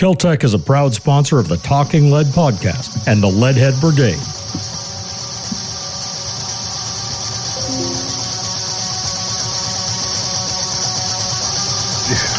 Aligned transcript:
Keltec 0.00 0.48
is 0.48 0.56
a 0.56 0.58
proud 0.58 0.96
sponsor 0.96 1.36
of 1.36 1.44
the 1.52 1.60
Talking 1.60 2.08
Lead 2.08 2.24
podcast 2.32 3.04
and 3.04 3.20
the 3.20 3.28
Leadhead 3.28 3.76
Brigade. 3.84 4.16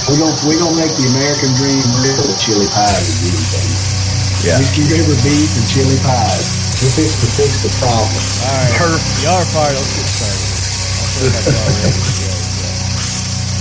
We're 0.10 0.18
gonna 0.18 0.34
we're 0.42 0.58
gonna 0.58 0.74
make 0.74 0.90
the 0.98 1.06
American 1.14 1.54
dream 1.62 1.86
real 2.02 2.18
with 2.26 2.42
chili 2.42 2.66
pies 2.74 3.06
and 3.14 3.30
anything. 3.30 3.70
Yeah. 4.42 4.58
Whiskey 4.58 4.82
River 4.90 5.14
beef 5.22 5.54
and 5.54 5.68
chili 5.70 6.02
pies. 6.02 6.82
We're 6.82 6.90
fixing 6.98 7.30
to 7.30 7.30
fix 7.46 7.62
the 7.62 7.70
problem. 7.78 8.10
All 8.10 8.58
right. 8.58 8.74
Perfect. 8.74 9.22
Y'all 9.22 9.38
are 9.38 9.46
fired. 9.54 9.78
Let's 9.78 9.94
get 10.02 10.10
started. 10.10 10.50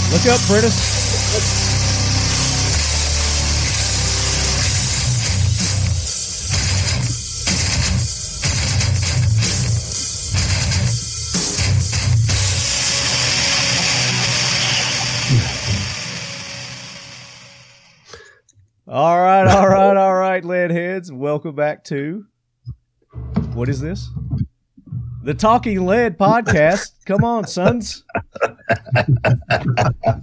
I 0.09 0.17
feel 0.25 0.33
like 0.33 0.90
All 19.01 19.19
right, 19.19 19.47
all 19.47 19.67
right, 19.67 19.97
all 19.97 20.15
right, 20.15 20.45
lead 20.45 20.71
heads. 20.71 21.11
Welcome 21.11 21.55
back 21.55 21.85
to 21.85 22.27
what 23.55 23.71
is 23.71 23.81
this? 23.81 24.11
The 25.23 25.33
Talking 25.33 25.87
Lead 25.87 26.19
podcast. 26.19 26.91
Come 27.07 27.25
on, 27.25 27.47
sons. 27.47 28.05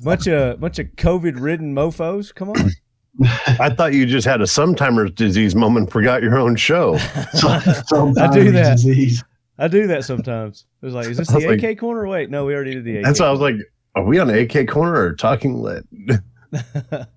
bunch 0.04 0.28
of 0.28 0.60
bunch 0.60 0.78
of 0.78 0.86
COVID 0.96 1.42
ridden 1.42 1.74
mofos. 1.74 2.36
Come 2.36 2.52
on. 2.52 2.70
I 3.60 3.72
thought 3.72 3.94
you 3.94 4.06
just 4.06 4.28
had 4.28 4.42
a 4.42 4.48
sometimes 4.48 5.10
disease 5.10 5.56
moment, 5.56 5.92
forgot 5.92 6.22
your 6.22 6.38
own 6.38 6.56
show. 6.56 6.98
I 7.00 8.30
do 8.32 8.52
that. 8.52 8.74
Disease. 8.76 9.24
I 9.58 9.68
do 9.68 9.88
that 9.88 10.06
sometimes. 10.06 10.68
It 10.84 10.86
was 10.86 10.94
like, 10.94 11.08
is 11.08 11.18
this 11.18 11.32
I 11.32 11.34
was 11.34 11.44
the 11.46 11.50
like- 11.50 11.64
AK 11.64 11.80
corner? 11.80 12.08
Wait, 12.08 12.30
no, 12.30 12.46
we 12.46 12.54
already 12.54 12.76
did 12.76 12.84
the 12.84 12.98
AK. 12.98 13.06
That's 13.06 13.20
why 13.22 13.26
I 13.26 13.32
was 13.32 13.40
like, 13.40 13.56
are 13.96 14.04
we 14.04 14.20
on 14.20 14.28
the 14.28 14.40
AK 14.42 14.68
corner 14.68 14.94
or 14.94 15.16
talking 15.16 15.64
lead? 15.64 15.84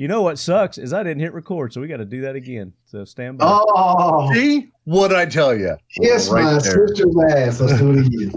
you 0.00 0.08
know 0.08 0.22
what 0.22 0.38
sucks 0.38 0.78
is 0.78 0.94
I 0.94 1.02
didn't 1.02 1.20
hit 1.20 1.34
record, 1.34 1.74
so 1.74 1.80
we 1.82 1.86
got 1.86 1.98
to 1.98 2.06
do 2.06 2.22
that 2.22 2.34
again. 2.34 2.72
So 2.86 3.04
stand 3.04 3.36
by. 3.36 3.44
Oh, 3.46 4.32
See? 4.32 4.70
What 4.84 5.14
I 5.14 5.26
tell 5.26 5.54
you? 5.54 5.76
kiss 5.94 6.30
Right 6.30 6.42
my 6.42 6.52
there. 6.52 6.60
sister's 6.88 7.14
ass. 7.34 7.60
Let's 7.60 7.78
do 7.78 7.92
it 7.98 8.06
again. 8.06 8.32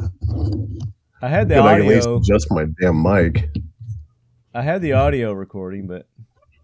I 1.22 1.30
had 1.30 1.48
the 1.48 1.56
Good, 1.56 1.64
I 1.64 1.74
can 1.80 1.84
at 1.84 1.88
least 1.88 2.06
audio. 2.08 2.18
adjust 2.18 2.52
my 2.52 2.66
damn 2.82 3.02
mic. 3.02 3.50
I 4.54 4.62
had 4.62 4.82
the 4.82 4.92
audio 4.92 5.32
recording, 5.32 5.88
but 5.88 6.06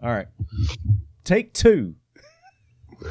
all 0.03 0.09
right. 0.09 0.27
Take 1.23 1.53
two. 1.53 1.95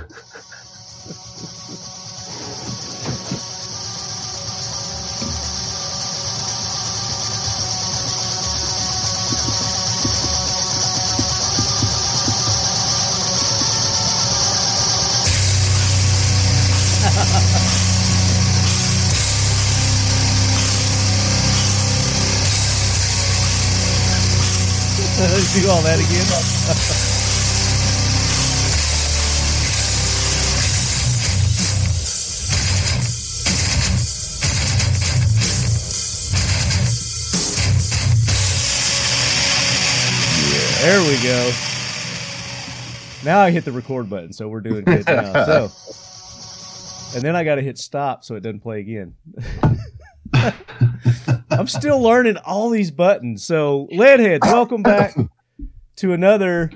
do 25.60 25.68
all 25.68 25.82
that 25.82 25.98
again. 25.98 26.24
There 40.82 41.00
we 41.00 41.20
go. 41.24 41.50
Now 43.24 43.40
I 43.40 43.50
hit 43.50 43.64
the 43.64 43.72
record 43.72 44.08
button, 44.08 44.32
so 44.32 44.46
we're 44.46 44.60
doing 44.60 44.84
good 44.84 45.04
now. 45.04 45.44
So, 45.44 45.72
and 47.16 47.24
then 47.24 47.34
I 47.34 47.42
got 47.42 47.56
to 47.56 47.62
hit 47.62 47.76
stop 47.76 48.24
so 48.24 48.36
it 48.36 48.44
doesn't 48.44 48.60
play 48.60 48.78
again. 48.78 49.16
I'm 51.58 51.66
still 51.66 52.00
learning 52.00 52.36
all 52.44 52.70
these 52.70 52.92
buttons. 52.92 53.44
So, 53.44 53.88
Leadheads, 53.92 54.42
welcome 54.42 54.84
back 54.84 55.16
to 55.96 56.12
another 56.12 56.70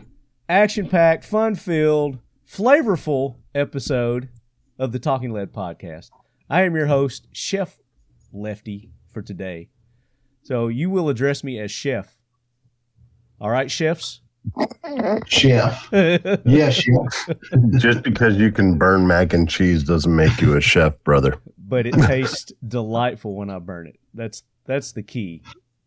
action 0.49 0.89
packed, 0.89 1.25
fun 1.25 1.55
filled, 1.55 2.19
flavorful 2.51 3.37
episode 3.55 4.29
of 4.81 4.91
the 4.91 4.99
Talking 4.99 5.33
Lead 5.33 5.53
podcast. 5.53 6.11
I 6.51 6.63
am 6.63 6.75
your 6.75 6.87
host, 6.87 7.29
Chef 7.31 7.79
Lefty, 8.33 8.91
for 9.13 9.23
today. 9.23 9.69
So, 10.43 10.67
you 10.67 10.91
will 10.91 11.09
address 11.09 11.45
me 11.45 11.61
as 11.61 11.71
Chef. 11.71 12.19
All 13.41 13.51
right, 13.51 13.71
chefs? 13.71 14.21
Chef. 15.27 15.89
Yes, 16.45 16.75
chef. 16.75 17.37
Just 17.79 18.03
because 18.03 18.37
you 18.37 18.51
can 18.51 18.79
burn 18.79 19.07
mac 19.07 19.33
and 19.33 19.49
cheese 19.49 19.85
doesn't 19.85 20.15
make 20.15 20.41
you 20.41 20.57
a 20.57 20.61
chef, 20.61 20.99
brother. 21.05 21.37
but 21.57 21.87
it 21.87 21.95
tastes 21.95 22.53
delightful 22.67 23.37
when 23.37 23.49
I 23.49 23.61
burn 23.61 23.87
it. 23.87 24.01
That's 24.15 24.43
that's 24.67 24.93
the 24.93 25.03
key. 25.03 25.43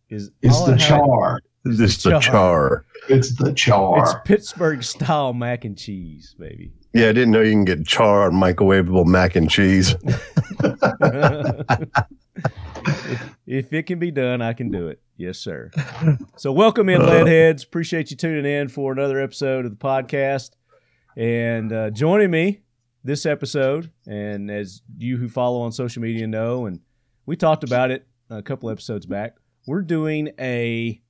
Is 0.10 0.32
It's 0.42 0.64
the 0.66 0.74
it 0.74 0.80
has- 0.82 0.88
char. 0.88 1.40
Just 1.68 2.04
the 2.04 2.12
Char. 2.12 2.22
char. 2.22 2.86
It's 3.10 3.34
the 3.34 3.52
char. 3.52 4.04
It's 4.04 4.14
Pittsburgh 4.24 4.84
style 4.84 5.34
mac 5.34 5.66
and 5.66 5.76
cheese, 5.76 6.36
baby. 6.38 6.72
Yeah, 6.94 7.10
I 7.10 7.12
didn't 7.12 7.32
know 7.32 7.42
you 7.42 7.54
can 7.54 7.66
get 7.66 7.88
char 7.88 8.28
on 8.28 8.34
microwavable 8.34 9.08
mac 9.08 9.36
and 9.36 9.50
cheese. 9.50 9.96
if, 10.06 11.90
if 13.48 13.74
it 13.74 13.84
can 13.88 13.98
be 13.98 14.12
done, 14.12 14.44
I 14.44 14.54
can 14.54 14.70
do 14.70 14.88
it. 14.90 15.02
Yes, 15.18 15.40
sir. 15.40 15.72
So, 16.38 16.52
welcome 16.52 16.88
in, 16.90 17.02
Leadheads. 17.02 17.66
Appreciate 17.66 18.12
you 18.12 18.18
tuning 18.18 18.46
in 18.46 18.68
for 18.68 18.92
another 18.92 19.20
episode 19.20 19.66
of 19.66 19.72
the 19.72 19.78
podcast. 19.78 20.52
And 21.18 21.72
uh, 21.74 21.90
joining 21.90 22.30
me 22.30 22.62
this 23.04 23.26
episode, 23.26 23.90
and 24.06 24.52
as 24.52 24.82
you 24.98 25.18
who 25.18 25.30
follow 25.30 25.62
on 25.62 25.72
social 25.72 26.02
media 26.02 26.28
know, 26.28 26.66
and 26.68 26.80
we 27.26 27.36
talked 27.38 27.64
about 27.64 27.90
it 27.92 28.06
a 28.30 28.42
couple 28.42 28.70
episodes 28.70 29.06
back, 29.06 29.36
we're 29.68 29.82
doing 29.82 30.32
a 30.40 31.02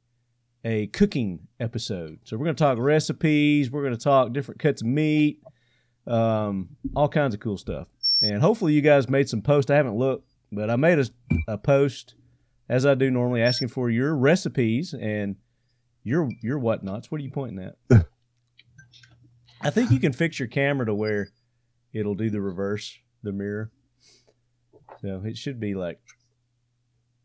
a 0.63 0.87
cooking 0.87 1.47
episode. 1.59 2.19
So, 2.23 2.37
we're 2.37 2.45
going 2.45 2.55
to 2.55 2.63
talk 2.63 2.77
recipes, 2.79 3.69
we're 3.69 3.83
going 3.83 3.95
to 3.95 4.03
talk 4.03 4.33
different 4.33 4.59
cuts 4.59 4.81
of 4.81 4.87
meat, 4.87 5.41
um, 6.07 6.69
all 6.95 7.09
kinds 7.09 7.33
of 7.33 7.39
cool 7.39 7.57
stuff. 7.57 7.87
And 8.21 8.41
hopefully, 8.41 8.73
you 8.73 8.81
guys 8.81 9.09
made 9.09 9.29
some 9.29 9.41
posts. 9.41 9.69
I 9.69 9.75
haven't 9.75 9.97
looked, 9.97 10.33
but 10.51 10.69
I 10.69 10.75
made 10.75 10.99
a, 10.99 11.05
a 11.47 11.57
post 11.57 12.15
as 12.67 12.85
I 12.85 12.95
do 12.95 13.11
normally, 13.11 13.41
asking 13.41 13.67
for 13.67 13.89
your 13.89 14.15
recipes 14.15 14.93
and 14.93 15.35
your 16.03 16.29
your 16.41 16.59
whatnots. 16.59 17.11
What 17.11 17.19
are 17.19 17.23
you 17.23 17.31
pointing 17.31 17.59
at? 17.63 18.05
I 19.61 19.69
think 19.69 19.91
you 19.91 19.99
can 19.99 20.13
fix 20.13 20.39
your 20.39 20.47
camera 20.47 20.85
to 20.85 20.93
where 20.93 21.29
it'll 21.93 22.15
do 22.15 22.29
the 22.29 22.41
reverse, 22.41 22.97
the 23.23 23.31
mirror. 23.31 23.71
So 25.01 25.21
it 25.25 25.37
should 25.37 25.59
be 25.59 25.75
like 25.75 25.99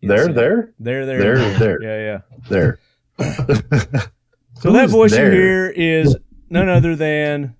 There, 0.03 0.29
there, 0.33 0.73
there, 0.79 1.05
there, 1.07 1.19
There, 1.37 1.59
there. 1.59 1.83
Yeah, 1.83 2.21
yeah. 2.39 2.39
there. 2.49 2.79
So 4.61 4.73
that 4.73 4.89
voice 4.91 5.11
there? 5.13 5.33
you 5.33 5.39
hear 5.41 5.67
is 5.69 6.17
none 6.49 6.69
other 6.69 6.97
than 6.97 7.55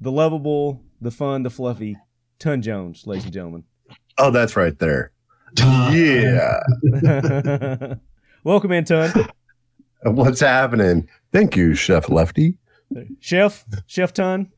the 0.00 0.10
lovable, 0.12 0.82
the 1.00 1.10
fun, 1.10 1.42
the 1.42 1.50
fluffy 1.50 1.96
Ton 2.38 2.62
Jones, 2.62 3.06
ladies 3.06 3.24
and 3.24 3.32
gentlemen. 3.32 3.64
Oh, 4.18 4.30
that's 4.30 4.56
right 4.56 4.78
there. 4.78 5.12
Yeah. 5.58 6.60
Welcome 8.44 8.72
in, 8.72 8.84
Ton. 8.84 9.12
What's 10.04 10.40
happening? 10.40 11.08
Thank 11.30 11.56
you, 11.56 11.74
Chef 11.74 12.08
Lefty. 12.08 12.58
Chef, 13.20 13.64
Chef 13.86 14.12
Ton. 14.12 14.50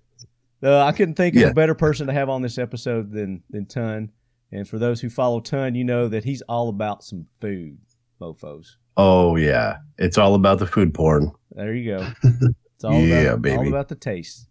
Uh, 0.62 0.84
I 0.84 0.92
couldn't 0.92 1.14
think 1.14 1.34
of 1.36 1.42
Yeah. 1.42 1.48
a 1.48 1.54
better 1.54 1.74
person 1.74 2.06
to 2.06 2.12
have 2.12 2.28
on 2.30 2.42
this 2.42 2.58
episode 2.58 3.10
than 3.12 3.42
than 3.50 3.66
Ton. 3.66 4.10
And 4.54 4.66
for 4.68 4.78
those 4.78 5.00
who 5.00 5.10
follow 5.10 5.40
Ton, 5.40 5.74
you 5.74 5.82
know 5.84 6.06
that 6.08 6.24
he's 6.24 6.40
all 6.42 6.68
about 6.68 7.02
some 7.04 7.26
food, 7.40 7.76
mofos. 8.20 8.76
Oh 8.96 9.34
yeah, 9.36 9.78
it's 9.98 10.16
all 10.16 10.34
about 10.36 10.60
the 10.60 10.66
food 10.66 10.94
porn. 10.94 11.32
There 11.52 11.74
you 11.74 11.96
go. 11.98 12.08
It's 12.76 12.84
all 12.84 12.94
Yeah, 13.00 13.16
about, 13.20 13.42
baby. 13.42 13.56
all 13.56 13.68
about 13.68 13.88
the 13.88 13.94
taste. 13.94 14.46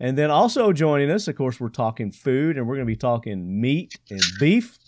And 0.00 0.18
then 0.18 0.30
also 0.30 0.70
joining 0.72 1.10
us, 1.10 1.28
of 1.28 1.36
course, 1.36 1.58
we're 1.60 1.68
talking 1.70 2.10
food, 2.12 2.56
and 2.58 2.66
we're 2.66 2.74
going 2.74 2.86
to 2.86 2.90
be 2.92 2.96
talking 2.96 3.60
meat 3.60 3.94
and 4.10 4.20
beef. 4.40 4.78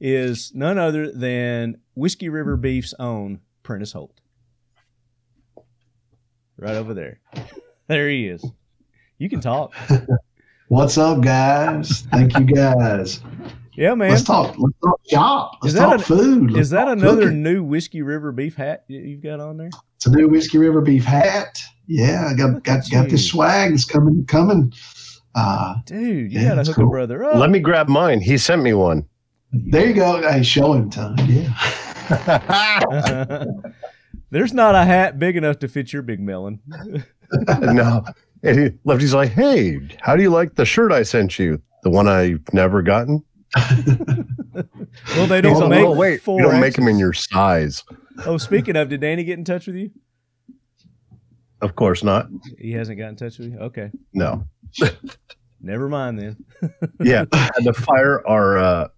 Is 0.00 0.52
none 0.54 0.78
other 0.78 1.10
than 1.12 1.78
Whiskey 1.96 2.28
River 2.28 2.56
Beef's 2.56 2.94
own 3.00 3.40
Prentiss 3.64 3.92
Holt. 3.92 4.20
Right 6.56 6.76
over 6.76 6.94
there. 6.94 7.20
There 7.88 8.10
he 8.10 8.28
is. 8.28 8.44
You 9.16 9.30
can 9.30 9.40
talk. 9.40 9.72
What's 10.68 10.98
up, 10.98 11.22
guys? 11.22 12.02
Thank 12.12 12.38
you, 12.38 12.44
guys. 12.44 13.22
Yeah, 13.78 13.94
man. 13.94 14.10
Let's 14.10 14.24
talk. 14.24 14.56
Let's 14.58 14.74
talk 14.82 15.00
shop. 15.08 15.52
Let's 15.62 15.74
Is 15.74 15.78
that 15.78 15.86
talk 15.86 16.00
a- 16.00 16.02
food. 16.02 16.50
Let's 16.50 16.62
Is 16.66 16.70
that 16.70 16.86
talk 16.86 16.98
another 16.98 17.22
cooking. 17.26 17.42
new 17.44 17.62
Whiskey 17.62 18.02
River 18.02 18.32
beef 18.32 18.56
hat 18.56 18.84
you've 18.88 19.22
got 19.22 19.38
on 19.38 19.56
there? 19.56 19.70
It's 19.96 20.06
a 20.06 20.10
new 20.10 20.26
Whiskey 20.28 20.58
River 20.58 20.80
beef 20.80 21.04
hat. 21.04 21.60
Yeah, 21.86 22.26
I 22.28 22.34
got 22.34 22.50
Look 22.54 22.64
got 22.64 22.90
got 22.90 23.04
you. 23.04 23.10
this 23.10 23.28
swag 23.28 23.70
that's 23.70 23.84
coming 23.84 24.24
coming. 24.26 24.72
Uh, 25.36 25.76
Dude, 25.86 26.32
you 26.32 26.40
Yeah, 26.40 26.44
gotta 26.48 26.56
that's 26.56 26.68
hook 26.70 26.78
a 26.78 26.80
cool. 26.80 26.90
brother 26.90 27.24
up. 27.24 27.36
Let 27.36 27.50
me 27.50 27.60
grab 27.60 27.88
mine. 27.88 28.20
He 28.20 28.36
sent 28.36 28.62
me 28.62 28.74
one. 28.74 29.06
there 29.52 29.86
you 29.86 29.94
go. 29.94 30.20
Hey, 30.28 30.42
show 30.42 30.72
him, 30.72 30.90
Tom. 30.90 31.14
Yeah. 31.26 31.54
There's 34.30 34.52
not 34.52 34.74
a 34.74 34.84
hat 34.84 35.18
big 35.18 35.36
enough 35.36 35.60
to 35.60 35.68
fit 35.68 35.92
your 35.92 36.02
big 36.02 36.20
melon. 36.20 36.60
no. 37.60 38.04
And 38.42 38.58
he, 38.58 38.70
Lefty's 38.84 39.14
like, 39.14 39.30
hey, 39.30 39.78
how 40.00 40.16
do 40.16 40.22
you 40.22 40.30
like 40.30 40.54
the 40.56 40.64
shirt 40.64 40.92
I 40.92 41.02
sent 41.02 41.38
you? 41.38 41.62
The 41.84 41.90
one 41.90 42.08
I've 42.08 42.40
never 42.52 42.82
gotten? 42.82 43.22
Well, 45.16 45.26
they 45.26 45.40
don't 45.40 45.68
make 45.70 45.84
oh, 45.84 45.94
wait, 45.94 46.22
four 46.22 46.40
you 46.40 46.46
don't 46.46 46.60
make 46.60 46.74
them 46.74 46.88
in 46.88 46.98
your 46.98 47.12
size. 47.12 47.84
Oh, 48.26 48.36
speaking 48.36 48.76
of, 48.76 48.88
did 48.88 49.00
Danny 49.00 49.24
get 49.24 49.38
in 49.38 49.44
touch 49.44 49.66
with 49.66 49.76
you? 49.76 49.90
Of 51.60 51.76
course 51.76 52.02
not. 52.02 52.28
He 52.58 52.72
hasn't 52.72 52.98
got 52.98 53.08
in 53.08 53.16
touch 53.16 53.38
with 53.38 53.52
you. 53.52 53.58
Okay, 53.58 53.90
No. 54.12 54.44
never 55.60 55.88
mind 55.88 56.18
then. 56.18 56.36
Yeah. 57.02 57.24
I 57.32 57.36
had 57.54 57.64
to 57.64 57.72
fire 57.72 58.26
our 58.26 58.58
uh, 58.58 58.88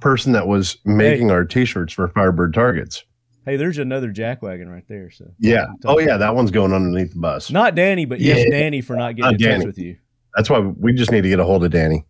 person 0.00 0.32
that 0.32 0.46
was 0.46 0.78
making 0.84 1.30
our 1.30 1.44
t 1.44 1.64
shirts 1.64 1.92
for 1.92 2.08
Firebird 2.08 2.54
Targets. 2.54 3.04
Hey, 3.44 3.56
there's 3.56 3.78
another 3.78 4.12
jackwagon 4.12 4.70
right 4.70 4.84
there. 4.88 5.10
So 5.10 5.26
Yeah. 5.38 5.66
Oh, 5.84 5.98
yeah. 5.98 6.16
That 6.16 6.34
one's 6.34 6.50
going 6.50 6.72
underneath 6.72 7.12
the 7.12 7.20
bus. 7.20 7.50
not 7.50 7.74
Danny, 7.74 8.04
but 8.04 8.20
yes, 8.20 8.46
Danny 8.50 8.80
for 8.80 8.94
not 8.96 9.16
getting 9.16 9.24
Uh, 9.24 9.50
in 9.52 9.58
touch 9.58 9.66
with 9.66 9.78
you. 9.78 9.96
That's 10.36 10.48
why 10.50 10.58
we 10.60 10.92
just 10.92 11.10
need 11.10 11.22
to 11.22 11.28
get 11.28 11.40
a 11.40 11.44
hold 11.44 11.64
of 11.64 11.70
Danny. 11.70 12.04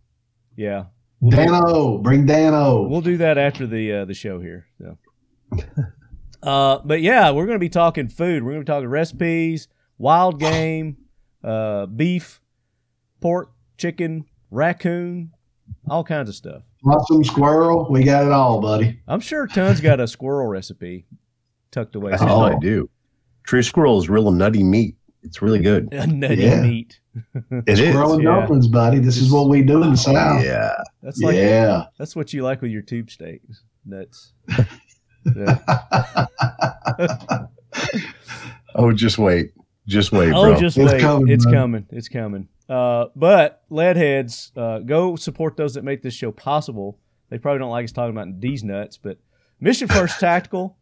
Yeah, 0.55 0.85
we'll 1.21 1.31
do, 1.31 1.37
Dano, 1.37 1.97
bring 1.97 2.25
Dano. 2.25 2.87
we'll 2.87 3.01
do 3.01 3.17
that 3.17 3.37
after 3.37 3.65
the 3.67 3.91
uh, 3.93 4.05
the 4.05 4.13
show 4.13 4.39
here. 4.39 4.67
So. 4.77 4.97
Uh, 6.41 6.79
but 6.85 7.01
yeah, 7.01 7.31
we're 7.31 7.45
going 7.45 7.57
to 7.57 7.59
be 7.59 7.67
talking 7.67 8.07
food. 8.07 8.43
We're 8.43 8.51
going 8.51 8.61
to 8.61 8.71
be 8.71 8.73
talking 8.73 8.87
recipes, 8.87 9.67
wild 9.97 10.39
game, 10.39 10.95
uh, 11.43 11.85
beef, 11.85 12.39
pork, 13.19 13.51
chicken, 13.77 14.23
raccoon, 14.49 15.31
all 15.89 16.05
kinds 16.05 16.29
of 16.29 16.35
stuff. 16.35 16.63
Possum, 16.81 17.25
squirrel. 17.25 17.87
We 17.89 18.05
got 18.05 18.25
it 18.25 18.31
all, 18.31 18.61
buddy. 18.61 19.01
I'm 19.05 19.19
sure 19.19 19.47
Ton's 19.47 19.81
got 19.81 19.99
a 19.99 20.07
squirrel 20.07 20.47
recipe 20.47 21.05
tucked 21.71 21.95
away. 21.97 22.11
That's 22.11 22.23
all 22.23 22.45
I 22.45 22.55
do. 22.57 22.89
Tree 23.43 23.61
squirrel 23.61 23.99
is 23.99 24.07
real 24.07 24.31
nutty 24.31 24.63
meat. 24.63 24.95
It's 25.23 25.41
really 25.41 25.59
good. 25.59 25.91
Nutty 26.07 26.35
Yeah. 26.35 26.61
meat. 26.61 27.01
It 27.67 27.79
is. 27.79 27.89
Squirrel 27.89 28.13
and 28.13 28.23
yeah. 28.23 28.35
dumplings, 28.39 28.67
buddy. 28.67 28.99
This 28.99 29.17
is 29.17 29.31
what 29.31 29.49
we 29.49 29.61
do 29.61 29.83
in 29.83 29.91
the 29.91 29.97
South. 29.97 30.43
Yeah. 30.43 30.75
That's 31.01 31.19
like 31.19 31.35
yeah. 31.35 31.85
that's 31.97 32.15
what 32.15 32.33
you 32.33 32.43
like 32.43 32.61
with 32.61 32.71
your 32.71 32.81
tube 32.81 33.09
steaks. 33.09 33.63
Nuts. 33.85 34.33
Yeah. 35.35 35.59
Oh, 38.75 38.91
just 38.93 39.17
wait. 39.17 39.51
Just 39.87 40.11
wait, 40.11 40.31
Oh, 40.31 40.43
bro. 40.51 40.59
just 40.59 40.77
It's 40.77 40.91
wait. 40.93 41.01
coming, 41.01 41.27
it's 41.33 41.45
bro. 41.45 41.53
coming. 41.53 41.85
It's 41.89 42.07
coming. 42.07 42.47
Uh, 42.69 43.05
but 43.15 43.63
leadheads, 43.71 44.51
uh, 44.55 44.79
go 44.79 45.15
support 45.15 45.57
those 45.57 45.73
that 45.73 45.83
make 45.83 46.03
this 46.03 46.13
show 46.13 46.31
possible. 46.31 46.99
They 47.29 47.39
probably 47.39 47.59
don't 47.59 47.71
like 47.71 47.85
us 47.85 47.91
talking 47.91 48.15
about 48.15 48.39
these 48.39 48.63
nuts, 48.63 48.97
but 48.97 49.17
Mission 49.59 49.87
First 49.89 50.19
Tactical, 50.19 50.77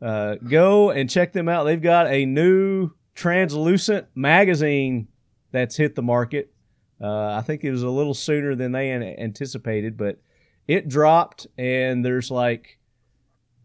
uh, 0.00 0.36
go 0.36 0.90
and 0.90 1.10
check 1.10 1.32
them 1.34 1.48
out. 1.48 1.64
They've 1.64 1.80
got 1.80 2.06
a 2.06 2.24
new 2.24 2.90
translucent 3.14 4.06
magazine 4.14 5.08
that's 5.52 5.76
hit 5.76 5.94
the 5.94 6.02
market. 6.02 6.52
Uh, 7.00 7.32
I 7.34 7.42
think 7.42 7.62
it 7.62 7.70
was 7.70 7.82
a 7.82 7.90
little 7.90 8.14
sooner 8.14 8.54
than 8.54 8.72
they 8.72 8.90
an- 8.90 9.02
anticipated, 9.02 9.96
but 9.96 10.18
it 10.66 10.88
dropped, 10.88 11.46
and 11.58 12.04
there's 12.04 12.30
like, 12.30 12.78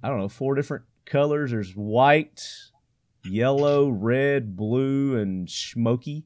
I 0.03 0.09
don't 0.09 0.19
know, 0.19 0.29
four 0.29 0.55
different 0.55 0.83
colors. 1.05 1.51
There's 1.51 1.71
white, 1.75 2.45
yellow, 3.23 3.89
red, 3.89 4.55
blue, 4.55 5.15
and 5.15 5.49
smoky. 5.49 6.25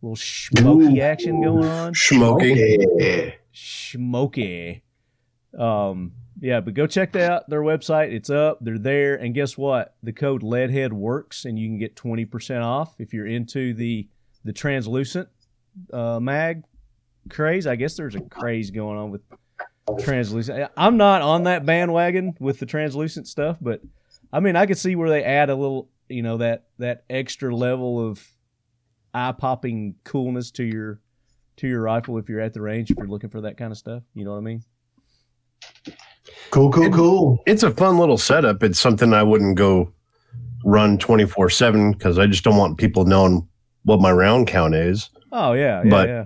little 0.00 0.16
smoky 0.16 0.98
Ooh. 0.98 1.02
action 1.02 1.42
going 1.42 1.64
on. 1.64 1.94
Smoky. 1.94 2.78
Yeah. 2.98 3.30
Smoky. 3.52 4.82
Um, 5.56 6.12
yeah, 6.40 6.60
but 6.60 6.74
go 6.74 6.86
check 6.86 7.14
out 7.14 7.48
their 7.48 7.60
website. 7.60 8.12
It's 8.12 8.30
up. 8.30 8.58
They're 8.60 8.78
there. 8.78 9.14
And 9.14 9.34
guess 9.34 9.56
what? 9.56 9.94
The 10.02 10.12
code 10.12 10.42
Leadhead 10.42 10.92
works, 10.92 11.44
and 11.44 11.58
you 11.58 11.68
can 11.68 11.78
get 11.78 11.94
twenty 11.94 12.24
percent 12.24 12.62
off 12.64 12.94
if 12.98 13.12
you're 13.12 13.26
into 13.26 13.74
the 13.74 14.08
the 14.44 14.52
translucent 14.52 15.28
uh, 15.92 16.20
mag 16.20 16.64
craze. 17.28 17.66
I 17.66 17.76
guess 17.76 17.96
there's 17.96 18.14
a 18.14 18.20
craze 18.20 18.70
going 18.70 18.98
on 18.98 19.10
with 19.10 19.22
translucent. 20.00 20.70
I'm 20.76 20.96
not 20.96 21.22
on 21.22 21.44
that 21.44 21.64
bandwagon 21.66 22.34
with 22.40 22.58
the 22.58 22.66
translucent 22.66 23.28
stuff, 23.28 23.56
but 23.60 23.80
I 24.32 24.40
mean, 24.40 24.56
I 24.56 24.66
could 24.66 24.78
see 24.78 24.96
where 24.96 25.10
they 25.10 25.22
add 25.24 25.50
a 25.50 25.54
little, 25.54 25.88
you 26.08 26.22
know, 26.22 26.38
that 26.38 26.64
that 26.78 27.04
extra 27.10 27.54
level 27.54 28.06
of 28.06 28.26
eye 29.14 29.32
popping 29.32 29.96
coolness 30.04 30.50
to 30.52 30.64
your 30.64 31.00
to 31.56 31.68
your 31.68 31.82
rifle 31.82 32.18
if 32.18 32.28
you're 32.28 32.40
at 32.40 32.54
the 32.54 32.60
range 32.60 32.90
if 32.90 32.96
you're 32.96 33.06
looking 33.06 33.30
for 33.30 33.42
that 33.42 33.56
kind 33.56 33.72
of 33.72 33.78
stuff. 33.78 34.02
You 34.14 34.24
know 34.24 34.32
what 34.32 34.38
I 34.38 34.40
mean? 34.40 34.62
Cool, 36.50 36.70
cool, 36.70 36.90
cool. 36.90 37.42
It's 37.46 37.62
a 37.62 37.70
fun 37.70 37.98
little 37.98 38.18
setup. 38.18 38.62
It's 38.62 38.80
something 38.80 39.12
I 39.14 39.22
wouldn't 39.22 39.56
go 39.56 39.92
run 40.64 40.98
24 40.98 41.50
7 41.50 41.92
because 41.92 42.18
I 42.18 42.26
just 42.26 42.44
don't 42.44 42.56
want 42.56 42.78
people 42.78 43.04
knowing 43.04 43.48
what 43.84 44.00
my 44.00 44.12
round 44.12 44.46
count 44.46 44.74
is. 44.74 45.10
Oh 45.30 45.52
yeah, 45.54 45.82
yeah, 45.84 45.90
But- 45.90 46.08
yeah. 46.08 46.24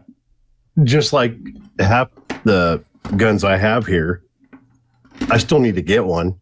Just 0.85 1.15
like 1.15 1.35
half 1.79 2.11
the 2.45 2.85
guns 3.17 3.45
I 3.45 3.57
have 3.57 3.87
here, 3.87 4.23
I 5.31 5.39
still 5.39 5.59
need 5.59 5.77
to 5.77 5.83
get 5.83 6.05
one. 6.05 6.39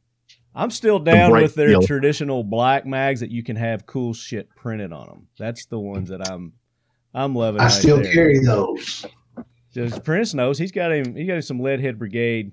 I'm 0.57 0.71
still 0.73 0.99
down 0.99 1.31
bright 1.31 1.43
with 1.43 1.55
their 1.55 1.71
yellow. 1.71 1.87
traditional 1.87 2.43
black 2.43 2.85
mags 2.85 3.21
that 3.21 3.31
you 3.31 3.45
can 3.45 3.55
have 3.55 3.87
cool 3.87 4.13
shit 4.13 4.49
printed 4.57 4.93
on 4.93 5.07
them. 5.07 5.27
That's 5.39 5.67
the 5.67 5.79
ones 5.79 6.09
that 6.09 6.29
I'm 6.29 6.53
I'm 7.15 7.35
loving. 7.37 7.61
I 7.61 7.65
right 7.65 7.73
still 7.73 8.03
there. 8.03 8.13
carry 8.13 8.41
those. 8.45 9.07
Just 9.73 10.03
Prince 10.05 10.35
knows 10.35 10.59
he's 10.59 10.73
got 10.73 10.93
him. 10.93 11.15
He 11.15 11.27
got 11.27 11.35
him 11.35 11.43
some 11.43 11.59
Leadhead 11.61 11.97
Brigade. 11.99 12.53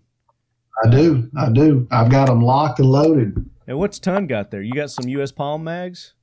I 0.86 0.90
do. 0.90 1.30
I 1.38 1.50
do. 1.52 1.88
I've 1.92 2.10
got 2.12 2.28
them 2.28 2.44
locked 2.44 2.80
and 2.80 2.90
loaded. 2.90 3.50
And 3.68 3.78
what's 3.78 3.98
Ton 4.00 4.26
got 4.28 4.50
there? 4.52 4.62
You 4.62 4.74
got 4.74 4.90
some 4.92 5.08
U.S. 5.10 5.32
Palm 5.32 5.64
mags. 5.64 6.14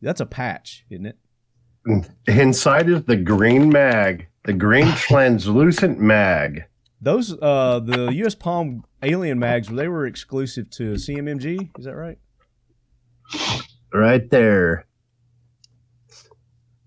That's 0.00 0.20
a 0.20 0.26
patch, 0.26 0.84
isn't 0.90 1.06
it? 1.06 1.18
Inside 2.26 2.88
is 2.88 3.04
the 3.04 3.16
green 3.16 3.68
mag, 3.68 4.28
the 4.44 4.52
green 4.52 4.86
translucent 4.96 5.98
mag. 5.98 6.64
Those 7.00 7.36
uh 7.42 7.80
the 7.80 8.10
U.S. 8.14 8.34
Palm 8.36 8.84
Alien 9.02 9.38
mags 9.38 9.68
they 9.68 9.88
were 9.88 10.06
exclusive 10.06 10.70
to 10.70 10.92
CMMG. 10.92 11.70
Is 11.78 11.84
that 11.84 11.96
right? 11.96 12.18
right 13.92 14.28
there. 14.30 14.86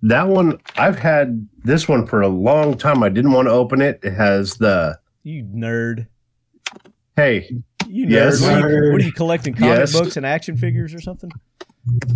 That 0.04 0.28
one, 0.28 0.60
I've 0.78 1.00
had 1.00 1.48
this 1.64 1.88
one 1.88 2.06
for 2.06 2.22
a 2.22 2.28
long 2.28 2.78
time. 2.78 3.02
I 3.02 3.10
didn't 3.10 3.32
want 3.32 3.48
to 3.48 3.52
open 3.52 3.82
it. 3.82 4.00
It 4.04 4.14
has 4.14 4.54
the, 4.56 5.00
You 5.24 5.44
nerd. 5.44 6.06
hey, 7.16 7.50
You 7.88 8.06
nerd. 8.06 8.10
Yes. 8.12 8.42
What, 8.42 8.62
are 8.64 8.70
you, 8.86 8.92
what 8.92 9.02
are 9.02 9.06
you 9.06 9.12
collecting? 9.12 9.56
Comic 9.56 9.78
Yes. 9.80 9.94
books 9.94 10.16
and 10.16 10.26
action 10.26 10.58
figures 10.58 10.94
or 10.94 11.02
something? 11.02 11.32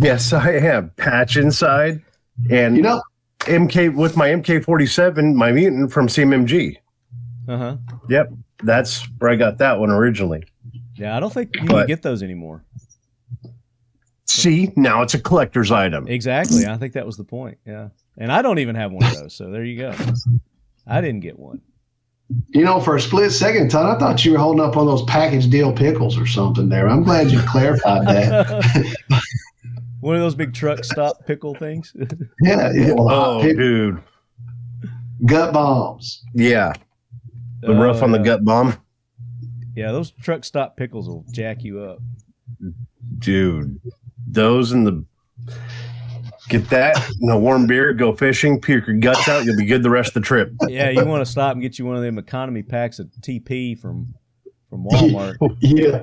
yes, 0.00 0.32
I 0.32 0.60
have 0.60 0.94
patch 0.96 1.36
inside 1.36 2.00
and 2.50 2.76
You 2.76 2.82
know, 2.82 3.02
MK 3.40 3.94
with 3.94 4.16
my 4.16 4.28
MK47, 4.28 5.34
my 5.34 5.52
mutant 5.52 5.92
from 5.92 6.06
CMMG. 6.06 6.76
Uh 7.48 7.56
huh. 7.56 7.76
Yep, 8.08 8.32
that's 8.62 9.06
where 9.18 9.30
I 9.30 9.36
got 9.36 9.58
that 9.58 9.78
one 9.80 9.90
originally. 9.90 10.44
Yeah, 10.94 11.16
I 11.16 11.20
don't 11.20 11.32
think 11.32 11.56
you 11.56 11.66
can 11.66 11.86
get 11.86 12.02
those 12.02 12.22
anymore. 12.22 12.64
See, 14.26 14.72
now 14.76 15.02
it's 15.02 15.14
a 15.14 15.18
collector's 15.18 15.72
item. 15.72 16.06
Exactly. 16.06 16.66
I 16.66 16.76
think 16.76 16.92
that 16.92 17.04
was 17.04 17.16
the 17.16 17.24
point. 17.24 17.58
Yeah. 17.66 17.88
And 18.16 18.30
I 18.30 18.42
don't 18.42 18.58
even 18.58 18.74
have 18.76 18.92
one 18.92 19.04
of 19.04 19.14
those. 19.16 19.34
So 19.34 19.50
there 19.50 19.64
you 19.64 19.76
go. 19.78 19.94
I 20.86 21.00
didn't 21.00 21.20
get 21.20 21.38
one. 21.38 21.60
you 22.50 22.62
know, 22.64 22.80
for 22.80 22.94
a 22.96 23.00
split 23.00 23.32
second, 23.32 23.70
Todd, 23.70 23.96
I 23.96 23.98
thought 23.98 24.24
you 24.24 24.32
were 24.32 24.38
holding 24.38 24.60
up 24.62 24.76
one 24.76 24.86
of 24.86 24.90
those 24.98 25.02
package 25.04 25.48
deal 25.48 25.72
pickles 25.72 26.16
or 26.18 26.26
something 26.26 26.68
there. 26.68 26.88
I'm 26.88 27.02
glad 27.02 27.30
you 27.30 27.40
clarified 27.40 28.06
that. 28.06 28.96
one 30.00 30.16
of 30.16 30.20
those 30.22 30.34
big 30.34 30.52
truck 30.54 30.84
stop 30.84 31.26
pickle 31.26 31.54
things. 31.54 31.94
Yeah, 32.42 32.72
yeah. 32.72 32.92
Well, 32.94 33.08
Oh, 33.10 33.42
pick- 33.42 33.56
dude. 33.56 34.02
gut 35.26 35.52
bombs. 35.52 36.22
Yeah, 36.34 36.72
the 37.60 37.72
uh, 37.72 37.82
rough 37.82 38.00
Oh, 38.00 38.04
on 38.04 38.12
the 38.12 38.18
gut 38.18 38.44
bomb. 38.44 38.74
Yeah, 39.76 39.92
those 39.92 40.10
truck 40.10 40.44
stop 40.44 40.76
pickles 40.76 41.08
will 41.08 41.24
jack 41.30 41.62
you 41.62 41.80
up. 41.80 41.98
Dude, 43.18 43.78
those 44.26 44.72
and 44.72 44.86
the 44.86 45.04
get 46.48 46.68
that 46.70 46.96
in 47.20 47.30
a 47.30 47.38
warm 47.38 47.66
beer, 47.66 47.92
go 47.92 48.14
fishing, 48.14 48.60
puke 48.60 48.86
your 48.88 48.96
guts 48.96 49.28
out, 49.28 49.44
you'll 49.44 49.56
be 49.56 49.64
good 49.64 49.82
the 49.82 49.90
rest 49.90 50.08
of 50.08 50.14
the 50.14 50.20
trip. 50.26 50.52
Yeah, 50.66 50.90
you 50.90 51.04
want 51.04 51.24
to 51.24 51.30
stop 51.30 51.52
and 51.52 51.62
get 51.62 51.78
you 51.78 51.86
one 51.86 51.96
of 51.96 52.02
them 52.02 52.18
economy 52.18 52.62
packs 52.62 52.98
of 52.98 53.06
TP 53.20 53.78
from 53.78 54.14
from 54.70 54.84
Walmart. 54.84 55.36
Yeah. 55.60 56.00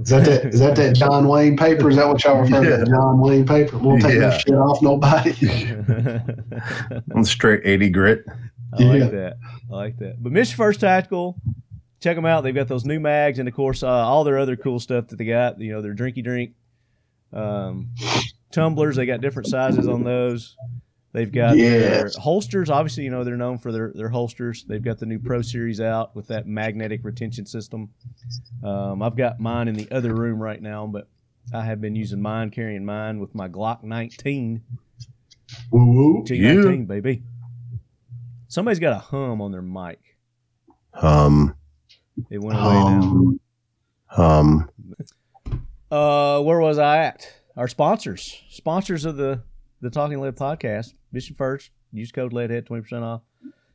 Is 0.00 0.08
that 0.10 0.24
that, 0.24 0.44
is 0.46 0.60
that 0.60 0.76
that 0.76 0.94
John 0.96 1.28
Wayne 1.28 1.56
paper? 1.56 1.90
Is 1.90 1.96
that 1.96 2.08
what 2.08 2.22
y'all 2.24 2.40
refer 2.40 2.62
to? 2.64 2.70
Yeah. 2.70 2.76
The 2.78 2.86
John 2.86 3.20
Wayne 3.20 3.46
paper? 3.46 3.76
We 3.78 3.86
won't 3.86 4.02
take 4.02 4.14
Yeah. 4.14 4.20
that 4.30 4.40
shit 4.40 4.54
off 4.54 4.80
nobody. 4.80 5.34
On 7.14 7.24
straight 7.24 7.60
80 7.64 7.90
grit. 7.90 8.24
I 8.78 8.82
like 8.82 9.00
Yeah. 9.00 9.08
that. 9.08 9.36
I 9.70 9.74
like 9.74 9.96
that. 9.98 10.22
But 10.22 10.32
Mission 10.32 10.56
First 10.56 10.80
Tactical, 10.80 11.36
check 12.00 12.16
them 12.16 12.24
out. 12.26 12.42
They've 12.42 12.54
got 12.54 12.68
those 12.68 12.84
new 12.84 13.00
mags, 13.00 13.38
and 13.38 13.48
of 13.48 13.54
course, 13.54 13.82
uh, 13.82 13.88
all 13.88 14.24
their 14.24 14.38
other 14.38 14.56
cool 14.56 14.78
stuff 14.80 15.08
that 15.08 15.16
they 15.16 15.24
got. 15.24 15.60
You 15.60 15.72
know, 15.72 15.82
their 15.82 15.94
drinky 15.94 16.22
drink 16.22 16.52
um, 17.32 17.88
tumblers. 18.52 18.96
They 18.96 19.06
got 19.06 19.20
different 19.20 19.48
sizes 19.48 19.88
on 19.88 20.04
those. 20.04 20.56
They've 21.18 21.32
got 21.32 21.56
their 21.56 22.02
Yes. 22.04 22.14
holsters. 22.14 22.70
Obviously, 22.70 23.02
you 23.02 23.10
know 23.10 23.24
they're 23.24 23.36
known 23.36 23.58
for 23.58 23.72
their 23.72 23.90
their 23.92 24.08
holsters. 24.08 24.64
They've 24.68 24.80
got 24.80 24.98
the 25.00 25.06
new 25.06 25.18
Pro 25.18 25.42
Series 25.42 25.80
out 25.80 26.14
with 26.14 26.28
that 26.28 26.46
magnetic 26.46 27.00
retention 27.02 27.44
system. 27.44 27.88
Um, 28.62 29.02
I've 29.02 29.16
got 29.16 29.40
mine 29.40 29.66
in 29.66 29.74
the 29.74 29.90
other 29.90 30.14
room 30.14 30.38
right 30.40 30.62
now, 30.62 30.86
but 30.86 31.08
I 31.52 31.64
have 31.64 31.80
been 31.80 31.96
using 31.96 32.22
mine, 32.22 32.50
carrying 32.50 32.84
mine 32.84 33.18
with 33.18 33.34
my 33.34 33.48
Glock 33.48 33.82
19 33.82 34.62
Woo 35.72 35.86
woo. 35.86 36.24
G19, 36.24 36.86
baby. 36.86 37.24
Somebody's 38.46 38.78
got 38.78 38.92
a 38.94 39.00
hum 39.00 39.42
on 39.42 39.50
their 39.50 39.60
mic. 39.60 39.98
Hum. 40.94 41.56
It 42.30 42.40
went 42.40 42.56
away 42.60 42.74
now. 42.74 43.00
Um, 43.00 43.40
um, 44.16 44.70
Uh, 45.90 46.40
where 46.42 46.60
was 46.60 46.78
I 46.78 46.98
at? 46.98 47.26
Our 47.56 47.66
sponsors, 47.66 48.40
sponsors 48.50 49.04
of 49.04 49.16
the 49.16 49.42
the 49.80 49.90
Talking 49.90 50.20
Lead 50.20 50.36
podcast. 50.36 50.94
Mission 51.12 51.36
First, 51.36 51.70
use 51.92 52.12
code 52.12 52.32
Leadhead 52.32 52.66
twenty 52.66 52.82
percent 52.82 53.04
off. 53.04 53.22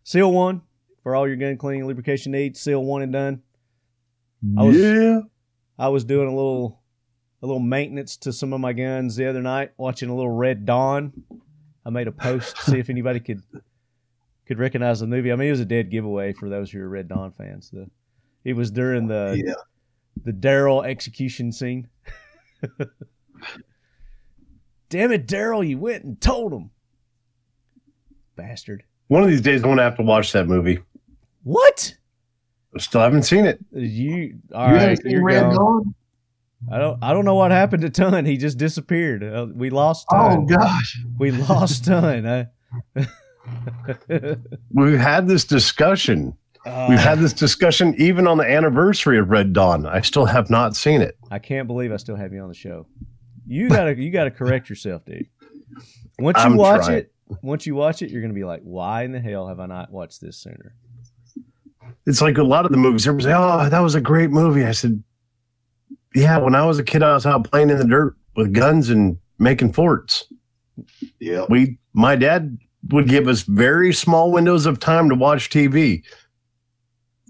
Seal 0.04 0.32
One 0.32 0.62
for 1.02 1.16
all 1.16 1.28
your 1.28 1.38
gun 1.38 1.58
cleaning 1.58 1.88
lubrication 1.88 2.32
needs. 2.32 2.60
Seal 2.60 2.84
One 2.84 3.02
and 3.02 3.14
done. 3.14 3.42
I 4.58 4.64
was- 4.64 4.78
yeah. 4.78 5.22
I 5.80 5.88
was 5.90 6.04
doing 6.04 6.28
a 6.28 6.36
little 6.36 6.82
a 7.42 7.48
little 7.48 7.60
maintenance 7.60 8.16
to 8.18 8.32
some 8.32 8.54
of 8.54 8.62
my 8.62 8.72
guns 8.72 9.16
the 9.16 9.26
other 9.26 9.42
night, 9.42 9.72
watching 9.78 10.10
a 10.10 10.16
little 10.16 10.32
Red 10.32 10.66
Dawn. 10.66 11.12
I 11.86 11.90
made 11.90 12.08
a 12.08 12.12
post 12.12 12.56
to 12.58 12.72
see 12.72 12.80
if 12.80 12.90
anybody 12.90 13.20
could 13.20 13.42
could 14.46 14.60
recognize 14.60 15.00
the 15.00 15.08
movie. 15.08 15.32
I 15.32 15.36
mean, 15.36 15.48
it 15.50 15.52
was 15.52 15.60
a 15.60 15.66
dead 15.66 15.90
giveaway 15.90 16.34
for 16.34 16.50
those 16.50 16.72
who 16.72 16.80
are 16.80 16.88
Red 16.88 17.08
Dawn 17.10 17.32
fans. 17.32 17.70
The, 17.72 17.90
it 18.44 18.54
was 18.54 18.72
during 18.72 19.08
the 19.08 19.42
yeah. 19.44 19.56
the 20.24 20.32
Daryl 20.32 20.86
execution 20.86 21.52
scene. 21.52 21.90
Damn 24.90 25.12
it, 25.12 25.28
Daryl! 25.28 25.68
You 25.68 25.80
went 25.80 26.04
and 26.04 26.22
told 26.22 26.54
him, 26.54 26.70
bastard. 28.36 28.84
One 29.08 29.22
of 29.24 29.30
these 29.30 29.42
days, 29.42 29.64
I'm 29.64 29.70
gonna 29.70 29.84
have 29.84 29.98
to 29.98 30.04
watch 30.04 30.32
that 30.34 30.48
movie. 30.48 30.80
What? 31.44 31.96
I 32.76 32.80
still 32.80 33.02
haven't 33.02 33.24
seen 33.24 33.46
it. 33.46 33.60
You 33.72 34.40
all 34.54 34.70
you 34.70 34.76
right? 34.76 35.00
You're 35.06 35.24
Red 35.24 35.42
gone. 35.42 35.56
Dawn? 35.56 35.96
I 36.72 36.78
don't. 36.80 37.04
I 37.04 37.14
don't 37.14 37.26
know 37.26 37.36
what 37.36 37.52
happened 37.52 37.82
to 37.84 37.90
Ton. 37.90 38.26
He 38.26 38.38
just 38.38 38.58
disappeared. 38.58 39.24
Uh, 39.24 39.48
we 39.54 39.70
lost 39.70 40.08
Oh 40.12 40.42
gosh. 40.46 41.00
we 41.20 41.32
lost 41.32 41.86
Ton. 41.86 42.26
I, 42.26 43.06
We've 44.72 44.98
had 45.00 45.28
this 45.28 45.44
discussion. 45.46 46.36
Uh, 46.66 46.88
We've 46.90 47.00
had 47.00 47.20
this 47.20 47.34
discussion 47.34 47.94
even 47.98 48.26
on 48.26 48.38
the 48.38 48.46
anniversary 48.50 49.20
of 49.20 49.30
Red 49.30 49.52
Dawn. 49.54 49.86
I 49.86 50.00
still 50.02 50.26
have 50.26 50.50
not 50.50 50.76
seen 50.76 51.02
it. 51.02 51.18
I 51.30 51.40
can't 51.40 51.68
believe 51.68 51.92
I 51.92 51.98
still 51.98 52.16
have 52.16 52.32
you 52.34 52.40
on 52.42 52.48
the 52.48 52.56
show. 52.56 52.88
You 53.46 53.68
gotta. 53.70 53.96
you 54.00 54.10
gotta 54.12 54.32
correct 54.32 54.70
yourself, 54.70 55.04
dude. 55.06 55.28
Once 56.20 56.38
you 56.38 56.44
I'm 56.44 56.56
watch 56.56 56.86
trying. 56.86 57.00
it, 57.00 57.13
once 57.42 57.66
you 57.66 57.76
watch 57.76 58.02
it, 58.02 58.10
you're 58.10 58.22
gonna 58.22 58.34
be 58.34 58.44
like, 58.46 58.62
"Why 58.64 59.04
in 59.04 59.12
the 59.12 59.20
hell 59.20 59.48
have 59.48 59.60
I 59.60 59.66
not 59.66 59.92
watched 59.92 60.22
this 60.22 60.38
sooner?" 60.38 60.76
It's 62.06 62.22
like 62.22 62.38
a 62.38 62.44
lot 62.44 62.66
of 62.66 62.72
the 62.72 62.78
movies. 62.78 63.08
Everyone's 63.08 63.26
like, 63.26 63.36
"Oh, 63.38 63.70
that 63.70 63.80
was 63.80 63.96
a 63.96 64.02
great 64.02 64.30
movie." 64.32 64.66
I 64.66 64.72
said, 64.72 65.04
"Yeah, 66.16 66.38
when 66.38 66.56
I 66.56 66.66
was 66.66 66.80
a 66.80 66.84
kid, 66.84 67.04
I 67.04 67.14
was 67.14 67.26
out 67.26 67.50
playing 67.50 67.70
in 67.70 67.78
the 67.78 67.86
dirt 67.88 68.16
with 68.36 68.54
guns 68.54 68.90
and 68.90 69.18
making 69.40 69.74
forts. 69.74 70.26
Yeah. 71.20 71.46
We, 71.50 71.78
my 71.94 72.16
dad 72.16 72.58
would 72.90 73.08
give 73.08 73.28
us 73.28 73.44
very 73.44 73.94
small 73.94 74.32
windows 74.32 74.66
of 74.66 74.80
time 74.80 75.10
to 75.10 75.16
watch 75.16 75.50
TV, 75.50 76.04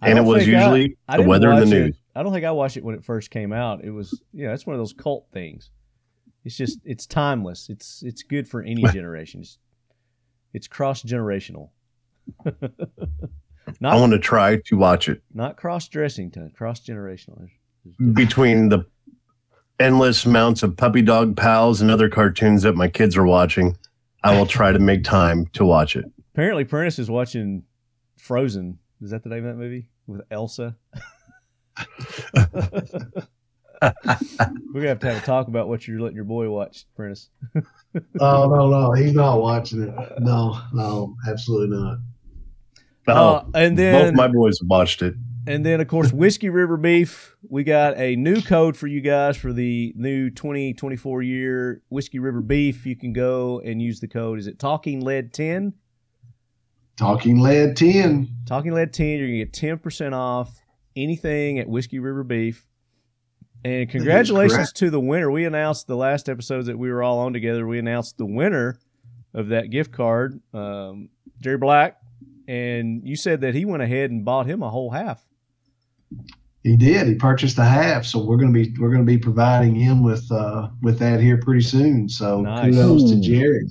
and 0.02 0.18
it 0.18 0.22
was 0.24 0.44
think 0.46 0.56
I- 0.56 0.60
usually 0.60 0.98
I 1.08 1.14
the 1.14 1.18
didn't 1.20 1.30
weather 1.30 1.50
and 1.52 1.58
the 1.62 1.66
watch 1.66 1.74
it- 1.74 1.86
news. 1.86 1.98
I 2.16 2.22
don't 2.22 2.32
think 2.32 2.46
I 2.46 2.52
watched 2.52 2.78
it 2.78 2.84
when 2.84 2.94
it 2.96 3.04
first 3.04 3.32
came 3.32 3.52
out. 3.52 3.84
It 3.84 3.90
was, 3.90 4.22
you 4.34 4.46
know, 4.46 4.54
it's 4.54 4.68
one 4.68 4.76
of 4.76 4.80
those 4.80 4.94
cult 4.94 5.26
things. 5.34 5.72
It's 6.46 6.56
just, 6.56 6.78
it's 6.86 7.08
timeless. 7.08 7.70
It's, 7.70 8.04
it's 8.04 8.22
good 8.22 8.48
for 8.48 8.62
any 8.62 8.84
generation. 8.94 9.42
It's, 9.42 9.58
it's 10.54 10.68
cross 10.68 11.04
generational. 11.04 11.70
I 12.46 14.00
want 14.00 14.14
to 14.14 14.20
try 14.20 14.60
to 14.66 14.78
watch 14.78 15.10
it 15.10 15.22
not 15.34 15.58
cross 15.58 15.88
dressing. 15.88 16.32
Cross 16.56 16.86
generational. 16.86 17.50
between 18.14 18.70
the 18.70 18.86
endless 19.80 20.26
amounts 20.26 20.64
of 20.64 20.78
puppy 20.78 21.02
dog 21.02 21.36
pals 21.36 21.82
and 21.82 21.92
other 21.92 22.10
cartoons 22.10 22.64
that 22.64 22.76
my 22.76 22.88
kids 22.88 23.18
are 23.18 23.26
watching. 23.26 23.78
I 24.24 24.38
will 24.38 24.46
try 24.46 24.72
to 24.72 24.80
make 24.80 25.04
time 25.04 25.48
to 25.48 25.66
watch 25.66 25.98
it. 25.98 26.06
Apparently, 26.34 26.64
Prentiss 26.64 26.98
is 26.98 27.10
watching 27.10 27.64
Frozen. 28.18 28.80
Is 29.02 29.12
that 29.12 29.24
the 29.24 29.30
name 29.30 29.46
of 29.46 29.56
that 29.56 29.62
movie 29.62 29.88
with 30.08 30.22
Elsa? 30.32 30.78
We're 33.84 34.82
gonna 34.82 34.88
have 34.88 35.00
to 35.00 35.14
have 35.14 35.24
a 35.24 35.26
talk 35.26 35.48
about 35.48 35.68
what 35.68 35.88
you're 35.88 36.00
letting 36.00 36.16
your 36.16 36.26
boy 36.26 36.50
watch, 36.50 36.86
Prentiss. 36.98 37.30
Oh 38.20 38.50
no, 38.50 38.70
no, 38.70 38.92
he's 38.94 39.14
not 39.14 39.40
watching 39.40 39.84
it. 39.84 39.94
No, 40.20 40.60
no, 40.74 41.16
absolutely 41.28 41.78
not. 41.78 41.98
Oh, 43.08 43.14
Uh, 43.14 43.46
and 43.54 43.78
both 43.78 44.16
my 44.16 44.28
boys 44.28 44.60
watched 44.64 45.04
it. 45.04 45.14
And 45.46 45.64
then, 45.66 45.80
of 45.82 45.88
course, 45.90 46.12
Whiskey 46.12 46.50
River 46.50 46.78
Beef. 46.78 47.36
We 47.50 47.64
got 47.64 47.98
a 48.00 48.16
new 48.16 48.42
code 48.42 48.76
for 48.78 48.88
you 48.88 49.02
guys 49.02 49.36
for 49.38 49.52
the 49.54 49.94
new 49.96 50.30
2024 50.32 51.22
year 51.22 51.82
Whiskey 51.90 52.18
River 52.18 52.42
Beef. 52.42 52.86
You 52.86 52.96
can 52.96 53.14
go 53.14 53.60
and 53.64 53.82
use 53.82 54.00
the 54.00 54.08
code. 54.08 54.40
Is 54.40 54.48
it 54.48 54.58
Talking 54.58 55.02
Lead 55.02 55.34
10? 55.34 55.74
Talking 56.96 57.40
lead 57.42 57.76
ten. 57.76 58.30
Talking 58.46 58.72
Lead 58.72 58.94
10. 58.94 59.08
You're 59.18 59.28
going 59.28 59.40
to 59.40 59.46
get 59.46 59.82
10% 59.84 60.14
off 60.14 60.62
anything 60.96 61.60
at 61.60 61.68
Whiskey 61.68 62.00
River 62.00 62.24
Beef. 62.24 62.66
And 63.66 63.90
congratulations 63.90 64.74
to 64.74 64.90
the 64.90 65.00
winner. 65.00 65.32
We 65.32 65.46
announced 65.46 65.88
the 65.88 65.96
last 65.96 66.28
episodes 66.28 66.68
that 66.68 66.78
we 66.78 66.92
were 66.92 67.02
all 67.02 67.20
on 67.20 67.34
together. 67.34 67.66
We 67.66 67.80
announced 67.80 68.18
the 68.18 68.26
winner 68.26 68.78
of 69.34 69.50
that 69.50 69.70
gift 69.70 69.92
card, 69.92 70.42
um, 70.54 71.10
Jerry 71.40 71.58
Black. 71.58 71.98
And 72.48 73.08
you 73.08 73.16
said 73.16 73.42
that 73.42 73.56
he 73.56 73.64
went 73.64 73.82
ahead 73.84 74.12
and 74.12 74.26
bought 74.26 74.48
him 74.48 74.62
a 74.62 74.70
whole 74.70 74.92
half. 74.92 75.26
He 76.64 76.76
did. 76.78 77.08
He 77.08 77.16
purchased 77.16 77.58
a 77.58 77.64
half, 77.64 78.06
so 78.06 78.24
we're 78.24 78.38
gonna 78.38 78.52
be 78.52 78.74
we're 78.80 78.92
gonna 78.92 79.04
be 79.04 79.18
providing 79.18 79.76
him 79.76 80.02
with 80.04 80.30
uh 80.32 80.70
with 80.82 81.00
that 81.00 81.20
here 81.20 81.38
pretty 81.38 81.62
soon. 81.62 82.08
So 82.08 82.42
Nice. 82.42 82.74
kudos 82.74 83.12
to 83.12 83.20
Jerry. 83.20 83.68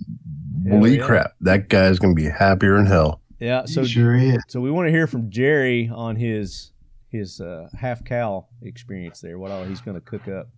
Hell 0.66 0.78
Holy 0.78 0.98
yeah. 0.98 1.06
crap. 1.06 1.32
That 1.40 1.68
guy's 1.68 1.98
going 1.98 2.14
to 2.14 2.22
be 2.22 2.28
happier 2.28 2.78
in 2.78 2.86
hell. 2.86 3.20
Yeah. 3.40 3.64
So 3.64 3.82
he 3.82 3.88
sure 3.88 4.14
is. 4.14 4.38
So 4.48 4.60
we 4.60 4.70
want 4.70 4.86
to 4.88 4.92
hear 4.92 5.06
from 5.06 5.30
Jerry 5.30 5.90
on 5.92 6.16
his 6.16 6.71
his 7.12 7.40
uh, 7.40 7.68
half 7.78 8.04
cow 8.04 8.46
experience 8.62 9.20
there. 9.20 9.38
What 9.38 9.50
all 9.50 9.64
he's 9.64 9.82
going 9.82 9.94
to 9.94 10.00
cook 10.00 10.26
up. 10.28 10.48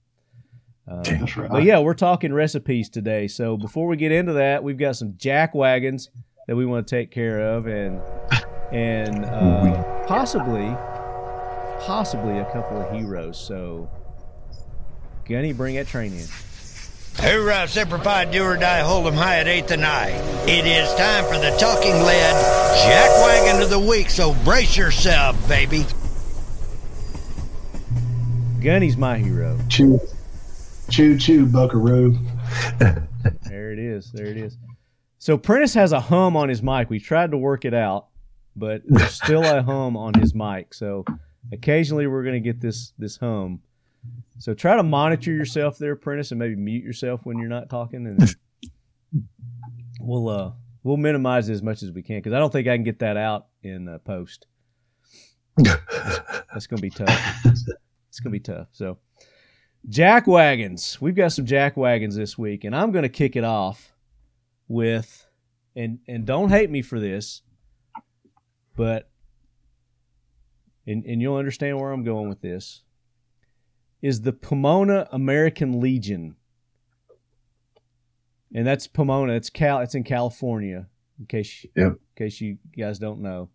Um, 0.86 1.02
right. 1.36 1.50
but 1.50 1.62
yeah, 1.64 1.80
we're 1.80 1.94
talking 1.94 2.32
recipes 2.32 2.88
today. 2.88 3.26
So 3.26 3.56
before 3.56 3.86
we 3.86 3.96
get 3.96 4.12
into 4.12 4.34
that, 4.34 4.62
we've 4.62 4.78
got 4.78 4.96
some 4.96 5.14
jack 5.16 5.54
wagons 5.54 6.10
that 6.46 6.56
we 6.56 6.64
want 6.64 6.86
to 6.86 6.96
take 6.96 7.10
care 7.10 7.40
of, 7.40 7.66
and 7.66 8.00
and 8.70 9.24
uh, 9.24 10.06
possibly 10.06 10.74
possibly 11.80 12.38
a 12.38 12.44
couple 12.52 12.80
of 12.80 12.92
heroes. 12.94 13.38
So 13.38 13.90
Gunny, 15.26 15.52
bring 15.52 15.74
that 15.76 15.86
train 15.86 16.12
in. 16.12 16.26
Hoorah, 17.16 17.68
Semper 17.68 17.98
Fi, 17.98 18.24
do 18.26 18.42
or 18.42 18.56
die, 18.56 18.80
hold 18.80 19.06
'em 19.06 19.14
high 19.14 19.38
at 19.38 19.48
eighth 19.48 19.70
and 19.70 19.84
I. 19.84 20.08
It 20.46 20.66
is 20.66 20.92
time 20.96 21.24
for 21.24 21.38
the 21.38 21.56
talking 21.58 21.94
lead 22.02 22.34
jack 22.84 23.10
wagon 23.22 23.62
of 23.62 23.70
the 23.70 23.78
week, 23.78 24.10
so 24.10 24.34
brace 24.44 24.76
yourself, 24.76 25.48
baby. 25.48 25.86
Gunny's 28.64 28.96
my 28.96 29.18
hero. 29.18 29.58
Choo, 29.68 30.00
choo, 30.88 31.18
choo, 31.18 31.44
Buckaroo. 31.44 32.18
There 33.42 33.72
it 33.72 33.78
is. 33.78 34.10
There 34.12 34.26
it 34.26 34.36
is. 34.36 34.58
So 35.18 35.38
Prentiss 35.38 35.74
has 35.74 35.92
a 35.92 36.00
hum 36.00 36.36
on 36.36 36.50
his 36.50 36.62
mic. 36.62 36.90
We 36.90 36.98
tried 36.98 37.30
to 37.30 37.38
work 37.38 37.64
it 37.64 37.72
out, 37.72 38.08
but 38.54 38.82
there's 38.86 39.14
still 39.14 39.42
a 39.42 39.62
hum 39.62 39.96
on 39.96 40.12
his 40.14 40.34
mic. 40.34 40.74
So 40.74 41.06
occasionally 41.52 42.06
we're 42.06 42.22
going 42.22 42.34
to 42.34 42.40
get 42.40 42.60
this 42.60 42.92
this 42.98 43.16
hum. 43.16 43.60
So 44.38 44.52
try 44.52 44.76
to 44.76 44.82
monitor 44.82 45.30
yourself 45.32 45.78
there, 45.78 45.96
Prentiss, 45.96 46.32
and 46.32 46.38
maybe 46.38 46.56
mute 46.56 46.84
yourself 46.84 47.20
when 47.24 47.38
you're 47.38 47.48
not 47.48 47.70
talking, 47.70 48.06
and 48.06 48.34
we'll 50.00 50.28
uh 50.28 50.52
we'll 50.82 50.98
minimize 50.98 51.48
it 51.48 51.52
as 51.54 51.62
much 51.62 51.82
as 51.82 51.92
we 51.92 52.02
can 52.02 52.16
because 52.16 52.34
I 52.34 52.38
don't 52.38 52.52
think 52.52 52.68
I 52.68 52.76
can 52.76 52.84
get 52.84 52.98
that 52.98 53.16
out 53.16 53.46
in 53.62 53.88
uh, 53.88 53.98
post. 53.98 54.46
That's 55.56 56.66
going 56.66 56.78
to 56.78 56.82
be 56.82 56.90
tough. 56.90 57.44
It's 58.14 58.20
going 58.20 58.32
to 58.32 58.38
be 58.38 58.54
tough. 58.54 58.68
So 58.70 58.98
jack 59.88 60.28
wagons. 60.28 61.00
We've 61.00 61.16
got 61.16 61.32
some 61.32 61.46
jack 61.46 61.76
wagons 61.76 62.14
this 62.14 62.38
week, 62.38 62.62
and 62.62 62.74
I'm 62.74 62.92
going 62.92 63.02
to 63.02 63.08
kick 63.08 63.34
it 63.34 63.42
off 63.42 63.92
with 64.68 65.26
and 65.74 65.98
and 66.06 66.24
don't 66.24 66.50
hate 66.50 66.70
me 66.70 66.80
for 66.80 67.00
this, 67.00 67.42
but 68.76 69.10
and 70.86 71.04
and 71.04 71.20
you'll 71.20 71.34
understand 71.34 71.80
where 71.80 71.90
I'm 71.90 72.04
going 72.04 72.28
with 72.28 72.40
this. 72.40 72.82
Is 74.00 74.20
the 74.20 74.32
Pomona 74.32 75.08
American 75.10 75.80
Legion, 75.80 76.36
and 78.54 78.64
that's 78.64 78.86
Pomona. 78.86 79.32
It's 79.32 79.50
Cal. 79.50 79.80
It's 79.80 79.96
in 79.96 80.04
California. 80.04 80.86
In 81.18 81.26
case 81.26 81.66
Yep. 81.74 81.92
in 81.94 81.98
case 82.16 82.40
you 82.40 82.58
guys 82.78 83.00
don't 83.00 83.22
know, 83.22 83.48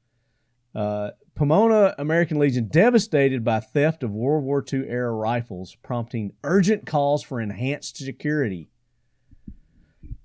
uh, 0.76 1.12
Pomona 1.40 1.96
American 1.98 2.38
Legion 2.38 2.68
devastated 2.68 3.46
by 3.46 3.62
theft 3.62 4.04
of 4.04 4.12
World 4.12 4.44
War 4.44 4.62
II 4.62 4.86
era 4.90 5.14
rifles, 5.14 5.74
prompting 5.76 6.34
urgent 6.44 6.86
calls 6.86 7.24
for 7.24 7.40
enhanced 7.40 7.96
security. 7.96 8.68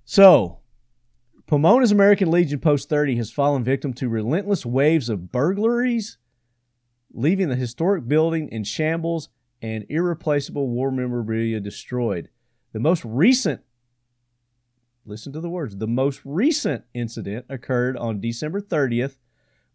So, 0.05 0.59
Pomona's 1.47 1.93
American 1.93 2.33
Legion 2.33 2.59
Post 2.59 2.89
30 2.89 3.15
has 3.15 3.31
fallen 3.31 3.63
victim 3.63 3.93
to 3.93 4.09
relentless 4.09 4.67
waves 4.67 5.09
of 5.09 5.31
burglaries, 5.31 6.19
leaving 7.13 7.49
the 7.49 7.55
historic 7.55 8.09
building 8.09 8.49
in 8.49 8.65
shambles 8.65 9.29
and 9.63 9.87
irreplaceable 9.89 10.67
war 10.67 10.91
memorabilia 10.91 11.61
destroyed. 11.61 12.29
The 12.73 12.81
most 12.81 13.05
recent, 13.05 13.61
listen 15.07 15.33
to 15.33 15.41
the 15.41 15.49
words, 15.49 15.77
the 15.77 15.87
most 15.87 16.23
recent 16.25 16.87
incident 16.93 17.47
occurred 17.49 17.97
on 17.97 18.21
December 18.21 18.61
30th 18.61 19.19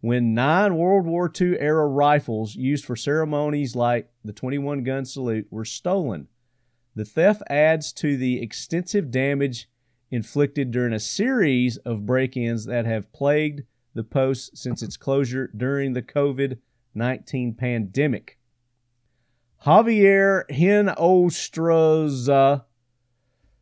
when 0.02 0.34
nine 0.34 0.76
World 0.76 1.06
War 1.06 1.32
II 1.40 1.60
era 1.60 1.88
rifles 1.88 2.56
used 2.56 2.86
for 2.86 2.96
ceremonies 2.96 3.76
like 3.76 4.10
the 4.24 4.34
21 4.34 4.84
gun 4.84 5.06
salute 5.06 5.48
were 5.50 5.66
stolen. 5.66 6.28
The 6.96 7.06
theft 7.06 7.44
adds 7.50 7.94
to 7.94 8.18
the 8.18 8.42
extensive 8.42 9.12
damage 9.12 9.70
inflicted 10.12 10.72
during 10.72 10.94
a 10.94 11.00
series 11.00 11.78
of 11.78 12.06
break 12.06 12.38
ins 12.38 12.66
that 12.66 12.86
have 12.86 13.12
plagued 13.12 13.64
the 13.94 14.04
post 14.04 14.58
since 14.58 14.82
its 14.82 14.98
closure 14.98 15.52
during 15.56 15.94
the 15.94 16.02
COVID 16.02 16.58
19 16.96 17.54
pandemic. 17.54 18.38
Javier 19.66 20.44
Hinostroza, 20.50 22.64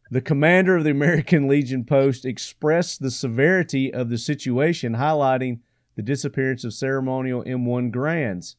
the 0.09 0.21
commander 0.21 0.77
of 0.77 0.83
the 0.83 0.91
American 0.91 1.47
Legion 1.47 1.83
Post, 1.83 2.23
expressed 2.23 3.01
the 3.01 3.11
severity 3.11 3.93
of 3.93 4.09
the 4.09 4.17
situation, 4.17 4.93
highlighting 4.93 5.59
the 5.97 6.03
disappearance 6.03 6.63
of 6.63 6.75
ceremonial 6.75 7.43
M1 7.43 7.91
Garands. 7.91 8.55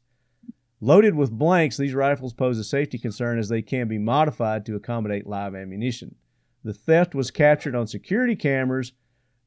Loaded 0.81 1.15
with 1.15 1.31
blanks, 1.31 1.77
these 1.77 1.95
rifles 1.95 2.35
pose 2.35 2.59
a 2.59 2.65
safety 2.65 2.99
concern 2.99 3.39
as 3.39 3.49
they 3.49 3.63
can 3.63 3.87
be 3.87 3.97
modified 3.97 4.67
to 4.67 4.75
accommodate 4.75 5.27
live 5.27 5.55
ammunition. 5.55 6.17
The 6.65 6.75
theft 6.75 7.15
was 7.15 7.31
captured 7.31 7.77
on 7.77 7.87
security 7.87 8.35
cameras, 8.35 8.93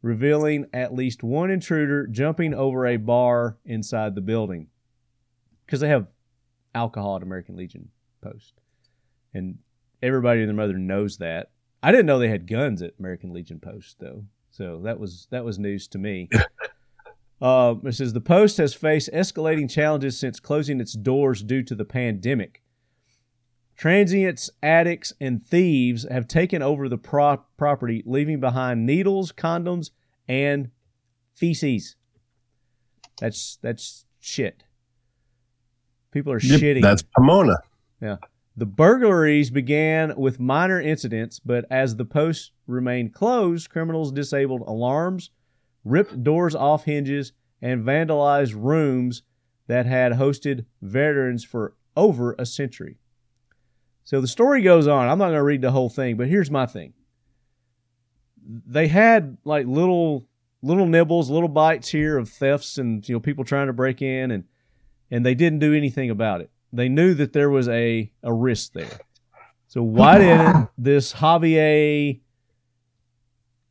revealing 0.02 0.68
at 0.72 0.94
least 0.94 1.22
one 1.22 1.52
intruder 1.52 2.08
jumping 2.08 2.54
over 2.54 2.88
a 2.88 2.96
bar 2.96 3.58
inside 3.66 4.16
the 4.16 4.22
building. 4.22 4.68
Because 5.66 5.82
they 5.82 5.90
have 5.90 6.08
alcohol 6.74 7.18
at 7.18 7.24
American 7.24 7.58
Legion 7.58 7.90
Post. 8.22 8.54
And 9.34 9.58
everybody 10.02 10.40
and 10.40 10.50
their 10.50 10.56
mother 10.56 10.78
knows 10.78 11.18
that. 11.18 11.52
I 11.84 11.92
didn't 11.92 12.06
know 12.06 12.20
they 12.20 12.30
had 12.30 12.48
guns 12.48 12.82
at 12.82 12.94
American 13.00 13.34
Legion 13.34 13.60
Post 13.60 13.98
though. 14.00 14.24
So 14.50 14.80
that 14.84 14.98
was 14.98 15.28
that 15.32 15.44
was 15.44 15.60
news 15.60 15.90
to 15.90 15.98
me. 15.98 16.30
uh, 17.42 17.76
it 17.84 17.96
says 17.96 18.14
the 18.14 18.22
post 18.22 18.58
has 18.58 18.74
faced 18.74 19.10
escalating 19.14 19.70
challenges 19.70 20.20
since 20.20 20.40
closing 20.40 20.80
its 20.80 20.94
doors 20.94 21.42
due 21.42 21.64
to 21.64 21.76
the 21.76 21.86
pandemic. 21.86 22.62
Transients, 23.76 24.50
addicts, 24.62 25.12
and 25.20 25.44
thieves 25.44 26.06
have 26.10 26.28
taken 26.28 26.62
over 26.62 26.88
the 26.88 27.00
pro- 27.00 27.44
property, 27.58 28.04
leaving 28.06 28.40
behind 28.40 28.86
needles, 28.86 29.32
condoms, 29.32 29.90
and 30.28 30.70
feces. 31.34 31.96
That's 33.20 33.58
that's 33.62 34.06
shit. 34.20 34.64
People 36.12 36.34
are 36.34 36.40
Yep, 36.40 36.60
shitting. 36.60 36.82
That's 36.82 37.02
Pomona. 37.02 37.56
Yeah. 38.02 38.18
The 38.56 38.66
burglaries 38.66 39.50
began 39.50 40.16
with 40.18 40.40
minor 40.40 40.80
incidents, 40.80 41.40
but 41.40 41.66
as 41.72 41.96
the 41.96 42.06
post 42.06 42.52
remained 42.68 43.14
closed, 43.14 43.70
criminals 43.70 44.12
disabled 44.12 44.62
alarms, 44.68 45.32
ripped 45.84 46.24
doors 46.24 46.56
off 46.56 46.86
hinges, 46.86 47.34
and 47.62 47.86
vandalized 47.86 48.56
rooms 48.56 49.24
that 49.68 49.86
had 49.86 50.14
hosted 50.14 50.66
veterans 50.82 51.44
for 51.44 51.76
over 51.96 52.36
a 52.38 52.46
century. 52.46 52.98
So 54.04 54.20
the 54.20 54.28
story 54.28 54.62
goes 54.62 54.88
on. 54.88 55.08
I'm 55.08 55.18
not 55.18 55.28
going 55.28 55.36
to 55.36 55.44
read 55.44 55.62
the 55.62 55.72
whole 55.72 55.90
thing, 55.90 56.18
but 56.18 56.28
here's 56.28 56.52
my 56.52 56.66
thing. 56.66 56.94
They 58.46 58.88
had 58.88 59.38
like 59.46 59.68
little 59.68 60.28
little 60.64 60.86
nibbles, 60.86 61.30
little 61.30 61.48
bites 61.48 61.90
here 61.90 62.18
of 62.18 62.30
thefts 62.30 62.78
and 62.78 63.08
you 63.08 63.16
know 63.16 63.20
people 63.20 63.44
trying 63.44 63.68
to 63.68 63.74
break 63.74 64.02
in 64.02 64.32
and 64.32 64.46
and 65.10 65.26
they 65.26 65.36
didn't 65.36 65.60
do 65.60 65.74
anything 65.74 66.10
about 66.10 66.42
it. 66.42 66.50
They 66.74 66.90
knew 66.90 67.14
that 67.14 67.34
there 67.34 67.50
was 67.50 67.70
a 67.70 68.12
a 68.24 68.34
risk 68.34 68.74
there. 68.74 69.00
So 69.68 69.84
why 69.84 70.18
didn't 70.18 70.70
this 70.78 71.14
Javier 71.14 72.20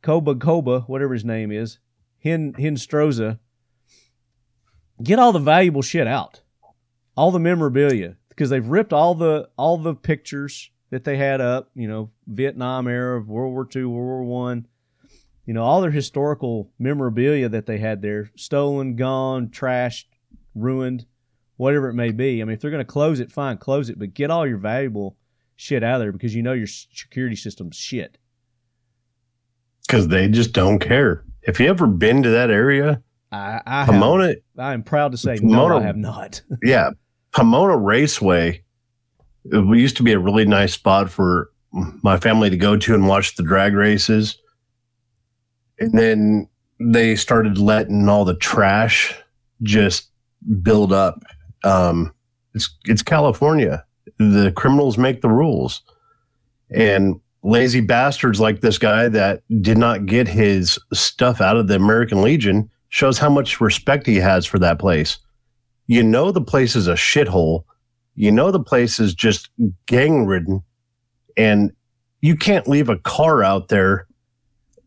Koba 0.01 0.35
Koba, 0.35 0.81
whatever 0.81 1.13
his 1.13 1.25
name 1.25 1.51
is, 1.51 1.79
Hin 2.21 2.53
Hinstroza, 2.53 3.39
get 5.03 5.17
all 5.17 5.31
the 5.31 5.39
valuable 5.39 5.81
shit 5.81 6.05
out, 6.05 6.41
all 7.17 7.31
the 7.31 7.39
memorabilia, 7.39 8.15
because 8.29 8.51
they've 8.51 8.65
ripped 8.65 8.93
all 8.93 9.15
the 9.15 9.49
all 9.57 9.77
the 9.77 9.95
pictures 9.95 10.69
that 10.91 11.03
they 11.03 11.17
had 11.17 11.41
up, 11.41 11.71
you 11.73 11.87
know, 11.87 12.11
Vietnam 12.27 12.87
era, 12.87 13.19
World 13.19 13.53
War 13.53 13.67
II, 13.75 13.85
World 13.85 14.27
War 14.27 14.43
One, 14.43 14.67
you 15.47 15.55
know, 15.55 15.63
all 15.63 15.81
their 15.81 15.89
historical 15.89 16.71
memorabilia 16.77 17.49
that 17.49 17.65
they 17.65 17.79
had 17.79 18.03
there, 18.03 18.29
stolen, 18.35 18.95
gone, 18.95 19.47
trashed, 19.47 20.05
ruined, 20.53 21.07
whatever 21.57 21.89
it 21.89 21.95
may 21.95 22.11
be. 22.11 22.39
I 22.39 22.45
mean, 22.45 22.53
if 22.53 22.61
they're 22.61 22.69
going 22.69 22.85
to 22.85 22.91
close 22.91 23.19
it, 23.19 23.31
fine, 23.31 23.57
close 23.57 23.89
it, 23.89 23.97
but 23.97 24.13
get 24.13 24.29
all 24.29 24.45
your 24.45 24.59
valuable 24.59 25.17
shit 25.55 25.83
out 25.83 25.95
of 25.95 26.01
there 26.01 26.11
because 26.11 26.35
you 26.35 26.43
know 26.43 26.53
your 26.53 26.67
security 26.67 27.35
system's 27.35 27.77
shit. 27.77 28.19
Because 29.87 30.07
they 30.07 30.27
just 30.27 30.53
don't 30.53 30.77
care. 30.77 31.25
If 31.43 31.59
you 31.59 31.67
ever 31.67 31.87
been 31.87 32.23
to 32.23 32.29
that 32.29 32.51
area, 32.51 33.01
I, 33.31 33.61
I 33.65 33.85
Pomona, 33.85 34.27
have, 34.27 34.35
I 34.57 34.73
am 34.73 34.83
proud 34.83 35.11
to 35.11 35.17
say 35.17 35.37
no, 35.41 35.57
Pomona- 35.57 35.77
I 35.77 35.81
have 35.83 35.97
not. 35.97 36.41
yeah, 36.63 36.91
Pomona 37.31 37.77
Raceway. 37.77 38.63
It 39.45 39.77
used 39.77 39.97
to 39.97 40.03
be 40.03 40.11
a 40.11 40.19
really 40.19 40.45
nice 40.45 40.73
spot 40.73 41.09
for 41.09 41.49
my 41.71 42.17
family 42.17 42.49
to 42.49 42.57
go 42.57 42.77
to 42.77 42.93
and 42.93 43.07
watch 43.07 43.35
the 43.35 43.43
drag 43.43 43.73
races. 43.73 44.37
And 45.79 45.97
then 45.97 46.47
they 46.79 47.15
started 47.15 47.57
letting 47.57 48.07
all 48.09 48.25
the 48.25 48.35
trash 48.35 49.15
just 49.63 50.09
build 50.61 50.91
up. 50.91 51.23
Um, 51.63 52.13
it's 52.53 52.69
it's 52.85 53.01
California. 53.01 53.85
The 54.17 54.51
criminals 54.55 54.97
make 54.97 55.21
the 55.21 55.29
rules, 55.29 55.81
and 56.69 57.19
lazy 57.43 57.81
bastards 57.81 58.39
like 58.39 58.61
this 58.61 58.77
guy 58.77 59.07
that 59.09 59.41
did 59.61 59.77
not 59.77 60.05
get 60.05 60.27
his 60.27 60.77
stuff 60.93 61.41
out 61.41 61.57
of 61.57 61.67
the 61.67 61.75
American 61.75 62.21
Legion 62.21 62.69
shows 62.89 63.17
how 63.17 63.29
much 63.29 63.61
respect 63.61 64.05
he 64.05 64.17
has 64.17 64.45
for 64.45 64.59
that 64.59 64.77
place 64.79 65.17
you 65.91 66.03
know 66.03 66.31
the 66.31 66.39
place 66.39 66.77
is 66.77 66.87
a 66.87 66.93
shithole. 66.93 67.65
You 68.15 68.31
know 68.31 68.49
the 68.49 68.63
place 68.63 68.97
is 68.97 69.13
just 69.13 69.49
gang 69.87 70.25
ridden, 70.25 70.63
and 71.35 71.73
you 72.21 72.37
can't 72.37 72.65
leave 72.65 72.87
a 72.87 72.97
car 72.99 73.43
out 73.43 73.67
there 73.67 74.07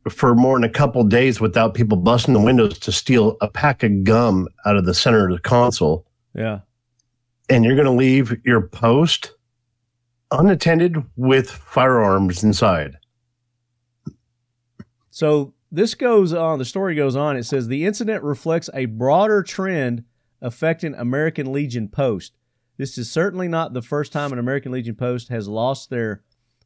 for 0.08 0.34
more 0.34 0.56
than 0.56 0.64
a 0.64 0.72
couple 0.72 1.04
days 1.04 1.42
without 1.42 1.74
people 1.74 1.98
busting 1.98 2.32
the 2.32 2.40
windows 2.40 2.78
to 2.78 2.90
steal 2.90 3.36
a 3.42 3.48
pack 3.48 3.82
of 3.82 4.02
gum 4.04 4.48
out 4.64 4.76
of 4.76 4.86
the 4.86 4.94
center 4.94 5.26
of 5.26 5.34
the 5.34 5.42
console. 5.42 6.06
Yeah. 6.34 6.60
And 7.50 7.66
you're 7.66 7.76
going 7.76 7.84
to 7.84 7.92
leave 7.92 8.38
your 8.42 8.62
post 8.62 9.32
unattended 10.38 11.04
with 11.16 11.50
firearms 11.50 12.42
inside. 12.42 12.98
So 15.10 15.54
this 15.70 15.94
goes 15.94 16.32
on, 16.32 16.58
the 16.58 16.64
story 16.64 16.94
goes 16.94 17.16
on. 17.16 17.36
It 17.36 17.44
says 17.44 17.68
the 17.68 17.84
incident 17.84 18.22
reflects 18.22 18.70
a 18.74 18.86
broader 18.86 19.42
trend 19.42 20.04
affecting 20.40 20.94
American 20.94 21.52
Legion 21.52 21.88
Post. 21.88 22.36
This 22.76 22.98
is 22.98 23.10
certainly 23.10 23.48
not 23.48 23.72
the 23.72 23.82
first 23.82 24.12
time 24.12 24.32
an 24.32 24.38
American 24.38 24.72
Legion 24.72 24.96
Post 24.96 25.28
has 25.28 25.48
lost 25.48 25.90
their 25.90 26.22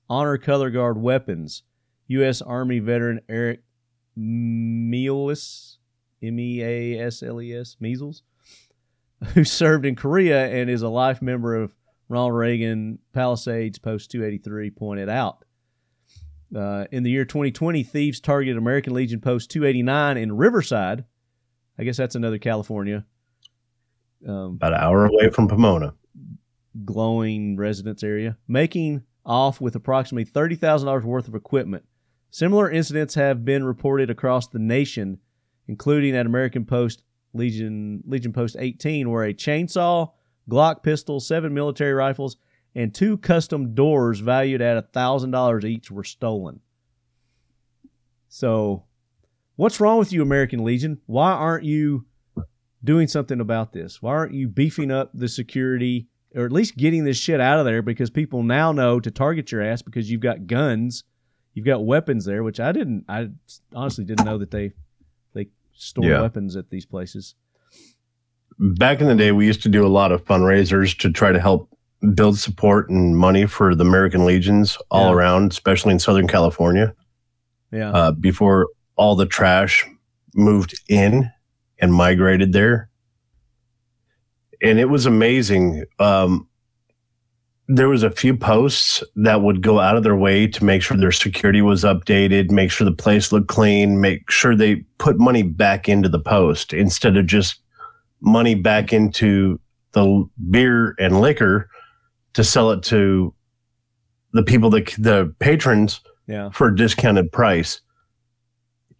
honor 0.09 0.39
color 0.39 0.71
guard 0.71 0.99
weapons. 0.99 1.63
U.S. 2.09 2.41
Army 2.41 2.79
veteran 2.79 3.21
Eric 3.29 3.63
Meales, 4.17 5.79
M 6.23 6.39
E 6.39 6.63
A 6.63 6.99
S 6.99 7.23
L 7.23 7.41
E 7.41 7.55
S, 7.55 7.77
Measles, 7.81 8.23
who 9.35 9.45
served 9.45 9.85
in 9.85 9.95
Korea 9.95 10.49
and 10.49 10.69
is 10.71 10.83
a 10.83 10.89
life 10.89 11.23
member 11.23 11.55
of 11.55 11.75
Ronald 12.09 12.35
Reagan 12.35 12.99
Palisades 13.13 13.79
Post 13.79 14.11
283, 14.11 14.71
pointed 14.71 15.09
out. 15.09 15.45
Uh, 16.55 16.87
in 16.91 17.03
the 17.03 17.11
year 17.11 17.25
2020, 17.27 17.83
thieves 17.83 18.21
targeted 18.21 18.57
American 18.57 18.95
Legion 18.95 19.21
Post 19.21 19.51
289 19.51 20.17
in 20.17 20.37
Riverside. 20.37 21.05
I 21.79 21.85
guess 21.85 21.99
that's 21.99 22.15
another 22.15 22.39
California. 22.39 23.05
Um, 24.27 24.55
About 24.57 24.73
an 24.73 24.81
hour 24.81 25.05
away 25.07 25.29
from 25.31 25.47
Pomona. 25.49 25.95
glowing 26.85 27.57
residence 27.57 28.03
area, 28.03 28.37
making 28.49 29.03
off 29.27 29.61
with 29.61 29.75
approximately 29.77 30.25
$30,000 30.25 31.05
worth 31.05 31.29
of 31.29 31.35
equipment. 31.35 31.85
Similar 32.31 32.71
incidents 32.71 33.15
have 33.15 33.45
been 33.45 33.65
reported 33.65 34.11
across 34.11 34.49
the 34.49 34.59
nation, 34.59 35.19
including 35.67 36.17
at 36.17 36.27
American 36.27 36.65
Post 36.65 37.03
Legion 37.35 38.03
Legion 38.07 38.33
Post 38.33 38.57
18, 38.59 39.11
where 39.11 39.25
a 39.25 39.35
chainsaw, 39.35 40.13
Glock 40.49 40.83
pistols, 40.83 41.27
seven 41.27 41.53
military 41.55 41.93
rifles, 41.93 42.37
and 42.75 42.95
two 42.95 43.19
custom 43.19 43.75
doors 43.75 44.21
valued 44.21 44.61
at 44.61 44.93
$1,000 44.93 45.65
each 45.65 45.91
were 45.91 46.05
stolen. 46.05 46.61
So, 48.29 48.85
what's 49.57 49.81
wrong 49.81 49.99
with 49.99 50.13
you, 50.13 50.23
American 50.23 50.65
Legion? 50.65 51.01
Why 51.07 51.33
aren't 51.33 51.65
you 51.65 52.07
doing 52.85 53.09
something 53.09 53.41
about 53.41 53.73
this? 53.73 54.01
Why 54.03 54.13
aren't 54.13 54.35
you 54.35 54.49
beefing 54.49 54.91
up 54.91 55.11
the 55.15 55.29
security 55.29 56.09
or 56.35 56.45
at 56.45 56.53
least 56.53 56.77
getting 56.77 57.05
this 57.05 57.17
shit 57.17 57.41
out 57.41 57.59
of 57.59 57.65
there 57.65 57.81
because 57.83 58.11
people 58.11 58.43
now 58.43 58.71
know 58.71 59.01
to 59.01 59.11
target 59.11 59.51
your 59.51 59.63
ass 59.63 59.81
because 59.83 60.11
you've 60.11 60.21
got 60.21 60.47
guns, 60.47 61.03
you've 61.55 61.65
got 61.67 61.85
weapons 61.87 62.27
there, 62.27 62.43
which 62.43 62.61
I 62.61 62.71
didn't 62.73 63.05
I 63.09 63.31
honestly 63.75 64.05
didn't 64.05 64.27
know 64.27 64.39
that 64.39 64.51
they 64.51 64.73
they 65.33 65.49
store 65.73 66.05
Yeah. 66.05 66.21
weapons 66.21 66.55
at 66.55 66.69
these 66.71 66.85
places. 66.87 67.35
Back 68.59 69.01
in 69.01 69.07
the 69.07 69.15
day, 69.15 69.33
we 69.33 69.47
used 69.47 69.63
to 69.63 69.69
do 69.69 69.87
a 69.87 69.89
lot 69.89 70.11
of 70.13 70.25
fundraisers 70.25 70.97
to 70.99 71.11
try 71.13 71.31
to 71.33 71.41
help 71.41 71.69
build 72.15 72.39
support 72.39 72.91
and 72.91 73.17
money 73.17 73.47
for 73.47 73.75
the 73.75 73.85
American 73.85 74.25
Legions 74.25 74.77
all 74.91 75.11
Yeah. 75.11 75.15
around, 75.15 75.53
especially 75.53 75.93
in 75.93 75.99
Southern 75.99 76.27
California, 76.29 76.95
Yeah. 77.73 77.91
uh, 77.91 78.13
before 78.13 78.69
all 78.97 79.15
the 79.15 79.27
trash 79.27 79.85
moved 80.35 80.75
in 80.89 81.31
and 81.81 81.93
migrated 81.93 82.53
there. 82.53 82.89
And 84.61 84.79
it 84.81 84.87
was 84.89 85.07
amazing. 85.07 85.85
Um, 86.01 86.49
there 87.69 87.89
was 87.89 88.03
a 88.03 88.11
few 88.11 88.37
posts 88.37 89.05
that 89.15 89.43
would 89.43 89.61
go 89.63 89.79
out 89.79 89.97
of 89.97 90.03
their 90.03 90.17
way 90.17 90.47
to 90.49 90.65
make 90.65 90.83
sure 90.83 90.97
their 90.97 91.13
security 91.13 91.63
was 91.63 91.85
updated, 91.85 92.51
make 92.51 92.71
sure 92.73 92.85
the 92.85 92.91
place 92.93 93.31
looked 93.31 93.49
clean, 93.49 94.01
make 94.01 94.31
sure 94.31 94.57
they 94.57 94.77
put 94.99 95.19
money 95.21 95.43
back 95.43 95.89
into 95.89 96.09
the 96.09 96.19
post 96.19 96.73
instead 96.73 97.17
of 97.17 97.27
just 97.27 97.61
money 98.21 98.55
back 98.55 98.93
into 98.93 99.61
the 99.93 100.29
beer 100.51 100.95
and 100.99 101.21
liquor 101.21 101.69
to 102.35 102.45
sell 102.45 102.71
it 102.71 102.83
to 102.85 103.35
the 104.33 104.43
people 104.43 104.71
that 104.71 104.95
the 104.99 105.35
patrons 105.39 106.01
yeah. 106.27 106.51
for 106.51 106.69
a 106.69 106.77
discounted 106.77 107.33
price. 107.33 107.81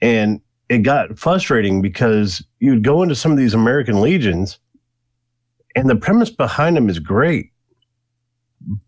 And 0.01 0.41
it 0.69 0.79
got 0.79 1.19
frustrating 1.19 1.83
because 1.83 2.45
you'd 2.61 2.85
go 2.85 3.03
into 3.03 3.15
some 3.15 3.33
of 3.33 3.39
these 3.39 3.55
American 3.55 4.01
Legions 4.01 4.59
and 5.75 5.89
the 5.89 5.97
premise 5.97 6.31
behind 6.31 6.77
them 6.77 6.89
is 6.89 6.99
great, 6.99 7.53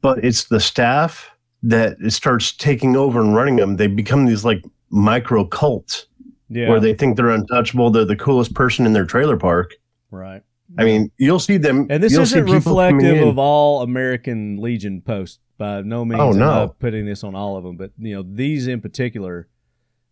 but 0.01 0.25
it's 0.25 0.45
the 0.45 0.61
staff 0.61 1.31
that 1.62 1.97
it 2.01 2.11
starts 2.12 2.53
taking 2.53 2.97
over 2.97 3.21
and 3.21 3.35
running 3.35 3.57
them. 3.57 3.77
They 3.77 3.87
become 3.87 4.27
these 4.27 4.45
like 4.45 4.64
micro 4.90 5.45
cults 5.45 6.07
Yeah. 6.49 6.69
where 6.69 6.81
they 6.81 6.95
think 6.95 7.16
they're 7.16 7.31
untouchable. 7.31 7.90
They're 7.90 8.05
the 8.05 8.16
coolest 8.16 8.55
person 8.55 8.87
in 8.87 8.93
their 8.93 9.05
trailer 9.05 9.37
park. 9.37 9.75
Right. 10.11 10.42
I 10.79 10.85
mean, 10.85 11.11
you'll 11.18 11.40
see 11.40 11.57
them. 11.57 11.88
And 11.90 12.01
this 12.03 12.16
isn't 12.16 12.44
reflective 12.44 13.27
of 13.27 13.38
all 13.38 13.83
American 13.83 14.59
Legion 14.59 15.01
posts 15.01 15.40
by 15.59 15.83
no 15.83 16.05
means. 16.05 16.20
Oh, 16.20 16.31
no. 16.33 16.75
putting 16.79 17.07
this 17.07 17.25
on 17.25 17.35
all 17.35 17.57
of 17.57 17.64
them, 17.64 17.77
but 17.77 17.90
you 17.99 18.14
know 18.14 18.23
these 18.23 18.66
in 18.68 18.81
particular, 18.81 19.49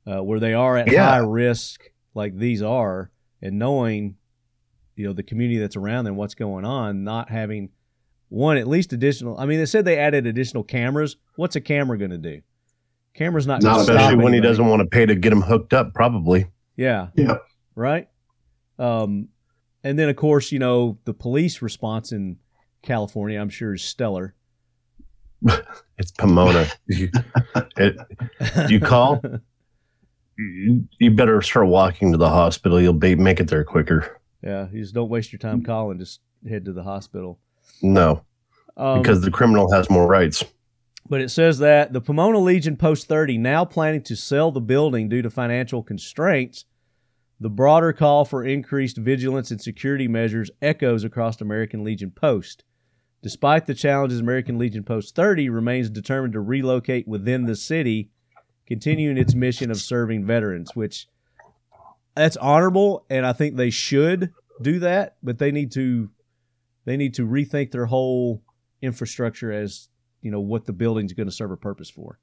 uh, 0.07 0.23
where 0.23 0.41
they 0.41 0.55
are 0.55 0.77
at 0.77 0.91
Yeah. 0.91 1.09
high 1.09 1.19
risk, 1.19 1.83
like 2.15 2.37
these 2.37 2.61
are, 2.63 3.11
and 3.41 3.59
knowing, 3.59 4.17
you 4.97 5.07
know, 5.07 5.13
the 5.13 5.23
community 5.23 5.59
that's 5.61 5.77
around 5.77 6.07
them, 6.07 6.17
what's 6.17 6.35
going 6.35 6.65
on, 6.65 7.05
not 7.05 7.31
having 7.31 7.69
one 8.29 8.57
at 8.57 8.67
least 8.67 8.93
additional. 8.93 9.39
I 9.39 9.47
mean, 9.47 9.59
they 9.61 9.67
said 9.67 9.85
they 9.85 9.97
added 9.99 10.27
additional 10.27 10.65
cameras. 10.65 11.17
What's 11.37 11.55
a 11.57 11.61
camera 11.61 11.97
going 11.99 12.11
to 12.11 12.19
do? 12.19 12.41
Camera's 13.15 13.47
not, 13.47 13.63
Not 13.63 13.75
going 13.75 13.87
to 13.87 13.93
especially 13.93 14.13
stop 14.17 14.25
when 14.25 14.33
he 14.35 14.41
doesn't 14.41 14.67
want 14.67 14.81
to 14.81 14.87
pay 14.87 15.07
to 15.07 15.15
get 15.15 15.31
them 15.31 15.41
hooked 15.43 15.73
up. 15.73 15.95
Probably. 15.95 16.47
Yeah. 16.77 17.09
Yeah. 17.15 17.39
Right. 17.75 18.09
Um, 18.79 19.29
and 19.85 19.99
then 19.99 20.09
of 20.09 20.17
course, 20.17 20.53
you 20.53 20.59
know, 20.59 20.99
the 21.05 21.15
police 21.15 21.61
response 21.63 22.13
in 22.13 22.37
California, 22.83 23.41
I'm 23.41 23.49
sure 23.51 23.75
is 23.75 23.83
stellar. 23.83 24.35
It's 26.01 26.13
Pomona. 26.13 26.69
you, 26.87 27.11
it, 27.77 27.97
you 28.69 28.79
call, 28.79 29.21
you, 30.37 30.85
you 31.01 31.11
better 31.11 31.43
start 31.43 31.67
walking 31.67 32.13
to 32.13 32.19
the 32.19 32.29
hospital. 32.29 32.81
You'll 32.81 32.93
be, 32.93 33.17
make 33.17 33.41
it 33.41 33.49
there 33.49 33.65
quicker. 33.65 34.21
yeah, 34.43 34.69
you 34.73 34.81
just 34.81 34.95
don't 34.95 35.09
waste 35.09 35.33
your 35.33 35.41
time 35.41 35.65
calling. 35.65 35.99
Just 35.99 36.21
head 36.49 36.65
to 36.67 36.73
the 36.73 36.85
hospital. 36.85 37.41
No, 37.83 38.23
Um, 38.77 39.03
because 39.03 39.23
the 39.23 39.31
criminal 39.33 39.73
has 39.73 39.91
more 39.91 40.07
rights. 40.07 40.45
but 41.09 41.21
it 41.21 41.31
says 41.31 41.59
that 41.59 41.93
the 41.93 42.01
Pomona 42.01 42.39
Legion 42.39 42.77
Post 42.77 43.09
30 43.09 43.37
now 43.39 43.65
planning 43.65 44.03
to 44.05 44.15
sell 44.15 44.53
the 44.53 44.61
building 44.61 45.09
due 45.09 45.23
to 45.23 45.31
financial 45.31 45.83
constraints. 45.83 46.65
The 47.41 47.51
broader 47.51 47.93
call 47.93 48.25
for 48.25 48.45
increased 48.45 48.97
vigilance 48.97 49.51
and 49.51 49.61
security 49.61 50.09
measures 50.09 50.51
echoes 50.61 51.05
across 51.05 51.41
American 51.41 51.85
Legion 51.85 52.11
Post. 52.11 52.65
Despite 53.23 53.67
the 53.67 53.75
challenges, 53.75 54.21
American 54.21 54.59
Legion 54.59 54.83
Post 54.83 55.15
30 55.15 55.49
remains 55.49 55.91
determined 55.91 56.33
to 56.33 56.41
relocate 56.41 57.07
within 57.07 57.47
the 57.47 57.57
city, 57.57 58.11
continuing 58.67 59.19
its 59.19 59.35
mission 59.35 59.71
of 59.71 59.79
serving 59.79 60.25
veterans, 60.25 60.75
which 60.75 61.07
that's 62.15 62.37
honorable 62.37 63.07
and 63.09 63.25
I 63.25 63.33
think 63.33 63.57
they 63.57 63.71
should 63.71 64.33
do 64.61 64.81
that, 64.81 65.17
but 65.23 65.39
they 65.39 65.53
need 65.53 65.71
to 65.73 66.11
they 66.85 66.97
need 66.97 67.15
to 67.15 67.27
rethink 67.27 67.71
their 67.71 67.87
whole 67.87 68.43
infrastructure 68.83 69.53
as 69.53 69.89
you 70.23 70.31
know 70.31 70.41
what 70.41 70.65
the 70.65 70.73
building's 70.73 71.13
going 71.13 71.29
to 71.29 71.35
serve 71.35 71.53
a 71.53 71.57
purpose 71.57 71.91
for. 71.91 72.19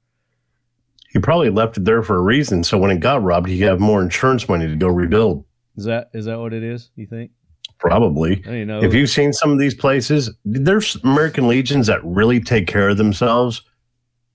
He 1.10 1.18
probably 1.18 1.50
left 1.50 1.78
it 1.78 1.84
there 1.84 2.02
for 2.02 2.16
a 2.16 2.22
reason. 2.22 2.64
So 2.64 2.78
when 2.78 2.90
it 2.90 3.00
got 3.00 3.22
robbed, 3.22 3.48
he 3.48 3.60
have 3.62 3.80
more 3.80 4.02
insurance 4.02 4.48
money 4.48 4.66
to 4.66 4.76
go 4.76 4.88
rebuild. 4.88 5.44
Is 5.76 5.84
that 5.84 6.10
is 6.14 6.24
that 6.24 6.38
what 6.38 6.52
it 6.52 6.62
is? 6.62 6.90
You 6.96 7.06
think? 7.06 7.30
Probably. 7.78 8.42
I 8.46 8.64
know. 8.64 8.82
If 8.82 8.94
you've 8.94 9.10
seen 9.10 9.32
some 9.32 9.50
of 9.50 9.58
these 9.58 9.74
places, 9.74 10.30
there's 10.44 10.96
American 11.04 11.46
Legions 11.46 11.86
that 11.88 12.02
really 12.04 12.40
take 12.40 12.66
care 12.66 12.88
of 12.88 12.96
themselves, 12.96 13.62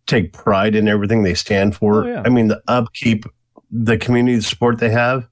take 0.05 0.34
pride 0.34 0.75
in 0.75 0.88
everything 0.88 1.23
they 1.23 1.34
stand 1.34 1.75
for. 1.75 2.03
Oh, 2.03 2.07
yeah. 2.07 2.23
I 2.23 2.29
mean, 2.29 2.49
the 2.49 2.62
upkeep, 2.67 3.25
the 3.71 3.97
community 3.97 4.39
support 4.41 4.79
they 4.79 4.91
have. 4.91 5.27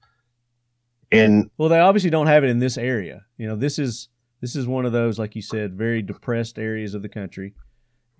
And 1.12 1.50
well, 1.58 1.68
they 1.68 1.78
obviously 1.78 2.10
don't 2.10 2.26
have 2.26 2.44
it 2.44 2.50
in 2.50 2.58
this 2.58 2.78
area. 2.78 3.24
You 3.36 3.48
know, 3.48 3.56
this 3.56 3.78
is 3.78 4.08
this 4.40 4.56
is 4.56 4.66
one 4.66 4.86
of 4.86 4.92
those, 4.92 5.18
like 5.18 5.36
you 5.36 5.42
said, 5.42 5.74
very 5.76 6.02
depressed 6.02 6.58
areas 6.58 6.94
of 6.94 7.02
the 7.02 7.08
country, 7.08 7.54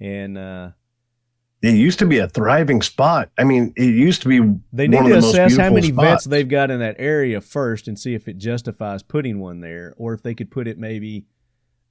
and 0.00 0.37
uh, 0.37 0.70
it 1.62 1.75
used 1.75 1.99
to 1.99 2.07
be 2.07 2.18
a 2.18 2.29
thriving 2.29 2.81
spot. 2.83 3.31
I 3.37 3.44
mean, 3.44 3.73
it 3.77 3.94
used 3.94 4.23
to 4.23 4.29
be 4.29 4.61
they 4.73 4.88
need 4.88 4.96
one 4.96 5.11
to 5.11 5.16
of 5.16 5.23
the 5.23 5.27
most 5.27 5.35
assess 5.35 5.57
how 5.57 5.70
many 5.70 5.88
spots. 5.88 6.09
vets 6.09 6.25
they've 6.25 6.49
got 6.49 6.70
in 6.70 6.81
that 6.81 6.96
area 6.99 7.40
first, 7.40 7.88
and 7.88 7.99
see 7.99 8.14
if 8.14 8.29
it 8.29 8.38
justifies 8.38 9.03
putting 9.03 9.40
one 9.40 9.61
there, 9.61 9.94
or 9.96 10.14
if 10.14 10.23
they 10.23 10.35
could 10.35 10.51
put 10.51 10.66
it 10.66 10.79
maybe 10.79 11.27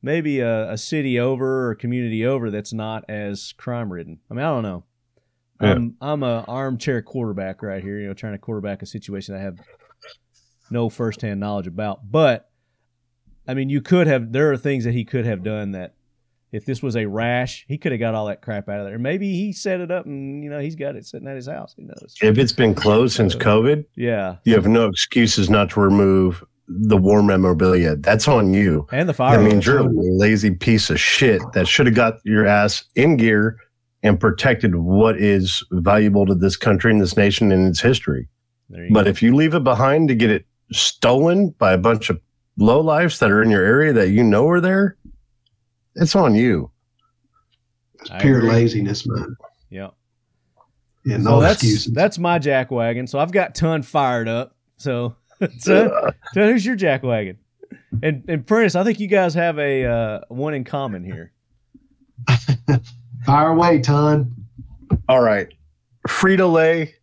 maybe 0.01 0.39
a, 0.39 0.71
a 0.71 0.77
city 0.77 1.19
over 1.19 1.67
or 1.67 1.71
a 1.71 1.75
community 1.75 2.25
over 2.25 2.49
that's 2.49 2.73
not 2.73 3.03
as 3.10 3.53
crime 3.58 3.91
ridden. 3.91 4.19
I 4.32 4.34
mean, 4.34 4.45
I 4.45 4.49
don't 4.49 4.63
know. 4.63 4.84
Yeah. 5.62 5.71
I'm 5.73 5.95
I'm 6.01 6.23
a 6.23 6.45
armchair 6.47 7.01
quarterback 7.01 7.62
right 7.62 7.84
here, 7.84 7.99
you 7.99 8.08
know, 8.08 8.13
trying 8.13 8.34
to 8.34 8.39
quarterback 8.39 8.82
a 8.82 8.86
situation 8.86 9.36
I 9.36 9.39
have 9.39 9.60
no 10.71 10.89
firsthand 10.89 11.39
knowledge 11.39 11.67
about. 11.67 12.10
But 12.10 12.49
I 13.47 13.53
mean, 13.53 13.69
you 13.69 13.82
could 13.82 14.08
have. 14.08 14.32
There 14.32 14.51
are 14.51 14.58
things 14.58 14.84
that 14.86 14.93
he 14.93 15.03
could 15.03 15.25
have 15.25 15.43
done 15.43 15.71
that, 15.71 15.95
if 16.51 16.65
this 16.65 16.81
was 16.81 16.95
a 16.95 17.05
rash, 17.05 17.65
he 17.67 17.77
could 17.77 17.91
have 17.91 17.99
got 17.99 18.15
all 18.15 18.25
that 18.27 18.41
crap 18.41 18.69
out 18.69 18.79
of 18.79 18.85
there. 18.85 18.97
Maybe 18.97 19.33
he 19.33 19.53
set 19.53 19.79
it 19.79 19.91
up, 19.91 20.05
and 20.05 20.43
you 20.43 20.49
know, 20.49 20.59
he's 20.59 20.75
got 20.75 20.95
it 20.95 21.05
sitting 21.05 21.27
at 21.27 21.35
his 21.35 21.47
house. 21.47 21.73
Who 21.77 21.83
knows? 21.83 22.15
If 22.21 22.38
it's 22.38 22.53
been 22.53 22.73
closed 22.73 23.15
since 23.15 23.35
COVID, 23.35 23.85
Yeah, 23.95 24.38
you 24.43 24.53
have 24.55 24.67
no 24.67 24.88
excuses 24.88 25.49
not 25.49 25.69
to 25.71 25.79
remove 25.79 26.43
the 26.67 26.97
war 26.97 27.23
memorabilia. 27.23 27.95
That's 27.95 28.27
on 28.27 28.53
you. 28.53 28.88
and 28.91 29.09
the 29.09 29.13
fire. 29.13 29.38
That 29.38 29.49
means 29.49 29.65
you're 29.65 29.79
a 29.79 29.89
lazy 29.89 30.51
piece 30.51 30.89
of 30.89 30.99
shit 30.99 31.41
that 31.53 31.67
should 31.67 31.88
have 31.88 31.95
got 31.95 32.15
your 32.23 32.45
ass 32.45 32.83
in 32.95 33.17
gear 33.17 33.57
and 34.03 34.19
protected 34.19 34.75
what 34.75 35.19
is 35.19 35.63
valuable 35.71 36.25
to 36.25 36.35
this 36.35 36.55
country 36.55 36.91
and 36.91 37.01
this 37.01 37.17
nation 37.17 37.51
and 37.51 37.67
its 37.67 37.81
history. 37.81 38.27
But 38.91 39.05
go. 39.05 39.09
if 39.09 39.21
you 39.21 39.35
leave 39.35 39.55
it 39.55 39.63
behind 39.63 40.09
to 40.09 40.15
get 40.15 40.29
it 40.29 40.45
stolen 40.71 41.49
by 41.57 41.73
a 41.73 41.77
bunch 41.77 42.09
of 42.09 42.21
low 42.57 42.81
lives 42.81 43.19
that 43.19 43.31
are 43.31 43.41
in 43.41 43.49
your 43.49 43.63
area 43.63 43.91
that 43.93 44.09
you 44.09 44.23
know 44.23 44.47
are 44.47 44.62
there, 44.62 44.95
it's 45.95 46.15
on 46.15 46.36
you. 46.36 46.71
It's 48.02 48.12
I 48.12 48.19
pure 48.19 48.38
agree. 48.39 48.49
laziness, 48.52 49.06
man. 49.08 49.36
yeah. 49.69 49.89
Yeah, 51.06 51.17
So 51.17 51.23
no 51.23 51.39
that's 51.41 51.63
excuses. 51.63 51.93
that's 51.93 52.17
my 52.17 52.39
jack 52.39 52.71
wagon. 52.71 53.08
So 53.08 53.19
I've 53.19 53.32
got 53.32 53.56
ton 53.56 53.82
fired 53.84 54.28
up. 54.28 54.56
So, 54.78 55.15
Ton, 55.39 55.49
Ton, 55.63 56.12
who's 56.49 56.65
your 56.65 56.75
jack 56.75 57.04
wagon? 57.04 57.38
And 58.04 58.23
and 58.28 58.45
Prentiss, 58.45 58.75
I 58.75 58.84
think 58.84 58.99
you 58.99 59.08
guys 59.08 59.34
have 59.34 59.58
a 59.60 59.86
uh, 59.86 60.19
one 60.28 60.54
in 60.54 60.63
common 60.65 61.04
here. 61.04 61.32
Fire 63.25 63.49
away, 63.49 63.80
ton. 63.82 64.34
All 65.08 65.21
right. 65.21 65.47
Frito 66.08 66.52
Lay, 66.52 66.95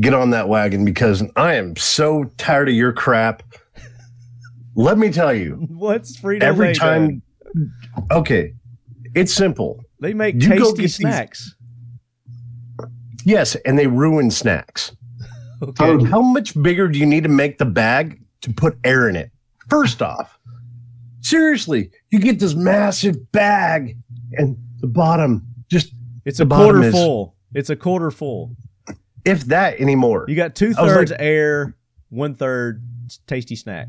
get 0.00 0.14
on 0.14 0.30
that 0.30 0.48
wagon 0.48 0.84
because 0.84 1.22
I 1.36 1.54
am 1.54 1.76
so 1.76 2.24
tired 2.38 2.68
of 2.68 2.74
your 2.74 2.92
crap. 2.92 3.42
Let 4.76 4.98
me 4.98 5.10
tell 5.10 5.32
you, 5.34 5.54
What's 5.70 6.16
Frito 6.16 6.42
every 6.42 6.66
Lay 6.66 6.70
every 6.70 6.74
time, 6.74 7.06
done? 7.06 7.22
Okay, 8.10 8.54
it's 9.14 9.32
simple. 9.32 9.82
they 10.00 10.12
make 10.14 10.34
you 10.34 10.48
tasty 10.48 10.64
get 10.64 10.76
these- 10.76 10.94
snacks. 10.96 11.54
Yes, 13.24 13.54
and 13.64 13.78
they 13.78 13.86
ruin 13.86 14.30
snacks. 14.30 14.92
Okay. 15.62 15.72
Totally. 15.86 16.10
How 16.10 16.20
much 16.20 16.60
bigger 16.60 16.88
do 16.88 16.98
you 16.98 17.06
need 17.06 17.22
to 17.22 17.28
make 17.30 17.56
the 17.56 17.64
bag 17.64 18.20
to 18.42 18.52
put 18.52 18.76
air 18.84 19.08
in 19.08 19.16
it? 19.16 19.30
First 19.70 20.02
off, 20.02 20.36
seriously, 21.20 21.90
you 22.10 22.18
get 22.18 22.38
this 22.38 22.54
massive 22.54 23.30
bag 23.32 23.96
and 24.32 24.58
the 24.80 24.88
bottom 24.88 25.46
just 25.70 25.94
It's 26.26 26.40
a 26.40 26.44
quarter 26.44 26.82
is- 26.82 26.92
full. 26.92 27.36
It's 27.54 27.70
a 27.70 27.76
quarter 27.76 28.10
full. 28.10 28.56
if 29.24 29.44
that 29.46 29.80
anymore. 29.80 30.26
You 30.28 30.34
got 30.36 30.54
two 30.54 30.74
thirds 30.74 31.12
like- 31.12 31.20
air, 31.22 31.76
one 32.10 32.34
third 32.34 32.82
tasty 33.26 33.56
snack. 33.56 33.88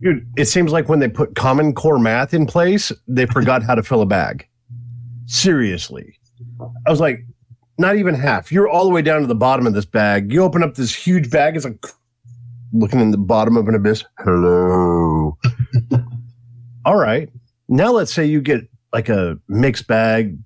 Dude, 0.00 0.26
it 0.36 0.46
seems 0.46 0.72
like 0.72 0.88
when 0.88 0.98
they 0.98 1.08
put 1.08 1.34
Common 1.34 1.72
Core 1.72 1.98
math 1.98 2.34
in 2.34 2.46
place, 2.46 2.92
they 3.08 3.26
forgot 3.26 3.62
how 3.62 3.74
to 3.74 3.82
fill 3.82 4.02
a 4.02 4.06
bag. 4.06 4.46
Seriously. 5.26 6.18
I 6.86 6.90
was 6.90 7.00
like, 7.00 7.24
not 7.78 7.96
even 7.96 8.14
half. 8.14 8.52
You're 8.52 8.68
all 8.68 8.84
the 8.84 8.90
way 8.90 9.02
down 9.02 9.20
to 9.22 9.26
the 9.26 9.34
bottom 9.34 9.66
of 9.66 9.74
this 9.74 9.84
bag. 9.84 10.32
You 10.32 10.42
open 10.42 10.62
up 10.62 10.74
this 10.74 10.94
huge 10.94 11.30
bag, 11.30 11.56
it's 11.56 11.64
like 11.64 11.84
looking 12.72 13.00
in 13.00 13.10
the 13.10 13.18
bottom 13.18 13.56
of 13.56 13.68
an 13.68 13.74
abyss. 13.74 14.04
Hello. 14.18 15.38
all 16.84 16.96
right. 16.96 17.30
Now 17.68 17.92
let's 17.92 18.12
say 18.12 18.26
you 18.26 18.40
get 18.40 18.68
like 18.92 19.08
a 19.08 19.38
mixed 19.48 19.86
bag. 19.86 20.38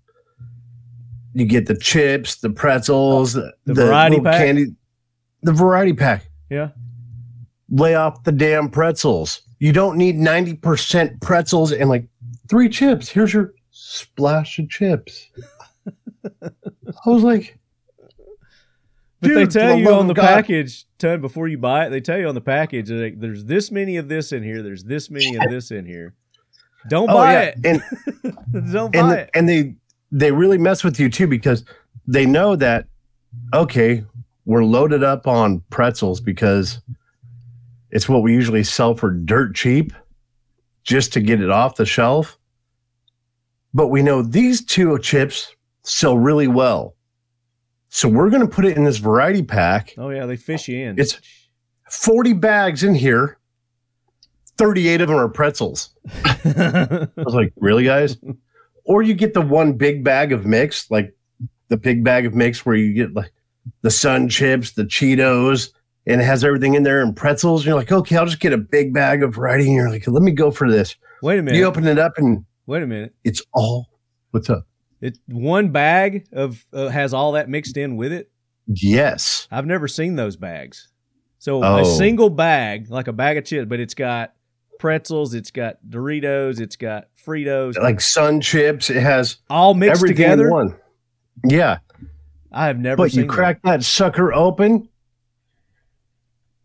You 1.35 1.45
get 1.45 1.67
the 1.67 1.77
chips, 1.77 2.37
the 2.37 2.51
pretzels, 2.51 3.35
the, 3.35 3.53
variety 3.67 4.21
pack? 4.21 4.39
candy, 4.39 4.67
the 5.43 5.53
variety 5.53 5.93
pack 5.93 6.29
Yeah. 6.51 6.71
Lay 7.71 7.95
off 7.95 8.25
the 8.25 8.33
damn 8.33 8.69
pretzels. 8.71 9.43
You 9.59 9.73
don't 9.73 9.97
need 9.97 10.17
90% 10.17 11.21
pretzels 11.21 11.73
and 11.73 11.89
like 11.89 12.07
three 12.49 12.69
chips. 12.69 13.09
Here's 13.09 13.33
your 13.35 13.55
splash 13.71 14.59
of 14.59 14.69
chips. 14.69 15.29
I 16.43 16.51
was 17.07 17.23
like, 17.23 17.59
But 19.21 19.35
they 19.35 19.47
tell 19.47 19.77
the 19.77 19.83
you 19.83 19.93
on 19.93 20.07
the 20.07 20.15
God. 20.15 20.27
package, 20.27 20.85
Ton, 20.99 21.21
before 21.21 21.49
you 21.49 21.59
buy 21.59 21.87
it, 21.87 21.91
they 21.91 22.01
tell 22.01 22.19
you 22.19 22.29
on 22.29 22.35
the 22.35 22.41
package, 22.41 22.91
like, 22.91 23.19
there's 23.21 23.45
this 23.45 23.71
many 23.71 23.97
of 23.97 24.09
this 24.09 24.33
in 24.33 24.43
here, 24.43 24.63
there's 24.63 24.85
this 24.85 25.11
many 25.11 25.37
of 25.37 25.51
this 25.51 25.71
in 25.71 25.85
here. 25.85 26.15
Don't 26.89 27.11
oh 27.11 27.15
buy 27.15 27.33
yeah. 27.33 27.41
it. 27.41 27.59
And, 27.65 27.83
Don't 28.73 28.95
and, 28.95 29.09
buy 29.09 29.15
the- 29.15 29.21
it. 29.23 29.31
and 29.35 29.49
they, 29.49 29.75
they 30.13 30.33
really 30.33 30.59
mess 30.59 30.85
with 30.85 30.99
you 30.99 31.11
too 31.11 31.27
because 31.27 31.65
they 32.07 32.25
know 32.25 32.57
that, 32.57 32.87
okay, 33.53 34.05
we're 34.47 34.65
loaded 34.65 35.03
up 35.05 35.27
on 35.27 35.61
pretzels 35.71 36.21
because 36.21 36.81
it's 37.91 38.09
what 38.09 38.23
we 38.23 38.33
usually 38.33 38.65
sell 38.65 38.95
for 38.95 39.11
dirt 39.11 39.55
cheap 39.55 39.93
just 40.83 41.13
to 41.13 41.21
get 41.21 41.41
it 41.41 41.51
off 41.51 41.77
the 41.77 41.87
shelf. 41.87 42.39
But 43.75 43.89
we 43.89 44.03
know 44.03 44.23
these 44.23 44.65
two 44.65 44.99
chips 44.99 45.55
sell 45.83 46.17
really 46.17 46.49
well. 46.49 46.95
So 47.91 48.09
we're 48.09 48.31
going 48.31 48.43
to 48.43 48.49
put 48.49 48.65
it 48.65 48.77
in 48.77 48.85
this 48.85 48.99
variety 48.99 49.43
pack. 49.43 49.95
Oh 49.97 50.11
yeah, 50.11 50.27
they 50.27 50.37
fish 50.37 50.69
you 50.69 50.79
in. 50.79 50.99
It's 50.99 51.19
40 51.91 52.35
bags 52.35 52.83
in 52.83 52.95
here. 52.95 53.39
38 54.59 55.01
of 55.01 55.09
them 55.09 55.17
are 55.17 55.29
pretzels. 55.29 55.91
I 56.25 57.09
was 57.17 57.35
like, 57.35 57.53
really, 57.57 57.85
guys? 57.85 58.19
Or 58.85 59.03
you 59.03 59.15
get 59.15 59.33
the 59.33 59.41
one 59.41 59.75
big 59.75 60.03
bag 60.03 60.33
of 60.33 60.45
mix, 60.45 60.91
like 60.91 61.15
the 61.69 61.77
big 61.77 62.03
bag 62.03 62.27
of 62.27 62.35
mix 62.35 62.67
where 62.67 62.75
you 62.75 62.93
get 62.93 63.15
like 63.15 63.33
the 63.83 63.91
sun 63.91 64.29
chips, 64.29 64.73
the 64.73 64.85
Cheetos, 64.85 65.71
and 66.09 66.21
it 66.21 66.25
has 66.25 66.43
everything 66.43 66.75
in 66.75 66.83
there 66.83 67.01
and 67.03 67.15
pretzels. 67.15 67.65
You're 67.65 67.75
like, 67.77 67.93
okay, 67.93 68.17
I'll 68.17 68.27
just 68.27 68.41
get 68.41 68.53
a 68.53 68.59
big 68.59 68.93
bag 68.93 69.23
of 69.23 69.35
variety. 69.35 69.67
And 69.67 69.75
you're 69.75 69.91
like, 69.91 70.07
let 70.09 70.23
me 70.23 70.33
go 70.33 70.51
for 70.51 70.71
this. 70.71 70.97
Wait 71.23 71.39
a 71.39 71.43
minute. 71.43 71.59
You 71.59 71.65
open 71.67 71.87
it 71.87 71.99
up 71.99 72.13
and 72.17 72.45
Wait 72.67 72.83
a 72.83 72.87
minute. 72.87 73.15
it's 73.25 73.43
all 73.53 73.87
what's 74.33 74.51
up? 74.51 74.67
It 75.01 75.19
one 75.27 75.71
bag 75.71 76.27
of 76.33 76.65
uh, 76.73 76.89
has 76.89 77.15
all 77.15 77.33
that 77.33 77.49
mixed 77.49 77.77
in 77.77 77.97
with 77.97 78.13
it. 78.13 78.31
Yes. 78.67 79.47
I've 79.51 79.67
never 79.67 79.87
seen 79.89 80.17
those 80.17 80.37
bags. 80.37 80.89
So 81.39 81.63
Oh. 81.63 81.79
a 81.79 81.85
single 81.85 82.31
bag, 82.31 82.91
like 82.91 83.07
a 83.09 83.13
bag 83.13 83.37
of 83.39 83.45
chips, 83.45 83.69
but 83.69 83.79
it's 83.81 83.95
got 83.95 84.35
pretzels, 84.81 85.35
it's 85.35 85.51
got 85.51 85.77
Doritos, 85.89 86.61
it's 86.61 86.77
got 86.77 87.09
Fritos, 87.25 87.77
Like 87.79 88.01
sun 88.01 88.41
chips, 88.41 88.91
it 88.91 89.01
has 89.03 89.37
all 89.49 89.75
mixed 89.75 89.99
everything 90.03 90.17
together. 90.17 90.51
one. 90.51 90.77
Yeah. 91.45 91.79
I 92.53 92.67
have 92.67 92.79
never 92.79 92.97
But 92.97 93.15
you 93.15 93.27
crack 93.27 93.61
that 93.63 93.83
sucker 93.85 94.33
open, 94.33 94.89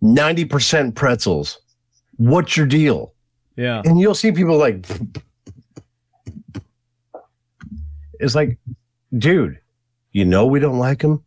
90% 0.03 0.93
pretzels. 0.95 1.59
What's 2.17 2.55
your 2.57 2.65
deal? 2.67 3.13
Yeah. 3.55 3.81
and 3.85 3.99
you'll 3.99 4.15
see 4.15 4.31
people 4.31 4.57
like 4.57 4.85
it's 8.19 8.33
like 8.35 8.57
dude 9.17 9.59
you 10.11 10.25
know 10.25 10.45
we 10.47 10.59
don't 10.59 10.79
like 10.79 10.99
them 11.01 11.23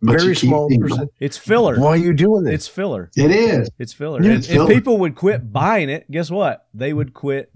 But 0.00 0.20
very 0.20 0.36
small 0.36 0.68
percent 0.78 1.10
It's 1.18 1.36
filler. 1.36 1.78
why 1.78 1.88
are 1.90 1.96
you 1.96 2.12
doing 2.12 2.44
this 2.44 2.54
It's 2.54 2.68
filler. 2.68 3.10
It 3.16 3.30
is. 3.32 3.68
It's 3.80 3.92
filler. 3.92 4.22
Yeah, 4.22 4.28
And 4.30 4.38
it's 4.38 4.48
if 4.48 4.68
people 4.68 4.98
would 4.98 5.14
quit 5.16 5.52
buying 5.52 5.88
it, 5.90 6.08
guess 6.10 6.30
what? 6.30 6.66
They 6.74 6.92
would 6.92 7.14
quit 7.14 7.50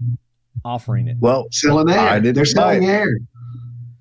offering 0.65 1.07
it. 1.07 1.17
well 1.19 1.47
Selling 1.51 1.89
air. 1.89 1.99
I 1.99 2.19
They're 2.19 2.43
selling 2.45 2.83
it. 2.83 2.87
air. 2.89 3.17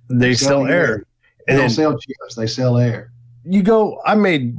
they 0.08 0.16
They're 0.18 0.34
sell 0.34 0.48
selling 0.48 0.70
air 0.72 1.04
They 1.46 1.52
and 1.52 1.58
don't 1.58 1.66
then 1.68 1.70
sell 1.70 1.92
chips. 1.98 2.34
They 2.34 2.46
sell 2.48 2.78
air. 2.78 3.12
you 3.44 3.62
go 3.62 4.00
i 4.04 4.14
made 4.16 4.56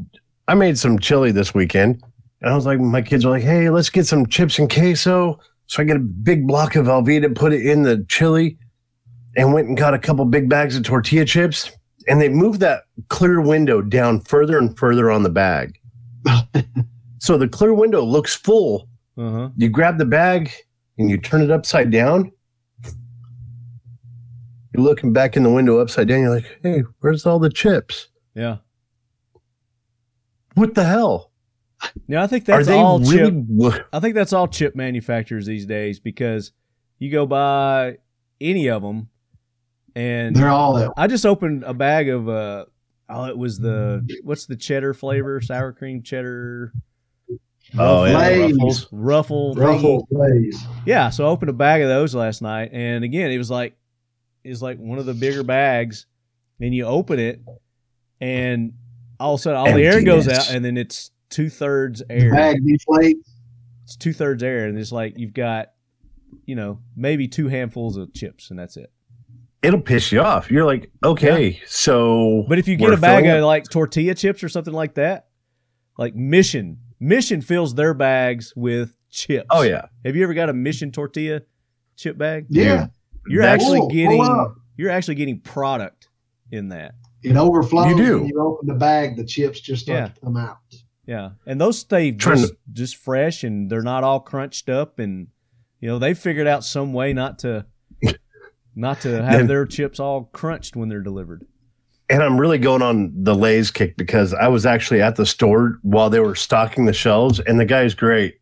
i 0.47 0.53
made 0.55 0.77
some 0.77 0.99
chili 0.99 1.31
this 1.31 1.53
weekend. 1.53 2.01
And 2.41 2.51
i 2.51 2.55
was 2.55 2.65
like 2.65 2.79
my 2.79 3.01
kids 3.01 3.25
are 3.25 3.29
like 3.29 3.43
hey 3.43 3.69
let's 3.69 3.89
get 3.89 4.05
some 4.05 4.25
chips 4.27 4.59
and 4.59 4.71
queso. 4.71 5.39
So 5.67 5.81
i 5.81 5.85
get 5.85 5.97
a 5.97 5.99
big 5.99 6.47
block 6.47 6.75
of 6.75 6.85
velveeta 6.87 7.35
put 7.35 7.53
it 7.53 7.65
in 7.65 7.83
the 7.83 8.05
chili 8.09 8.57
and 9.35 9.53
went 9.53 9.67
and 9.67 9.77
got 9.77 9.93
a 9.93 9.99
couple 9.99 10.25
big 10.25 10.49
bags 10.49 10.75
of 10.75 10.83
tortilla 10.83 11.25
chips. 11.25 11.71
And 12.07 12.21
they 12.21 12.29
moved 12.29 12.61
that 12.61 12.83
clear 13.09 13.41
window 13.41 13.81
down 13.81 14.21
further 14.21 14.57
and 14.57 14.77
further 14.77 15.11
on 15.11 15.23
the 15.23 15.29
bag. 15.29 15.77
So 17.19 17.37
the 17.37 17.47
clear 17.47 17.73
window 17.73 18.03
looks 18.03 18.35
full. 18.35 18.87
Uh 19.17 19.31
huh. 19.31 19.49
you 19.55 19.69
grab 19.69 19.97
the 19.97 20.05
bag 20.05 20.51
and 20.99 21.09
you 21.09 21.17
turn 21.17 21.41
it 21.41 21.49
upside 21.49 21.89
down. 21.91 22.31
You're 24.73 24.83
looking 24.83 25.11
back 25.13 25.35
in 25.35 25.43
the 25.43 25.49
window 25.49 25.79
upside 25.79 26.07
down. 26.07 26.21
You're 26.21 26.35
like 26.35 26.59
hey 26.61 26.83
where's 26.99 27.25
all 27.25 27.39
the 27.39 27.49
chips? 27.49 28.09
Yeah. 28.35 28.57
What 30.57 30.75
the 30.75 30.83
hell 30.83 31.31
Yeah, 32.07 32.23
I 32.23 32.27
think 32.27 32.43
are 32.43 32.57
that's 32.57 32.67
they 32.67 32.77
all 32.77 32.99
really 32.99 33.45
chip. 33.71 33.87
I 33.93 33.99
think 33.99 34.15
that's 34.15 34.33
all 34.33 34.47
chip 34.47 34.75
manufacturers 34.75 35.45
these 35.45 35.65
days 35.65 35.99
because 35.99 36.51
you 36.99 37.11
go 37.11 37.25
buy 37.25 37.97
any 38.41 38.67
of 38.67 38.81
them, 38.81 39.09
and 39.95 40.35
They're 40.35 40.49
all 40.49 40.73
that. 40.75 40.91
I 40.97 41.07
just 41.07 41.25
opened 41.25 41.63
a 41.63 41.73
bag 41.73 42.09
of 42.09 42.27
uh 42.27 42.65
oh 43.09 43.25
it 43.25 43.37
was 43.37 43.59
the 43.59 44.07
what's 44.23 44.45
the 44.47 44.55
cheddar 44.55 44.93
flavor 44.93 45.39
sour 45.41 45.71
cream 45.73 46.01
cheddar 46.03 46.73
Oh, 47.77 48.05
yeah, 48.05 48.13
Ruffles. 48.47 48.87
ruffle. 48.93 49.53
Ruffle 49.55 50.07
plays. 50.09 50.65
Yeah, 50.85 51.09
so 51.09 51.25
I 51.25 51.27
opened 51.27 51.49
a 51.49 51.53
bag 51.53 51.81
of 51.81 51.89
those 51.89 52.15
last 52.15 52.41
night, 52.41 52.69
and 52.71 53.03
again, 53.03 53.29
it 53.29 53.37
was 53.37 53.51
like 53.51 53.75
it's 54.43 54.61
like 54.61 54.77
one 54.79 54.99
of 54.99 55.05
the 55.05 55.13
bigger 55.13 55.43
bags, 55.43 56.05
and 56.61 56.73
you 56.73 56.85
open 56.85 57.19
it, 57.19 57.41
and 58.21 58.71
all 59.19 59.35
of 59.35 59.39
a 59.39 59.43
sudden 59.43 59.57
all 59.59 59.73
the 59.73 59.85
air 59.85 60.01
goes 60.03 60.27
out, 60.27 60.51
and 60.51 60.63
then 60.63 60.77
it's 60.77 61.11
two 61.29 61.49
thirds 61.49 62.03
air. 62.09 62.31
Bag 62.31 62.57
deflates. 62.63 63.29
It's 63.83 63.95
two 63.95 64.13
thirds 64.13 64.43
air, 64.43 64.65
and 64.65 64.77
it's 64.77 64.91
like 64.91 65.17
you've 65.17 65.33
got, 65.33 65.71
you 66.45 66.55
know, 66.55 66.79
maybe 66.95 67.27
two 67.27 67.47
handfuls 67.47 67.97
of 67.97 68.13
chips, 68.13 68.49
and 68.49 68.59
that's 68.59 68.77
it. 68.77 68.91
It'll 69.63 69.81
piss 69.81 70.11
you 70.11 70.21
off. 70.21 70.51
You're 70.51 70.65
like, 70.65 70.91
okay, 71.03 71.61
so. 71.65 72.45
But 72.47 72.59
if 72.59 72.67
you 72.67 72.75
get 72.75 72.93
a 72.93 72.97
bag 72.97 73.23
filling 73.23 73.39
of 73.39 73.45
like 73.45 73.65
tortilla 73.69 74.13
chips 74.13 74.43
or 74.43 74.49
something 74.49 74.73
like 74.73 74.95
that, 74.95 75.27
like 75.97 76.15
Mission, 76.15 76.79
Mission 76.99 77.41
fills 77.41 77.73
their 77.75 77.93
bags 77.93 78.53
with 78.55 78.95
chips. 79.09 79.47
oh 79.49 79.61
yeah, 79.63 79.85
Have 80.05 80.15
you 80.15 80.23
ever 80.23 80.33
got 80.33 80.49
a 80.49 80.53
Mission 80.53 80.91
tortilla 80.91 81.41
chip 81.95 82.17
bag? 82.17 82.45
Yeah. 82.49 82.87
You're 83.27 83.41
That's- 83.41 83.61
actually 83.61 83.79
full 83.79 83.89
getting 83.89 84.53
you're 84.77 84.91
actually 84.91 85.15
getting 85.15 85.39
product 85.41 86.07
in 86.51 86.69
that. 86.69 86.93
It 87.31 87.37
overflows. 87.37 87.89
You 87.91 87.97
do. 87.97 88.17
When 88.19 88.27
you 88.27 88.39
open 88.41 88.67
the 88.67 88.73
bag, 88.75 89.15
the 89.17 89.23
chips 89.25 89.59
just 89.59 89.83
start 89.83 89.97
Yeah. 89.99 90.07
to 90.09 90.19
come 90.21 90.37
out. 90.37 90.57
Yeah, 91.05 91.29
and 91.45 91.59
those 91.61 91.79
stay 91.79 92.11
Trying 92.11 92.37
just, 92.39 92.53
just 92.73 92.95
fresh, 92.97 93.43
and 93.43 93.69
they're 93.69 93.81
not 93.81 94.03
all 94.03 94.19
crunched 94.19 94.67
up, 94.69 94.99
and 94.99 95.27
you 95.79 95.87
know 95.87 95.99
they 95.99 96.13
figured 96.13 96.47
out 96.47 96.63
some 96.65 96.91
way 96.93 97.13
not 97.13 97.39
to 97.39 97.65
not 98.75 99.01
to 99.01 99.23
have 99.23 99.31
Then- 99.39 99.47
their 99.47 99.65
chips 99.65 99.99
all 99.99 100.25
crunched 100.33 100.75
when 100.75 100.89
they're 100.89 101.01
delivered. 101.01 101.45
and 102.09 102.21
I'm 102.23 102.39
really 102.39 102.57
going 102.57 102.81
on 102.81 103.11
the 103.15 103.35
Lay's 103.35 103.69
kick 103.71 103.97
because 103.97 104.33
I 104.33 104.47
was 104.49 104.65
actually 104.65 105.01
at 105.01 105.15
the 105.17 105.25
store 105.25 105.79
while 105.81 106.09
they 106.09 106.19
were 106.21 106.35
stocking 106.35 106.85
the 106.85 106.93
shelves, 106.93 107.39
and 107.39 107.59
the 107.59 107.65
guy's 107.65 107.93
great. 107.93 108.35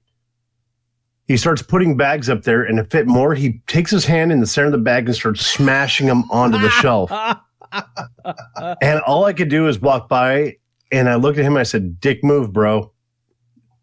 He 1.27 1.37
starts 1.37 1.63
putting 1.63 1.97
bags 1.97 2.29
up 2.29 2.43
there, 2.43 2.63
and 2.63 2.77
to 2.77 2.83
fit 2.83 3.07
more, 3.07 3.33
he 3.33 3.61
takes 3.67 3.89
his 3.89 4.05
hand 4.05 4.31
in 4.31 4.39
the 4.39 4.45
center 4.45 4.67
of 4.67 4.71
the 4.73 4.77
bag 4.77 5.07
and 5.07 5.15
starts 5.15 5.45
smashing 5.45 6.05
them 6.07 6.23
onto 6.29 6.59
the 6.59 6.69
shelf. 6.81 7.09
And 8.81 8.99
all 9.01 9.25
I 9.25 9.33
could 9.33 9.49
do 9.49 9.67
is 9.67 9.79
walk 9.79 10.09
by, 10.09 10.55
and 10.91 11.07
I 11.09 11.15
looked 11.15 11.37
at 11.37 11.45
him. 11.45 11.53
And 11.53 11.59
I 11.59 11.63
said, 11.63 11.99
"Dick, 11.99 12.23
move, 12.23 12.51
bro." 12.51 12.91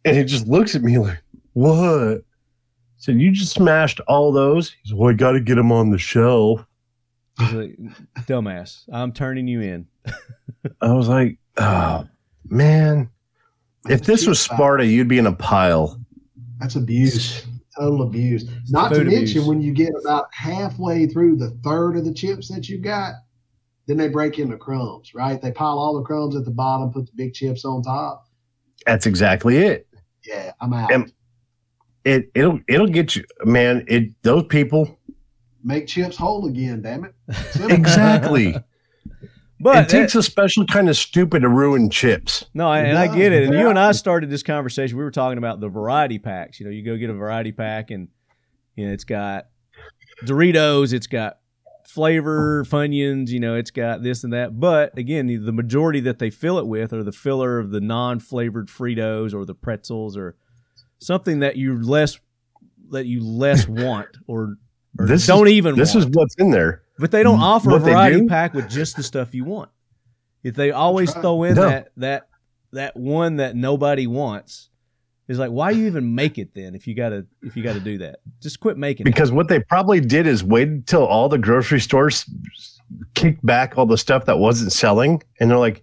And 0.04 0.16
he 0.16 0.24
just 0.24 0.48
looks 0.48 0.74
at 0.74 0.82
me 0.82 0.98
like, 0.98 1.22
"What?" 1.52 2.18
I 2.18 2.20
said, 2.98 3.20
"You 3.20 3.30
just 3.30 3.52
smashed 3.52 4.00
all 4.08 4.32
those." 4.32 4.74
He's, 4.82 4.94
"Well, 4.94 5.10
I 5.10 5.12
got 5.12 5.32
to 5.32 5.40
get 5.40 5.54
them 5.56 5.70
on 5.70 5.90
the 5.90 5.98
shelf." 5.98 6.66
He's 7.38 7.52
like, 7.52 7.78
Dumbass, 8.26 8.84
I'm 8.92 9.12
turning 9.12 9.46
you 9.46 9.60
in. 9.60 9.86
I 10.80 10.92
was 10.92 11.08
like, 11.08 11.38
"Oh 11.58 12.06
man, 12.48 13.08
if 13.88 14.02
this 14.02 14.26
was 14.26 14.40
Sparta, 14.40 14.84
you'd 14.84 15.08
be 15.08 15.18
in 15.18 15.26
a 15.26 15.32
pile." 15.32 15.98
That's 16.60 16.76
abuse. 16.76 17.46
Total 17.78 18.02
abuse. 18.02 18.48
Not 18.68 18.92
to 18.92 19.04
mention 19.04 19.14
abuse. 19.14 19.46
when 19.46 19.62
you 19.62 19.72
get 19.72 19.92
about 20.00 20.26
halfway 20.32 21.06
through 21.06 21.36
the 21.36 21.50
third 21.64 21.96
of 21.96 22.04
the 22.04 22.12
chips 22.12 22.48
that 22.48 22.68
you 22.68 22.78
got, 22.78 23.14
then 23.86 23.96
they 23.96 24.08
break 24.08 24.38
into 24.38 24.56
crumbs, 24.56 25.14
right? 25.14 25.40
They 25.40 25.52
pile 25.52 25.78
all 25.78 25.96
the 25.96 26.04
crumbs 26.04 26.36
at 26.36 26.44
the 26.44 26.50
bottom, 26.50 26.92
put 26.92 27.06
the 27.06 27.12
big 27.14 27.34
chips 27.34 27.64
on 27.64 27.82
top. 27.82 28.26
That's 28.86 29.06
exactly 29.06 29.58
it. 29.58 29.88
Yeah, 30.26 30.52
I'm 30.60 30.72
out. 30.72 30.92
And- 30.92 31.12
it 32.04 32.32
it'll 32.34 32.58
it'll 32.66 32.88
get 32.88 33.14
you, 33.14 33.22
man. 33.44 33.84
It 33.86 34.20
those 34.22 34.46
people 34.46 34.98
Make 35.64 35.86
chips 35.86 36.16
whole 36.16 36.46
again, 36.46 36.82
damn 36.82 37.04
it. 37.04 37.14
Exactly. 37.70 38.56
But 39.60 39.84
it 39.84 39.88
takes 39.88 40.16
a 40.16 40.24
special 40.24 40.66
kind 40.66 40.88
of 40.88 40.96
stupid 40.96 41.42
to 41.42 41.48
ruin 41.48 41.88
chips. 41.88 42.46
No, 42.52 42.66
I, 42.68 42.80
and 42.80 42.98
I 42.98 43.06
get 43.06 43.30
it. 43.30 43.44
And 43.44 43.54
you 43.54 43.68
and 43.68 43.78
I 43.78 43.92
started 43.92 44.28
this 44.28 44.42
conversation. 44.42 44.98
We 44.98 45.04
were 45.04 45.12
talking 45.12 45.38
about 45.38 45.60
the 45.60 45.68
variety 45.68 46.18
packs. 46.18 46.58
You 46.58 46.66
know, 46.66 46.72
you 46.72 46.84
go 46.84 46.96
get 46.96 47.10
a 47.10 47.14
variety 47.14 47.52
pack, 47.52 47.92
and 47.92 48.08
you 48.74 48.88
know 48.88 48.92
it's 48.92 49.04
got 49.04 49.46
Doritos, 50.24 50.92
it's 50.92 51.06
got 51.06 51.38
flavor, 51.92 52.64
Funyuns. 52.64 53.28
You 53.28 53.40
know, 53.40 53.54
it's 53.54 53.70
got 53.70 54.02
this 54.02 54.24
and 54.24 54.32
that. 54.32 54.58
But 54.58 54.96
again, 54.98 55.26
the- 55.26 55.36
the 55.36 55.52
majority 55.52 56.00
that 56.00 56.18
they 56.18 56.30
fill 56.30 56.58
it 56.58 56.66
with 56.66 56.92
are 56.92 57.02
the 57.02 57.12
filler 57.12 57.58
of 57.58 57.70
the 57.70 57.80
non-flavored 57.80 58.68
Fritos 58.68 59.34
or 59.34 59.44
the 59.44 59.54
pretzels 59.54 60.16
or 60.16 60.36
something 60.98 61.40
that 61.40 61.56
you 61.56 61.80
less 61.80 62.18
that 62.90 63.06
you 63.06 63.20
less 63.24 63.66
want 63.68 64.08
or, 64.26 64.56
or 64.98 65.06
This 65.06 65.26
don't 65.26 65.46
is- 65.46 65.52
even. 65.54 65.76
This 65.76 65.94
want. 65.94 66.08
is 66.08 66.14
what's 66.14 66.34
in 66.36 66.50
there. 66.50 66.82
But 66.98 67.10
they 67.10 67.22
don't 67.22 67.38
mm, 67.38 67.42
offer 67.42 67.70
a 67.70 67.72
What 67.74 67.84
they 67.84 67.90
variety 67.92 68.20
do? 68.20 68.28
pack 68.28 68.52
with 68.54 68.68
just 68.68 68.96
the 68.96 69.02
stuff 69.02 69.34
you 69.34 69.44
want. 69.44 69.70
If 70.42 70.54
they 70.56 70.70
always 70.72 71.12
throw 71.12 71.42
in 71.44 71.54
No. 71.54 71.68
that 71.68 71.92
that 71.96 72.28
that 72.72 72.96
one 72.96 73.36
that 73.36 73.54
nobody 73.56 74.06
wants, 74.06 74.68
it's 75.28 75.38
like 75.38 75.50
why 75.50 75.70
you 75.70 75.86
even 75.86 76.14
make 76.14 76.38
it 76.38 76.54
then 76.54 76.74
if 76.74 76.86
you 76.86 76.94
gotta 76.94 77.26
if 77.42 77.56
you 77.56 77.62
gotta 77.62 77.80
do 77.80 77.98
that? 77.98 78.20
Just 78.40 78.60
quit 78.60 78.76
making 78.76 79.06
it. 79.06 79.10
Because 79.10 79.32
what 79.32 79.48
they 79.48 79.60
probably 79.60 80.00
did 80.00 80.26
is 80.26 80.42
wait 80.42 80.68
until 80.68 81.06
all 81.06 81.28
the 81.28 81.38
grocery 81.38 81.80
stores 81.80 82.28
kicked 83.14 83.44
back 83.44 83.78
all 83.78 83.86
the 83.86 83.98
stuff 83.98 84.26
that 84.26 84.38
wasn't 84.38 84.72
selling, 84.72 85.22
and 85.40 85.50
they're 85.50 85.58
like, 85.58 85.82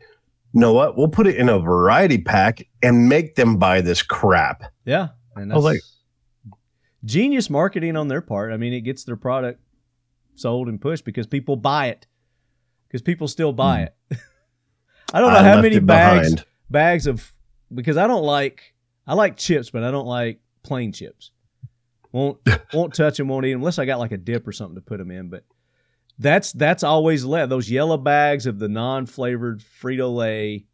"You 0.53 0.61
know 0.61 0.73
what? 0.73 0.97
We'll 0.97 1.07
put 1.07 1.25
it 1.25 1.35
in 1.35 1.49
a 1.49 1.59
variety 1.59 2.17
pack 2.17 2.67
and 2.83 3.07
make 3.07 3.35
them 3.35 3.57
buy 3.57 3.81
this 3.81 4.01
crap." 4.01 4.63
Yeah. 4.85 5.09
And 5.35 5.53
I 5.53 5.55
was 5.55 5.65
that's 5.65 5.99
genius 7.05 7.49
marketing 7.49 7.95
on 7.95 8.07
their 8.07 8.21
part. 8.21 8.51
I 8.51 8.57
mean, 8.57 8.73
it 8.73 8.81
gets 8.81 9.03
their 9.03 9.15
product 9.15 9.61
sold 10.35 10.67
and 10.67 10.79
pushed 10.79 11.05
because 11.05 11.27
people 11.27 11.55
buy 11.55 11.87
it. 11.87 12.07
Because 12.87 13.01
people 13.01 13.27
still 13.27 13.53
buy 13.53 13.89
hmm. 14.09 14.15
it. 14.15 14.19
I 15.13 15.19
don't 15.19 15.31
know. 15.31 15.39
I 15.39 15.43
how 15.43 15.61
many 15.61 15.79
bags 15.79 16.29
behind. 16.29 16.45
bags 16.69 17.07
of 17.07 17.31
because 17.73 17.97
I 17.97 18.07
don't 18.07 18.23
like 18.23 18.73
I 19.09 19.15
like 19.15 19.35
chips, 19.35 19.71
but 19.71 19.83
I 19.83 19.89
don't 19.91 20.05
like 20.07 20.39
plain 20.63 20.91
chips. 20.93 21.31
Won't 22.11 22.37
won't 22.73 22.93
touch 22.93 23.17
them, 23.17 23.27
won't 23.27 23.45
eat 23.45 23.51
them 23.53 23.61
unless 23.61 23.79
I 23.79 23.85
got 23.85 23.99
like 23.99 24.11
a 24.11 24.17
dip 24.17 24.47
or 24.47 24.51
something 24.51 24.75
to 24.75 24.81
put 24.81 24.99
them 24.99 25.09
in. 25.11 25.29
But 25.29 25.43
that's 26.19 26.51
that's 26.53 26.83
always 26.83 27.25
left. 27.25 27.49
Those 27.49 27.69
yellow 27.71 27.97
bags 27.97 28.45
of 28.45 28.59
the 28.59 28.67
non-flavored 28.69 29.61
Frito 29.81 30.15
Lay 30.15 30.65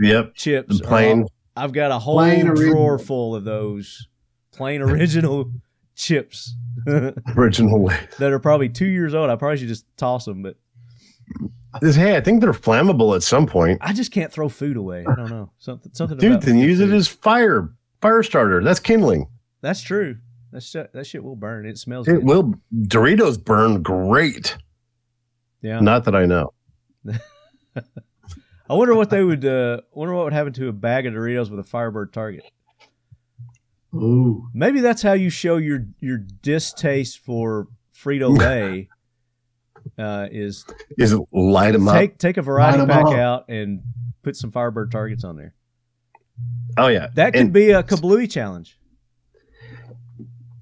Yep, 0.00 0.34
chips. 0.34 0.78
the 0.80 0.84
plain. 0.84 1.22
all- 1.22 1.32
I've 1.56 1.72
got 1.72 1.92
a 1.92 1.98
whole 2.00 2.16
Plain 2.16 2.48
original. 2.48 2.72
drawer 2.72 2.98
full 2.98 3.36
of 3.36 3.44
those 3.44 4.08
plain 4.50 4.82
original 4.82 5.52
chips 5.94 6.56
original 7.36 7.80
way. 7.80 7.96
are 8.20 8.40
probably 8.40 8.68
two 8.68 8.86
years 8.86 9.14
old. 9.14 9.30
I 9.30 9.36
probably 9.36 9.58
should 9.58 9.68
just 9.68 9.86
toss 9.96 10.24
them, 10.24 10.42
but 10.42 10.56
Is, 11.80 11.94
hey, 11.94 12.16
I 12.16 12.20
think 12.20 12.40
they're 12.40 12.52
flammable 12.52 13.14
at 13.14 13.22
some 13.22 13.46
point. 13.46 13.78
I 13.82 13.92
just 13.92 14.10
can't 14.10 14.32
throw 14.32 14.48
food 14.48 14.76
away. 14.76 15.04
I 15.08 15.14
don't 15.14 15.30
know 15.30 15.50
something 15.58 15.92
something. 15.94 16.18
Dude, 16.18 16.32
about 16.32 16.42
then 16.42 16.58
use 16.58 16.80
it 16.80 16.90
as 16.90 17.06
fire 17.06 17.70
fire 18.04 18.22
starter. 18.22 18.62
That's 18.62 18.80
kindling. 18.80 19.28
That's 19.62 19.80
true. 19.80 20.18
That 20.52 20.62
shit, 20.62 20.92
that 20.92 21.06
shit 21.06 21.24
will 21.24 21.36
burn. 21.36 21.64
It 21.66 21.78
smells 21.78 22.06
It 22.06 22.16
good. 22.16 22.24
will. 22.24 22.54
Doritos 22.82 23.42
burn 23.42 23.82
great. 23.82 24.58
Yeah. 25.62 25.80
Not 25.80 26.04
that 26.04 26.14
I 26.14 26.26
know. 26.26 26.52
I 27.08 28.74
wonder 28.74 28.94
what 28.94 29.08
they 29.08 29.24
would. 29.24 29.44
Uh, 29.44 29.80
wonder 29.92 30.14
what 30.14 30.24
would 30.24 30.32
happen 30.34 30.52
to 30.54 30.68
a 30.68 30.72
bag 30.72 31.06
of 31.06 31.14
Doritos 31.14 31.50
with 31.50 31.58
a 31.60 31.64
Firebird 31.64 32.12
target. 32.12 32.44
Ooh. 33.94 34.48
Maybe 34.52 34.80
that's 34.80 35.00
how 35.02 35.14
you 35.14 35.30
show 35.30 35.56
your 35.56 35.86
your 36.00 36.18
distaste 36.18 37.20
for 37.20 37.68
Frito 37.96 38.36
Lay. 38.38 38.88
uh, 39.98 40.28
is 40.30 40.66
Is 40.98 41.16
light 41.32 41.72
them 41.72 41.88
up? 41.88 41.94
take 41.94 42.18
take 42.18 42.36
a 42.36 42.42
variety 42.42 42.78
Line 42.78 42.90
'em 42.90 43.04
pack 43.06 43.14
out 43.18 43.48
and 43.48 43.80
put 44.22 44.36
some 44.36 44.50
Firebird 44.52 44.92
targets 44.92 45.24
on 45.24 45.36
there. 45.36 45.54
Oh 46.78 46.88
yeah, 46.88 47.08
That 47.14 47.32
could 47.32 47.42
And 47.42 47.52
be 47.52 47.70
a 47.70 47.82
kablooey 47.82 48.30
challenge. 48.30 48.78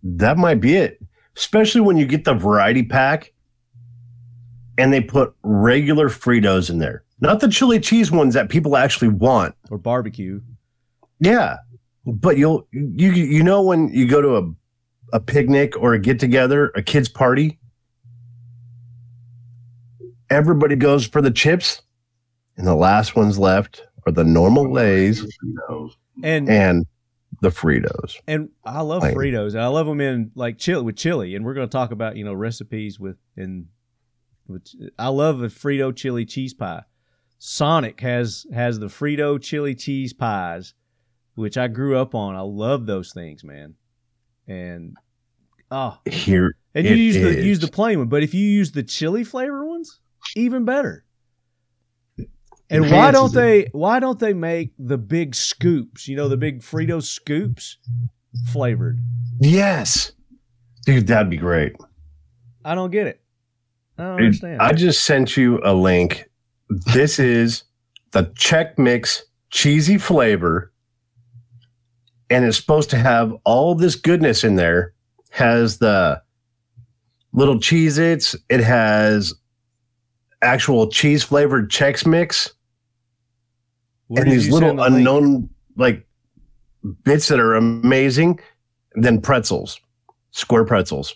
That 0.03 0.37
might 0.37 0.61
be 0.61 0.77
it. 0.77 1.01
Especially 1.37 1.81
when 1.81 1.97
you 1.97 2.07
get 2.07 2.25
the 2.25 2.35
variety 2.35 2.83
pack, 2.83 3.33
and 4.79 4.93
they 4.93 5.01
put 5.01 5.35
regular 5.43 6.09
Fritos 6.09 6.69
in 6.71 6.79
there, 6.79 7.05
not 7.21 7.41
the 7.41 7.49
chili 7.49 7.79
cheese 7.81 8.11
ones 8.11 8.35
that 8.35 8.49
people 8.49 8.77
actually 8.77 9.09
want. 9.09 9.55
or 9.71 9.79
barbecue. 9.79 10.41
Yeah, 11.21 11.59
but 12.05 12.37
you'll 12.37 12.67
you 12.73 13.13
you 13.13 13.43
know 13.43 13.63
when 13.63 13.89
you 13.95 14.07
go 14.09 14.21
to 14.21 14.37
a 14.37 14.53
a 15.15 15.21
picnic 15.21 15.77
or 15.79 15.95
a 15.95 15.99
get 15.99 16.19
together, 16.19 16.73
a 16.75 16.83
kids 16.83 17.09
party, 17.09 17.59
everybody 20.31 20.75
goes 20.75 21.07
for 21.07 21.23
the 21.23 21.31
chips, 21.31 21.83
and 22.57 22.67
the 22.67 22.75
last 22.75 23.15
ones 23.15 23.39
left 23.39 23.87
are 24.07 24.13
the 24.13 24.25
normal 24.25 24.71
Lay's 24.71 25.27
And 26.23 26.49
and 26.49 26.87
the 27.41 27.49
Fritos. 27.49 28.17
and 28.27 28.51
I 28.65 28.83
love 28.83 29.01
Plain. 29.01 29.15
Fritos. 29.17 29.55
And 29.55 29.63
I 29.63 29.67
love 29.69 29.87
them 29.87 30.01
in 30.01 30.31
like 30.35 30.59
chili 30.59 30.83
with 30.83 30.97
chili. 30.97 31.35
And 31.35 31.45
we're 31.45 31.55
going 31.55 31.69
to 31.69 31.73
talk 31.73 31.91
about 31.91 32.17
you 32.17 32.25
know 32.25 32.35
recipes 32.35 33.01
with 33.01 33.17
and 33.37 33.67
with. 34.47 34.63
I 34.99 35.09
love 35.09 35.43
a 35.43 35.49
Frito 35.49 35.95
chili 35.95 36.25
cheese 36.25 36.55
pie. 36.55 36.83
Sonic 37.39 38.01
has 38.01 38.47
has 38.53 38.79
the 38.79 38.87
Frito 38.87 39.41
chili 39.41 39.75
cheese 39.75 40.13
pies, 40.13 40.75
which 41.35 41.57
I 41.57 41.69
grew 41.69 41.97
up 41.97 42.15
on. 42.15 42.37
I 42.37 42.41
love 42.41 42.87
those 42.87 43.13
things, 43.13 43.43
man. 43.43 43.75
And 44.47 44.97
oh, 45.71 45.99
Here, 46.07 46.55
and 46.75 46.87
you 46.87 46.93
It 46.93 46.99
use 46.99 47.15
the 47.17 47.43
use 47.43 47.59
the 47.61 47.69
plain 47.69 47.99
one, 47.99 48.09
but 48.09 48.23
if 48.23 48.35
you 48.35 48.47
use 48.47 48.73
the 48.73 48.83
chili 48.83 49.25
flavor 49.25 49.67
ones, 49.67 50.01
even 50.37 50.65
better. 50.65 51.05
And 52.73 52.91
why 52.91 53.11
don't 53.11 53.33
they 53.33 53.69
why 53.73 54.01
don't 54.01 54.19
they 54.19 54.33
make 54.33 54.73
the 54.79 54.99
big 54.99 55.35
scoops? 55.35 56.09
You 56.09 56.17
know, 56.17 56.29
the 56.29 56.37
big 56.37 56.61
Frito 56.63 57.03
scoops 57.03 57.77
flavored. 58.51 58.99
yes, 59.41 60.13
dude, 60.87 61.07
that'd 61.07 61.31
be 61.31 61.37
great. 61.37 61.77
I 62.65 62.75
don't 62.75 62.91
get 62.91 63.07
it. 63.07 63.21
I 63.99 64.05
don't 64.05 64.17
Dude, 64.17 64.25
understand. 64.27 64.63
I 64.63 64.73
just 64.73 65.05
sent 65.05 65.37
you 65.37 65.61
a 65.65 65.75
link. 65.75 66.29
This 66.95 67.19
is 67.19 67.65
the 68.13 68.25
Chex 68.39 68.79
Mix 68.79 69.25
cheesy 69.51 69.99
flavor, 69.99 70.73
and 72.31 72.45
it's 72.45 72.57
supposed 72.57 72.89
to 72.91 72.97
have 72.97 73.35
all 73.45 73.75
this 73.75 73.95
goodness 73.97 74.45
in 74.45 74.57
there. 74.57 74.95
Has 75.31 75.79
the 75.79 76.23
little 77.33 77.57
Cheez 77.57 77.99
Its, 77.99 78.35
it 78.49 78.61
has 78.61 79.35
actual 80.43 80.89
cheese 80.89 81.23
flavored 81.23 81.71
Chex 81.71 82.07
Mix, 82.07 82.53
Where 84.09 84.23
and 84.25 84.33
these 84.33 84.51
little 84.51 84.77
the 84.77 84.83
link? 84.83 84.97
unknown 84.97 85.51
like 85.77 86.07
bits 87.05 87.29
that 87.29 87.41
are 87.41 87.55
amazing. 87.55 88.41
Then 88.95 89.21
pretzels, 89.21 89.81
square 90.33 90.65
pretzels. 90.65 91.15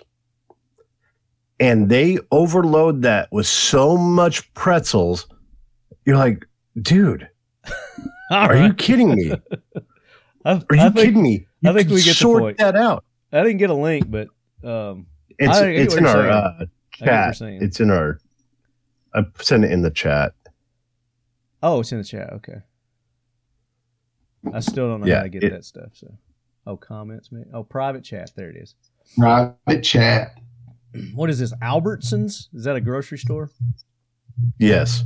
And 1.58 1.88
they 1.88 2.18
overload 2.30 3.02
that 3.02 3.28
with 3.32 3.46
so 3.46 3.96
much 3.96 4.52
pretzels. 4.54 5.26
You're 6.04 6.16
like, 6.16 6.46
dude, 6.80 7.28
are 8.30 8.50
right. 8.50 8.64
you 8.66 8.74
kidding 8.74 9.14
me? 9.14 9.32
I, 10.44 10.62
Are 10.70 10.76
you 10.76 10.82
think, 10.82 10.94
kidding 10.94 11.22
me? 11.22 11.46
I 11.66 11.72
think 11.72 11.88
we 11.88 11.96
get 11.96 12.10
the 12.10 12.14
sort 12.14 12.58
that 12.58 12.76
out. 12.76 13.04
I 13.32 13.42
didn't 13.42 13.56
get 13.56 13.70
a 13.70 13.74
link, 13.74 14.08
but 14.08 14.28
um, 14.62 15.06
It's 15.38 15.56
I 15.56 15.66
it's 15.66 15.94
in 15.96 16.06
our 16.06 16.30
uh, 16.30 16.52
I 17.00 17.04
get 17.04 17.08
what 17.08 17.40
you're 17.40 17.50
chat. 17.50 17.62
It's 17.62 17.80
in 17.80 17.90
our. 17.90 18.20
I 19.12 19.24
sent 19.40 19.64
it 19.64 19.72
in 19.72 19.82
the 19.82 19.90
chat. 19.90 20.34
oh, 21.62 21.80
it's 21.80 21.90
in 21.90 21.98
the 21.98 22.04
chat. 22.04 22.32
Okay. 22.34 22.58
I 24.54 24.60
still 24.60 24.88
don't 24.88 25.00
know 25.00 25.06
Yeah, 25.06 25.16
how 25.18 25.22
to 25.24 25.28
get 25.28 25.42
it- 25.44 25.50
that 25.52 25.64
stuff. 25.64 25.90
So, 25.94 26.12
oh, 26.66 26.76
comments, 26.76 27.30
man. 27.32 27.46
Oh, 27.52 27.62
private 27.64 28.04
chat. 28.04 28.30
There 28.36 28.50
it 28.50 28.56
is. 28.56 28.74
Private 29.18 29.82
chat. 29.82 30.38
What 31.14 31.28
is 31.28 31.38
this? 31.40 31.52
Albertsons? 31.56 32.48
Is 32.54 32.64
that 32.64 32.74
a 32.74 32.80
grocery 32.80 33.18
store? 33.18 33.50
Yes. 34.58 35.04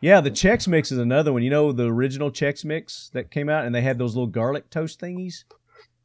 Yeah, 0.00 0.20
the 0.20 0.30
Chex 0.30 0.68
Mix 0.68 0.92
is 0.92 0.98
another 0.98 1.32
one. 1.32 1.42
You 1.42 1.48
know 1.50 1.72
the 1.72 1.90
original 1.90 2.30
Chex 2.30 2.64
Mix 2.66 3.10
that 3.14 3.30
came 3.30 3.48
out, 3.48 3.64
and 3.64 3.74
they 3.74 3.80
had 3.80 3.98
those 3.98 4.14
little 4.14 4.26
garlic 4.28 4.68
toast 4.70 5.00
thingies 5.00 5.44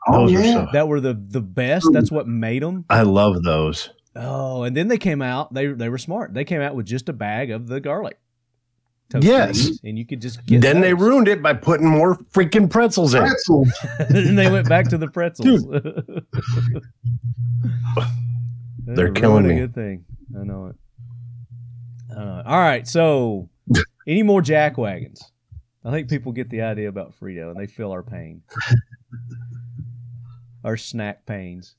Oh, 0.07 0.27
Those 0.27 0.31
yeah. 0.45 0.53
so- 0.53 0.67
that 0.73 0.87
were 0.87 0.99
the 1.01 1.13
the 1.13 1.41
best. 1.41 1.87
That's 1.93 2.11
what 2.11 2.27
made 2.27 2.61
them. 2.63 2.85
I 2.89 3.01
love 3.03 3.43
those. 3.43 3.89
Oh, 4.15 4.63
and 4.63 4.75
then 4.77 4.87
they 4.87 4.97
came 4.97 5.21
out. 5.21 5.53
They 5.53 5.67
they 5.67 5.89
were 5.89 5.97
smart. 5.97 6.33
They 6.33 6.43
came 6.45 6.61
out 6.61 6.75
with 6.75 6.85
just 6.85 7.09
a 7.09 7.13
bag 7.13 7.51
of 7.51 7.67
the 7.67 7.79
garlic. 7.79 8.17
Toast 9.09 9.25
Yes. 9.25 9.57
thingies, 9.57 9.79
and 9.83 9.97
you 9.97 10.05
could 10.05 10.21
just 10.21 10.45
get. 10.45 10.61
then 10.61 10.81
they 10.81 10.93
ruined 10.93 11.27
it 11.27 11.41
by 11.41 11.53
putting 11.53 11.87
more 11.87 12.15
freaking 12.31 12.69
pretzels 12.69 13.13
in. 13.13 13.21
Pretzels. 13.23 13.71
and 13.99 14.37
they 14.37 14.51
went 14.51 14.67
back 14.69 14.87
to 14.89 14.97
the 14.97 15.07
pretzels. 15.07 15.65
That's 15.65 15.85
They're 18.85 19.07
oh, 19.07 19.11
a 19.11 19.13
killing 19.13 19.43
really 19.43 19.55
me. 19.55 19.61
Good 19.61 19.75
thing. 19.75 20.05
I 20.37 20.43
know 20.43 20.67
it. 20.67 20.75
I 22.11 22.23
know 22.23 22.39
it. 22.39 22.45
All 22.45 22.59
right. 22.59 22.87
So, 22.87 23.49
any 24.07 24.23
more 24.23 24.41
jack 24.41 24.77
wagons? 24.77 25.31
I 25.85 25.91
think 25.91 26.09
people 26.09 26.31
get 26.31 26.49
the 26.49 26.61
idea 26.61 26.89
about 26.89 27.13
Frito 27.19 27.51
and 27.51 27.59
they 27.59 27.67
feel 27.67 27.91
our 27.91 28.03
pain. 28.03 28.41
our 30.63 30.77
snack 30.77 31.25
pains. 31.25 31.75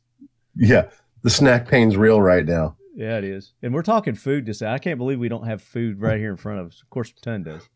Yeah, 0.55 0.89
the 1.23 1.31
snack 1.31 1.69
pain's 1.69 1.97
real 1.97 2.21
right 2.21 2.45
now. 2.45 2.77
Yeah, 2.95 3.19
it 3.19 3.25
is. 3.25 3.55
And 3.63 3.75
we're 3.75 3.83
talking 3.83 4.15
food 4.15 4.47
this. 4.47 4.63
I 4.63 4.79
can't 4.79 4.99
believe 4.99 5.19
we 5.19 5.29
don't 5.29 5.47
have 5.47 5.61
food 5.63 6.01
right 6.01 6.19
here 6.19 6.31
in 6.31 6.37
front 6.37 6.61
of 6.61 6.69
us. 6.69 6.81
Of 6.81 6.91
course, 6.91 7.13
Ton 7.23 7.43
does. 7.43 7.69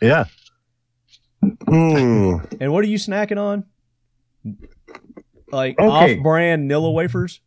Yeah. 0.00 0.24
Mm. 1.44 2.56
And 2.60 2.72
what 2.72 2.84
are 2.84 2.88
you 2.88 2.96
snacking 2.98 3.38
on? 3.38 3.64
Like 5.50 5.78
Okay. 5.78 6.16
off-brand 6.16 6.70
Nilla 6.70 6.92
wafers? 6.94 7.40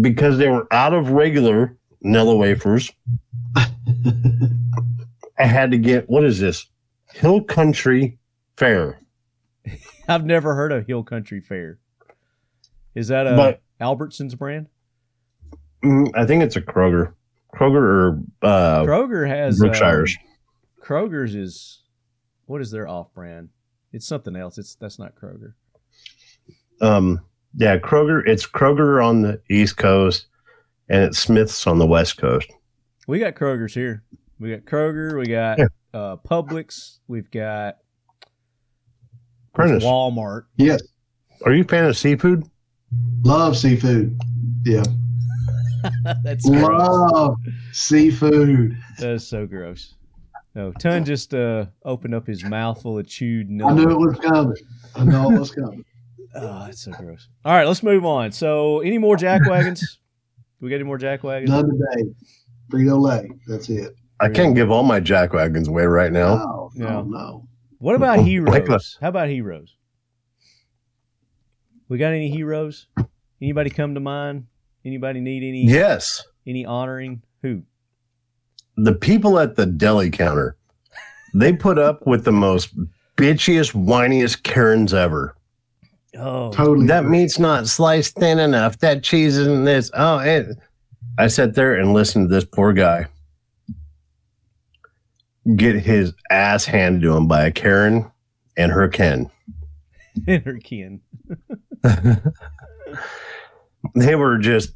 Because 0.00 0.36
they 0.38 0.48
were 0.48 0.66
out 0.72 0.92
of 0.92 1.10
regular 1.10 1.76
Nilla 2.04 2.38
wafers. 2.38 2.92
I 3.56 5.44
had 5.46 5.70
to 5.70 5.78
get 5.78 6.08
what 6.10 6.24
is 6.24 6.38
this? 6.40 6.66
Hill 7.14 7.42
Country 7.42 8.18
Fair. 8.56 8.98
I've 10.08 10.24
never 10.24 10.54
heard 10.54 10.72
of 10.72 10.86
Hill 10.86 11.04
Country 11.04 11.40
Fair. 11.40 11.78
Is 12.94 13.08
that 13.08 13.26
a 13.26 13.34
But- 13.36 13.62
Albertsons 13.80 14.36
brand? 14.36 14.68
Mm, 15.86 16.10
I 16.14 16.24
think 16.26 16.42
it's 16.42 16.56
a 16.56 16.60
Kroger. 16.62 17.12
Kroger 17.54 17.76
or 17.76 18.22
uh, 18.42 18.82
Kroger 18.84 19.26
has 19.28 19.60
um, 19.60 19.68
Brookshire's. 19.68 20.16
Kroger's 20.82 21.34
is 21.34 21.82
what 22.46 22.60
is 22.60 22.70
their 22.70 22.86
off-brand? 22.88 23.48
It's 23.92 24.06
something 24.06 24.36
else. 24.36 24.58
It's 24.58 24.74
that's 24.74 24.98
not 24.98 25.14
Kroger. 25.14 25.54
um, 26.80 27.20
yeah, 27.56 27.78
Kroger. 27.78 28.22
It's 28.26 28.46
Kroger 28.46 29.04
on 29.04 29.22
the 29.22 29.40
East 29.48 29.76
Coast, 29.78 30.26
and 30.88 31.02
it's 31.02 31.18
Smith's 31.18 31.66
on 31.66 31.78
the 31.78 31.86
West 31.86 32.18
Coast. 32.18 32.50
We 33.06 33.18
got 33.18 33.34
Kroger's 33.34 33.72
here. 33.74 34.02
We 34.38 34.50
got 34.50 34.64
Kroger. 34.66 35.18
We 35.18 35.26
got 35.28 35.58
Yeah. 35.58 35.66
uh, 35.94 36.16
Publix. 36.16 36.98
We've 37.08 37.30
got 37.30 37.78
Prentiss, 39.54 39.82
Walmart. 39.84 40.42
Yes, 40.56 40.82
are 41.44 41.52
you 41.52 41.62
a 41.62 41.66
fan 41.66 41.84
of 41.86 41.96
seafood? 41.96 42.44
love 43.24 43.56
seafood. 43.56 44.18
Yeah, 44.64 44.82
That's 46.22 46.48
gross. 46.48 47.12
love 47.12 47.36
seafood. 47.72 48.76
That 48.98 49.10
is 49.10 49.26
so 49.26 49.46
gross. 49.46 49.94
No, 50.54 50.72
Ton 50.72 51.04
just 51.04 51.34
uh, 51.34 51.66
opened 51.84 52.14
up 52.14 52.26
his 52.26 52.42
mouth 52.42 52.80
full 52.80 52.98
of 52.98 53.06
chewed. 53.06 53.48
I 53.62 53.74
knew 53.74 53.90
it 53.90 53.98
was 53.98 54.18
coming. 54.18 54.56
I 54.94 55.04
know 55.04 55.30
it 55.30 55.38
was 55.38 55.50
coming. 55.50 55.84
Oh, 56.34 56.60
that's 56.64 56.82
so 56.82 56.92
gross. 56.92 57.28
All 57.44 57.52
right, 57.52 57.66
let's 57.66 57.82
move 57.82 58.06
on. 58.06 58.32
So, 58.32 58.80
any 58.80 58.96
more 58.96 59.16
jack 59.16 59.46
wagons? 59.46 59.98
we 60.60 60.70
got 60.70 60.76
any 60.76 60.84
more 60.84 60.96
jack 60.96 61.22
wagons? 61.24 61.50
None 61.50 61.68
today. 61.68 62.10
Frito 62.70 62.98
Lay. 62.98 63.30
That's 63.46 63.68
it. 63.68 63.94
I 64.18 64.30
can't 64.30 64.54
give 64.54 64.70
all 64.70 64.82
my 64.82 64.98
jack 64.98 65.34
wagons 65.34 65.68
away 65.68 65.84
right 65.84 66.10
now. 66.10 66.36
No, 66.36 66.70
no, 66.74 67.02
no. 67.02 67.48
What 67.78 67.94
about 67.94 68.20
heroes? 68.20 68.96
How 69.00 69.08
about 69.08 69.28
heroes? 69.28 69.76
We 71.88 71.98
got 71.98 72.12
any 72.14 72.30
heroes? 72.30 72.86
Anybody 73.40 73.68
come 73.68 73.94
to 73.94 74.00
mind? 74.00 74.46
Anybody 74.86 75.20
need 75.20 75.42
any 75.42 75.66
Yes, 75.66 76.24
any 76.46 76.64
honoring? 76.64 77.22
Who? 77.42 77.62
the 78.78 78.94
people 78.94 79.38
at 79.38 79.56
the 79.56 79.66
deli 79.66 80.10
counter, 80.10 80.56
they 81.34 81.52
put 81.52 81.78
up 81.78 82.06
with 82.06 82.24
the 82.24 82.32
most 82.32 82.74
bitchiest, 83.16 83.72
whiniest 83.72 84.42
Karens 84.42 84.94
ever. 84.94 85.34
Oh, 86.16 86.50
Totally. 86.52 86.86
That 86.86 87.04
meat's 87.06 87.38
not 87.38 87.66
sliced 87.66 88.14
thin 88.16 88.38
enough. 88.38 88.78
That 88.78 89.02
cheese 89.02 89.36
isn't 89.38 89.64
this. 89.64 89.90
Oh, 89.94 90.18
it. 90.18 90.56
I 91.18 91.26
sat 91.28 91.54
there 91.54 91.74
and 91.74 91.92
listened 91.94 92.28
to 92.28 92.34
this 92.34 92.44
poor 92.44 92.72
guy 92.72 93.06
get 95.54 95.76
his 95.76 96.12
ass 96.30 96.64
handed 96.64 97.02
to 97.02 97.16
him 97.16 97.28
by 97.28 97.44
a 97.46 97.52
Karen 97.52 98.10
and 98.56 98.72
her 98.72 98.88
Ken. 98.88 99.30
And 100.26 100.42
her 100.44 100.58
kin. 100.58 101.02
they 103.94 104.14
were 104.14 104.38
just 104.38 104.72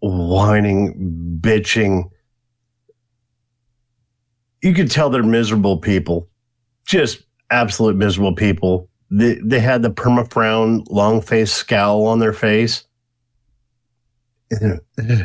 whining, 0.00 1.38
bitching. 1.40 2.10
You 4.62 4.74
could 4.74 4.90
tell 4.90 5.10
they're 5.10 5.22
miserable 5.22 5.78
people, 5.78 6.28
just 6.86 7.22
absolute 7.50 7.96
miserable 7.96 8.34
people. 8.34 8.88
They, 9.10 9.34
they 9.42 9.60
had 9.60 9.82
the 9.82 9.90
perma 9.90 10.30
frown, 10.30 10.84
long 10.88 11.20
face 11.20 11.52
scowl 11.52 12.06
on 12.06 12.18
their 12.18 12.32
face. 12.32 12.84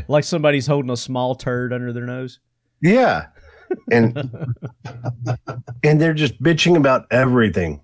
Like 0.07 0.23
somebody's 0.23 0.67
holding 0.67 0.91
a 0.91 0.97
small 0.97 1.35
turd 1.35 1.73
under 1.73 1.91
their 1.91 2.05
nose. 2.05 2.39
Yeah. 2.81 3.25
And 3.91 4.15
and 5.83 5.99
they're 5.99 6.13
just 6.13 6.41
bitching 6.41 6.77
about 6.77 7.07
everything. 7.11 7.81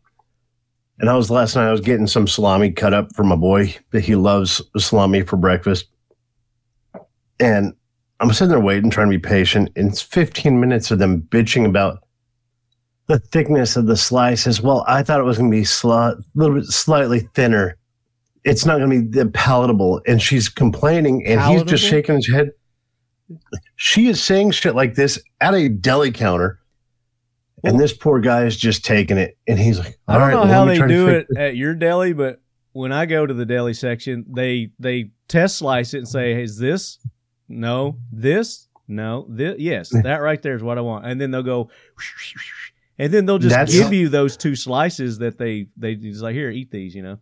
And 1.02 1.10
I 1.10 1.16
was 1.16 1.32
last 1.32 1.56
night 1.56 1.68
I 1.68 1.72
was 1.72 1.82
getting 1.82 2.06
some 2.06 2.28
salami 2.28 2.70
cut 2.72 2.94
up 2.94 3.16
for 3.16 3.24
my 3.24 3.36
boy 3.36 3.76
that 3.90 4.02
he 4.02 4.16
loves 4.16 4.62
salami 4.78 5.24
for 5.24 5.36
breakfast. 5.36 5.88
And 7.40 7.74
I'm 8.20 8.32
sitting 8.32 8.50
there 8.50 8.60
waiting, 8.60 8.92
trying 8.92 9.10
to 9.10 9.18
be 9.18 9.20
patient, 9.20 9.72
and 9.76 9.90
it's 9.90 10.04
15 10.04 10.60
minutes 10.60 10.92
of 10.92 11.00
them 11.00 11.24
bitching 11.24 11.66
about 11.66 12.04
the 13.08 13.18
thickness 13.18 13.76
of 13.76 13.88
the 13.88 13.98
slices. 13.98 14.62
Well, 14.62 14.86
I 14.88 15.02
thought 15.02 15.20
it 15.20 15.24
was 15.24 15.40
going 15.40 15.50
to 15.50 15.58
be 15.58 15.64
sli- 15.64 16.20
a 16.20 16.24
little 16.36 16.56
bit 16.56 16.66
slightly 16.66 17.22
thinner. 17.34 17.78
It's 18.44 18.64
not 18.64 18.78
going 18.78 19.12
to 19.12 19.26
be 19.26 19.32
palatable. 19.32 20.02
And 20.06 20.22
she's 20.22 20.50
complaining, 20.50 21.26
and 21.26 21.42
he's 21.42 21.64
just 21.64 21.84
shaking 21.84 22.16
his 22.16 22.30
head. 22.32 22.52
She 23.76 24.08
is 24.08 24.24
saying 24.24 24.52
shit 24.52 24.76
like 24.76 24.94
this 24.94 25.20
at 25.40 25.56
a 25.56 25.68
deli 25.68 26.12
counter, 26.12 26.60
and 27.64 27.80
this 27.80 27.94
poor 27.94 28.20
guy 28.20 28.46
is 28.46 28.58
just 28.58 28.84
taking 28.86 29.18
it, 29.18 29.38
and 29.48 29.60
he's 29.60 29.80
like, 29.80 30.00
I 30.08 30.14
don't 30.14 30.22
right, 30.22 30.32
know 30.34 30.42
well, 30.42 30.48
how 30.48 30.66
they 30.66 30.88
do 30.88 31.08
it 31.10 31.28
at 31.38 31.56
your 31.56 31.74
deli, 31.76 32.14
but 32.14 32.42
when 32.74 32.92
I 32.92 33.06
go 33.06 33.26
to 33.26 33.34
the 33.34 33.46
deli 33.46 33.74
section, 33.74 34.26
they 34.30 34.72
they 34.80 35.12
test 35.28 35.58
slice 35.58 35.94
it 35.94 36.00
and 36.00 36.08
say, 36.08 36.42
"Is 36.42 36.58
this 36.58 36.98
no 37.50 37.98
this 38.12 38.68
no 38.88 39.26
this 39.30 39.56
yes 39.60 39.90
that 40.04 40.18
right 40.18 40.42
there 40.42 40.56
is 40.56 40.64
what 40.64 40.78
I 40.78 40.82
want," 40.82 41.06
and 41.06 41.20
then 41.20 41.32
they'll 41.32 41.44
go, 41.44 41.70
and 42.98 43.14
then 43.14 43.26
they'll 43.26 43.38
just 43.40 43.56
That's- 43.56 43.74
give 43.74 43.94
you 43.94 44.10
those 44.10 44.38
two 44.38 44.56
slices 44.56 45.18
that 45.20 45.38
they 45.38 45.68
they 45.78 45.96
just 45.96 46.22
like 46.22 46.36
here 46.36 46.50
eat 46.50 46.72
these, 46.72 46.96
you 46.96 47.02
know. 47.04 47.18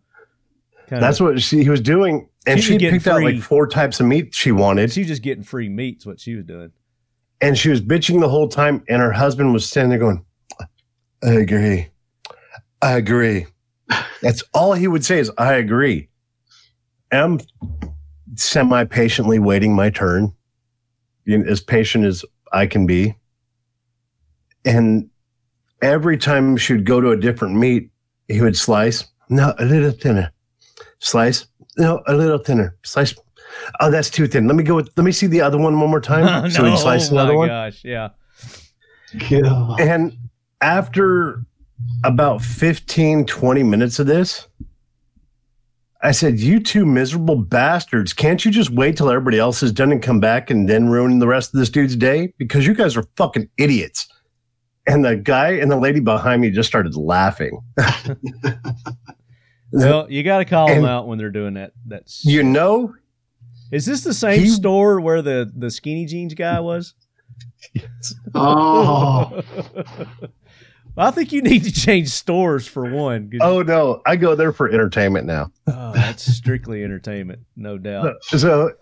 Kind 0.88 1.02
That's 1.02 1.20
what 1.20 1.40
she 1.40 1.62
he 1.62 1.70
was 1.70 1.80
doing, 1.80 2.28
and 2.46 2.60
she 2.62 2.76
picked 2.78 3.06
out 3.06 3.22
like 3.22 3.40
four 3.40 3.68
types 3.68 4.00
of 4.00 4.06
meat 4.06 4.34
she 4.34 4.50
wanted, 4.50 4.90
she 4.92 5.00
was 5.00 5.08
just 5.08 5.22
getting 5.22 5.44
free 5.44 5.68
meats. 5.68 6.04
What 6.04 6.18
she 6.18 6.34
was 6.34 6.44
doing. 6.44 6.72
and 7.40 7.56
she 7.56 7.68
was 7.68 7.80
bitching 7.80 8.20
the 8.20 8.28
whole 8.28 8.48
time. 8.48 8.82
And 8.88 9.00
her 9.00 9.12
husband 9.12 9.52
was 9.52 9.64
standing 9.64 9.90
there 9.90 10.00
going, 10.00 10.24
"I 11.22 11.32
agree, 11.32 11.88
I 12.82 12.92
agree." 12.92 13.46
That's 14.22 14.42
all 14.54 14.74
he 14.74 14.86
would 14.86 15.04
say 15.04 15.18
is, 15.18 15.30
"I 15.38 15.54
agree." 15.54 16.08
I'm 17.12 17.40
semi 18.36 18.84
patiently 18.84 19.38
waiting 19.38 19.74
my 19.74 19.90
turn, 19.90 20.32
as 21.28 21.60
patient 21.60 22.04
as 22.04 22.24
I 22.52 22.66
can 22.66 22.86
be. 22.86 23.16
And 24.64 25.08
every 25.82 26.18
time 26.18 26.56
she 26.56 26.74
would 26.74 26.84
go 26.84 27.00
to 27.00 27.10
a 27.10 27.16
different 27.16 27.56
meat, 27.56 27.90
he 28.28 28.40
would 28.40 28.56
slice. 28.56 29.06
No, 29.28 29.54
a 29.58 29.64
little 29.64 29.92
thinner. 29.92 30.32
Slice. 30.98 31.46
No, 31.76 32.02
a 32.06 32.14
little 32.14 32.38
thinner. 32.38 32.76
Slice. 32.84 33.14
Oh, 33.80 33.90
that's 33.90 34.10
too 34.10 34.26
thin. 34.26 34.46
Let 34.46 34.56
me 34.56 34.62
go 34.62 34.76
with. 34.76 34.90
Let 34.96 35.04
me 35.04 35.12
see 35.12 35.26
the 35.26 35.40
other 35.40 35.58
one 35.58 35.78
one 35.80 35.90
more 35.90 36.00
time. 36.00 36.50
so 36.52 36.64
he'd 36.64 36.78
slice 36.78 37.10
oh 37.10 37.14
another 37.14 37.32
my 37.32 37.38
one. 37.38 37.48
gosh, 37.48 37.84
yeah. 37.84 38.10
God. 39.28 39.80
And 39.80 40.16
after 40.60 41.42
about 42.04 42.42
15, 42.42 43.26
20 43.26 43.62
minutes 43.62 43.98
of 43.98 44.06
this, 44.06 44.46
I 46.02 46.12
said, 46.12 46.38
You 46.40 46.60
two 46.60 46.86
miserable 46.86 47.36
bastards, 47.36 48.12
can't 48.12 48.44
you 48.44 48.50
just 48.50 48.70
wait 48.70 48.96
till 48.96 49.10
everybody 49.10 49.38
else 49.38 49.62
is 49.62 49.72
done 49.72 49.92
and 49.92 50.02
come 50.02 50.20
back 50.20 50.50
and 50.50 50.68
then 50.68 50.88
ruin 50.88 51.18
the 51.18 51.26
rest 51.26 51.52
of 51.54 51.58
this 51.60 51.68
dude's 51.70 51.96
day? 51.96 52.32
Because 52.38 52.66
you 52.66 52.74
guys 52.74 52.96
are 52.96 53.04
fucking 53.16 53.48
idiots. 53.58 54.08
And 54.86 55.04
the 55.04 55.14
guy 55.16 55.50
and 55.50 55.70
the 55.70 55.76
lady 55.76 56.00
behind 56.00 56.40
me 56.42 56.50
just 56.50 56.68
started 56.68 56.96
laughing. 56.96 57.60
Well, 59.72 60.10
you 60.10 60.24
got 60.24 60.38
to 60.38 60.44
call 60.44 60.66
them 60.66 60.84
out 60.84 61.06
when 61.06 61.16
they're 61.16 61.30
doing 61.30 61.54
that. 61.54 61.72
That's 61.86 62.24
You 62.24 62.42
know, 62.42 62.92
is 63.70 63.86
this 63.86 64.02
the 64.02 64.12
same 64.14 64.40
He- 64.40 64.48
store 64.48 65.00
where 65.00 65.22
the 65.22 65.48
the 65.56 65.70
skinny 65.70 66.06
jeans 66.06 66.34
guy 66.34 66.58
was? 66.58 66.94
Yes. 67.72 68.14
Oh, 68.34 69.42
I 71.00 71.10
think 71.10 71.32
you 71.32 71.42
need 71.42 71.64
to 71.64 71.72
change 71.72 72.08
stores 72.08 72.66
for 72.66 72.90
one. 72.90 73.30
oh 73.40 73.62
no, 73.62 74.02
I 74.06 74.16
go 74.16 74.34
there 74.34 74.52
for 74.52 74.68
entertainment 74.68 75.26
now. 75.26 75.50
oh, 75.66 75.92
that's 75.92 76.24
strictly 76.24 76.84
entertainment, 76.84 77.40
no 77.56 77.78
doubt. 77.78 78.16
So, 78.24 78.72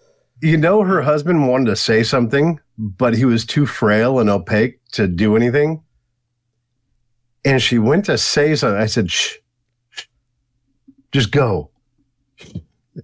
you 0.42 0.56
know, 0.56 0.82
her 0.82 1.00
husband 1.02 1.48
wanted 1.48 1.66
to 1.66 1.76
say 1.76 2.02
something, 2.02 2.60
but 2.76 3.14
he 3.14 3.24
was 3.24 3.44
too 3.44 3.66
frail 3.66 4.18
and 4.18 4.28
opaque 4.30 4.80
to 4.92 5.06
do 5.08 5.36
anything. 5.36 5.82
And 7.44 7.62
she 7.62 7.78
went 7.78 8.04
to 8.06 8.18
say 8.18 8.54
something. 8.56 8.80
I 8.80 8.86
said, 8.86 9.10
shh, 9.10 9.34
shh, 9.90 10.04
just 11.12 11.30
go. 11.30 11.70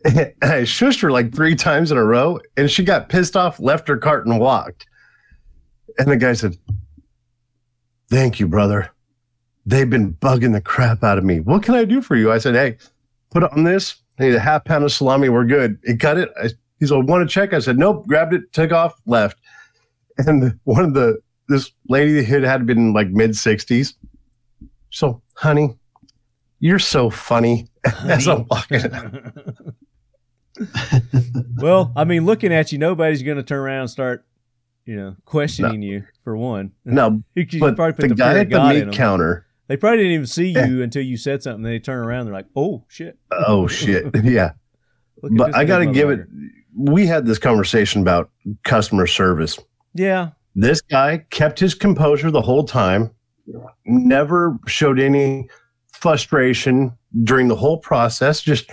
And 0.04 0.34
I 0.42 0.62
shushed 0.62 1.02
her 1.02 1.12
like 1.12 1.32
three 1.32 1.54
times 1.54 1.92
in 1.92 1.96
a 1.96 2.04
row, 2.04 2.40
and 2.56 2.68
she 2.68 2.82
got 2.82 3.08
pissed 3.08 3.36
off, 3.36 3.60
left 3.60 3.86
her 3.86 3.96
cart, 3.96 4.26
and 4.26 4.40
walked. 4.40 4.86
And 5.98 6.10
the 6.10 6.16
guy 6.16 6.32
said, 6.32 6.58
Thank 8.10 8.40
you, 8.40 8.48
brother. 8.48 8.90
They've 9.66 9.88
been 9.88 10.14
bugging 10.14 10.52
the 10.52 10.60
crap 10.60 11.02
out 11.02 11.18
of 11.18 11.24
me. 11.24 11.40
What 11.40 11.62
can 11.62 11.74
I 11.74 11.84
do 11.84 12.02
for 12.02 12.16
you? 12.16 12.30
I 12.30 12.38
said, 12.38 12.54
Hey, 12.54 12.76
put 13.30 13.44
on 13.44 13.64
this. 13.64 13.96
I 14.18 14.24
need 14.24 14.34
a 14.34 14.40
half 14.40 14.64
pound 14.64 14.84
of 14.84 14.92
salami. 14.92 15.28
We're 15.28 15.44
good. 15.44 15.78
He 15.84 15.96
cut 15.96 16.18
it. 16.18 16.30
I, 16.40 16.50
he's 16.78 16.90
like, 16.90 17.06
want 17.06 17.28
to 17.28 17.32
check? 17.32 17.52
I 17.52 17.58
said, 17.58 17.78
nope. 17.78 18.06
Grabbed 18.06 18.34
it, 18.34 18.52
took 18.52 18.72
off, 18.72 18.94
left. 19.06 19.38
And 20.18 20.58
one 20.64 20.84
of 20.84 20.94
the 20.94 21.18
this 21.48 21.70
lady 21.88 22.22
had 22.22 22.42
had 22.42 22.66
been 22.66 22.92
like 22.92 23.08
mid 23.08 23.36
sixties. 23.36 23.94
So, 24.90 25.20
honey, 25.36 25.76
you're 26.60 26.78
so 26.78 27.10
funny. 27.10 27.68
As 28.04 28.28
I'm 28.28 28.46
walking, 28.48 28.80
well, 31.56 31.92
I 31.96 32.04
mean, 32.04 32.24
looking 32.24 32.52
at 32.52 32.72
you, 32.72 32.78
nobody's 32.78 33.22
going 33.22 33.36
to 33.36 33.42
turn 33.42 33.58
around 33.58 33.80
and 33.80 33.90
start, 33.90 34.24
you 34.86 34.96
know, 34.96 35.16
questioning 35.24 35.82
you 35.82 36.04
for 36.22 36.36
one. 36.36 36.72
no, 36.84 37.22
You 37.34 37.46
could 37.46 37.60
but 37.60 37.76
probably 37.76 37.92
put 37.94 38.02
the 38.02 38.08
the 38.08 38.14
guy 38.14 38.38
at 38.38 38.50
the 38.50 38.86
meat 38.86 38.92
counter. 38.92 39.46
They 39.66 39.76
probably 39.76 39.98
didn't 39.98 40.12
even 40.12 40.26
see 40.26 40.48
you 40.50 40.82
until 40.82 41.02
you 41.02 41.16
said 41.16 41.42
something. 41.42 41.62
They 41.62 41.78
turn 41.78 41.98
around, 42.04 42.26
they're 42.26 42.34
like, 42.34 42.48
"Oh 42.54 42.84
shit!" 42.88 43.18
Oh 43.32 43.66
shit, 43.66 44.06
yeah. 44.24 44.52
But 45.22 45.54
I 45.54 45.64
got 45.64 45.78
to 45.78 45.86
give 45.86 46.10
it. 46.10 46.26
We 46.76 47.06
had 47.06 47.24
this 47.24 47.38
conversation 47.38 48.02
about 48.02 48.30
customer 48.64 49.06
service. 49.06 49.58
Yeah, 49.94 50.30
This 50.54 50.80
guy 50.82 51.24
kept 51.30 51.58
his 51.60 51.74
composure 51.74 52.30
the 52.30 52.42
whole 52.42 52.64
time, 52.64 53.10
never 53.86 54.58
showed 54.66 54.98
any 54.98 55.48
frustration 55.92 56.92
during 57.22 57.48
the 57.48 57.56
whole 57.56 57.78
process. 57.78 58.42
Just 58.42 58.70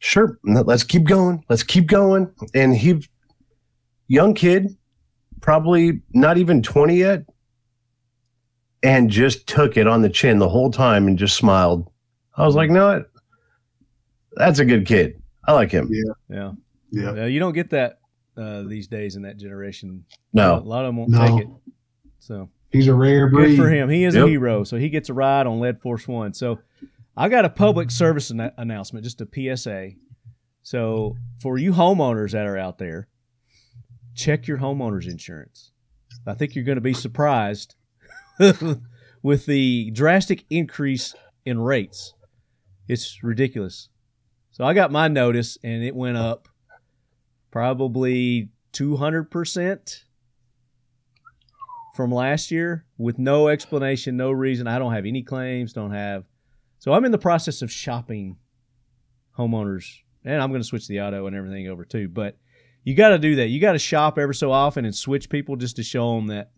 sure, 0.00 0.38
let's 0.44 0.84
keep 0.84 1.04
going, 1.04 1.44
let's 1.48 1.62
keep 1.62 1.86
going. 1.86 2.30
And 2.52 2.76
he, 2.76 3.06
young 4.08 4.34
kid, 4.34 4.76
probably 5.40 6.02
not 6.12 6.36
even 6.36 6.62
twenty 6.62 6.96
yet, 6.96 7.22
and 8.82 9.10
just 9.10 9.46
took 9.46 9.76
it 9.76 9.86
on 9.86 10.02
the 10.02 10.08
chin 10.08 10.38
the 10.38 10.48
whole 10.48 10.70
time 10.70 11.06
and 11.06 11.18
just 11.18 11.36
smiled. 11.36 11.90
I 12.36 12.44
was 12.46 12.54
like, 12.54 12.70
no, 12.70 12.86
what? 12.98 13.10
that's 14.32 14.58
a 14.58 14.64
good 14.64 14.86
kid. 14.86 15.20
I 15.46 15.52
like 15.52 15.70
him. 15.70 15.90
yeah. 16.28 16.52
Yeah. 16.92 17.10
Uh, 17.10 17.24
you 17.26 17.38
don't 17.40 17.52
get 17.52 17.70
that 17.70 17.98
uh, 18.36 18.62
these 18.62 18.88
days 18.88 19.16
in 19.16 19.22
that 19.22 19.36
generation. 19.36 20.04
No. 20.32 20.56
A 20.56 20.60
lot 20.60 20.84
of 20.84 20.88
them 20.88 20.96
won't 20.96 21.10
No. 21.10 21.26
take 21.26 21.46
it. 21.46 21.52
So 22.18 22.48
He's 22.70 22.88
a 22.88 22.94
rare 22.94 23.28
good 23.28 23.36
breed. 23.36 23.56
for 23.56 23.68
him. 23.68 23.88
He 23.88 24.04
is 24.04 24.14
Yep. 24.14 24.26
a 24.26 24.28
hero. 24.28 24.64
So 24.64 24.76
he 24.76 24.88
gets 24.88 25.08
a 25.08 25.14
ride 25.14 25.46
on 25.46 25.60
Lead 25.60 25.80
Force 25.80 26.06
One. 26.08 26.32
So 26.34 26.58
I 27.16 27.28
got 27.28 27.44
a 27.44 27.48
public 27.50 27.90
service 27.90 28.30
anna- 28.30 28.52
announcement, 28.56 29.04
just 29.04 29.20
a 29.20 29.26
PSA. 29.32 29.90
So 30.62 31.16
for 31.40 31.58
you 31.58 31.72
homeowners 31.72 32.32
that 32.32 32.46
are 32.46 32.56
out 32.58 32.78
there, 32.78 33.08
check 34.14 34.46
your 34.46 34.58
homeowners 34.58 35.08
insurance. 35.08 35.72
I 36.26 36.34
think 36.34 36.54
you're 36.54 36.64
going 36.64 36.76
to 36.76 36.80
be 36.82 36.92
surprised 36.92 37.74
with 39.22 39.46
the 39.46 39.90
drastic 39.90 40.44
increase 40.50 41.14
in 41.44 41.60
rates. 41.60 42.14
It's 42.88 43.22
ridiculous. 43.22 43.88
So 44.52 44.64
I 44.64 44.74
got 44.74 44.90
my 44.90 45.08
notice 45.08 45.58
and 45.62 45.84
it 45.84 45.94
went 45.94 46.16
up 46.16 46.48
probably 47.50 48.48
200% 48.72 50.04
from 51.94 52.12
last 52.12 52.50
year 52.50 52.86
with 52.98 53.18
no 53.18 53.48
explanation, 53.48 54.16
no 54.16 54.30
reason. 54.30 54.66
I 54.66 54.78
don't 54.78 54.92
have 54.92 55.06
any 55.06 55.22
claims, 55.22 55.72
don't 55.72 55.92
have. 55.92 56.24
So 56.78 56.92
I'm 56.92 57.04
in 57.04 57.12
the 57.12 57.18
process 57.18 57.62
of 57.62 57.70
shopping 57.70 58.36
homeowners 59.38 59.86
and 60.24 60.40
I'm 60.42 60.50
going 60.50 60.62
to 60.62 60.66
switch 60.66 60.88
the 60.88 61.00
auto 61.00 61.26
and 61.26 61.36
everything 61.36 61.68
over 61.68 61.84
too. 61.84 62.08
But 62.08 62.38
you 62.84 62.94
got 62.94 63.10
to 63.10 63.18
do 63.18 63.36
that. 63.36 63.48
You 63.48 63.60
got 63.60 63.72
to 63.72 63.78
shop 63.78 64.18
ever 64.18 64.32
so 64.32 64.50
often 64.50 64.84
and 64.86 64.94
switch 64.94 65.28
people 65.28 65.56
just 65.56 65.76
to 65.76 65.82
show 65.82 66.16
them 66.16 66.28
that 66.28 66.50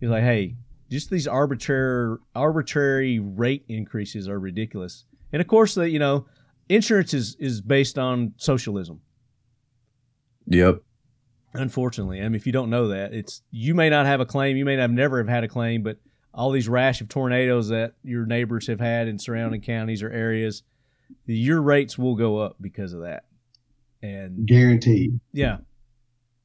you're 0.00 0.10
like, 0.10 0.22
hey, 0.22 0.56
just 0.94 1.10
these 1.10 1.26
arbitrary 1.26 2.18
arbitrary 2.34 3.18
rate 3.18 3.64
increases 3.68 4.28
are 4.28 4.38
ridiculous. 4.38 5.04
And 5.32 5.42
of 5.42 5.48
course, 5.48 5.74
that 5.74 5.90
you 5.90 5.98
know, 5.98 6.26
insurance 6.68 7.12
is 7.12 7.36
is 7.40 7.60
based 7.60 7.98
on 7.98 8.32
socialism. 8.36 9.00
yep. 10.46 10.80
Unfortunately, 11.56 12.20
I 12.20 12.24
mean, 12.24 12.34
if 12.34 12.46
you 12.46 12.52
don't 12.52 12.70
know 12.70 12.88
that, 12.88 13.12
it's 13.12 13.42
you 13.50 13.74
may 13.74 13.90
not 13.90 14.06
have 14.06 14.20
a 14.20 14.26
claim, 14.26 14.56
you 14.56 14.64
may 14.64 14.76
have 14.76 14.90
never 14.90 15.18
have 15.18 15.28
had 15.28 15.44
a 15.44 15.48
claim, 15.48 15.82
but 15.82 15.98
all 16.32 16.50
these 16.50 16.68
rash 16.68 17.00
of 17.00 17.08
tornadoes 17.08 17.68
that 17.68 17.94
your 18.02 18.26
neighbors 18.26 18.66
have 18.66 18.80
had 18.80 19.06
in 19.06 19.18
surrounding 19.18 19.60
counties 19.60 20.02
or 20.02 20.10
areas, 20.10 20.64
your 21.26 21.62
rates 21.62 21.96
will 21.96 22.16
go 22.16 22.38
up 22.38 22.56
because 22.60 22.92
of 22.92 23.02
that. 23.02 23.24
And 24.02 24.46
Guaranteed. 24.46 25.20
yeah, 25.32 25.58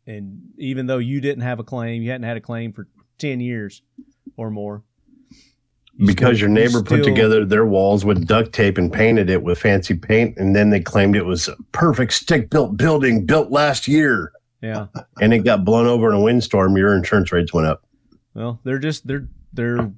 and 0.06 0.42
even 0.58 0.86
though 0.86 1.00
you 1.00 1.22
didn't 1.22 1.44
have 1.44 1.60
a 1.60 1.64
claim, 1.64 2.02
you 2.04 2.12
hadn't 2.12 2.28
had 2.28 2.38
a 2.38 2.42
claim 2.42 2.72
for 2.72 2.88
ten 3.18 3.40
years 3.40 3.82
or 4.38 4.50
more, 4.50 4.84
because 6.06 6.40
your 6.40 6.50
you 6.50 6.56
neighbor 6.56 6.82
put 6.84 7.04
together 7.04 7.46
their 7.46 7.66
walls 7.66 8.06
with 8.06 8.26
duct 8.28 8.54
tape 8.54 8.78
and 8.78 8.92
painted 8.92 9.30
it 9.30 9.44
with 9.44 9.60
fancy 9.60 9.94
paint 9.94 10.38
and 10.38 10.56
then 10.56 10.70
they 10.70 10.80
claimed 10.80 11.16
it 11.16 11.26
was 11.26 11.48
a 11.48 11.56
perfect 11.72 12.14
stick 12.14 12.50
built 12.50 12.78
building 12.78 13.26
built 13.26 13.52
last 13.52 13.88
year 13.88 14.32
Yeah, 14.62 14.88
and 15.22 15.34
it 15.34 15.40
got 15.40 15.66
blown 15.66 15.88
over 15.88 16.08
in 16.10 16.16
a 16.16 16.22
windstorm 16.22 16.78
your 16.78 16.96
insurance 16.96 17.32
rates 17.32 17.54
went 17.54 17.68
up 17.68 17.84
well, 18.34 18.62
they're 18.64 18.80
just 18.80 19.06
they're 19.08 19.28
they're 19.52 19.92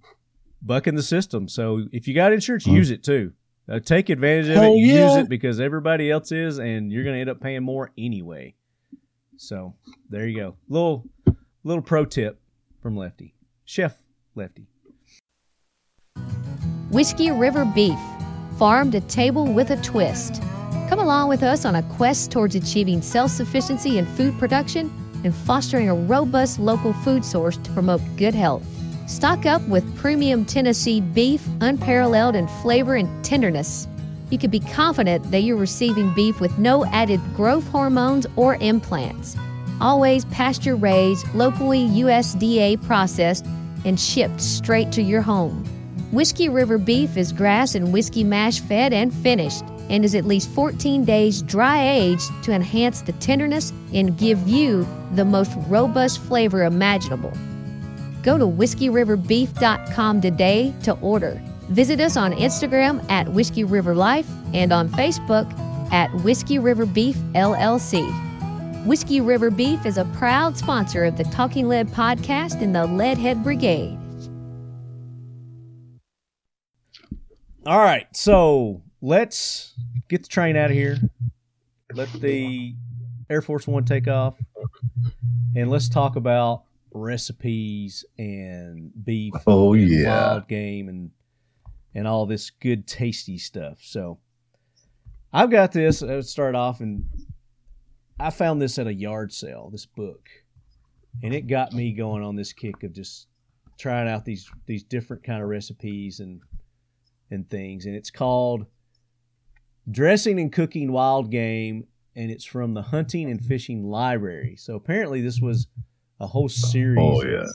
bucking 0.63 0.95
the 0.95 1.03
system. 1.03 1.47
So 1.47 1.85
if 1.91 2.07
you 2.07 2.15
got 2.15 2.33
insurance, 2.33 2.65
Mhm. 2.65 2.73
use 2.73 2.89
it 2.89 3.03
too. 3.03 3.33
Uh, 3.69 3.79
take 3.79 4.09
advantage 4.09 4.47
of 4.47 4.55
Hell 4.55 4.73
it. 4.73 4.77
Use 4.77 5.15
it 5.17 5.29
because 5.29 5.59
everybody 5.59 6.09
else 6.09 6.31
is, 6.31 6.57
and 6.57 6.91
you're 6.91 7.03
going 7.03 7.15
to 7.15 7.19
end 7.19 7.29
up 7.29 7.41
paying 7.41 7.61
more 7.63 7.91
anyway. 7.97 8.55
So 9.37 9.75
there 10.09 10.25
you 10.27 10.37
go. 10.37 10.55
Little 10.69 11.05
little 11.63 11.83
pro 11.83 12.05
tip 12.05 12.39
from 12.81 12.95
Lefty, 12.95 13.35
Chef 13.65 14.00
Lefty. 14.35 14.65
Whiskey 16.89 17.31
River 17.31 17.65
Beef, 17.75 17.99
farm 18.57 18.91
to 18.91 19.01
table 19.01 19.51
with 19.51 19.71
a 19.71 19.81
twist. 19.81 20.41
Come 20.89 20.99
along 20.99 21.29
with 21.29 21.43
us 21.43 21.65
on 21.65 21.75
a 21.75 21.83
quest 21.83 22.31
towards 22.31 22.55
achieving 22.55 23.01
self 23.01 23.31
sufficiency 23.31 23.97
in 23.97 24.05
food 24.05 24.37
production 24.39 24.91
and 25.23 25.35
fostering 25.35 25.89
a 25.89 25.95
robust 25.95 26.59
local 26.59 26.93
food 26.93 27.23
source 27.25 27.57
to 27.57 27.71
promote 27.71 28.01
good 28.17 28.33
health. 28.33 28.63
Stock 29.07 29.45
up 29.45 29.61
with 29.67 29.95
premium 29.97 30.45
Tennessee 30.45 31.01
beef, 31.01 31.45
unparalleled 31.59 32.35
in 32.35 32.47
flavor 32.61 32.95
and 32.95 33.23
tenderness. 33.25 33.87
You 34.29 34.37
can 34.37 34.49
be 34.49 34.61
confident 34.61 35.29
that 35.31 35.41
you're 35.41 35.57
receiving 35.57 36.13
beef 36.13 36.39
with 36.39 36.57
no 36.57 36.85
added 36.85 37.19
growth 37.35 37.67
hormones 37.67 38.25
or 38.37 38.55
implants. 38.55 39.35
Always 39.81 40.23
pasture 40.25 40.75
raised, 40.75 41.27
locally 41.33 41.87
USDA 41.89 42.81
processed, 42.85 43.45
and 43.85 43.99
shipped 43.99 44.41
straight 44.41 44.91
to 44.93 45.01
your 45.01 45.21
home. 45.21 45.63
Whiskey 46.11 46.49
River 46.49 46.77
beef 46.77 47.15
is 47.15 47.31
grass 47.31 47.75
and 47.75 47.93
whiskey 47.93 48.23
mash 48.23 48.59
fed 48.59 48.91
and 48.91 49.13
finished, 49.13 49.63
and 49.89 50.03
is 50.03 50.15
at 50.15 50.25
least 50.25 50.49
14 50.49 51.05
days 51.05 51.41
dry 51.41 51.83
aged 51.87 52.29
to 52.43 52.51
enhance 52.51 53.01
the 53.01 53.13
tenderness 53.13 53.71
and 53.93 54.17
give 54.17 54.47
you 54.47 54.87
the 55.15 55.25
most 55.25 55.51
robust 55.67 56.19
flavor 56.19 56.63
imaginable. 56.63 57.31
Go 58.23 58.37
to 58.37 58.45
whiskeyriverbeef.com 58.45 60.21
today 60.21 60.73
to 60.83 60.93
order. 60.99 61.41
Visit 61.69 62.01
us 62.01 62.17
on 62.17 62.33
Instagram 62.33 63.09
at 63.09 63.29
Whiskey 63.29 63.63
River 63.63 63.95
Life 63.95 64.29
and 64.53 64.73
on 64.73 64.89
Facebook 64.89 65.49
at 65.91 66.13
Whiskey 66.23 66.59
River 66.59 66.85
Beef 66.85 67.15
LLC. 67.33 68.30
Whiskey 68.85 69.21
River 69.21 69.51
Beef 69.51 69.85
is 69.85 69.99
a 69.99 70.05
proud 70.05 70.57
sponsor 70.57 71.03
of 71.03 71.15
the 71.15 71.23
Talking 71.25 71.67
Lead 71.67 71.87
podcast 71.89 72.63
and 72.63 72.73
the 72.73 72.87
Leadhead 72.87 73.43
Brigade. 73.43 73.95
All 77.63 77.77
right, 77.77 78.07
so 78.15 78.81
let's 78.99 79.75
get 80.09 80.23
the 80.23 80.29
train 80.29 80.57
out 80.57 80.71
of 80.71 80.75
here. 80.75 80.97
Let 81.93 82.11
the 82.13 82.73
Air 83.29 83.43
Force 83.43 83.67
One 83.67 83.85
take 83.85 84.07
off, 84.07 84.39
and 85.55 85.69
let's 85.69 85.87
talk 85.87 86.15
about 86.15 86.63
recipes 86.91 88.03
and 88.17 88.91
beef. 89.05 89.35
Oh, 89.45 89.73
and 89.73 89.87
yeah. 89.87 90.07
wild 90.07 90.47
game 90.47 90.89
and 90.89 91.11
and 91.93 92.07
all 92.07 92.25
this 92.25 92.49
good 92.49 92.87
tasty 92.87 93.37
stuff. 93.37 93.77
So 93.83 94.17
I've 95.31 95.51
got 95.51 95.71
this. 95.71 96.01
Let's 96.01 96.31
start 96.31 96.55
off, 96.55 96.79
and 96.79 97.05
I 98.21 98.29
found 98.29 98.61
this 98.61 98.77
at 98.79 98.87
a 98.87 98.93
yard 98.93 99.33
sale. 99.33 99.69
This 99.71 99.85
book, 99.85 100.29
and 101.23 101.33
it 101.33 101.47
got 101.47 101.73
me 101.73 101.91
going 101.93 102.23
on 102.23 102.35
this 102.35 102.53
kick 102.53 102.83
of 102.83 102.93
just 102.93 103.27
trying 103.77 104.07
out 104.07 104.25
these 104.25 104.49
these 104.65 104.83
different 104.83 105.23
kind 105.23 105.41
of 105.41 105.49
recipes 105.49 106.19
and 106.19 106.41
and 107.31 107.49
things. 107.49 107.85
And 107.85 107.95
it's 107.95 108.11
called 108.11 108.65
Dressing 109.89 110.39
and 110.39 110.51
Cooking 110.51 110.91
Wild 110.91 111.31
Game, 111.31 111.85
and 112.15 112.29
it's 112.31 112.45
from 112.45 112.73
the 112.73 112.81
Hunting 112.81 113.29
and 113.31 113.43
Fishing 113.43 113.83
Library. 113.83 114.55
So 114.57 114.75
apparently, 114.75 115.21
this 115.21 115.39
was 115.41 115.67
a 116.19 116.27
whole 116.27 116.49
series 116.49 116.99
Oh, 117.01 117.23
yeah. 117.23 117.45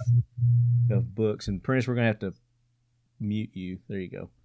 of, 0.91 0.99
of 0.99 1.15
books. 1.15 1.49
And 1.49 1.63
Prentiss, 1.63 1.87
we're 1.87 1.95
gonna 1.95 2.07
have 2.09 2.19
to 2.21 2.35
mute 3.21 3.51
you. 3.55 3.79
There 3.89 3.99
you 4.01 4.11
go. 4.11 4.31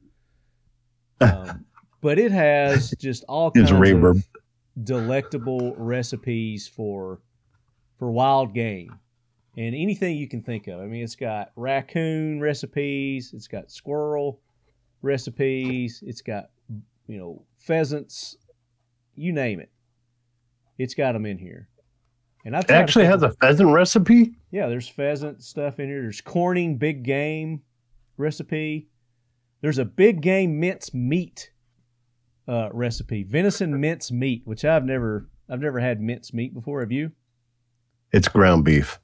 Um, 1.21 1.65
but 2.01 2.17
it 2.17 2.31
has 2.31 2.95
just 2.97 3.23
all 3.29 3.51
It's 3.53 3.69
kinds 3.69 3.71
reverb. 3.71 4.17
of 4.17 4.27
delectable 4.83 5.75
recipes 5.75 6.67
for 6.67 7.21
for 7.97 8.11
wild 8.11 8.53
game 8.53 8.97
and 9.57 9.75
anything 9.75 10.17
you 10.17 10.27
can 10.27 10.41
think 10.41 10.67
of. 10.67 10.79
I 10.79 10.85
mean, 10.85 11.03
it's 11.03 11.15
got 11.15 11.51
raccoon 11.55 12.39
recipes, 12.39 13.31
it's 13.33 13.47
got 13.47 13.69
squirrel 13.69 14.39
recipes, 15.01 16.01
it's 16.05 16.21
got 16.21 16.49
you 17.07 17.17
know, 17.17 17.43
pheasants, 17.57 18.37
you 19.15 19.33
name 19.33 19.59
it. 19.59 19.69
It's 20.77 20.93
got 20.93 21.11
them 21.11 21.25
in 21.25 21.37
here. 21.37 21.67
And 22.45 22.55
It 22.55 22.71
actually 22.71 23.05
has 23.05 23.21
a 23.21 23.31
pheasant 23.31 23.69
recipe. 23.69 24.33
yeah. 24.49 24.67
There's 24.67 24.87
pheasant 24.87 25.43
stuff 25.43 25.79
in 25.79 25.87
here. 25.87 26.01
There's 26.01 26.21
corning, 26.21 26.77
big 26.77 27.03
game 27.03 27.61
recipe. 28.17 28.87
There's 29.61 29.77
a 29.77 29.85
big 29.85 30.21
game 30.21 30.59
mince 30.59 30.93
meat 30.93 31.51
uh, 32.51 32.69
recipe, 32.73 33.23
venison 33.23 33.79
mince 33.79 34.11
meat, 34.11 34.41
which 34.45 34.65
I've 34.65 34.83
never 34.85 35.29
I've 35.49 35.61
never 35.61 35.79
had 35.79 36.01
mince 36.01 36.33
meat 36.33 36.53
before. 36.53 36.81
Have 36.81 36.91
you? 36.91 37.11
It's 38.11 38.27
ground 38.27 38.65
beef. 38.65 38.99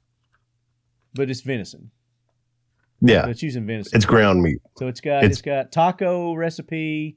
But 1.14 1.30
it's 1.30 1.40
venison. 1.40 1.90
Yeah, 3.00 3.24
So 3.24 3.30
it's 3.30 3.42
using 3.42 3.66
venison. 3.66 3.96
it's 3.96 4.04
ground 4.06 4.42
meat. 4.42 4.58
So 4.76 4.86
it's 4.88 5.00
got 5.00 5.18
It's- 5.24 5.32
it's 5.38 5.42
got 5.42 5.72
taco 5.72 6.34
recipe, 6.34 7.16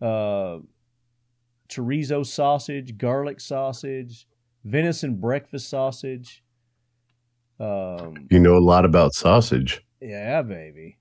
uh, 0.00 0.58
chorizo 1.68 2.24
sausage, 2.24 2.96
garlic 2.98 3.40
sausage, 3.40 4.26
venison 4.64 5.16
breakfast 5.16 5.68
sausage. 5.68 6.44
Um, 7.58 8.28
You 8.30 8.38
know 8.40 8.56
a 8.56 8.60
lot 8.60 8.84
about 8.84 9.14
sausage. 9.14 9.80
yeah, 10.00 10.42
baby. 10.42 10.98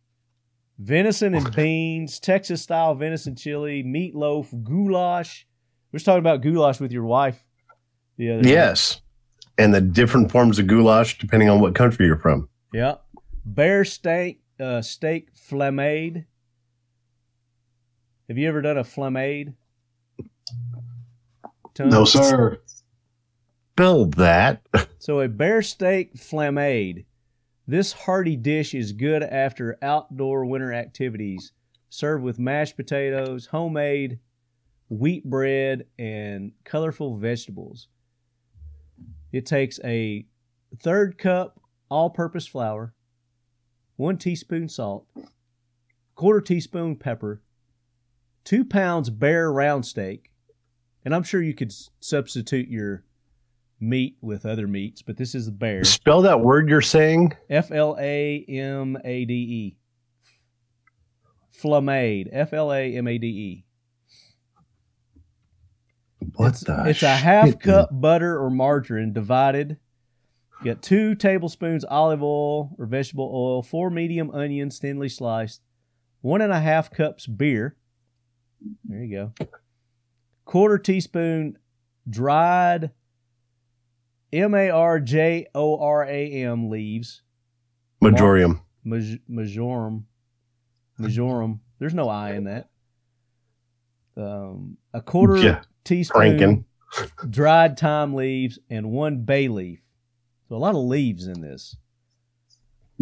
Venison 0.84 1.34
and 1.34 1.50
beans, 1.56 2.20
Texas 2.20 2.62
style 2.62 2.94
venison 2.94 3.36
chili, 3.36 3.84
meatloaf, 3.84 4.64
goulash. 4.64 5.48
We 5.92 5.98
was 5.98 6.04
talking 6.04 6.20
about 6.20 6.42
goulash 6.42 6.80
with 6.80 6.92
your 6.92 7.04
wife 7.04 7.46
the 8.18 8.32
other 8.32 8.42
day. 8.42 8.50
Yes, 8.50 9.02
and 9.58 9.74
the 9.74 9.82
different 9.82 10.32
forms 10.32 10.60
of 10.60 10.68
goulash 10.68 11.18
depending 11.18 11.50
on 11.50 11.62
what 11.62 11.74
country 11.74 12.06
you're 12.06 12.18
from. 12.18 12.50
Yeah. 12.74 12.96
Bear 13.46 13.86
steak, 13.86 14.42
uh, 14.60 14.82
steak 14.82 15.30
flamade. 15.36 16.26
Have 18.28 18.38
you 18.38 18.48
ever 18.48 18.62
done 18.62 18.78
a 18.78 18.84
flamade? 18.84 19.54
Tony? 21.74 21.90
No, 21.92 22.06
sir. 22.06 22.60
Build 23.76 24.16
that. 24.16 24.66
So 25.00 25.20
a 25.22 25.28
bear 25.28 25.62
steak 25.62 26.16
flamade. 26.16 27.06
This 27.68 27.94
hearty 27.94 28.36
dish 28.36 28.74
is 28.74 28.92
good 28.92 29.24
after 29.24 29.78
outdoor 29.82 30.46
winter 30.46 30.74
activities. 30.74 31.54
Served 31.90 32.24
with 32.24 32.40
mashed 32.40 32.76
potatoes, 32.76 33.46
homemade 33.48 34.20
wheat 34.90 35.24
bread, 35.26 35.86
and 35.98 36.52
colorful 36.64 37.18
vegetables. 37.18 37.88
It 39.32 39.46
takes 39.46 39.80
a 39.84 40.26
third 40.80 41.18
cup 41.18 41.60
all-purpose 41.90 42.48
flour, 42.48 42.94
one 43.96 44.18
teaspoon 44.18 44.70
salt, 44.70 45.08
quarter 46.16 46.42
teaspoon 46.42 46.96
pepper, 46.96 47.42
two 48.44 48.66
pounds 48.66 49.10
bear 49.10 49.52
round 49.52 49.86
steak, 49.86 50.32
and 51.06 51.14
I'm 51.14 51.24
sure 51.24 51.42
you 51.42 51.54
could 51.54 51.74
substitute 52.00 52.68
your 52.68 53.04
meat 53.84 54.18
with 54.22 54.46
other 54.46 54.68
meats, 54.68 55.02
but 55.02 55.18
this 55.18 55.36
is 55.36 55.46
the 55.46 55.52
bear. 55.52 55.84
Spell 55.84 56.22
that 56.24 56.40
word 56.40 56.70
you're 56.70 56.82
saying. 56.82 57.36
F 57.50 57.72
L 57.72 57.98
A 58.00 58.46
M 58.48 58.98
A 59.04 59.26
D 59.26 59.34
E. 59.34 59.78
Flamade. 61.62 62.30
F 62.32 62.54
L 62.54 62.72
A 62.74 62.96
M 62.96 63.08
A 63.08 63.18
D 63.18 63.28
E. 63.28 63.66
What 66.36 66.50
it's, 66.50 66.62
the? 66.62 66.84
it's 66.88 67.04
a 67.04 67.10
half 67.10 67.50
shit, 67.50 67.60
cup 67.60 67.90
butter 67.92 68.40
or 68.40 68.50
margarine 68.50 69.14
divided. 69.14 69.78
You 70.64 70.74
got 70.74 70.82
two 70.82 71.16
tablespoons 71.16 71.84
olive 71.84 72.24
oil 72.24 72.74
or 72.80 72.86
vegetable 72.86 73.30
oil, 73.34 73.62
four 73.62 73.90
medium 73.90 74.32
onions 74.32 74.80
thinly 74.80 75.10
sliced, 75.10 75.62
one 76.22 76.42
and 76.42 76.54
a 76.54 76.60
half 76.60 76.90
cups 76.90 77.28
beer. 77.28 77.76
There 78.86 79.04
you 79.04 79.34
go. 79.38 79.48
Quarter 80.46 80.78
teaspoon 80.80 81.58
dried 82.10 82.92
M 84.34 84.54
A 84.56 84.70
R 84.72 85.00
J 85.00 85.48
O 85.56 85.80
R 85.80 86.04
A 86.06 86.32
M 86.32 86.70
leaves. 86.70 87.22
Majorium. 88.02 88.60
Maj- 88.84 89.20
majorum. 89.30 90.04
Majorum. 91.00 91.60
There's 91.80 91.94
no 91.94 92.10
I 92.10 92.32
in 92.34 92.46
that. 92.46 92.70
Um, 94.18 94.78
a 94.94 95.02
quarter 95.02 95.38
Yeah, 95.38 95.62
teaspoon 95.84 96.38
cranking. 96.38 96.66
dried 97.30 97.80
thyme 97.80 98.14
leaves 98.14 98.60
and 98.70 98.92
one 98.92 99.24
bay 99.24 99.48
leaf. 99.48 99.80
So 100.50 100.56
a 100.56 100.58
lot 100.58 100.76
of 100.76 100.82
leaves 100.84 101.28
in 101.28 101.42
this. 101.42 101.76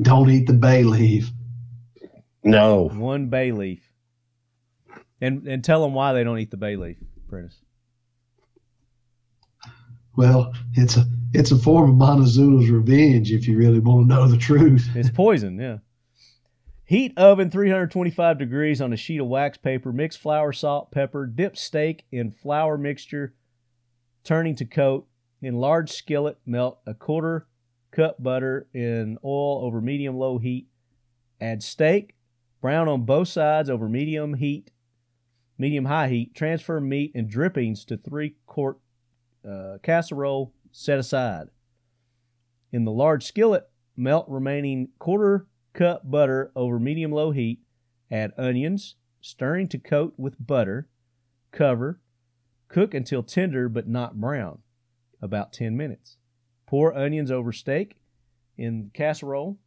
Don't 0.01 0.29
eat 0.29 0.47
the 0.47 0.53
bay 0.53 0.83
leaf. 0.83 1.29
No. 2.43 2.87
One 2.89 3.27
bay 3.27 3.51
leaf. 3.51 3.83
And 5.19 5.45
and 5.47 5.63
tell 5.63 5.81
them 5.83 5.93
why 5.93 6.13
they 6.13 6.23
don't 6.23 6.39
eat 6.39 6.49
the 6.51 6.57
bay 6.57 6.75
leaf, 6.75 6.97
Prentiss. 7.27 7.59
Well, 10.15 10.53
it's 10.73 10.97
a 10.97 11.05
it's 11.33 11.51
a 11.51 11.57
form 11.57 11.91
of 11.91 11.95
Montezuma's 11.95 12.69
revenge 12.69 13.31
if 13.31 13.47
you 13.47 13.57
really 13.57 13.79
want 13.79 14.07
to 14.07 14.13
know 14.13 14.27
the 14.27 14.37
truth. 14.37 14.89
It's 14.95 15.09
poison, 15.09 15.57
yeah. 15.57 15.77
Heat 16.83 17.17
oven 17.17 17.49
325 17.49 18.37
degrees 18.37 18.81
on 18.81 18.91
a 18.91 18.97
sheet 18.97 19.21
of 19.21 19.27
wax 19.27 19.57
paper. 19.57 19.93
Mix 19.93 20.17
flour, 20.17 20.51
salt, 20.51 20.91
pepper. 20.91 21.25
Dip 21.25 21.55
steak 21.55 22.03
in 22.11 22.31
flour 22.31 22.77
mixture, 22.77 23.33
turning 24.25 24.55
to 24.55 24.65
coat. 24.65 25.07
In 25.41 25.55
large 25.55 25.89
skillet, 25.89 26.37
melt 26.45 26.79
a 26.85 26.93
quarter 26.93 27.47
cup 27.91 28.21
butter 28.21 28.67
in 28.73 29.17
oil 29.23 29.63
over 29.63 29.79
medium 29.79 30.17
low 30.17 30.37
heat. 30.37 30.67
Add 31.39 31.63
steak, 31.63 32.15
brown 32.61 32.89
on 32.89 33.03
both 33.03 33.29
sides 33.29 33.69
over 33.69 33.87
medium 33.87 34.33
heat, 34.33 34.69
medium 35.57 35.85
high 35.85 36.09
heat. 36.09 36.35
Transfer 36.35 36.81
meat 36.81 37.13
and 37.15 37.29
drippings 37.29 37.85
to 37.85 37.95
three 37.95 38.35
quart 38.45 38.77
uh, 39.47 39.77
casserole. 39.83 40.53
Set 40.71 40.99
aside. 40.99 41.47
In 42.71 42.85
the 42.85 42.91
large 42.91 43.25
skillet, 43.25 43.69
melt 43.97 44.25
remaining 44.29 44.89
quarter 44.99 45.47
cup 45.73 46.09
butter 46.09 46.51
over 46.55 46.79
medium 46.79 47.11
low 47.11 47.31
heat. 47.31 47.59
Add 48.09 48.31
onions, 48.37 48.95
stirring 49.21 49.67
to 49.69 49.77
coat 49.77 50.13
with 50.17 50.35
butter. 50.45 50.87
Cover. 51.51 51.99
Cook 52.67 52.93
until 52.93 53.23
tender 53.23 53.67
but 53.67 53.87
not 53.87 54.19
brown, 54.19 54.59
about 55.21 55.51
10 55.51 55.75
minutes. 55.75 56.17
Pour 56.65 56.95
onions 56.95 57.31
over 57.31 57.51
steak 57.51 57.97
in 58.57 58.91
casserole. 58.93 59.57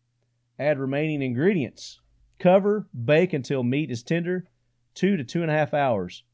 Add 0.59 0.79
remaining 0.79 1.21
ingredients. 1.21 2.01
Cover, 2.39 2.89
bake 2.95 3.33
until 3.33 3.63
meat 3.63 3.91
is 3.91 4.03
tender, 4.03 4.49
two 4.95 5.17
to 5.17 5.25
two 5.25 5.43
and 5.43 5.51
a 5.51 5.55
half 5.55 5.75
hours. 5.75 6.25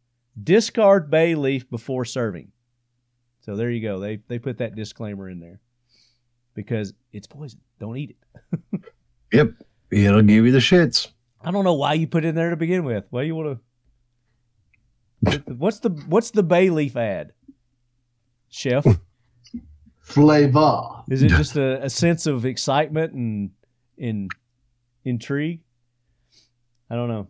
Discard 0.40 1.10
bay 1.10 1.34
leaf 1.34 1.68
before 1.68 2.04
serving. 2.04 2.52
So 3.40 3.56
there 3.56 3.70
you 3.70 3.80
go. 3.80 3.98
They 3.98 4.20
they 4.28 4.38
put 4.38 4.58
that 4.58 4.74
disclaimer 4.74 5.28
in 5.28 5.40
there 5.40 5.60
because 6.54 6.92
it's 7.12 7.26
poison. 7.26 7.60
Don't 7.78 7.96
eat 7.96 8.10
it. 8.10 8.80
Yep. 9.32 9.52
It'll 9.90 10.22
give 10.22 10.44
you 10.44 10.52
the 10.52 10.58
shits. 10.58 11.08
I 11.42 11.50
don't 11.50 11.64
know 11.64 11.74
why 11.74 11.94
you 11.94 12.06
put 12.06 12.24
it 12.24 12.28
in 12.28 12.34
there 12.34 12.50
to 12.50 12.56
begin 12.56 12.84
with. 12.84 13.04
Why 13.10 13.22
you 13.22 13.34
want 13.34 13.60
to? 15.24 15.42
What's 15.52 15.80
the 15.80 15.90
what's 15.90 16.30
the 16.30 16.42
bay 16.42 16.70
leaf 16.70 16.96
ad, 16.96 17.32
chef? 18.48 18.84
Flavor. 20.00 21.04
Is 21.08 21.22
it 21.22 21.28
just 21.30 21.56
a, 21.56 21.84
a 21.84 21.90
sense 21.90 22.26
of 22.26 22.44
excitement 22.44 23.12
and 23.12 23.50
in 23.96 24.28
intrigue? 25.04 25.60
I 26.88 26.96
don't 26.96 27.08
know. 27.08 27.28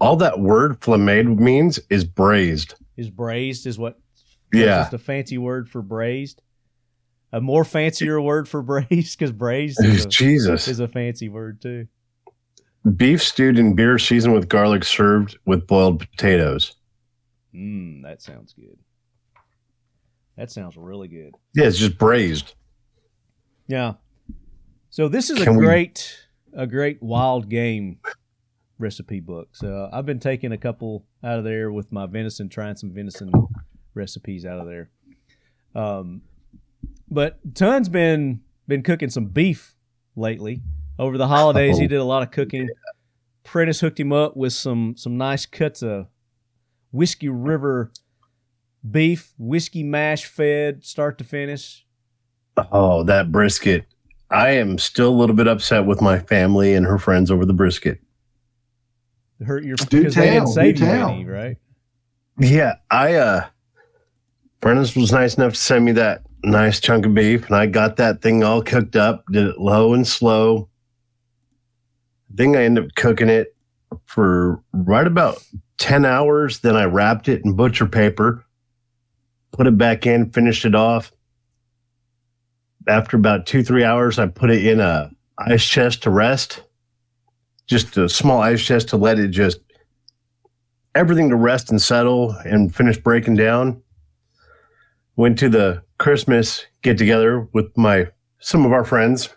All 0.00 0.16
that 0.16 0.38
word 0.40 0.80
flamade 0.80 1.38
means 1.38 1.78
is 1.90 2.04
braised. 2.04 2.74
Is 2.96 3.10
braised 3.10 3.66
is 3.66 3.78
what? 3.78 3.98
Yeah. 4.52 4.80
just 4.82 4.94
a 4.94 4.98
fancy 4.98 5.38
word 5.38 5.68
for 5.68 5.82
braised. 5.82 6.40
A 7.32 7.40
more 7.40 7.64
fancier 7.64 8.20
word 8.20 8.48
for 8.48 8.62
braised 8.88 9.18
because 9.18 9.32
braised 9.32 9.84
is 9.84 10.04
a, 10.06 10.08
Jesus. 10.08 10.66
is 10.68 10.80
a 10.80 10.88
fancy 10.88 11.28
word 11.28 11.60
too. 11.60 11.86
Beef 12.96 13.22
stewed 13.22 13.58
in 13.58 13.74
beer 13.74 13.98
seasoned 13.98 14.32
with 14.34 14.48
garlic 14.48 14.84
served 14.84 15.36
with 15.44 15.66
boiled 15.66 16.00
potatoes. 16.00 16.74
Mmm, 17.54 18.02
that 18.04 18.22
sounds 18.22 18.54
good. 18.54 18.78
That 20.36 20.50
sounds 20.50 20.76
really 20.76 21.08
good. 21.08 21.34
Yeah, 21.54 21.64
it's 21.66 21.78
just 21.78 21.98
braised. 21.98 22.54
Yeah. 23.66 23.94
So 24.90 25.08
this 25.08 25.28
is 25.30 25.40
a 25.40 25.44
Can 25.44 25.56
we- 25.56 25.64
great 25.66 26.16
a 26.54 26.66
great 26.66 27.02
wild 27.02 27.50
game 27.50 27.98
recipe 28.78 29.20
book. 29.20 29.48
So 29.52 29.90
I've 29.92 30.06
been 30.06 30.20
taking 30.20 30.52
a 30.52 30.56
couple 30.58 31.04
out 31.22 31.38
of 31.38 31.44
there 31.44 31.70
with 31.70 31.92
my 31.92 32.06
venison, 32.06 32.48
trying 32.48 32.76
some 32.76 32.90
venison 32.92 33.30
recipes 33.98 34.46
out 34.46 34.60
of 34.60 34.66
there. 34.66 34.88
Um, 35.74 36.22
but 37.10 37.38
Ton's 37.54 37.88
been 37.90 38.40
been 38.66 38.82
cooking 38.82 39.10
some 39.10 39.26
beef 39.26 39.74
lately. 40.16 40.62
Over 40.98 41.18
the 41.18 41.28
holidays, 41.28 41.76
he 41.78 41.84
Oh. 41.84 41.88
did 41.88 41.98
a 41.98 42.04
lot 42.04 42.22
of 42.22 42.30
cooking. 42.30 42.68
Prentiss 43.44 43.80
hooked 43.80 44.00
him 44.00 44.12
up 44.12 44.36
with 44.36 44.52
some 44.54 44.94
some 44.96 45.16
nice 45.18 45.44
cuts 45.46 45.82
of 45.82 46.06
whiskey 46.92 47.28
river 47.28 47.90
beef, 48.88 49.34
whiskey 49.38 49.82
mash 49.82 50.24
fed, 50.24 50.84
start 50.84 51.18
to 51.18 51.24
finish. 51.24 51.84
Oh, 52.72 53.02
that 53.04 53.30
brisket. 53.32 53.84
I 54.30 54.50
am 54.50 54.78
still 54.78 55.08
a 55.10 55.16
little 55.16 55.34
bit 55.36 55.48
upset 55.48 55.86
with 55.86 56.00
my 56.02 56.18
family 56.18 56.74
and 56.74 56.84
her 56.86 56.98
friends 56.98 57.30
over 57.30 57.44
the 57.46 57.54
brisket. 57.54 58.00
hurt 59.44 59.64
your 59.64 59.76
Do 59.76 59.98
because 60.00 60.14
they 60.16 60.30
didn't 60.30 60.48
save 60.48 60.76
do 60.76 60.84
you 60.84 60.90
tell. 60.90 61.08
any, 61.10 61.24
right? 61.24 61.56
Yeah, 62.40 62.74
I 62.90 63.14
uh 63.14 63.46
Brennan 64.60 64.86
was 64.96 65.12
nice 65.12 65.36
enough 65.36 65.52
to 65.54 65.60
send 65.60 65.84
me 65.84 65.92
that 65.92 66.22
nice 66.42 66.80
chunk 66.80 67.06
of 67.06 67.14
beef, 67.14 67.46
and 67.46 67.56
I 67.56 67.66
got 67.66 67.96
that 67.96 68.22
thing 68.22 68.42
all 68.42 68.62
cooked 68.62 68.96
up, 68.96 69.24
did 69.30 69.46
it 69.46 69.58
low 69.58 69.94
and 69.94 70.06
slow. 70.06 70.68
I 72.32 72.36
think 72.36 72.56
I 72.56 72.64
ended 72.64 72.84
up 72.84 72.94
cooking 72.96 73.28
it 73.28 73.56
for 74.04 74.62
right 74.72 75.06
about 75.06 75.42
10 75.78 76.04
hours. 76.04 76.60
Then 76.60 76.76
I 76.76 76.84
wrapped 76.84 77.28
it 77.28 77.44
in 77.44 77.54
butcher 77.54 77.86
paper, 77.86 78.44
put 79.52 79.66
it 79.66 79.78
back 79.78 80.06
in, 80.06 80.30
finished 80.30 80.64
it 80.64 80.74
off. 80.74 81.12
After 82.86 83.16
about 83.16 83.46
two, 83.46 83.62
three 83.62 83.84
hours, 83.84 84.18
I 84.18 84.26
put 84.26 84.50
it 84.50 84.66
in 84.66 84.80
a 84.80 85.10
ice 85.38 85.64
chest 85.64 86.02
to 86.02 86.10
rest. 86.10 86.62
Just 87.66 87.96
a 87.96 88.08
small 88.08 88.40
ice 88.40 88.64
chest 88.64 88.88
to 88.88 88.96
let 88.96 89.18
it 89.18 89.28
just 89.28 89.60
everything 90.94 91.28
to 91.28 91.36
rest 91.36 91.70
and 91.70 91.80
settle 91.80 92.32
and 92.44 92.74
finish 92.74 92.98
breaking 92.98 93.36
down. 93.36 93.82
Went 95.18 95.38
to 95.40 95.50
the 95.50 95.82
Christmas 95.98 96.64
get 96.82 96.96
together 96.96 97.46
with 97.52 97.66
my 97.76 98.08
some 98.38 98.64
of 98.64 98.72
our 98.72 98.84
friends. 98.84 99.28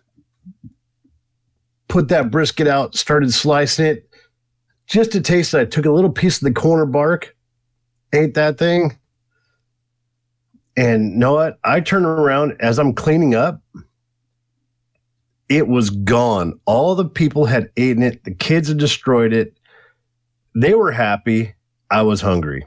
Put 1.90 2.08
that 2.08 2.32
brisket 2.32 2.68
out, 2.68 2.96
started 2.96 3.34
slicing 3.34 3.86
it. 3.86 4.10
Just 4.88 5.12
to 5.12 5.20
taste 5.20 5.54
it, 5.54 5.60
I 5.60 5.66
took 5.66 5.86
a 5.86 5.92
little 5.92 6.10
piece 6.10 6.38
of 6.38 6.46
the 6.46 6.54
corner 6.54 6.86
bark, 6.86 7.36
ate 8.14 8.36
that 8.36 8.58
thing. 8.58 8.98
And 10.78 11.20
know 11.20 11.34
what? 11.34 11.60
I 11.66 11.82
turn 11.82 12.06
around 12.06 12.56
as 12.62 12.80
I'm 12.80 12.94
cleaning 12.94 13.36
up. 13.36 13.62
It 15.50 15.68
was 15.68 15.90
gone. 15.90 16.58
All 16.66 16.96
the 16.96 17.10
people 17.10 17.46
had 17.46 17.70
eaten 17.76 18.04
it. 18.04 18.24
The 18.24 18.34
kids 18.34 18.70
had 18.70 18.78
destroyed 18.78 19.34
it 19.34 19.58
they 20.56 20.74
were 20.74 20.92
happy. 20.92 21.56
I 21.90 22.02
was 22.02 22.22
hungry. 22.22 22.66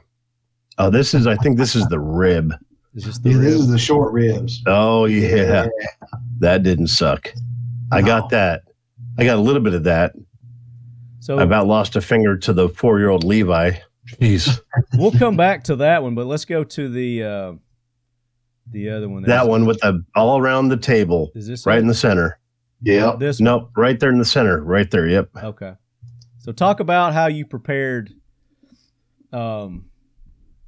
Oh, 0.77 0.89
this 0.89 1.13
is, 1.13 1.27
I 1.27 1.35
think 1.37 1.57
this 1.57 1.75
is 1.75 1.87
the 1.87 1.99
rib. 1.99 2.53
Is 2.95 3.03
this 3.03 3.17
the 3.19 3.31
Yeah, 3.31 3.37
this 3.39 3.53
is 3.55 3.69
the 3.69 3.77
short 3.77 4.13
ribs. 4.13 4.61
Oh, 4.65 5.05
yeah. 5.05 5.67
That 6.39 6.63
didn't 6.63 6.87
suck. 6.87 7.33
I 7.91 8.01
No. 8.01 8.07
got 8.07 8.29
that. 8.29 8.63
I 9.17 9.23
got 9.25 9.37
a 9.37 9.41
little 9.41 9.61
bit 9.61 9.73
of 9.73 9.83
that. 9.83 10.13
So 11.19 11.39
I 11.39 11.43
about 11.43 11.67
lost 11.67 11.95
a 11.95 12.01
finger 12.01 12.37
to 12.37 12.53
the 12.53 12.69
four 12.69 12.99
year 12.99 13.09
old 13.09 13.23
Levi. 13.23 13.71
Jeez. 14.21 14.59
we'll 14.93 15.11
come 15.11 15.35
back 15.35 15.63
to 15.65 15.77
that 15.77 16.03
one, 16.03 16.13
but 16.15 16.25
let's 16.27 16.45
go 16.45 16.63
to 16.63 16.89
the 16.89 17.23
uh, 17.23 17.53
the 18.71 18.89
other 18.91 19.09
one. 19.09 19.23
that 19.23 19.47
one 19.47 19.65
with 19.65 19.79
the 19.79 20.03
all 20.15 20.37
around 20.39 20.69
the 20.69 20.77
table, 20.77 21.31
is 21.35 21.47
this 21.47 21.65
right 21.65 21.77
it? 21.77 21.81
in 21.81 21.87
the 21.87 21.93
center. 21.95 22.37
Yep. 22.81 23.19
this 23.19 23.39
Nope, 23.39 23.71
right 23.75 23.99
there 23.99 24.11
in 24.11 24.19
the 24.19 24.25
center. 24.25 24.63
Right 24.63 24.89
there. 24.91 25.07
Yep. 25.07 25.29
Okay. 25.43 25.73
So 26.37 26.51
talk 26.51 26.79
about 26.79 27.13
how 27.13 27.27
you 27.27 27.45
prepared. 27.45 28.11
Um. 29.33 29.85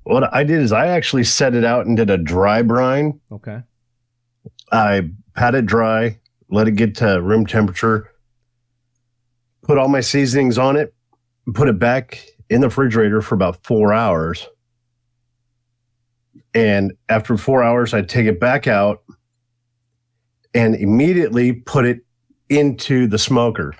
What 0.08 0.34
I 0.34 0.46
did 0.46 0.62
is 0.62 0.72
I 0.72 0.88
actually 0.88 1.26
set 1.26 1.54
it 1.54 1.66
out 1.66 1.86
and 1.86 1.98
did 1.98 2.10
a 2.10 2.18
dry 2.18 2.62
brine. 2.62 3.20
Okay. 3.30 3.62
I 4.72 5.10
pat 5.36 5.54
it 5.54 5.66
dry, 5.66 6.18
let 6.50 6.70
it 6.70 6.78
get 6.78 6.96
to 6.98 7.22
room 7.22 7.46
temperature, 7.46 8.10
put 9.64 9.78
all 9.78 9.90
my 9.90 10.00
seasonings 10.00 10.58
on 10.58 10.78
it, 10.78 10.94
put 11.54 11.68
it 11.68 11.78
back 11.78 12.26
in 12.50 12.62
the 12.62 12.68
refrigerator 12.68 13.22
for 13.22 13.36
about 13.36 13.66
four 13.66 13.94
hours. 13.94 14.48
And 16.54 16.94
after 17.10 17.36
four 17.36 17.62
hours, 17.62 17.94
I 17.94 18.02
take 18.02 18.28
it 18.28 18.40
back 18.40 18.66
out 18.66 19.04
and 20.54 20.74
immediately 20.74 21.52
put 21.52 21.84
it 21.84 22.00
into 22.48 23.08
the 23.08 23.18
smoker 23.18 23.76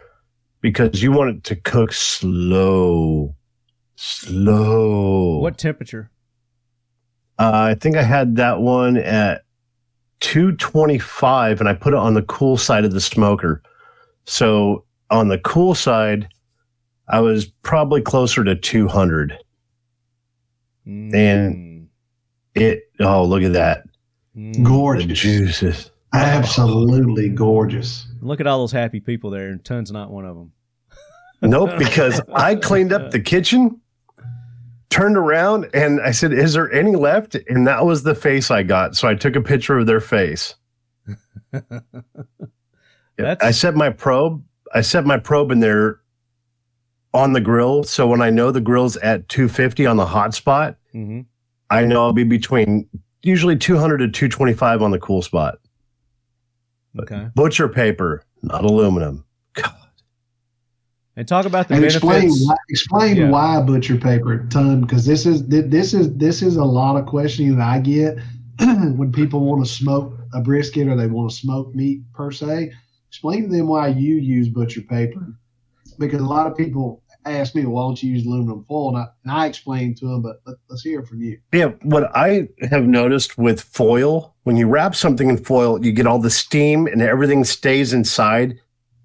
because 0.60 1.02
you 1.02 1.14
want 1.14 1.38
it 1.38 1.44
to 1.46 1.56
cook 1.56 1.94
slow, 1.94 3.34
slow. 3.96 5.38
What 5.38 5.58
temperature? 5.58 6.12
Uh, 7.40 7.52
I 7.72 7.76
think 7.76 7.96
I 7.96 8.04
had 8.04 8.36
that 8.38 8.62
one 8.62 8.98
at 8.98 9.44
225 10.22 11.60
and 11.60 11.70
I 11.70 11.74
put 11.74 11.94
it 11.94 12.00
on 12.00 12.14
the 12.14 12.24
cool 12.24 12.58
side 12.58 12.86
of 12.86 12.94
the 12.94 13.02
smoker. 13.02 13.62
So 14.26 14.86
on 15.10 15.28
the 15.28 15.38
cool 15.40 15.76
side, 15.76 16.28
I 17.08 17.20
was 17.20 17.46
probably 17.46 18.02
closer 18.02 18.44
to 18.44 18.56
200. 18.56 19.38
Mm. 20.88 21.88
It, 22.56 22.92
oh, 23.00 23.24
look 23.24 23.44
at 23.44 23.54
that. 23.54 23.84
Mm. 24.36 24.54
The 24.56 24.64
Gorgeous. 24.64 25.20
juices. 25.20 25.92
Absolutely 26.14 27.30
gorgeous. 27.30 28.08
Look 28.22 28.40
at 28.40 28.48
all 28.48 28.60
those 28.60 28.72
happy 28.72 29.00
people 29.00 29.30
there, 29.30 29.50
and 29.50 29.64
Ton's 29.64 29.92
not 29.92 30.10
one 30.10 30.26
of 30.26 30.36
them. 30.36 30.52
Nope, 31.42 31.78
because 31.78 32.20
I 32.34 32.56
cleaned 32.56 32.92
up 32.92 33.12
the 33.12 33.20
kitchen, 33.20 33.80
turned 34.90 35.18
around, 35.18 35.70
and 35.74 36.02
I 36.02 36.12
said, 36.12 36.34
Is 36.34 36.54
there 36.54 36.72
any 36.72 36.96
left? 36.96 37.36
And 37.48 37.68
that 37.68 37.86
was 37.86 38.04
the 38.04 38.16
face 38.16 38.52
I 38.52 38.64
got. 38.64 38.96
So 38.96 39.08
I 39.08 39.16
took 39.16 39.36
a 39.36 39.42
picture 39.42 39.78
of 39.78 39.86
their 39.86 40.02
face. 40.02 40.56
I 43.20 43.52
set 43.52 43.76
my 43.76 43.90
probe. 43.90 44.44
I 44.74 44.82
set 44.82 45.06
my 45.06 45.18
probe 45.18 45.52
in 45.52 45.60
there 45.60 46.00
on 47.14 47.34
the 47.34 47.42
grill. 47.42 47.84
So 47.84 48.08
when 48.08 48.22
I 48.22 48.30
know 48.30 48.52
the 48.52 48.62
grill's 48.62 48.98
at 48.98 49.28
250 49.30 49.86
on 49.86 49.98
the 49.98 50.06
hot 50.06 50.34
spot, 50.34 50.78
hmm 50.92 51.22
I 51.70 51.84
know 51.84 52.04
I'll 52.04 52.14
be 52.14 52.24
between 52.24 52.88
usually 53.24 53.58
200 53.58 53.98
to 53.98 54.08
225 54.08 54.82
on 54.82 54.92
the 54.92 55.00
cool 55.00 55.22
spot. 55.22 55.60
Okay. 56.98 57.28
Butcher 57.36 57.68
paper, 57.68 58.24
not 58.42 58.64
aluminum. 58.64 59.26
And 61.18 61.28
talk 61.28 61.46
about 61.46 61.68
the 61.68 61.74
and 61.74 61.82
benefits. 61.82 61.96
explain 62.04 62.30
why, 62.48 62.56
explain 62.70 63.16
Yeah. 63.18 63.30
why 63.32 63.62
butcher 63.62 63.98
paper 63.98 64.46
ton 64.50 64.82
because 64.82 65.04
this 65.06 65.26
is 65.26 65.46
this 65.48 65.94
is 65.94 66.16
this 66.16 66.42
is 66.44 66.56
a 66.58 66.64
lot 66.64 66.96
of 66.96 67.08
questioning 67.08 67.58
that 67.58 67.68
I 67.68 67.80
get 67.80 68.20
when 68.60 69.12
people 69.12 69.42
want 69.42 69.66
to 69.66 69.70
smoke 69.70 70.14
a 70.34 70.42
brisket 70.42 70.88
or 70.88 70.96
they 70.96 71.08
want 71.08 71.32
to 71.32 71.36
smoke 71.36 71.74
meat 71.76 72.02
per 72.14 72.32
se. 72.32 72.72
Explain 73.10 73.50
to 73.50 73.50
them 73.50 73.68
why 73.68 73.88
you 73.88 74.16
use 74.16 74.48
butcher 74.48 74.82
paper 74.82 75.34
because 75.98 76.22
a 76.22 76.26
lot 76.26 76.46
of 76.46 76.56
people 76.56 77.02
ask 77.26 77.56
me, 77.56 77.66
"Why 77.66 77.82
don't 77.82 78.02
you 78.02 78.12
use 78.14 78.26
aluminum 78.26 78.64
foil?" 78.70 78.90
And 78.90 78.98
I, 79.00 79.06
and 79.24 79.32
I 79.32 79.48
explain 79.48 79.96
to 79.96 80.06
them, 80.08 80.22
but 80.22 80.42
let, 80.46 80.58
let's 80.70 80.84
hear 80.84 81.04
from 81.04 81.22
you. 81.22 81.40
Yeah, 81.52 81.72
what 81.82 82.16
I 82.16 82.48
have 82.70 82.84
noticed 82.86 83.38
with 83.38 83.60
foil, 83.62 84.36
when 84.44 84.56
you 84.56 84.68
wrap 84.68 84.96
something 84.96 85.30
in 85.30 85.38
foil, 85.38 85.84
you 85.84 85.92
get 85.92 86.06
all 86.08 86.20
the 86.20 86.30
steam 86.30 86.86
and 86.88 87.02
everything 87.02 87.44
stays 87.44 87.92
inside. 87.92 88.60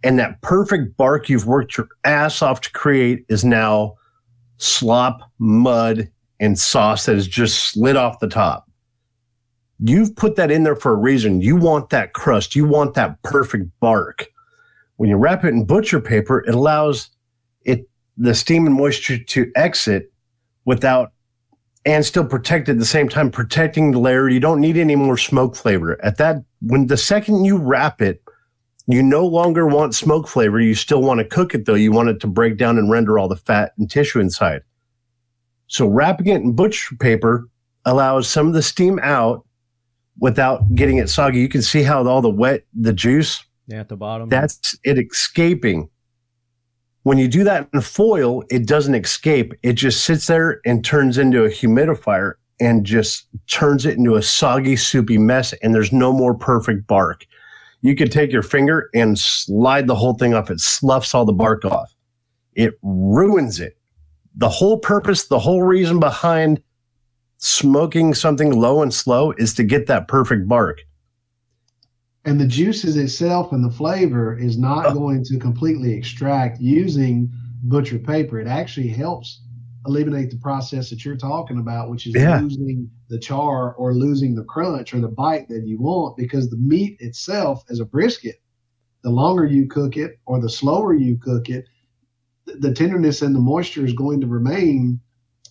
And 0.04 0.18
that 0.18 0.40
perfect 0.40 0.96
bark 0.96 1.28
you've 1.28 1.46
worked 1.46 1.76
your 1.76 1.88
ass 2.04 2.42
off 2.42 2.60
to 2.62 2.72
create 2.72 3.24
is 3.28 3.44
now 3.44 3.94
slop, 4.56 5.20
mud, 5.38 6.10
and 6.40 6.58
sauce 6.58 7.06
that 7.06 7.14
has 7.14 7.28
just 7.28 7.72
slid 7.72 7.96
off 7.96 8.18
the 8.18 8.28
top. 8.28 8.68
You've 9.78 10.14
put 10.16 10.36
that 10.36 10.50
in 10.50 10.62
there 10.62 10.76
for 10.76 10.92
a 10.92 10.96
reason. 10.96 11.40
You 11.40 11.56
want 11.56 11.90
that 11.90 12.12
crust, 12.12 12.54
you 12.54 12.64
want 12.64 12.94
that 12.94 13.20
perfect 13.22 13.68
bark. 13.80 14.28
When 14.96 15.08
you 15.08 15.16
wrap 15.16 15.44
it 15.44 15.48
in 15.48 15.66
butcher 15.66 16.00
paper, 16.00 16.40
it 16.46 16.54
allows 16.54 17.10
it 17.64 17.88
the 18.16 18.34
steam 18.34 18.66
and 18.66 18.74
moisture 18.74 19.18
to 19.18 19.50
exit 19.56 20.12
without 20.64 21.12
and 21.84 22.04
still 22.04 22.24
protect 22.24 22.68
at 22.68 22.78
the 22.78 22.84
same 22.84 23.08
time, 23.08 23.30
protecting 23.30 23.90
the 23.90 23.98
layer. 23.98 24.28
You 24.28 24.38
don't 24.38 24.60
need 24.60 24.76
any 24.76 24.94
more 24.94 25.18
smoke 25.18 25.56
flavor. 25.56 25.98
At 26.04 26.18
that, 26.18 26.44
when 26.60 26.86
the 26.86 26.96
second 26.96 27.44
you 27.44 27.56
wrap 27.56 28.00
it, 28.00 28.22
you 28.86 29.02
no 29.02 29.26
longer 29.26 29.66
want 29.66 29.94
smoke 29.94 30.26
flavor. 30.28 30.60
You 30.60 30.74
still 30.74 31.02
want 31.02 31.18
to 31.18 31.24
cook 31.24 31.54
it 31.54 31.66
though. 31.66 31.74
You 31.74 31.92
want 31.92 32.08
it 32.08 32.20
to 32.20 32.26
break 32.26 32.56
down 32.56 32.78
and 32.78 32.90
render 32.90 33.18
all 33.18 33.28
the 33.28 33.36
fat 33.36 33.72
and 33.78 33.90
tissue 33.90 34.20
inside. 34.20 34.62
So 35.68 35.86
wrapping 35.86 36.26
it 36.26 36.42
in 36.42 36.52
butcher 36.54 36.96
paper 36.96 37.48
allows 37.84 38.28
some 38.28 38.48
of 38.48 38.54
the 38.54 38.62
steam 38.62 38.98
out 39.02 39.44
without 40.18 40.74
getting 40.74 40.98
it 40.98 41.08
soggy. 41.08 41.40
You 41.40 41.48
can 41.48 41.62
see 41.62 41.82
how 41.82 42.06
all 42.06 42.20
the 42.20 42.28
wet, 42.28 42.64
the 42.78 42.92
juice, 42.92 43.44
Yeah, 43.66 43.80
at 43.80 43.88
the 43.88 43.96
bottom. 43.96 44.28
that's 44.28 44.76
it 44.84 44.98
escaping. 44.98 45.88
When 47.04 47.18
you 47.18 47.26
do 47.26 47.42
that 47.44 47.68
in 47.72 47.80
foil, 47.80 48.44
it 48.50 48.66
doesn't 48.66 48.94
escape. 48.94 49.54
It 49.62 49.72
just 49.72 50.04
sits 50.04 50.26
there 50.26 50.60
and 50.64 50.84
turns 50.84 51.18
into 51.18 51.44
a 51.44 51.48
humidifier 51.48 52.34
and 52.60 52.84
just 52.86 53.26
turns 53.48 53.86
it 53.86 53.96
into 53.98 54.14
a 54.14 54.22
soggy, 54.22 54.76
soupy 54.76 55.18
mess. 55.18 55.52
And 55.62 55.74
there's 55.74 55.92
no 55.92 56.12
more 56.12 56.34
perfect 56.34 56.86
bark. 56.86 57.24
You 57.82 57.94
could 57.96 58.12
take 58.12 58.32
your 58.32 58.42
finger 58.42 58.88
and 58.94 59.18
slide 59.18 59.86
the 59.86 59.94
whole 59.96 60.14
thing 60.14 60.34
off. 60.34 60.50
It 60.50 60.60
sloughs 60.60 61.12
all 61.14 61.24
the 61.24 61.32
bark 61.32 61.64
off. 61.64 61.94
It 62.54 62.74
ruins 62.82 63.60
it. 63.60 63.76
The 64.36 64.48
whole 64.48 64.78
purpose, 64.78 65.26
the 65.26 65.38
whole 65.40 65.62
reason 65.62 65.98
behind 66.00 66.62
smoking 67.38 68.14
something 68.14 68.52
low 68.52 68.82
and 68.82 68.94
slow 68.94 69.32
is 69.32 69.52
to 69.54 69.64
get 69.64 69.86
that 69.88 70.08
perfect 70.08 70.48
bark. 70.48 70.80
and 72.24 72.40
the 72.40 72.46
juices 72.46 72.96
itself 72.96 73.50
and 73.50 73.64
the 73.64 73.70
flavor 73.70 74.38
is 74.38 74.56
not 74.56 74.86
Oh. 74.86 74.94
going 74.94 75.24
to 75.24 75.38
completely 75.40 75.92
extract 75.92 76.60
using 76.60 77.28
butcher 77.64 77.98
paper. 77.98 78.38
It 78.38 78.46
actually 78.46 78.86
helps 78.86 79.40
eliminate 79.86 80.30
the 80.30 80.38
process 80.38 80.90
that 80.90 81.04
you're 81.04 81.16
talking 81.16 81.58
about, 81.58 81.90
which 81.90 82.06
is 82.06 82.14
Yeah. 82.14 82.40
losing 82.40 82.90
the 83.08 83.18
char 83.18 83.74
or 83.74 83.94
losing 83.94 84.34
the 84.34 84.44
crunch 84.44 84.94
or 84.94 85.00
the 85.00 85.08
bite 85.08 85.48
that 85.48 85.66
you 85.66 85.78
want 85.80 86.16
because 86.16 86.48
the 86.50 86.56
meat 86.56 86.96
itself 87.00 87.64
as 87.70 87.80
a 87.80 87.84
brisket, 87.84 88.36
the 89.02 89.10
longer 89.10 89.44
you 89.44 89.66
cook 89.66 89.96
it 89.96 90.18
or 90.26 90.40
the 90.40 90.48
slower 90.48 90.94
you 90.94 91.16
cook 91.18 91.48
it, 91.48 91.64
the 92.46 92.72
tenderness 92.72 93.22
and 93.22 93.34
the 93.34 93.40
moisture 93.40 93.84
is 93.84 93.92
going 93.92 94.20
to 94.20 94.26
remain 94.26 95.00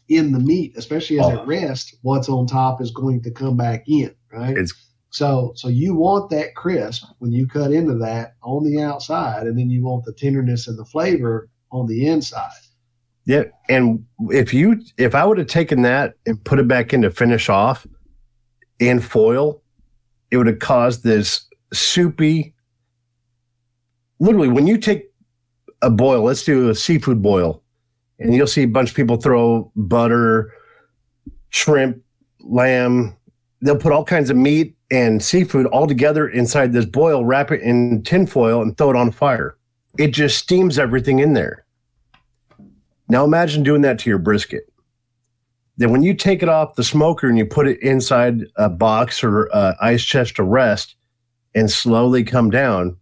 in 0.10 0.32
the 0.32 0.40
meat, 0.40 0.74
especially 0.78 1.20
as 1.20 1.26
Oh. 1.26 1.38
it 1.42 1.48
rests. 1.48 1.96
What's 2.02 2.30
on 2.30 2.46
top 2.48 2.82
is 2.82 2.92
going 2.92 3.22
to 3.24 3.32
come 3.32 3.56
back 3.58 3.84
in, 3.88 4.14
right? 4.32 4.58
It's 4.58 4.74
So 5.10 5.52
so 5.56 5.68
you 5.68 5.94
want 5.96 6.30
that 6.30 6.56
crisp 6.56 7.04
when 7.20 7.32
you 7.32 7.48
cut 7.48 7.72
into 7.72 7.96
that 8.00 8.36
on 8.44 8.64
the 8.64 8.82
outside, 8.82 9.46
and 9.48 9.58
then 9.58 9.70
you 9.70 9.84
want 9.84 10.06
the 10.06 10.14
tenderness 10.14 10.68
and 10.68 10.78
the 10.78 10.86
flavor 10.86 11.50
on 11.72 11.86
the 11.88 12.08
inside. 12.08 12.52
Yeah. 13.26 13.44
And 13.70 14.06
if 14.30 14.54
you 14.54 14.82
if 14.98 15.16
I 15.16 15.26
would 15.26 15.38
have 15.38 15.48
taken 15.48 15.84
that 15.84 16.16
and 16.26 16.44
put 16.44 16.60
it 16.60 16.68
back 16.68 16.94
in 16.94 17.02
to 17.04 17.10
finish 17.10 17.50
off 17.50 17.86
in 18.80 19.00
foil, 19.00 19.62
it 20.32 20.38
would 20.38 20.48
have 20.48 20.60
caused 20.60 21.04
this 21.04 21.48
soupy. 21.74 22.54
Literally, 24.20 24.50
when 24.50 24.68
you 24.68 24.78
take 24.78 25.12
a 25.82 25.90
boil, 25.90 26.24
let's 26.24 26.44
do 26.44 26.70
a 26.70 26.76
seafood 26.76 27.22
boil, 27.22 27.64
and 28.20 28.34
you'll 28.34 28.48
see 28.48 28.64
a 28.64 28.68
bunch 28.68 28.90
of 28.90 28.96
people 28.96 29.18
throw 29.18 29.72
butter, 29.76 30.54
shrimp, 31.50 32.02
lamb. 32.40 33.16
They'll 33.62 33.78
put 33.78 33.92
all 33.92 34.04
kinds 34.04 34.30
of 34.30 34.38
meat 34.38 34.76
and 34.90 35.24
seafood 35.24 35.68
all 35.68 35.88
together 35.88 36.28
inside 36.28 36.74
this 36.74 36.86
boil, 36.86 37.24
wrap 37.24 37.52
it 37.52 37.62
in 37.62 38.04
tinfoil, 38.04 38.62
and 38.62 38.78
throw 38.78 38.90
it 38.92 38.96
on 38.96 39.12
fire. 39.12 39.58
It 39.98 40.10
just 40.10 40.38
steams 40.38 40.80
everything 40.80 41.20
in 41.20 41.34
there. 41.34 41.66
Now 43.12 43.26
imagine 43.26 43.62
doing 43.62 43.82
that 43.82 44.00
to 44.00 44.10
your 44.10 44.20
brisket. 44.20 44.72
Then 45.76 45.92
when 45.92 46.02
you 46.02 46.14
take 46.14 46.42
it 46.42 46.48
off 46.48 46.76
the 46.76 46.84
smoker 46.84 47.28
and 47.28 47.38
you 47.38 47.46
put 47.46 47.68
it 47.68 47.78
inside 47.82 48.46
a 48.56 48.70
box 48.70 49.22
or 49.22 49.48
a 49.48 49.76
ice 49.82 50.02
chest 50.02 50.38
to 50.38 50.44
rest 50.44 50.96
and 51.54 51.70
slowly 51.70 52.24
come 52.24 52.50
down, 52.50 52.96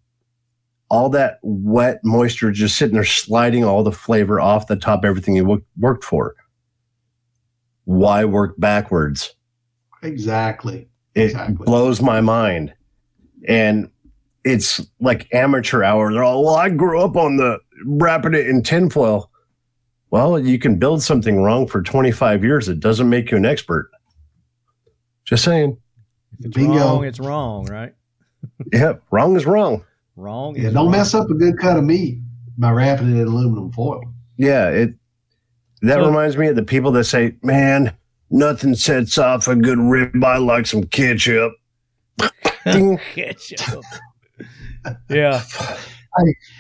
all 0.89 1.10
that 1.10 1.38
wet 1.43 1.99
moisture 2.03 2.49
just 2.49 2.76
sitting 2.76 2.95
there 2.95 3.03
sliding 3.03 3.64
all 3.64 3.84
the 3.84 3.91
flavor 3.91 4.41
off 4.41 4.66
the 4.66 4.76
top 4.76 5.05
everything 5.05 5.36
you 5.36 5.45
wo- 5.45 5.62
worked 5.78 6.03
for. 6.03 6.34
Why 7.86 8.26
work 8.26 8.55
backwards? 8.57 9.36
Exactly. 10.01 10.89
It 11.14 11.26
Exactly. 11.26 11.66
blows 11.66 12.01
my 12.01 12.20
mind. 12.20 12.74
And 13.47 13.91
it's 14.43 14.82
like 14.99 15.32
amateur 15.36 15.84
hour. 15.84 16.12
They're 16.12 16.24
all, 16.24 16.43
well, 16.45 16.55
I 16.55 16.70
grew 16.70 16.99
up 16.99 17.16
on 17.16 17.38
the 17.38 17.60
wrapping 17.86 18.34
it 18.34 18.47
in 18.47 18.64
tinfoil. 18.64 19.29
Well, 20.12 20.39
you 20.39 20.57
can 20.57 20.78
build 20.80 21.03
something 21.03 21.41
wrong 21.41 21.68
for 21.68 21.82
25 21.82 22.43
years. 22.43 22.68
It 22.68 22.80
doesn't 22.80 23.10
make 23.10 23.30
you 23.32 23.38
an 23.38 23.45
expert. 23.45 23.91
Just 25.26 25.43
saying. 25.43 25.78
If 26.39 26.47
it's 26.47 26.55
Bingo. 26.57 26.78
wrong, 26.80 27.05
it's 27.05 27.20
wrong, 27.20 27.66
right? 27.66 27.93
Yep. 28.74 29.03
Wrong 29.12 29.36
is 29.36 29.45
wrong. 29.45 29.84
Wrong. 30.16 30.55
Yeah, 30.55 30.68
is 30.70 30.74
don't 30.74 30.84
wrong. 30.86 30.91
mess 30.91 31.14
up 31.14 31.30
a 31.30 31.34
good 31.34 31.57
cut 31.60 31.78
of 31.78 31.84
meat 31.84 32.20
by 32.57 32.72
wrapping 32.72 33.10
it 33.16 33.22
in 33.22 33.28
aluminum 33.28 33.72
foil. 33.72 34.01
Yeah. 34.38 34.70
It, 34.70 34.93
that 35.82 35.95
So- 35.95 36.07
reminds 36.07 36.38
me 36.38 36.47
of 36.47 36.55
the 36.55 36.64
people 36.64 36.91
that 36.93 37.03
say, 37.03 37.36
man, 37.43 37.95
nothing 38.30 38.76
sets 38.76 39.18
off 39.18 39.47
a 39.47 39.55
good 39.55 39.78
ribeye 39.78 40.43
like 40.45 40.66
some 40.68 40.84
ketchup. 40.86 41.53
Ketchup. 42.66 43.84
yeah. 45.10 45.41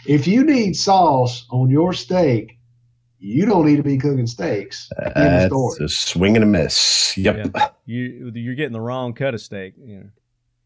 If 0.05 0.27
you 0.27 0.43
need 0.43 0.75
sauce 0.75 1.45
on 1.49 1.69
your 1.69 1.93
steak, 1.93 2.57
you 3.19 3.45
don't 3.45 3.65
need 3.65 3.75
to 3.77 3.83
be 3.83 3.97
cooking 3.97 4.27
steaks. 4.27 4.89
End 4.97 5.07
of 5.07 5.13
That's 5.15 5.45
story. 5.47 5.85
a 5.85 5.89
swing 5.89 6.35
and 6.35 6.43
a 6.43 6.47
miss. 6.47 7.17
Yep. 7.17 7.51
Yeah. 7.53 7.69
You 7.85 8.31
you're 8.33 8.55
getting 8.55 8.73
the 8.73 8.81
wrong 8.81 9.13
cut 9.13 9.33
of 9.33 9.41
steak. 9.41 9.73
You 9.77 9.97
know, 9.97 10.09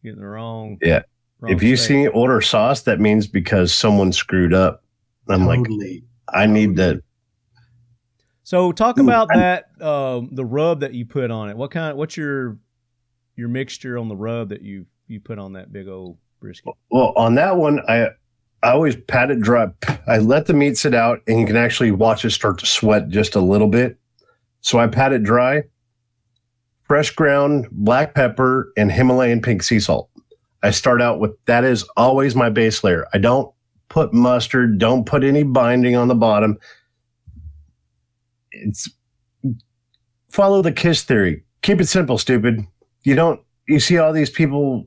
getting 0.02 0.20
the 0.20 0.26
wrong. 0.26 0.78
Yeah. 0.80 1.02
wrong 1.40 1.52
if 1.52 1.62
you 1.62 1.76
steak. 1.76 1.88
see 1.88 2.06
order 2.08 2.40
sauce, 2.40 2.82
that 2.82 3.00
means 3.00 3.26
because 3.26 3.74
someone 3.74 4.12
screwed 4.12 4.54
up. 4.54 4.84
I'm 5.28 5.46
like, 5.46 5.60
totally. 5.60 6.04
I 6.28 6.46
need 6.46 6.76
to. 6.76 7.02
So 8.42 8.72
talk 8.72 8.98
Ooh, 8.98 9.02
about 9.02 9.30
I'm- 9.30 9.40
that 9.40 9.64
um, 9.86 10.28
the 10.32 10.44
rub 10.44 10.80
that 10.80 10.92
you 10.94 11.06
put 11.06 11.30
on 11.30 11.48
it. 11.50 11.56
What 11.56 11.70
kind? 11.70 11.96
What's 11.96 12.16
your 12.16 12.58
your 13.36 13.48
mixture 13.48 13.98
on 13.98 14.08
the 14.08 14.16
rub 14.16 14.50
that 14.50 14.62
you 14.62 14.86
you 15.08 15.20
put 15.20 15.38
on 15.38 15.54
that 15.54 15.72
big 15.72 15.88
old 15.88 16.18
brisket? 16.40 16.74
Well, 16.90 17.12
on 17.16 17.34
that 17.36 17.56
one, 17.56 17.80
I 17.88 18.08
I 18.64 18.72
always 18.72 18.96
pat 18.96 19.30
it 19.30 19.40
dry. 19.40 19.68
I 20.06 20.18
let 20.18 20.46
the 20.46 20.54
meat 20.54 20.78
sit 20.78 20.94
out, 20.94 21.20
and 21.28 21.38
you 21.38 21.46
can 21.46 21.56
actually 21.56 21.90
watch 21.90 22.24
it 22.24 22.30
start 22.30 22.58
to 22.60 22.66
sweat 22.66 23.10
just 23.10 23.34
a 23.34 23.40
little 23.40 23.68
bit. 23.68 23.98
So 24.62 24.78
I 24.78 24.86
pat 24.86 25.12
it 25.12 25.22
dry. 25.22 25.64
Fresh 26.84 27.10
ground 27.10 27.68
black 27.70 28.14
pepper 28.14 28.72
and 28.78 28.90
Himalayan 28.90 29.42
pink 29.42 29.62
sea 29.62 29.80
salt. 29.80 30.08
I 30.62 30.70
start 30.70 31.02
out 31.02 31.20
with 31.20 31.32
that 31.44 31.62
is 31.62 31.86
always 31.98 32.34
my 32.34 32.48
base 32.48 32.82
layer. 32.82 33.06
I 33.12 33.18
don't 33.18 33.52
put 33.90 34.14
mustard. 34.14 34.78
Don't 34.78 35.04
put 35.04 35.24
any 35.24 35.42
binding 35.42 35.94
on 35.94 36.08
the 36.08 36.14
bottom. 36.14 36.58
It's 38.50 38.88
follow 40.30 40.62
the 40.62 40.72
kiss 40.72 41.02
theory. 41.02 41.44
Keep 41.60 41.82
it 41.82 41.88
simple, 41.88 42.16
stupid. 42.16 42.66
You 43.02 43.14
don't. 43.14 43.40
You 43.68 43.78
see 43.78 43.98
all 43.98 44.12
these 44.12 44.30
people 44.30 44.86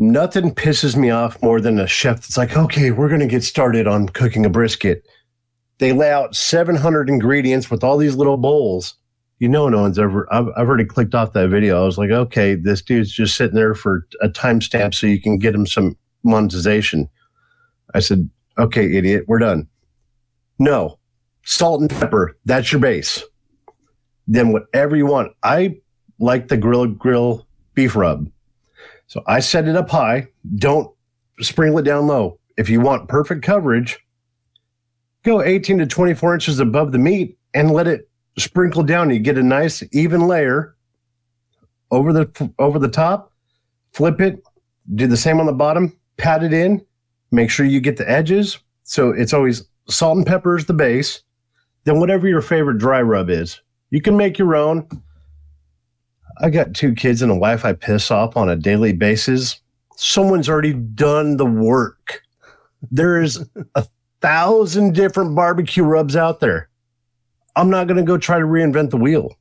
nothing 0.00 0.54
pisses 0.54 0.96
me 0.96 1.10
off 1.10 1.40
more 1.42 1.60
than 1.60 1.78
a 1.78 1.86
chef 1.86 2.16
that's 2.16 2.38
like, 2.38 2.56
okay, 2.56 2.90
we're 2.90 3.08
going 3.08 3.20
to 3.20 3.26
get 3.26 3.44
started 3.44 3.86
on 3.86 4.08
cooking 4.08 4.46
a 4.46 4.50
brisket. 4.50 5.06
They 5.78 5.92
lay 5.92 6.10
out 6.10 6.34
700 6.34 7.08
ingredients 7.08 7.70
with 7.70 7.84
all 7.84 7.98
these 7.98 8.16
little 8.16 8.38
bowls. 8.38 8.94
You 9.38 9.48
know, 9.48 9.68
no 9.68 9.82
one's 9.82 9.98
ever, 9.98 10.26
I've, 10.32 10.48
I've 10.56 10.68
already 10.68 10.86
clicked 10.86 11.14
off 11.14 11.34
that 11.34 11.48
video. 11.48 11.82
I 11.82 11.84
was 11.84 11.98
like, 11.98 12.10
okay, 12.10 12.54
this 12.54 12.82
dude's 12.82 13.12
just 13.12 13.36
sitting 13.36 13.54
there 13.54 13.74
for 13.74 14.06
a 14.22 14.28
timestamp 14.28 14.94
so 14.94 15.06
you 15.06 15.20
can 15.20 15.38
get 15.38 15.54
him 15.54 15.66
some 15.66 15.96
monetization. 16.22 17.08
I 17.94 18.00
said, 18.00 18.28
okay, 18.58 18.96
idiot, 18.96 19.24
we're 19.28 19.38
done. 19.38 19.68
No, 20.58 20.98
salt 21.44 21.80
and 21.80 21.90
pepper, 21.90 22.36
that's 22.46 22.72
your 22.72 22.80
base. 22.80 23.22
Then 24.26 24.52
whatever 24.52 24.96
you 24.96 25.06
want. 25.06 25.32
I 25.42 25.78
like 26.18 26.48
the 26.48 26.56
Gorilla 26.56 26.88
Grill 26.88 27.46
beef 27.74 27.96
rub. 27.96 28.30
So 29.10 29.24
I 29.26 29.40
set 29.40 29.66
it 29.66 29.74
up 29.74 29.90
high. 29.90 30.28
Don't 30.54 30.88
sprinkle 31.40 31.80
it 31.80 31.82
down 31.82 32.06
low. 32.06 32.38
If 32.56 32.68
you 32.68 32.80
want 32.80 33.08
perfect 33.08 33.42
coverage, 33.42 33.98
go 35.24 35.42
18 35.42 35.78
to 35.78 35.86
24 35.86 36.34
inches 36.34 36.60
above 36.60 36.92
the 36.92 36.98
meat 36.98 37.36
and 37.52 37.72
let 37.72 37.88
it 37.88 38.08
sprinkle 38.38 38.84
down. 38.84 39.10
You 39.10 39.18
get 39.18 39.36
a 39.36 39.42
nice 39.42 39.82
even 39.90 40.28
layer 40.28 40.76
over 41.90 42.12
the 42.12 42.52
over 42.60 42.78
the 42.78 42.88
top. 42.88 43.32
Flip 43.92 44.20
it. 44.20 44.44
Do 44.94 45.08
the 45.08 45.16
same 45.16 45.40
on 45.40 45.46
the 45.46 45.52
bottom. 45.52 45.98
Pat 46.16 46.44
it 46.44 46.52
in. 46.52 46.80
Make 47.32 47.50
sure 47.50 47.66
you 47.66 47.80
get 47.80 47.96
the 47.96 48.08
edges. 48.08 48.60
So 48.84 49.10
it's 49.10 49.32
always 49.32 49.64
salt 49.88 50.18
and 50.18 50.26
pepper 50.26 50.56
is 50.56 50.66
the 50.66 50.72
base. 50.72 51.20
Then 51.82 51.98
whatever 51.98 52.28
your 52.28 52.42
favorite 52.42 52.78
dry 52.78 53.02
rub 53.02 53.28
is, 53.28 53.60
you 53.90 54.00
can 54.00 54.16
make 54.16 54.38
your 54.38 54.54
own. 54.54 54.86
I 56.42 56.50
got 56.50 56.74
two 56.74 56.94
kids 56.94 57.22
and 57.22 57.30
a 57.30 57.36
wife 57.36 57.64
I 57.64 57.72
piss 57.72 58.10
off 58.10 58.36
on 58.36 58.48
a 58.48 58.56
daily 58.56 58.92
basis. 58.92 59.60
Someone's 59.96 60.48
already 60.48 60.72
done 60.72 61.36
the 61.36 61.46
work. 61.46 62.22
There's 62.90 63.44
a 63.74 63.86
thousand 64.20 64.94
different 64.94 65.34
barbecue 65.34 65.82
rubs 65.82 66.16
out 66.16 66.40
there. 66.40 66.68
I'm 67.56 67.68
not 67.68 67.86
going 67.86 67.98
to 67.98 68.02
go 68.02 68.16
try 68.16 68.38
to 68.38 68.44
reinvent 68.44 68.90
the 68.90 68.96
wheel. 68.96 69.36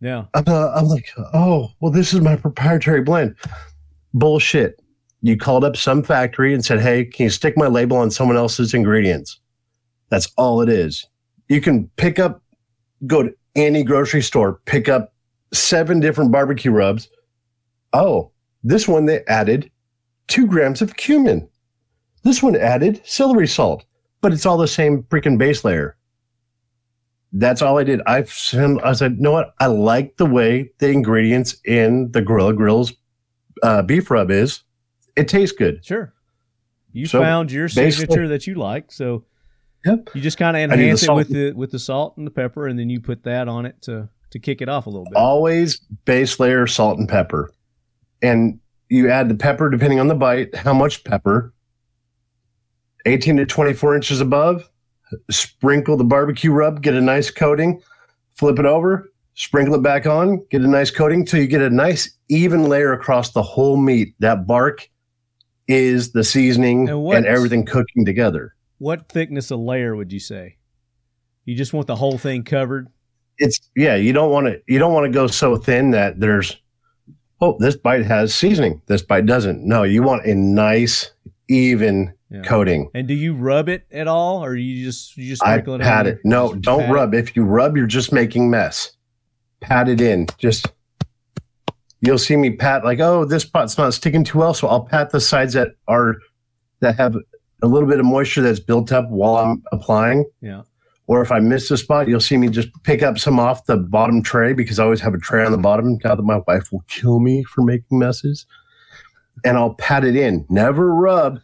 Yeah. 0.00 0.24
I'm, 0.34 0.44
uh, 0.46 0.72
I'm 0.74 0.86
like, 0.86 1.10
oh, 1.34 1.70
well, 1.80 1.92
this 1.92 2.12
is 2.12 2.20
my 2.20 2.34
proprietary 2.36 3.02
blend. 3.02 3.36
Bullshit. 4.14 4.80
You 5.22 5.36
called 5.36 5.64
up 5.64 5.76
some 5.76 6.02
factory 6.02 6.54
and 6.54 6.64
said, 6.64 6.80
hey, 6.80 7.04
can 7.04 7.24
you 7.24 7.30
stick 7.30 7.56
my 7.56 7.66
label 7.66 7.98
on 7.98 8.10
someone 8.10 8.38
else's 8.38 8.72
ingredients? 8.72 9.38
That's 10.08 10.32
all 10.36 10.62
it 10.62 10.68
is. 10.68 11.06
You 11.48 11.60
can 11.60 11.88
pick 11.96 12.18
up, 12.18 12.42
go 13.06 13.24
to 13.24 13.34
any 13.54 13.84
grocery 13.84 14.22
store, 14.22 14.60
pick 14.64 14.88
up 14.88 15.12
seven 15.52 16.00
different 16.00 16.32
barbecue 16.32 16.70
rubs. 16.70 17.08
Oh, 17.92 18.30
this 18.62 18.86
one 18.86 19.06
they 19.06 19.24
added 19.26 19.70
two 20.28 20.46
grams 20.46 20.82
of 20.82 20.96
cumin. 20.96 21.48
This 22.22 22.42
one 22.42 22.54
added 22.56 23.00
celery 23.04 23.48
salt, 23.48 23.84
but 24.20 24.32
it's 24.32 24.46
all 24.46 24.58
the 24.58 24.68
same 24.68 25.02
freaking 25.04 25.38
base 25.38 25.64
layer. 25.64 25.96
That's 27.32 27.62
all 27.62 27.78
I 27.78 27.84
did. 27.84 28.00
I 28.06 28.18
I 28.18 28.92
said, 28.92 29.12
you 29.16 29.20
know 29.20 29.32
what? 29.32 29.54
I 29.60 29.66
like 29.66 30.16
the 30.16 30.26
way 30.26 30.72
the 30.78 30.90
ingredients 30.90 31.56
in 31.64 32.10
the 32.10 32.20
Gorilla 32.20 32.52
Grills 32.54 32.92
uh, 33.62 33.82
beef 33.82 34.10
rub 34.10 34.30
is. 34.30 34.62
It 35.16 35.28
tastes 35.28 35.56
good. 35.56 35.84
Sure. 35.84 36.12
You 36.92 37.06
So, 37.06 37.20
found 37.20 37.52
your 37.52 37.68
signature 37.68 38.26
that 38.28 38.46
you 38.46 38.54
like, 38.56 38.90
so 38.90 39.24
Yep. 39.84 40.10
you 40.14 40.20
just 40.20 40.38
kind 40.38 40.56
of 40.56 40.62
enhance 40.62 41.04
it 41.04 41.12
with 41.12 41.28
the 41.28 41.52
with 41.52 41.70
the 41.70 41.78
salt 41.78 42.16
and 42.16 42.26
the 42.26 42.30
pepper, 42.30 42.66
and 42.66 42.78
then 42.78 42.90
you 42.90 43.00
put 43.00 43.22
that 43.24 43.48
on 43.48 43.64
it 43.64 43.80
to 43.82 44.08
to 44.30 44.38
kick 44.38 44.60
it 44.62 44.68
off 44.68 44.86
a 44.86 44.90
little 44.90 45.04
bit. 45.04 45.16
Always 45.16 45.78
base 46.04 46.38
layer 46.40 46.66
salt 46.66 46.98
and 46.98 47.08
pepper, 47.08 47.52
and 48.22 48.58
you 48.88 49.10
add 49.10 49.28
the 49.28 49.34
pepper 49.34 49.70
depending 49.70 50.00
on 50.00 50.08
the 50.08 50.14
bite. 50.14 50.54
How 50.54 50.72
much 50.74 51.04
pepper? 51.04 51.52
Eighteen 53.06 53.36
to 53.36 53.46
twenty-four 53.46 53.94
inches 53.94 54.20
above. 54.20 54.68
Sprinkle 55.30 55.96
the 55.96 56.04
barbecue 56.04 56.52
rub. 56.52 56.82
Get 56.82 56.94
a 56.94 57.00
nice 57.00 57.30
coating. 57.30 57.82
Flip 58.36 58.58
it 58.58 58.66
over. 58.66 59.12
Sprinkle 59.34 59.74
it 59.74 59.82
back 59.82 60.06
on. 60.06 60.44
Get 60.50 60.60
a 60.62 60.68
nice 60.68 60.90
coating 60.90 61.24
till 61.24 61.40
you 61.40 61.46
get 61.46 61.62
a 61.62 61.70
nice 61.70 62.16
even 62.28 62.68
layer 62.68 62.92
across 62.92 63.32
the 63.32 63.42
whole 63.42 63.76
meat. 63.76 64.14
That 64.18 64.46
bark 64.46 64.88
is 65.66 66.12
the 66.12 66.24
seasoning 66.24 66.88
And 66.88 67.06
and, 67.14 67.26
everything 67.26 67.64
cooking 67.64 68.04
together. 68.04 68.54
what 68.78 69.08
thickness 69.08 69.50
of 69.50 69.60
layer 69.60 69.94
would 69.96 70.12
you 70.12 70.18
say? 70.20 70.56
You 71.44 71.54
just 71.54 71.72
want 71.72 71.86
the 71.86 71.96
whole 71.96 72.18
thing 72.18 72.42
covered. 72.44 72.88
It's 73.40 73.58
yeah. 73.74 73.96
You 73.96 74.12
don't 74.12 74.30
want 74.30 74.46
to. 74.46 74.60
You 74.68 74.78
don't 74.78 74.92
want 74.92 75.06
to 75.06 75.10
go 75.10 75.26
so 75.26 75.56
thin 75.56 75.90
that 75.90 76.20
there's. 76.20 76.56
Oh, 77.40 77.56
this 77.58 77.74
bite 77.74 78.04
has 78.04 78.34
seasoning. 78.34 78.80
This 78.86 79.02
bite 79.02 79.26
doesn't. 79.26 79.66
No, 79.66 79.82
you 79.82 80.02
want 80.02 80.24
a 80.26 80.34
nice, 80.34 81.10
even 81.48 82.12
Yeah. 82.30 82.42
coating. 82.42 82.90
And 82.94 83.08
do 83.08 83.14
you 83.14 83.34
rub 83.34 83.68
it 83.70 83.84
at 83.90 84.06
all, 84.06 84.44
or 84.44 84.54
you 84.54 84.84
just 84.84 85.16
you 85.16 85.26
just 85.28 85.42
I 85.42 85.54
sprinkle 85.54 85.74
it? 85.76 85.80
pat 85.80 86.06
it. 86.06 86.18
No, 86.22 86.52
Just 86.52 86.62
don't 86.62 86.80
pat 86.80 86.90
it? 86.90 86.92
rub. 86.92 87.14
If 87.14 87.34
you 87.34 87.44
rub, 87.44 87.76
you're 87.76 87.86
just 87.86 88.12
making 88.12 88.50
mess. 88.50 88.92
Pat 89.60 89.88
it 89.88 90.00
in. 90.02 90.26
Just 90.38 90.68
you'll 92.02 92.18
see 92.18 92.36
me 92.36 92.50
pat 92.56 92.84
like, 92.84 93.00
oh, 93.00 93.24
this 93.24 93.44
pot's 93.44 93.76
not 93.78 93.94
sticking 93.94 94.22
too 94.24 94.38
well, 94.38 94.52
so 94.54 94.68
I'll 94.68 94.84
pat 94.84 95.10
the 95.10 95.20
sides 95.20 95.54
that 95.54 95.72
are 95.88 96.16
that 96.80 96.96
have 96.96 97.16
a 97.62 97.66
little 97.66 97.88
bit 97.88 98.00
of 98.00 98.06
moisture 98.06 98.40
that's 98.42 98.60
built 98.60 98.92
up 98.92 99.08
while 99.10 99.36
I'm 99.36 99.62
applying. 99.72 100.24
Yeah. 100.42 100.62
Or 101.10 101.20
if 101.22 101.32
I 101.32 101.40
miss 101.40 101.68
a 101.72 101.76
spot, 101.76 102.06
you'll 102.06 102.20
see 102.20 102.36
me 102.36 102.48
just 102.48 102.68
pick 102.84 103.02
up 103.02 103.18
some 103.18 103.40
off 103.40 103.64
the 103.66 103.76
bottom 103.76 104.22
tray 104.22 104.52
because 104.52 104.78
I 104.78 104.84
always 104.84 105.00
have 105.00 105.12
a 105.12 105.18
tray 105.18 105.44
on 105.44 105.50
the 105.50 105.58
bottom. 105.58 105.98
God, 105.98 106.18
that 106.18 106.22
my 106.22 106.40
wife 106.46 106.70
will 106.70 106.84
kill 106.86 107.18
me 107.18 107.42
for 107.42 107.62
making 107.62 107.98
messes. 107.98 108.46
And 109.44 109.56
I'll 109.56 109.74
pat 109.74 110.04
it 110.04 110.14
in. 110.14 110.46
Never 110.48 110.94
rub. 110.94 111.40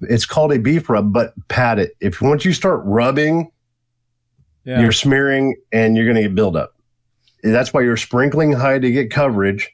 It's 0.00 0.24
called 0.24 0.50
a 0.50 0.58
beef 0.58 0.88
rub, 0.88 1.12
but 1.12 1.34
pat 1.48 1.78
it. 1.78 1.90
If 2.00 2.22
once 2.22 2.46
you 2.46 2.54
start 2.54 2.80
rubbing, 2.86 3.50
Yeah. 4.64 4.80
you're 4.80 4.92
smearing 4.92 5.56
and 5.72 5.94
you're 5.94 6.06
going 6.06 6.16
to 6.16 6.22
get 6.22 6.34
buildup. 6.34 6.74
That's 7.42 7.74
why 7.74 7.82
you're 7.82 7.98
sprinkling 7.98 8.52
high 8.52 8.78
to 8.78 8.90
get 8.90 9.10
coverage. 9.10 9.70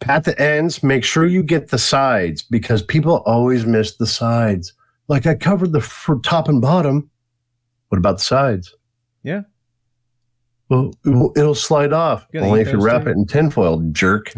Pat 0.00 0.24
the 0.24 0.40
ends. 0.40 0.82
Make 0.82 1.04
sure 1.04 1.26
you 1.26 1.42
get 1.42 1.68
the 1.68 1.76
sides 1.78 2.40
because 2.42 2.82
people 2.82 3.22
always 3.26 3.66
miss 3.66 3.96
the 3.96 4.06
sides. 4.06 4.72
Like 5.08 5.26
I 5.26 5.34
covered 5.34 5.72
the 5.72 5.86
top 6.24 6.48
and 6.48 6.62
bottom. 6.62 7.10
What 7.88 7.98
about 7.98 8.18
the 8.18 8.24
sides? 8.24 8.74
Yeah. 9.22 9.42
Well, 10.68 10.92
it'll, 11.06 11.32
it'll 11.36 11.54
slide 11.54 11.92
off. 11.92 12.26
Only 12.34 12.60
if 12.60 12.72
you 12.72 12.80
wrap 12.80 13.04
too. 13.04 13.10
it 13.10 13.12
in 13.12 13.26
tinfoil, 13.26 13.78
jerk. 13.92 14.32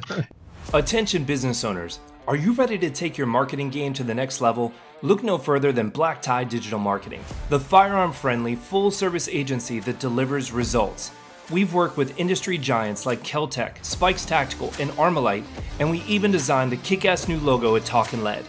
Attention 0.74 1.24
business 1.24 1.64
owners. 1.64 2.00
Are 2.26 2.36
you 2.36 2.52
ready 2.52 2.78
to 2.78 2.90
take 2.90 3.18
your 3.18 3.26
marketing 3.26 3.70
game 3.70 3.92
to 3.94 4.04
the 4.04 4.14
next 4.14 4.40
level? 4.40 4.72
Look 5.02 5.22
no 5.24 5.38
further 5.38 5.72
than 5.72 5.88
Black 5.88 6.22
Tie 6.22 6.44
Digital 6.44 6.78
Marketing, 6.78 7.24
the 7.48 7.58
firearm 7.58 8.12
friendly, 8.12 8.54
full 8.54 8.92
service 8.92 9.28
agency 9.28 9.80
that 9.80 9.98
delivers 9.98 10.52
results. 10.52 11.10
We've 11.50 11.74
worked 11.74 11.96
with 11.96 12.18
industry 12.18 12.58
giants 12.58 13.04
like 13.04 13.22
Keltec, 13.24 13.84
Spikes 13.84 14.24
Tactical, 14.24 14.72
and 14.78 14.90
Armalite, 14.92 15.44
and 15.80 15.90
we 15.90 16.02
even 16.02 16.30
designed 16.30 16.70
the 16.70 16.76
kick 16.76 17.04
ass 17.04 17.26
new 17.26 17.40
logo 17.40 17.74
at 17.74 17.84
Talkin' 17.84 18.22
Lead. 18.22 18.44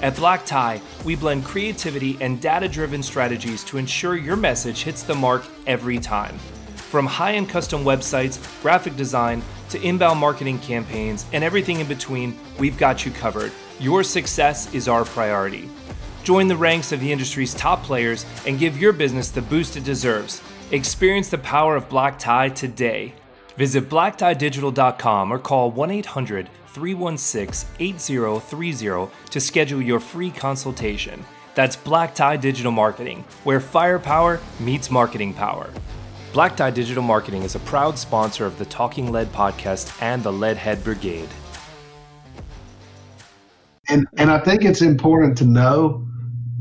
At 0.00 0.14
Black 0.14 0.46
Tie, 0.46 0.80
we 1.04 1.16
blend 1.16 1.44
creativity 1.44 2.16
and 2.20 2.40
data 2.40 2.68
driven 2.68 3.02
strategies 3.02 3.64
to 3.64 3.78
ensure 3.78 4.14
your 4.14 4.36
message 4.36 4.82
hits 4.82 5.02
the 5.02 5.14
mark 5.14 5.44
every 5.66 5.98
time. 5.98 6.38
From 6.76 7.04
high 7.06 7.34
end 7.34 7.48
custom 7.48 7.82
websites, 7.82 8.38
graphic 8.62 8.96
design, 8.96 9.42
to 9.70 9.82
inbound 9.82 10.20
marketing 10.20 10.60
campaigns, 10.60 11.26
and 11.32 11.42
everything 11.42 11.80
in 11.80 11.88
between, 11.88 12.38
we've 12.58 12.78
got 12.78 13.04
you 13.04 13.10
covered. 13.10 13.52
Your 13.80 14.02
success 14.02 14.72
is 14.72 14.88
our 14.88 15.04
priority. 15.04 15.68
Join 16.22 16.46
the 16.46 16.56
ranks 16.56 16.92
of 16.92 17.00
the 17.00 17.12
industry's 17.12 17.54
top 17.54 17.82
players 17.82 18.24
and 18.46 18.58
give 18.58 18.80
your 18.80 18.92
business 18.92 19.30
the 19.30 19.42
boost 19.42 19.76
it 19.76 19.84
deserves. 19.84 20.42
Experience 20.70 21.28
the 21.28 21.38
power 21.38 21.74
of 21.74 21.88
Black 21.88 22.18
Tie 22.18 22.50
today. 22.50 23.14
Visit 23.56 23.88
blacktiedigital.com 23.88 25.32
or 25.32 25.38
call 25.38 25.70
1 25.72 25.90
800 25.90 26.48
316 26.68 27.68
8030 27.78 29.12
to 29.30 29.40
schedule 29.40 29.82
your 29.82 30.00
free 30.00 30.30
consultation. 30.30 31.24
That's 31.54 31.76
Black 31.76 32.14
Tie 32.14 32.36
Digital 32.36 32.72
Marketing, 32.72 33.24
where 33.44 33.60
firepower 33.60 34.40
meets 34.60 34.90
marketing 34.90 35.34
power. 35.34 35.70
Black 36.32 36.56
Tie 36.56 36.70
Digital 36.70 37.02
Marketing 37.02 37.42
is 37.42 37.54
a 37.54 37.60
proud 37.60 37.98
sponsor 37.98 38.46
of 38.46 38.58
the 38.58 38.66
Talking 38.66 39.10
Lead 39.10 39.32
podcast 39.32 40.00
and 40.02 40.22
the 40.22 40.32
Leadhead 40.32 40.84
Brigade. 40.84 41.28
and 43.88 44.06
and 44.18 44.30
I 44.30 44.38
think 44.38 44.64
it's 44.64 44.82
important 44.82 45.36
to 45.38 45.44
know 45.44 46.06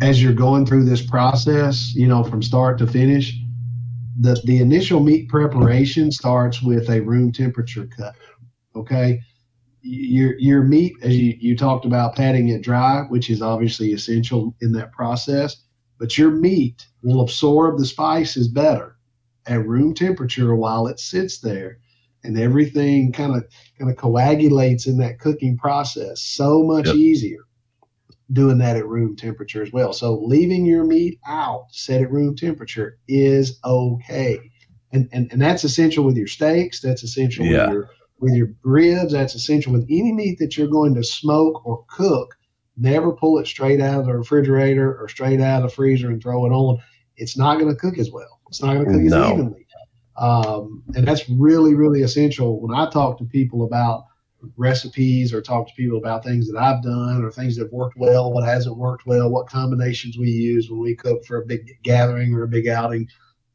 as 0.01 0.21
you're 0.21 0.33
going 0.33 0.65
through 0.65 0.85
this 0.85 1.05
process, 1.05 1.93
you 1.95 2.07
know, 2.07 2.23
from 2.23 2.41
start 2.41 2.77
to 2.77 2.87
finish, 2.87 3.33
that 4.19 4.41
the 4.45 4.59
initial 4.59 4.99
meat 4.99 5.27
preparation 5.27 6.11
starts 6.11 6.61
with 6.61 6.89
a 6.89 7.01
room 7.01 7.31
temperature 7.31 7.87
cut. 7.87 8.15
Okay. 8.75 9.21
Your 9.81 10.37
your 10.39 10.63
meat, 10.63 10.93
as 11.01 11.17
you, 11.17 11.35
you 11.39 11.55
talked 11.55 11.85
about 11.85 12.15
patting 12.15 12.49
it 12.49 12.61
dry, 12.63 13.03
which 13.09 13.29
is 13.29 13.41
obviously 13.41 13.93
essential 13.93 14.55
in 14.61 14.71
that 14.73 14.91
process, 14.91 15.63
but 15.99 16.17
your 16.17 16.31
meat 16.31 16.85
will 17.03 17.21
absorb 17.21 17.77
the 17.77 17.85
spices 17.85 18.47
better 18.47 18.97
at 19.45 19.65
room 19.65 19.93
temperature 19.93 20.55
while 20.55 20.87
it 20.87 20.99
sits 20.99 21.39
there. 21.39 21.79
And 22.23 22.37
everything 22.37 23.13
kind 23.13 23.35
of 23.35 23.45
kind 23.79 23.89
of 23.89 23.97
coagulates 23.97 24.87
in 24.87 24.97
that 24.97 25.19
cooking 25.19 25.57
process 25.57 26.21
so 26.21 26.63
much 26.63 26.87
Yep. 26.87 26.95
easier 26.95 27.39
doing 28.33 28.57
that 28.57 28.75
at 28.75 28.87
room 28.87 29.15
temperature 29.15 29.61
as 29.63 29.71
well. 29.71 29.93
So 29.93 30.19
leaving 30.21 30.65
your 30.65 30.83
meat 30.83 31.19
out 31.25 31.67
set 31.71 32.01
at 32.01 32.11
room 32.11 32.35
temperature 32.35 32.97
is 33.07 33.59
okay. 33.63 34.51
And 34.91 35.07
and, 35.13 35.31
and 35.31 35.41
that's 35.41 35.63
essential 35.63 36.03
with 36.03 36.17
your 36.17 36.27
steaks, 36.27 36.81
that's 36.81 37.03
essential 37.03 37.45
Yeah. 37.45 37.63
with 37.63 37.71
your 37.73 37.89
with 38.19 38.33
your 38.33 38.49
ribs, 38.63 39.13
that's 39.13 39.35
essential 39.35 39.73
with 39.73 39.85
any 39.89 40.11
meat 40.11 40.39
that 40.39 40.57
you're 40.57 40.67
going 40.67 40.95
to 40.95 41.03
smoke 41.03 41.65
or 41.65 41.85
cook. 41.87 42.35
Never 42.75 43.11
pull 43.11 43.39
it 43.39 43.47
straight 43.47 43.81
out 43.81 44.01
of 44.01 44.05
the 44.05 44.15
refrigerator 44.15 44.99
or 44.99 45.07
straight 45.07 45.41
out 45.41 45.63
of 45.63 45.69
the 45.69 45.75
freezer 45.75 46.09
and 46.09 46.21
throw 46.21 46.45
it 46.45 46.49
on. 46.49 46.79
It's 47.15 47.37
not 47.37 47.59
going 47.59 47.73
to 47.73 47.79
cook 47.79 47.97
as 47.97 48.11
well. 48.11 48.39
It's 48.49 48.61
not 48.61 48.75
going 48.75 48.85
to 48.85 48.91
cook 48.93 49.01
No. 49.01 49.23
as 49.23 49.31
evenly. 49.31 49.67
Um, 50.17 50.83
and 50.95 51.07
that's 51.07 51.29
really, 51.29 51.75
really 51.75 52.01
essential 52.01 52.59
when 52.59 52.75
I 52.75 52.89
talk 52.89 53.17
to 53.19 53.25
people 53.25 53.65
about 53.65 54.05
recipes 54.55 55.33
or 55.33 55.41
talk 55.41 55.67
to 55.67 55.73
people 55.75 55.97
about 55.97 56.23
things 56.23 56.49
that 56.49 56.59
I've 56.59 56.83
done 56.83 57.23
or 57.23 57.31
things 57.31 57.55
that 57.55 57.63
have 57.63 57.71
worked 57.71 57.97
well, 57.97 58.31
what 58.31 58.45
hasn't 58.45 58.77
worked 58.77 59.05
well, 59.05 59.29
what 59.29 59.47
combinations 59.47 60.17
we 60.17 60.29
use 60.29 60.69
when 60.69 60.79
we 60.79 60.95
cook 60.95 61.25
for 61.25 61.41
a 61.41 61.45
big 61.45 61.67
gathering 61.83 62.33
or 62.33 62.43
a 62.43 62.47
big 62.47 62.67
outing. 62.67 63.07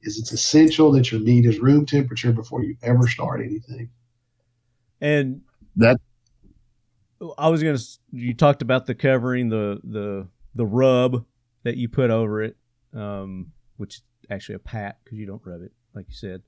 Is 0.02 0.18
it's 0.18 0.32
essential 0.32 0.90
that 0.92 1.12
your 1.12 1.20
meat 1.20 1.46
is 1.46 1.60
room 1.60 1.86
temperature 1.86 2.32
before 2.32 2.64
you 2.64 2.76
ever 2.82 3.06
start 3.06 3.40
anything. 3.40 3.88
And 5.02 5.42
That 5.76 5.98
I 7.38 7.48
was 7.50 7.62
gonna. 7.62 7.78
You 8.12 8.32
talked 8.34 8.62
about 8.62 8.86
the 8.86 8.94
covering, 8.94 9.48
the 9.50 9.80
the 9.84 10.28
the 10.54 10.64
rub 10.66 11.24
that 11.64 11.76
you 11.76 11.88
put 11.88 12.10
over 12.10 12.42
it, 12.42 12.56
um, 12.94 13.52
which 13.76 13.96
is 13.96 14.02
actually 14.30 14.54
a 14.54 14.58
pat 14.60 14.98
because 15.04 15.18
you 15.18 15.26
don't 15.26 15.42
rub 15.44 15.60
it, 15.62 15.72
like 15.94 16.06
you 16.08 16.14
said. 16.14 16.42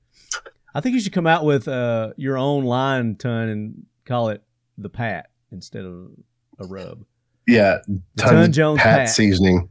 I 0.73 0.81
think 0.81 0.93
you 0.95 0.99
should 1.01 1.13
come 1.13 1.27
out 1.27 1.45
with 1.45 1.67
uh, 1.67 2.13
your 2.17 2.37
own 2.37 2.65
line 2.65 3.15
ton 3.15 3.47
and 3.49 3.85
call 4.05 4.29
it 4.29 4.41
the 4.77 4.89
pat 4.89 5.29
instead 5.51 5.85
of 5.85 6.11
a 6.59 6.65
rub. 6.65 7.05
yeah, 7.47 7.77
tons 8.17 8.31
Ton 8.31 8.51
Jones 8.51 8.79
pat, 8.81 8.97
pat. 8.99 9.09
seasoning. 9.09 9.69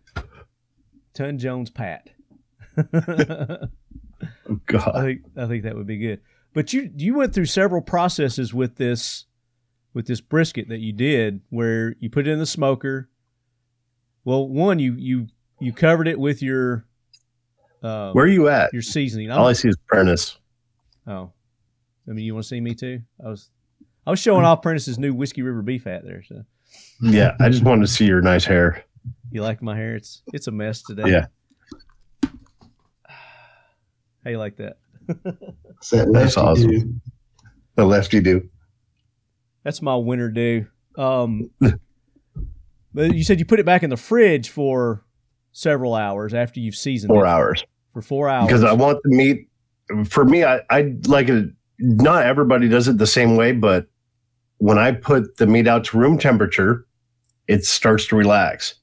Ton 1.14 1.38
Jones 1.38 1.70
pat. 1.70 2.08
I 2.92 3.68
Oh, 4.48 4.60
God, 4.66 4.92
think 5.04 5.22
I 5.36 5.46
think 5.46 5.64
that 5.64 5.74
would 5.76 5.86
be 5.86 5.98
good. 5.98 6.20
But 6.54 6.72
you 6.72 6.90
you 6.96 7.14
went 7.14 7.34
through 7.34 7.46
several 7.46 7.82
processes 7.82 8.54
with 8.54 8.76
this 8.76 9.26
with 9.92 10.06
this 10.06 10.20
brisket 10.20 10.68
that 10.70 10.78
you 10.78 10.92
did 10.92 11.40
where 11.50 11.94
you 12.00 12.08
put 12.08 12.26
it 12.26 12.30
in 12.30 12.38
the 12.38 12.46
smoker. 12.46 13.08
Well, 14.24 14.48
one 14.48 14.78
you 14.78 14.94
you 14.94 15.26
you 15.60 15.72
covered 15.72 16.08
it 16.08 16.18
with 16.18 16.40
your 16.42 16.86
uh, 17.82 18.12
where 18.12 18.24
are 18.24 18.28
you 18.28 18.48
at? 18.48 18.72
your 18.72 18.82
seasoning. 18.82 19.30
All 19.30 19.44
I 19.46 19.50
I'm, 19.50 19.54
see 19.54 19.68
is 19.68 19.76
Prentiss. 19.86 20.38
oh, 21.06 21.32
I 22.08 22.12
mean, 22.12 22.24
you 22.24 22.32
want 22.34 22.44
to 22.44 22.48
see 22.48 22.60
me 22.60 22.74
too? 22.74 23.02
I 23.22 23.28
was 23.28 23.50
I 24.06 24.10
was 24.10 24.20
showing 24.20 24.44
off 24.44 24.62
Prentiss's 24.62 24.98
new 24.98 25.12
Whiskey 25.12 25.42
River 25.42 25.60
beef 25.62 25.84
hat 25.84 26.02
there. 26.04 26.22
So 26.22 26.44
Yeah, 27.00 27.36
I 27.40 27.48
just 27.48 27.62
wanted 27.64 27.82
to 27.82 27.92
see 27.92 28.06
your 28.06 28.20
nice 28.22 28.44
hair. 28.44 28.84
you 29.32 29.42
like 29.42 29.60
my 29.60 29.76
hair? 29.76 29.96
It's 29.96 30.22
it's 30.32 30.46
a 30.46 30.52
mess 30.52 30.82
today. 30.82 31.10
Yeah. 31.10 31.26
How 34.24 34.30
you 34.30 34.38
like 34.38 34.56
that? 34.56 34.78
It's 35.08 35.90
that 35.90 36.08
That's 36.12 36.36
awesome. 36.36 36.70
dude. 36.70 37.00
The 37.76 37.84
lefty 37.84 38.20
do. 38.20 38.48
That's 39.64 39.82
my 39.82 39.96
winter 39.96 40.30
do. 40.30 40.66
Um, 40.96 41.50
but 42.94 43.14
you 43.14 43.24
said 43.24 43.38
you 43.38 43.44
put 43.44 43.60
it 43.60 43.66
back 43.66 43.82
in 43.82 43.90
the 43.90 43.96
fridge 43.96 44.48
for 44.48 45.04
several 45.52 45.94
hours 45.94 46.34
after 46.34 46.60
you've 46.60 46.76
seasoned 46.76 47.08
Four 47.10 47.24
it 47.24 47.28
hours. 47.28 47.64
for 47.92 48.02
four 48.02 48.28
hours. 48.28 48.46
because 48.46 48.64
I 48.64 48.72
want 48.72 48.98
the 49.04 49.16
meat. 49.16 49.48
For 50.08 50.24
me, 50.24 50.44
I, 50.44 50.60
I 50.70 50.94
like 51.06 51.28
it. 51.28 51.50
Not 51.78 52.24
everybody 52.24 52.68
does 52.68 52.88
it 52.88 52.98
the 52.98 53.06
same 53.06 53.36
way, 53.36 53.52
but 53.52 53.86
when 54.58 54.78
I 54.78 54.92
put 54.92 55.36
the 55.36 55.46
meat 55.46 55.66
out 55.66 55.84
to 55.86 55.98
room 55.98 56.16
temperature, 56.18 56.86
it 57.48 57.64
starts 57.64 58.06
to 58.08 58.16
relax. 58.16 58.74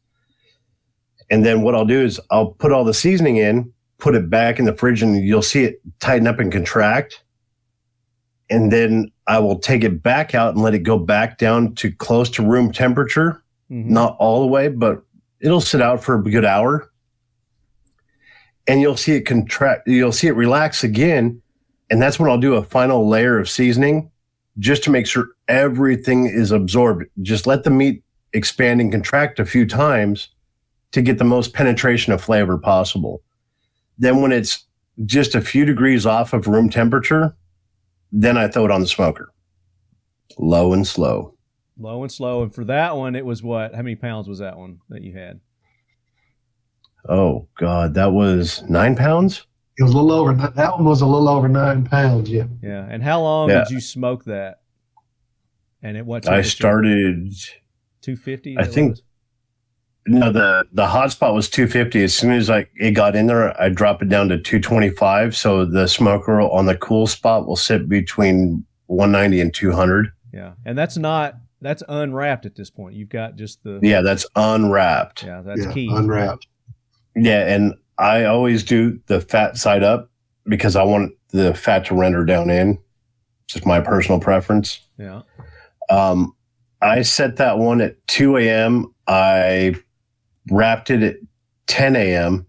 And 1.29 1.45
then 1.45 1.61
what 1.61 1.73
I'll 1.75 1.85
do 1.85 2.01
is 2.01 2.19
I'll 2.29 2.51
put 2.51 2.71
all 2.73 2.83
the 2.83 2.93
seasoning 2.93 3.37
in, 3.37 3.71
put 4.01 4.15
it 4.15 4.29
back 4.29 4.59
in 4.59 4.65
the 4.65 4.75
fridge, 4.75 5.01
and 5.01 5.23
you'll 5.23 5.41
see 5.41 5.63
it 5.63 5.79
tighten 5.99 6.27
up 6.27 6.39
and 6.39 6.51
contract. 6.51 7.23
And 8.49 8.69
then 8.71 9.11
I 9.27 9.39
will 9.39 9.59
take 9.59 9.83
it 9.85 10.03
back 10.03 10.35
out 10.35 10.55
and 10.55 10.61
let 10.63 10.73
it 10.73 10.79
go 10.79 10.97
back 10.99 11.37
down 11.37 11.73
to 11.75 11.89
close 11.89 12.29
to 12.31 12.45
room 12.45 12.73
temperature 12.73 13.41
Mhm. 13.71 13.85
not 13.85 14.17
all 14.19 14.41
the 14.41 14.47
way, 14.47 14.67
but 14.67 15.01
it'll 15.39 15.61
sit 15.61 15.81
out 15.81 16.03
for 16.03 16.15
a 16.15 16.23
good 16.23 16.43
hour 16.43 16.91
and 18.67 18.81
you'll 18.81 18.97
see 18.97 19.13
it 19.13 19.21
contract, 19.21 19.87
you'll 19.87 20.11
see 20.11 20.27
it 20.27 20.35
relax 20.35 20.83
again. 20.83 21.41
And 21.89 22.01
that's 22.01 22.19
when 22.19 22.29
I'll 22.29 22.37
do 22.37 22.55
a 22.55 22.63
final 22.63 23.07
layer 23.07 23.39
of 23.39 23.49
seasoning 23.49 24.11
just 24.59 24.83
to 24.83 24.91
make 24.91 25.07
sure 25.07 25.29
everything 25.47 26.25
is 26.25 26.51
absorbed. 26.51 27.05
Just 27.21 27.47
let 27.47 27.63
the 27.63 27.69
meat 27.69 28.03
expand 28.33 28.81
and 28.81 28.91
contract 28.91 29.39
a 29.39 29.45
few 29.45 29.65
times 29.65 30.29
to 30.91 31.01
get 31.01 31.17
the 31.17 31.23
most 31.23 31.53
penetration 31.53 32.11
of 32.11 32.21
flavor 32.21 32.57
possible. 32.57 33.21
Then 33.97 34.21
when 34.21 34.31
it's 34.31 34.65
just 35.05 35.35
a 35.35 35.41
few 35.41 35.65
degrees 35.65 36.05
off 36.05 36.33
of 36.33 36.47
room 36.47 36.69
temperature, 36.69 37.35
then 38.11 38.37
I 38.37 38.47
throw 38.47 38.65
it 38.65 38.71
on 38.71 38.81
the 38.81 38.87
smoker. 38.87 39.31
Low 40.37 40.73
and 40.73 40.87
slow. 40.87 41.35
Low 41.77 42.03
and 42.03 42.11
slow. 42.11 42.43
And 42.43 42.53
for 42.53 42.63
that 42.65 42.95
one, 42.97 43.15
it 43.15 43.25
was 43.25 43.41
what? 43.43 43.73
How 43.73 43.81
many 43.81 43.95
pounds 43.95 44.27
was 44.27 44.39
that 44.39 44.57
one 44.57 44.79
that 44.89 45.01
you 45.03 45.13
had? 45.13 45.39
Oh 47.07 47.47
God, 47.57 47.95
that 47.95 48.11
was 48.11 48.63
nine 48.69 48.95
pounds. 48.95 49.45
It 49.79 49.83
was 49.83 49.93
a 49.93 49.97
little 49.97 50.11
over 50.11 50.33
that 50.33 50.73
one 50.73 50.85
was 50.85 51.01
a 51.01 51.05
little 51.07 51.29
over 51.29 51.47
nine 51.47 51.83
pounds. 51.85 52.29
Yeah. 52.29 52.45
Yeah. 52.61 52.85
And 52.89 53.01
how 53.01 53.21
long 53.21 53.49
Yeah. 53.49 53.63
did 53.63 53.71
you 53.71 53.79
smoke 53.79 54.25
that? 54.25 54.57
And 55.81 55.97
at 55.97 56.05
what? 56.05 56.27
I 56.27 56.41
started. 56.43 57.33
two 58.01 58.15
fifty. 58.15 58.57
I 58.57 58.65
think 58.65 58.99
no 60.07 60.31
the 60.31 60.65
the 60.73 60.87
hot 60.87 61.11
spot 61.11 61.33
was 61.33 61.49
250. 61.49 62.03
As 62.03 62.15
soon 62.15 62.31
as 62.31 62.49
I 62.49 62.65
it 62.75 62.91
got 62.91 63.15
in 63.15 63.27
there, 63.27 63.59
I 63.61 63.69
drop 63.69 64.01
it 64.01 64.09
down 64.09 64.29
to 64.29 64.37
225. 64.37 65.35
So 65.35 65.65
the 65.65 65.87
smoker 65.87 66.41
on 66.41 66.65
the 66.65 66.75
cool 66.77 67.07
spot 67.07 67.45
will 67.47 67.55
sit 67.55 67.87
between 67.89 68.65
190 68.87 69.41
and 69.41 69.53
200. 69.53 70.11
Yeah, 70.33 70.53
and 70.65 70.77
that's 70.77 70.97
not 70.97 71.35
that's 71.61 71.83
unwrapped 71.87 72.45
at 72.45 72.55
this 72.55 72.69
point. 72.71 72.95
You've 72.95 73.09
got 73.09 73.35
just 73.35 73.63
the 73.63 73.79
Yeah, 73.83 74.01
that's 74.01 74.25
unwrapped. 74.35 75.23
yeah. 75.23 75.41
That's 75.41 75.65
yeah, 75.65 75.71
key. 75.73 75.89
Unwrapped. 75.93 76.47
Yeah, 77.15 77.53
and 77.53 77.75
I 77.99 78.23
always 78.23 78.63
do 78.63 78.99
the 79.07 79.21
fat 79.21 79.57
side 79.57 79.83
up 79.83 80.09
because 80.45 80.75
I 80.75 80.83
want 80.83 81.13
the 81.29 81.53
fat 81.53 81.85
to 81.85 81.95
render 81.95 82.25
down 82.25 82.49
in. 82.49 82.79
It's 83.45 83.53
Just 83.53 83.65
my 83.67 83.79
personal 83.81 84.19
preference. 84.19 84.79
yeah. 84.97 85.21
Um, 85.89 86.33
I 86.81 87.03
set 87.03 87.35
that 87.35 87.59
one 87.59 87.79
at 87.81 87.95
2 88.07 88.37
a.m. 88.37 88.91
I 89.07 89.75
wrapped 90.51 90.89
it 90.89 91.01
at 91.01 91.15
10 91.67 91.95
a.m. 91.95 92.45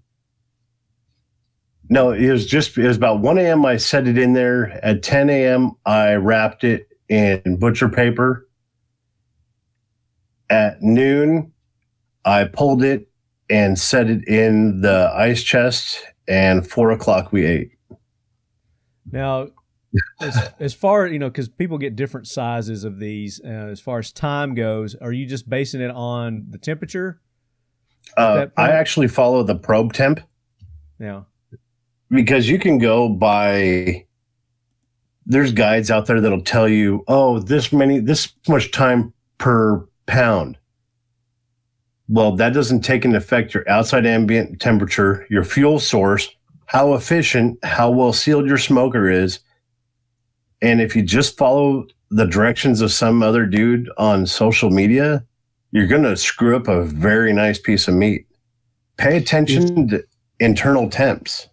No, 1.89 2.11
it 2.11 2.31
was 2.31 2.47
just, 2.47 2.77
it 2.77 2.87
was 2.87 2.97
about 2.97 3.21
1 3.21 3.39
a.m. 3.39 3.65
I 3.65 3.77
set 3.77 4.09
it 4.09 4.19
in 4.19 4.33
there. 4.33 4.81
At 4.85 5.03
10 5.03 5.31
a.m., 5.31 5.73
I 5.87 6.15
wrapped 6.15 6.65
it 6.65 6.89
in 7.09 7.59
butcher 7.59 7.89
paper. 7.89 8.49
At 10.51 10.83
noon, 10.83 11.53
I 12.25 12.45
pulled 12.45 12.83
it 12.83 13.09
and 13.49 13.79
set 13.79 14.09
it 14.09 14.27
in 14.27 14.81
the 14.81 15.13
ice 15.15 15.43
chest. 15.43 16.03
And 16.29 16.67
four 16.67 16.91
o'clock, 16.91 17.33
we 17.33 17.45
ate. 17.45 17.73
Now, 19.11 19.49
as, 20.21 20.53
as 20.61 20.75
far 20.75 21.07
you 21.07 21.19
know, 21.19 21.29
because 21.29 21.49
people 21.49 21.79
get 21.79 21.97
different 21.97 22.27
sizes 22.27 22.85
of 22.85 22.99
these. 22.99 23.41
Uh, 23.45 23.49
as 23.49 23.81
far 23.81 23.99
as 23.99 24.13
time 24.13 24.55
goes, 24.55 24.95
are 24.95 25.13
you 25.13 25.27
just 25.27 25.49
basing 25.49 25.81
it 25.81 25.91
on 25.91 26.47
the 26.49 26.59
temperature? 26.59 27.21
Uh, 28.17 28.47
I 28.57 28.71
actually 28.71 29.09
follow 29.09 29.43
the 29.43 29.55
probe 29.55 29.93
temp. 29.93 30.21
Yeah, 30.99 31.23
because 32.11 32.49
you 32.49 32.59
can 32.59 32.79
go 32.79 33.09
by 33.09 34.07
there's 35.25 35.53
guides 35.53 35.91
out 35.91 36.07
there 36.07 36.21
that'll 36.21 36.43
tell 36.43 36.69
you 36.69 37.05
oh 37.09 37.39
this 37.39 37.73
many 37.73 37.99
this 37.99 38.33
much 38.49 38.71
time 38.71 39.13
per 39.39 39.87
pound. 40.07 40.59
Well 42.09 42.37
that 42.37 42.53
doesn't 42.53 42.83
take 42.83 43.05
into 43.05 43.17
effect 43.17 43.55
your 43.55 43.69
outside 43.69 44.07
ambient 44.07 44.61
temperature 44.61 45.27
your 45.31 45.45
fuel 45.45 45.79
source 45.79 46.29
how 46.67 46.95
efficient 46.95 47.63
how 47.65 47.91
well 47.91 48.13
sealed 48.13 48.47
your 48.47 48.59
smoker 48.59 49.11
is. 49.11 49.41
And 50.61 50.81
if 50.81 50.95
you 50.95 51.03
just 51.03 51.37
follow 51.37 51.87
the 52.11 52.27
directions 52.27 52.81
of 52.81 52.93
some 52.93 53.23
other 53.23 53.47
dude 53.47 53.91
on 53.99 54.27
social 54.27 54.71
media 54.71 55.25
you're 55.73 55.87
going 55.87 56.03
to 56.03 56.17
screw 56.17 56.55
up 56.55 56.69
a 56.69 56.85
very 56.85 57.33
nice 57.33 57.59
piece 57.59 57.89
of 57.89 57.95
meat. 57.95 58.27
Pay 58.99 59.17
attention 59.17 59.89
to 59.89 60.05
internal 60.39 60.89
temps. 60.89 61.49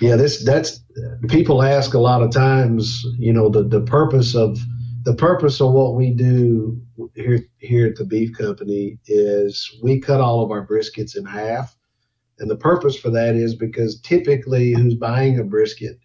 Yeah, 0.00 0.16
this 0.16 0.44
that's 0.44 0.80
people 1.28 1.62
ask 1.62 1.92
a 1.92 1.98
lot 1.98 2.22
of 2.22 2.30
times, 2.30 3.04
you 3.18 3.32
know, 3.32 3.48
the, 3.48 3.64
the 3.64 3.80
purpose 3.80 4.34
of 4.34 4.58
the 5.04 5.14
purpose 5.14 5.60
of 5.60 5.72
what 5.72 5.94
we 5.94 6.10
do 6.10 6.80
here 7.14 7.44
here 7.58 7.86
at 7.86 7.96
the 7.96 8.04
beef 8.04 8.36
company 8.36 8.98
is 9.06 9.78
we 9.82 10.00
cut 10.00 10.20
all 10.20 10.42
of 10.42 10.50
our 10.50 10.66
briskets 10.66 11.16
in 11.16 11.24
half. 11.24 11.76
And 12.38 12.48
the 12.48 12.56
purpose 12.56 12.96
for 12.96 13.10
that 13.10 13.34
is 13.34 13.56
because 13.56 14.00
typically 14.00 14.72
who's 14.72 14.94
buying 14.94 15.40
a 15.40 15.44
brisket, 15.44 15.98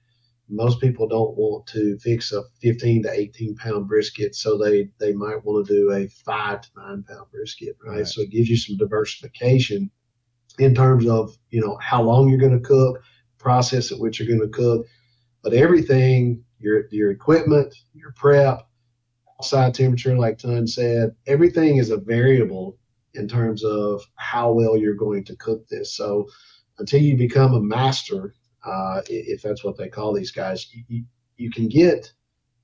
most 0.56 0.80
people 0.80 1.08
don't 1.08 1.36
want 1.36 1.68
to 1.68 1.97
fix 1.99 2.32
a 2.32 2.43
15 2.62 3.04
to 3.04 3.12
18 3.12 3.56
pound 3.56 3.88
brisket. 3.88 4.36
So 4.36 4.58
they, 4.58 4.89
they 4.99 5.14
might 5.14 5.43
want 5.43 5.66
to 5.68 5.74
do 5.74 5.91
a 5.91 6.08
five 6.08 6.62
to 6.62 6.70
nine 6.78 7.04
pound 7.04 7.32
brisket, 7.32 7.76
right? 7.84 7.97
Right. 7.97 8.08
So 8.08 8.22
it 8.22 8.30
gives 8.32 8.49
you 8.49 8.58
some 8.58 8.78
diversification 8.78 9.89
in 10.60 10.76
terms 10.76 11.08
of, 11.08 11.36
you 11.49 11.62
know, 11.62 11.78
how 11.82 12.04
long 12.04 12.30
you're 12.30 12.39
going 12.39 12.60
to 12.60 12.68
cook, 12.68 13.01
process 13.39 13.91
at 13.91 13.99
which 13.99 14.20
you're 14.20 14.28
going 14.28 14.49
to 14.49 14.56
cook, 14.56 14.86
but 15.41 15.54
everything 15.54 16.43
your 16.60 16.86
your 16.91 17.12
equipment, 17.12 17.76
your 17.93 18.14
prep, 18.14 18.62
outside 19.39 19.74
temperature, 19.74 20.18
like 20.18 20.38
Ton 20.38 20.68
said, 20.68 21.16
everything 21.28 21.78
is 21.78 21.89
a 21.89 21.97
variable 21.97 22.78
in 23.14 23.28
terms 23.28 23.64
of 23.64 24.01
how 24.16 24.51
well 24.51 24.78
you're 24.78 24.95
going 24.95 25.24
to 25.26 25.36
cook 25.36 25.68
this. 25.68 25.95
So 25.95 26.28
until 26.80 27.01
you 27.01 27.18
become 27.18 27.54
a 27.54 27.62
master, 27.62 28.34
uh, 28.64 29.01
if 29.07 29.41
that's 29.41 29.64
what 29.64 29.78
they 29.78 29.89
call 29.89 30.14
these 30.14 30.32
guys, 30.32 30.68
you, 30.88 31.03
you, 31.38 31.51
can 31.51 31.68
get 31.68 32.11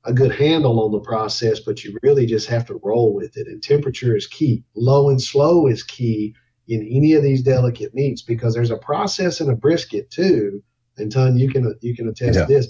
a 0.05 0.13
good 0.13 0.33
handle 0.33 0.81
on 0.81 0.91
the 0.91 0.99
process, 0.99 1.59
but 1.59 1.83
you 1.83 1.97
really 2.03 2.25
just 2.25 2.47
have 2.47 2.65
to 2.65 2.79
roll 2.83 3.13
with 3.13 3.35
it. 3.37 3.47
And 3.47 3.61
temperature 3.61 4.15
is 4.15 4.27
key. 4.27 4.63
Low 4.75 5.09
and 5.09 5.21
slow 5.21 5.67
is 5.67 5.83
key 5.83 6.35
in 6.67 6.81
any 6.81 7.13
of 7.13 7.23
these 7.23 7.41
delicate 7.41 7.93
meats 7.93 8.21
because 8.21 8.53
there's 8.53 8.71
a 8.71 8.77
process 8.77 9.41
in 9.41 9.49
a 9.49 9.55
brisket 9.55 10.09
too. 10.09 10.63
And 10.97 11.11
Ton, 11.11 11.37
you 11.37 11.49
can 11.49 11.75
you 11.81 11.95
can 11.95 12.07
attest 12.07 12.37
Yeah. 12.37 12.45
to 12.45 12.53
this, 12.53 12.67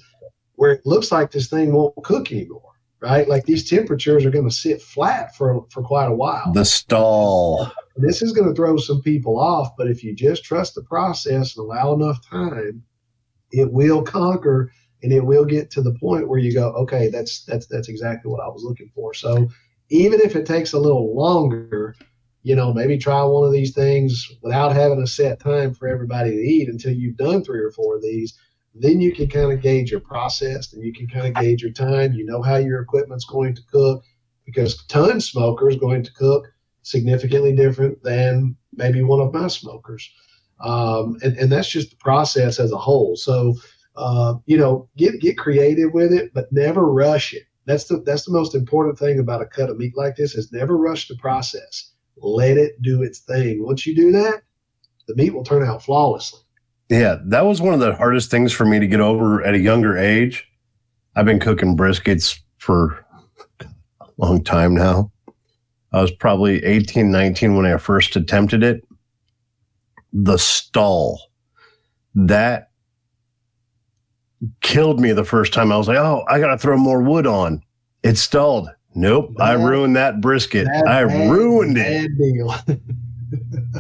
where 0.56 0.72
it 0.72 0.86
looks 0.86 1.12
like 1.12 1.32
this 1.32 1.50
thing 1.50 1.74
won't 1.74 1.96
cook 2.04 2.32
anymore, 2.32 2.74
right? 3.00 3.28
Like 3.28 3.46
these 3.46 3.70
temperatures 3.70 4.26
are 4.26 4.32
going 4.32 4.48
to 4.48 4.56
sit 4.56 4.82
flat 4.82 5.36
for 5.36 5.66
for 5.70 5.84
quite 5.84 6.08
a 6.08 6.14
while. 6.14 6.52
the 6.54 6.66
stall 6.66 7.72
this 8.02 8.22
is 8.22 8.32
going 8.32 8.48
to 8.48 8.56
throw 8.56 8.78
some 8.78 9.02
people 9.02 9.40
off, 9.40 9.76
but 9.78 9.88
if 9.88 10.04
you 10.04 10.16
just 10.16 10.44
trust 10.44 10.76
the 10.76 10.84
process 10.84 11.56
and 11.56 11.66
allow 11.66 11.94
enough 11.94 12.26
time, 12.28 12.84
it 13.52 13.72
will 13.72 14.02
conquer 14.02 14.72
and 15.02 15.14
it 15.14 15.26
will 15.26 15.46
get 15.46 15.72
to 15.72 15.82
the 15.82 15.94
point 15.94 16.28
where 16.28 16.40
you 16.40 16.54
go, 16.54 16.72
okay, 16.74 17.10
that's 17.10 17.44
that's 17.46 17.68
that's 17.68 17.90
exactly 17.90 18.32
what 18.32 18.42
I 18.42 18.48
was 18.48 18.64
looking 18.64 18.92
for. 18.94 19.14
So 19.14 19.50
even 19.90 20.20
if 20.22 20.36
it 20.36 20.46
takes 20.46 20.74
a 20.74 20.80
little 20.80 21.16
longer, 21.16 21.96
you 22.44 22.56
know, 22.56 22.74
maybe 22.74 22.98
try 22.98 23.24
one 23.24 23.46
of 23.46 23.52
these 23.52 23.74
things 23.74 24.30
without 24.42 24.76
having 24.76 25.02
a 25.02 25.08
set 25.08 25.40
time 25.40 25.74
for 25.74 25.88
everybody 25.88 26.32
to 26.32 26.42
eat 26.42 26.70
until 26.70 26.94
you've 26.94 27.18
done 27.18 27.44
three 27.44 27.60
or 27.60 27.72
four 27.72 27.96
of 27.96 28.02
these. 28.02 28.38
Then 28.76 29.02
you 29.02 29.14
can 29.14 29.28
kind 29.28 29.52
of 29.52 29.62
gauge 29.62 29.92
your 29.92 30.00
process 30.00 30.74
and 30.74 30.84
you 30.84 30.94
can 30.94 31.08
kind 31.08 31.28
of 31.28 31.42
gauge 31.42 31.62
your 31.62 31.72
time. 31.72 32.14
You 32.14 32.26
know 32.26 32.42
how 32.42 32.58
your 32.58 32.82
equipment's 32.82 33.26
going 33.26 33.56
to 33.56 33.62
cook 33.72 34.04
because 34.46 34.86
ton 34.86 35.20
smoker 35.20 35.70
is 35.70 35.76
going 35.76 36.04
to 36.04 36.14
cook 36.14 36.46
significantly 36.84 37.56
different 37.56 38.02
than 38.04 38.56
maybe 38.74 39.02
one 39.02 39.20
of 39.20 39.34
my 39.34 39.48
smokers. 39.48 40.10
Um, 40.62 41.18
and, 41.24 41.38
and 41.38 41.52
that's 41.52 41.70
just 41.70 41.92
the 41.92 41.96
process 41.98 42.60
as 42.60 42.72
a 42.72 42.78
whole. 42.78 43.16
So, 43.16 43.56
uh, 43.96 44.36
you 44.46 44.58
know, 44.58 44.90
get, 44.98 45.20
get 45.22 45.38
creative 45.38 45.94
with 45.94 46.14
it, 46.14 46.34
but 46.34 46.52
never 46.52 46.92
rush 46.92 47.34
it. 47.34 47.44
That's 47.66 47.86
the, 47.86 48.02
that's 48.02 48.26
the 48.26 48.32
most 48.32 48.56
important 48.56 48.98
thing 48.98 49.20
about 49.20 49.42
a 49.42 49.46
cut 49.46 49.70
of 49.70 49.78
meat 49.78 49.96
like 49.96 50.16
this 50.16 50.36
is 50.36 50.52
never 50.52 50.78
rush 50.78 51.08
the 51.08 51.16
process. 51.16 51.92
Let 52.18 52.58
it 52.58 52.82
do 52.82 53.04
its 53.04 53.20
thing. 53.20 53.64
Once 53.64 53.86
you 53.86 53.96
do 53.96 54.12
that, 54.12 54.42
the 55.08 55.16
meat 55.16 55.34
will 55.34 55.44
turn 55.44 55.64
out 55.64 55.84
flawlessly. 55.84 56.40
Yeah, 56.90 57.18
that 57.26 57.46
was 57.46 57.62
one 57.62 57.74
of 57.74 57.80
the 57.80 57.96
hardest 57.96 58.32
things 58.32 58.52
for 58.52 58.66
me 58.66 58.80
to 58.80 58.88
get 58.88 59.00
over 59.00 59.44
at 59.44 59.54
a 59.54 59.60
younger 59.60 59.98
age. 59.98 60.48
I've 61.16 61.26
been 61.26 61.40
cooking 61.40 61.78
briskets 61.78 62.40
for 62.58 63.06
a 63.62 63.68
long 64.18 64.44
time 64.44 64.74
now. 64.74 65.12
I 65.92 66.02
was 66.02 66.12
probably 66.12 66.64
18, 66.64 67.12
19 67.12 67.56
when 67.56 67.66
I 67.66 67.78
first 67.78 68.16
attempted 68.16 68.64
it. 68.64 68.84
The 70.14 70.38
stall, 70.38 71.20
that 72.16 72.72
killed 74.62 75.00
me 75.00 75.12
the 75.12 75.24
first 75.26 75.54
time. 75.54 75.72
I 75.72 75.78
was 75.78 75.88
like, 75.88 75.98
oh, 75.98 76.24
I 76.28 76.40
got 76.40 76.48
to 76.48 76.58
throw 76.58 76.78
more 76.78 77.02
wood 77.02 77.28
on. 77.28 77.62
It 78.04 78.18
stalled. 78.18 78.70
Nope, 78.96 79.32
I 79.40 79.54
ruined 79.54 79.96
that 79.98 80.20
brisket. 80.20 80.66
Bad- 80.66 80.88
I 80.88 81.06
bad- 81.06 81.32
ruined 81.32 81.78
it. 81.78 82.10
bad 82.10 82.18
deal. 82.18 82.56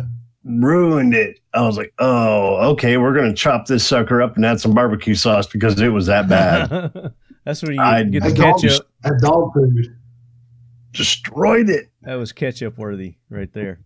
ruined 0.45 1.13
it. 1.15 1.39
I 1.53 1.61
was 1.61 1.77
like, 1.77 1.93
oh, 1.99 2.57
okay, 2.73 2.97
we're 2.97 3.15
gonna 3.15 3.33
chop 3.33 3.65
this 3.65 3.85
sucker 3.85 4.21
up 4.21 4.35
and 4.35 4.45
add 4.45 4.61
some 4.61 4.73
barbecue 4.75 5.15
sauce 5.15 5.47
because 5.47 5.79
it 5.81 5.89
was 5.89 6.05
that 6.05 6.29
bad. 6.29 6.69
That's 7.45 7.63
where 7.63 7.71
you 7.71 7.81
I- 7.81 8.03
get 8.03 8.21
the 8.23 8.29
That 8.29 8.37
dog, 8.37 8.61
ketchup. 8.61 8.87
that 9.03 9.19
dog 9.21 9.51
food. 9.53 9.95
Destroyed 10.91 11.69
it. 11.69 11.89
That 12.03 12.15
was 12.15 12.31
ketchup 12.31 12.77
worthy 12.77 13.15
right 13.29 13.51
there. 13.51 13.79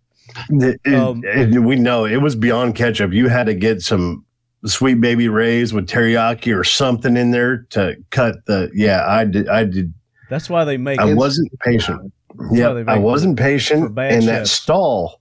It- 0.50 0.80
Um, 0.94 1.22
it- 1.24 1.60
we 1.62 1.76
know 1.76 2.06
it 2.06 2.18
was 2.18 2.36
beyond 2.36 2.76
ketchup. 2.76 3.14
You 3.14 3.28
had 3.30 3.46
to 3.48 3.54
get 3.54 3.82
some 3.82 4.26
Sweet 4.66 4.96
Baby 5.02 5.28
Ray's 5.28 5.74
with 5.74 5.88
teriyaki 5.88 6.58
or 6.58 6.64
something 6.64 7.18
in 7.18 7.32
there 7.32 7.66
to 7.72 7.96
cut 8.12 8.46
the. 8.46 8.70
Yeah, 8.74 9.04
I 9.08 9.26
did. 9.26 9.48
I 9.50 9.66
did. 9.66 9.94
That's 10.30 10.50
why 10.50 10.64
they 10.64 10.78
make 10.78 11.00
I 11.02 11.14
wasn't 11.14 11.52
patient. 11.60 12.14
Yeah, 12.52 12.70
I 12.88 12.98
wasn't 12.98 13.38
patient. 13.38 13.94
And 14.14 14.24
that 14.28 14.48
stall, 14.48 15.20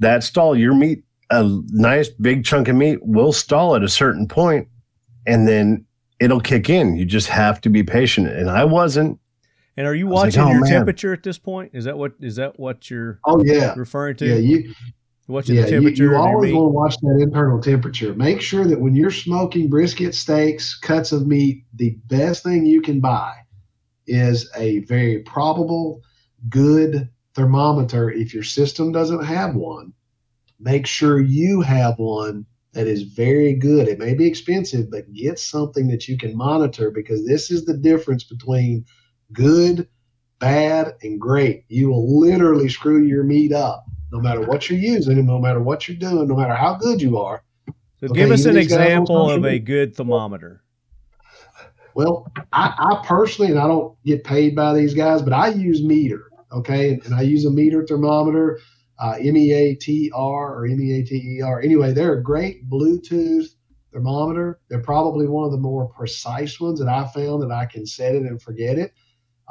that 0.00 0.22
stall, 0.24 0.56
your 0.56 0.74
meat, 0.74 1.02
a 1.30 1.44
nice 1.68 2.08
big 2.08 2.44
chunk 2.44 2.66
of 2.68 2.74
meat 2.76 2.98
will 3.02 3.32
stall 3.32 3.76
at 3.76 3.82
a 3.84 3.88
certain 3.88 4.26
point, 4.26 4.66
and 5.26 5.46
then 5.46 5.84
it'll 6.18 6.40
kick 6.40 6.68
in. 6.68 6.96
You 6.96 7.04
just 7.04 7.28
have 7.28 7.60
to 7.62 7.70
be 7.70 7.82
patient. 7.84 8.26
And 8.28 8.50
I 8.50 8.64
wasn't. 8.64 9.18
And 9.76 9.86
are 9.86 9.94
you 9.94 10.06
was 10.06 10.16
like, 10.16 10.26
watching 10.26 10.42
oh, 10.42 10.50
your 10.50 10.60
man. 10.62 10.70
temperature 10.70 11.12
at 11.12 11.22
this 11.22 11.38
point? 11.38 11.70
Is 11.74 11.84
that 11.84 11.96
what 11.96 12.12
is 12.20 12.36
that 12.36 12.58
what 12.58 12.90
you're 12.90 13.20
Oh 13.24 13.42
yeah, 13.44 13.74
referring 13.76 14.16
to? 14.16 14.26
yeah. 14.26 14.34
You 14.34 14.74
watching 15.28 15.54
yeah, 15.54 15.62
the 15.62 15.70
temperature 15.70 16.04
you 16.04 16.08
of 16.08 16.12
your 16.12 16.18
always 16.18 16.52
want 16.52 16.66
to 16.66 16.74
watch 16.74 16.96
that 17.02 17.20
internal 17.22 17.60
temperature. 17.60 18.14
Make 18.14 18.40
sure 18.40 18.66
that 18.66 18.80
when 18.80 18.94
you're 18.94 19.10
smoking 19.10 19.68
brisket, 19.68 20.14
steaks, 20.14 20.78
cuts 20.78 21.12
of 21.12 21.26
meat, 21.26 21.64
the 21.74 21.96
best 22.06 22.42
thing 22.42 22.66
you 22.66 22.82
can 22.82 23.00
buy 23.00 23.34
is 24.06 24.50
a 24.56 24.80
very 24.80 25.20
probable, 25.20 26.02
good 26.48 27.08
thermometer. 27.34 28.10
If 28.10 28.34
your 28.34 28.42
system 28.42 28.92
doesn't 28.92 29.24
have 29.24 29.54
one, 29.54 29.92
make 30.58 30.86
sure 30.86 31.20
you 31.20 31.60
have 31.60 31.98
one 31.98 32.44
that 32.72 32.86
is 32.86 33.02
very 33.02 33.54
good. 33.54 33.88
It 33.88 33.98
may 33.98 34.14
be 34.14 34.26
expensive, 34.26 34.90
but 34.90 35.12
get 35.12 35.38
something 35.38 35.88
that 35.88 36.08
you 36.08 36.16
can 36.16 36.36
monitor 36.36 36.90
because 36.90 37.26
this 37.26 37.50
is 37.50 37.64
the 37.64 37.76
difference 37.76 38.24
between 38.24 38.84
good, 39.32 39.88
bad, 40.38 40.94
and 41.02 41.20
great. 41.20 41.64
You 41.68 41.90
will 41.90 42.20
literally 42.20 42.68
screw 42.68 43.02
your 43.02 43.24
meat 43.24 43.52
up 43.52 43.84
no 44.12 44.20
matter 44.20 44.40
what 44.40 44.68
you're 44.68 44.78
using 44.78 45.18
and 45.18 45.26
no 45.26 45.38
matter 45.38 45.60
what 45.60 45.86
you're 45.86 45.96
doing, 45.96 46.28
no 46.28 46.36
matter 46.36 46.54
how 46.54 46.74
good 46.74 47.00
you 47.00 47.18
are. 47.18 47.42
So 47.98 48.06
Okay, 48.06 48.20
give 48.20 48.30
us 48.30 48.44
an 48.44 48.54
these 48.54 48.68
guys 48.68 48.78
on 48.78 48.82
example 48.82 49.30
of 49.30 49.44
a 49.44 49.58
good 49.58 49.94
thermometer. 49.94 50.62
Well, 51.94 52.26
I, 52.52 52.74
I 52.78 53.06
personally, 53.06 53.50
and 53.50 53.60
I 53.60 53.66
don't 53.66 53.96
get 54.04 54.24
paid 54.24 54.54
by 54.56 54.74
these 54.74 54.94
guys, 54.94 55.22
but 55.22 55.32
I 55.32 55.48
use 55.48 55.82
Meater, 55.82 56.30
okay, 56.52 56.90
and, 56.94 57.04
and 57.04 57.14
I 57.14 57.22
use 57.22 57.44
a 57.44 57.50
Meater 57.50 57.84
thermometer, 57.84 58.60
uh, 58.98 59.16
M 59.20 59.36
E 59.36 59.52
A 59.52 59.74
T 59.74 60.10
R 60.14 60.54
or 60.54 60.66
M 60.66 60.80
E 60.80 61.00
A 61.00 61.04
T 61.04 61.16
E 61.16 61.42
R. 61.42 61.60
Anyway, 61.60 61.92
they're 61.92 62.14
a 62.14 62.22
great 62.22 62.68
Bluetooth 62.68 63.48
thermometer. 63.92 64.60
They're 64.68 64.82
probably 64.82 65.26
one 65.26 65.44
of 65.44 65.52
the 65.52 65.58
more 65.58 65.88
precise 65.88 66.60
ones 66.60 66.78
that 66.80 66.88
I 66.88 67.06
found 67.08 67.42
that 67.42 67.50
I 67.50 67.66
can 67.66 67.86
set 67.86 68.14
it 68.14 68.22
and 68.22 68.40
forget 68.40 68.78
it. 68.78 68.92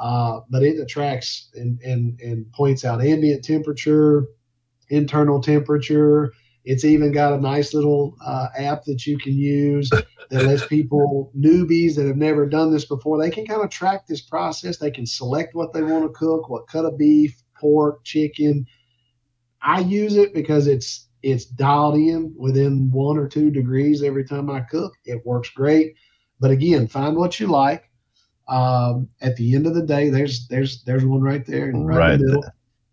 Uh, 0.00 0.40
but 0.48 0.62
it 0.62 0.80
attracts 0.80 1.50
and, 1.54 1.78
and 1.82 2.18
and 2.20 2.50
points 2.52 2.86
out 2.86 3.04
ambient 3.04 3.44
temperature, 3.44 4.26
internal 4.88 5.40
temperature. 5.42 6.32
It's 6.64 6.86
even 6.86 7.12
got 7.12 7.34
a 7.34 7.40
nice 7.40 7.74
little 7.74 8.16
uh, 8.24 8.48
app 8.56 8.84
that 8.84 9.06
you 9.06 9.18
can 9.18 9.34
use 9.34 9.90
that 9.90 10.46
lets 10.46 10.66
people 10.66 11.30
newbies 11.36 11.96
that 11.96 12.06
have 12.06 12.16
never 12.16 12.46
done 12.46 12.72
this 12.72 12.86
before 12.86 13.20
they 13.20 13.30
can 13.30 13.46
kind 13.46 13.62
of 13.62 13.68
track 13.68 14.06
this 14.06 14.22
process. 14.22 14.78
They 14.78 14.90
can 14.90 15.04
select 15.04 15.54
what 15.54 15.74
they 15.74 15.82
want 15.82 16.04
to 16.04 16.18
cook 16.18 16.48
what 16.48 16.66
cut 16.66 16.86
of 16.86 16.96
beef 16.96 17.42
pork 17.58 18.02
chicken. 18.02 18.66
I 19.60 19.80
use 19.80 20.16
it 20.16 20.32
because 20.32 20.66
it's 20.66 21.08
it's 21.22 21.44
dialed 21.44 21.96
in 21.96 22.34
within 22.38 22.90
one 22.90 23.18
or 23.18 23.28
two 23.28 23.50
degrees 23.50 24.02
every 24.02 24.24
time 24.24 24.48
i 24.48 24.60
cook. 24.60 24.94
It 25.04 25.26
works 25.26 25.50
great. 25.50 25.94
But 26.40 26.52
again 26.52 26.88
find 26.88 27.16
what 27.16 27.38
you 27.38 27.48
like 27.48 27.89
um, 28.50 29.08
at 29.22 29.36
the 29.36 29.54
end 29.54 29.66
of 29.66 29.74
the 29.74 29.82
day 29.82 30.10
there's 30.10 30.46
there's 30.48 30.82
there's 30.84 31.04
one 31.04 31.22
right 31.22 31.46
there 31.46 31.70
and 31.70 31.86
right, 31.86 31.96
Right 31.96 32.14
in 32.14 32.20
the 32.20 32.26
middle 32.26 32.44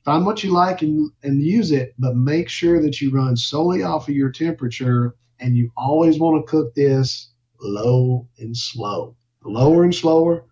find 0.05 0.25
what 0.25 0.43
you 0.43 0.53
like 0.53 0.81
and 0.81 1.11
and 1.23 1.41
use 1.41 1.71
it 1.71 1.93
but 1.99 2.15
make 2.15 2.47
sure 2.47 2.81
that 2.81 3.01
you 3.01 3.11
run 3.11 3.35
solely 3.35 3.83
off 3.83 4.07
of 4.07 4.15
your 4.15 4.31
temperature 4.31 5.15
and 5.39 5.55
you 5.55 5.71
always 5.75 6.19
want 6.19 6.45
to 6.45 6.49
cook 6.49 6.73
this 6.75 7.31
low 7.61 8.27
and 8.39 8.55
slow. 8.55 9.15
The 9.43 9.49
lower 9.49 9.83
and 9.83 9.93
slower, 9.93 10.45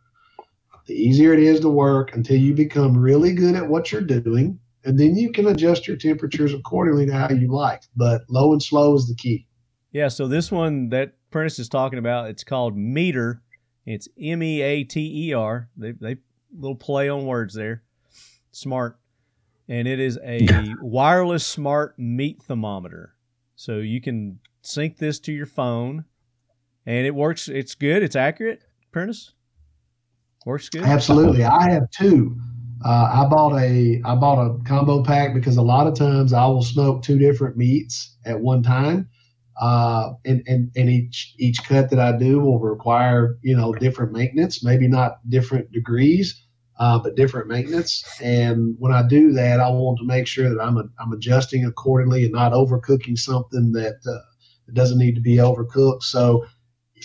the 0.88 0.94
easier 0.94 1.34
it 1.34 1.40
is 1.40 1.60
to 1.62 1.70
work 1.70 2.16
until 2.16 2.38
you 2.38 2.54
become 2.54 2.98
really 2.98 3.34
good 3.34 3.56
at 3.56 3.68
what 3.68 3.92
you're 3.92 4.02
doing. 4.02 4.60
And 4.84 5.00
then 5.00 5.16
you 5.16 5.32
can 5.32 5.48
adjust 5.48 5.88
your 5.88 5.98
temperatures 5.98 6.54
accordingly 6.54 7.08
to 7.08 7.14
how 7.14 7.30
you 7.30 7.52
like. 7.52 7.84
But 7.96 8.22
low 8.30 8.54
and 8.54 8.62
slow 8.62 8.94
is 8.96 9.08
the 9.08 9.16
key. 9.16 9.48
Yeah, 9.92 10.10
so 10.10 10.28
this 10.28 10.52
one 10.52 10.90
that 10.90 11.14
Prentiss 11.32 11.58
is 11.58 11.70
talking 11.70 11.98
about, 11.98 12.30
it's 12.30 12.44
called 12.44 12.78
Meater. 12.78 13.42
It's 13.86 14.08
M 14.20 14.42
E 14.42 14.62
A 14.62 14.84
T 14.84 15.30
E 15.30 15.34
R. 15.34 15.70
They 15.78 15.92
they 15.92 16.18
little 16.58 16.76
play 16.76 17.10
on 17.10 17.26
words 17.26 17.54
there. 17.54 17.84
Smart. 18.52 18.98
And 19.68 19.88
it 19.88 20.00
is 20.00 20.20
a 20.24 20.48
wireless 20.82 21.46
smart 21.46 21.98
meat 21.98 22.42
thermometer. 22.44 23.16
So 23.56 23.78
you 23.78 24.02
can 24.02 24.40
sync 24.62 24.98
this 24.98 25.20
to 25.22 25.32
your 25.32 25.46
phone 25.46 26.06
and 26.86 27.06
it 27.06 27.16
works 27.16 27.48
it's 27.48 27.76
good, 27.76 28.04
it's 28.04 28.16
accurate, 28.16 28.62
Prentiss? 28.92 29.34
Works 30.46 30.70
good. 30.70 30.84
Absolutely. 30.84 31.44
I 31.44 31.72
have 31.72 31.90
two. 31.90 32.38
Uh, 32.84 33.10
I 33.12 33.28
bought 33.28 33.60
a 33.60 34.02
I 34.06 34.16
bought 34.16 34.40
a 34.40 34.64
combo 34.64 35.04
pack 35.04 35.34
because 35.34 35.58
a 35.58 35.62
lot 35.62 35.88
of 35.88 35.96
times 35.96 36.34
I 36.34 36.46
will 36.46 36.62
smoke 36.62 37.02
two 37.02 37.18
different 37.18 37.58
meats 37.58 38.16
at 38.26 38.40
one 38.40 38.62
time. 38.62 39.10
Uh, 39.58 40.12
and, 40.26 40.44
and, 40.48 40.70
and 40.76 40.90
each 40.90 41.34
each 41.38 41.64
cut 41.64 41.90
that 41.90 42.00
I 42.00 42.18
do 42.18 42.42
will 42.42 42.60
require, 42.60 43.38
you 43.42 43.56
know, 43.56 43.74
different 43.74 44.12
maintenance, 44.12 44.64
maybe 44.64 44.88
not 44.88 45.20
different 45.30 45.72
degrees, 45.72 46.44
uh, 46.78 47.00
but 47.00 47.16
different 47.16 47.48
maintenance. 47.48 48.04
And 48.22 48.76
when 48.80 48.92
I 48.92 49.08
do 49.08 49.32
that, 49.32 49.62
I 49.62 49.70
want 49.70 49.98
to 50.00 50.06
make 50.06 50.28
sure 50.28 50.50
that 50.50 50.62
I'm 50.62 50.78
a, 50.78 50.84
I'm 51.00 51.14
adjusting 51.14 51.66
accordingly 51.66 52.26
and 52.26 52.34
not 52.34 52.52
overcooking 52.52 53.18
something 53.18 53.72
that 53.72 53.96
uh, 54.06 54.72
doesn't 54.74 54.98
need 54.98 55.16
to 55.16 55.22
be 55.22 55.38
overcooked. 55.38 56.04
So 56.04 56.46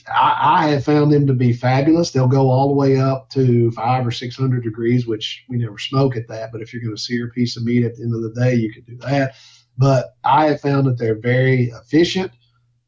I, 0.09 0.65
I 0.65 0.69
have 0.71 0.85
found 0.85 1.13
them 1.13 1.29
to 1.29 1.35
be 1.35 1.53
fabulous. 1.53 2.11
They'll 2.11 2.27
go 2.27 2.51
all 2.51 2.67
the 2.67 2.75
way 2.75 2.99
up 2.99 3.31
to 3.31 3.71
five 3.71 4.05
or 4.05 4.11
six 4.11 4.37
hundred 4.37 4.65
degrees, 4.65 5.07
which 5.07 5.45
we 5.49 5.57
never 5.57 5.79
smoke 5.79 6.17
at 6.17 6.27
that. 6.27 6.51
But 6.51 6.63
if 6.63 6.73
you're 6.73 6.83
going 6.83 6.97
to 6.97 7.01
sear 7.01 7.27
a 7.27 7.31
piece 7.31 7.57
of 7.57 7.65
meat 7.65 7.85
at 7.85 7.95
the 7.95 8.03
end 8.03 8.15
of 8.15 8.23
the 8.23 8.41
day, 8.41 8.55
you 8.55 8.73
can 8.73 8.83
do 8.83 8.97
that. 9.07 9.35
But 9.79 10.17
I 10.25 10.47
have 10.47 10.61
found 10.61 10.89
that 10.89 10.99
they're 10.99 11.21
very 11.21 11.71
efficient. 11.81 12.33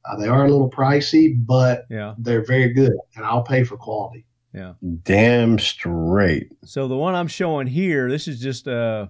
Uh, 0.05 0.17
they 0.17 0.27
are 0.29 0.45
a 0.45 0.51
little 0.51 0.71
pricey, 0.71 1.35
but 1.37 1.87
Yeah. 1.91 2.15
they're 2.19 2.45
very 2.45 2.73
good, 2.73 2.93
and 3.17 3.25
I'll 3.25 3.43
pay 3.45 3.63
for 3.65 3.77
quality. 3.77 4.27
Yeah. 4.53 4.75
Damn 5.05 5.59
straight. 5.59 6.53
So 6.65 6.87
the 6.89 6.97
one 6.97 7.15
I'm 7.15 7.29
showing 7.29 7.67
here, 7.69 8.11
this 8.11 8.29
is 8.29 8.41
just 8.41 8.69
uh 8.69 9.07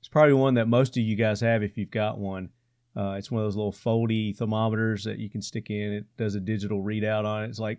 it's 0.00 0.08
probably 0.08 0.34
one 0.34 0.54
that 0.54 0.68
most 0.68 0.96
of 0.96 1.02
you 1.02 1.16
guys 1.16 1.40
have 1.40 1.62
if 1.62 1.76
you've 1.76 1.90
got 1.90 2.18
one. 2.18 2.50
Uh, 2.96 3.12
it's 3.18 3.30
one 3.30 3.42
of 3.42 3.46
those 3.46 3.56
little 3.56 3.72
foldy 3.72 4.36
thermometers 4.36 5.04
that 5.04 5.18
you 5.18 5.28
can 5.30 5.42
stick 5.42 5.70
in. 5.70 5.92
It 5.92 6.06
does 6.16 6.34
a 6.34 6.40
digital 6.40 6.82
readout 6.82 7.24
on 7.24 7.44
it. 7.44 7.48
It's 7.48 7.58
like 7.58 7.78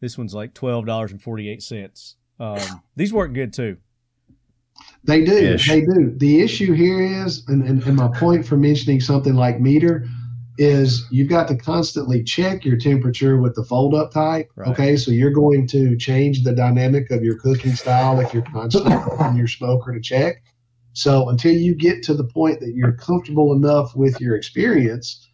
this 0.00 0.16
one's 0.18 0.34
like 0.34 0.54
twelve 0.54 0.86
dollars 0.86 1.12
and 1.12 1.22
forty 1.22 1.48
eight 1.48 1.62
cents. 1.62 2.16
Um, 2.40 2.58
these 2.96 3.12
work 3.12 3.32
good 3.32 3.52
too. 3.52 3.76
They 5.04 5.24
do. 5.24 5.32
Ish. 5.32 5.68
They 5.68 5.80
do. 5.82 6.12
The 6.16 6.42
issue 6.42 6.72
here 6.74 7.00
is, 7.24 7.44
and, 7.48 7.62
and, 7.66 7.82
and 7.84 7.96
my 7.96 8.08
point 8.08 8.44
for 8.46 8.56
mentioning 8.56 9.00
something 9.00 9.34
like 9.34 9.60
Meater 9.60 10.06
is 10.58 11.04
you've 11.10 11.28
got 11.28 11.48
to 11.48 11.56
constantly 11.56 12.22
check 12.22 12.64
your 12.64 12.76
temperature 12.76 13.36
with 13.40 13.54
the 13.54 13.64
fold 13.64 13.94
up 13.94 14.12
type. 14.12 14.50
Right. 14.56 14.68
Okay. 14.68 14.96
So 14.96 15.10
you're 15.10 15.30
going 15.30 15.66
to 15.68 15.96
change 15.96 16.44
the 16.44 16.52
dynamic 16.52 17.10
of 17.10 17.22
your 17.22 17.38
cooking 17.38 17.74
style 17.74 18.20
if 18.20 18.32
you're 18.32 18.42
constantly 18.42 18.94
on 19.18 19.36
your 19.36 19.48
smoker 19.48 19.92
to 19.92 20.00
check. 20.00 20.42
So 20.92 21.28
until 21.28 21.52
you 21.52 21.74
get 21.74 22.02
to 22.04 22.14
the 22.14 22.24
point 22.24 22.60
that 22.60 22.72
you're 22.74 22.92
comfortable 22.92 23.52
enough 23.52 23.94
with 23.94 24.18
your 24.20 24.34
experience, 24.34 25.28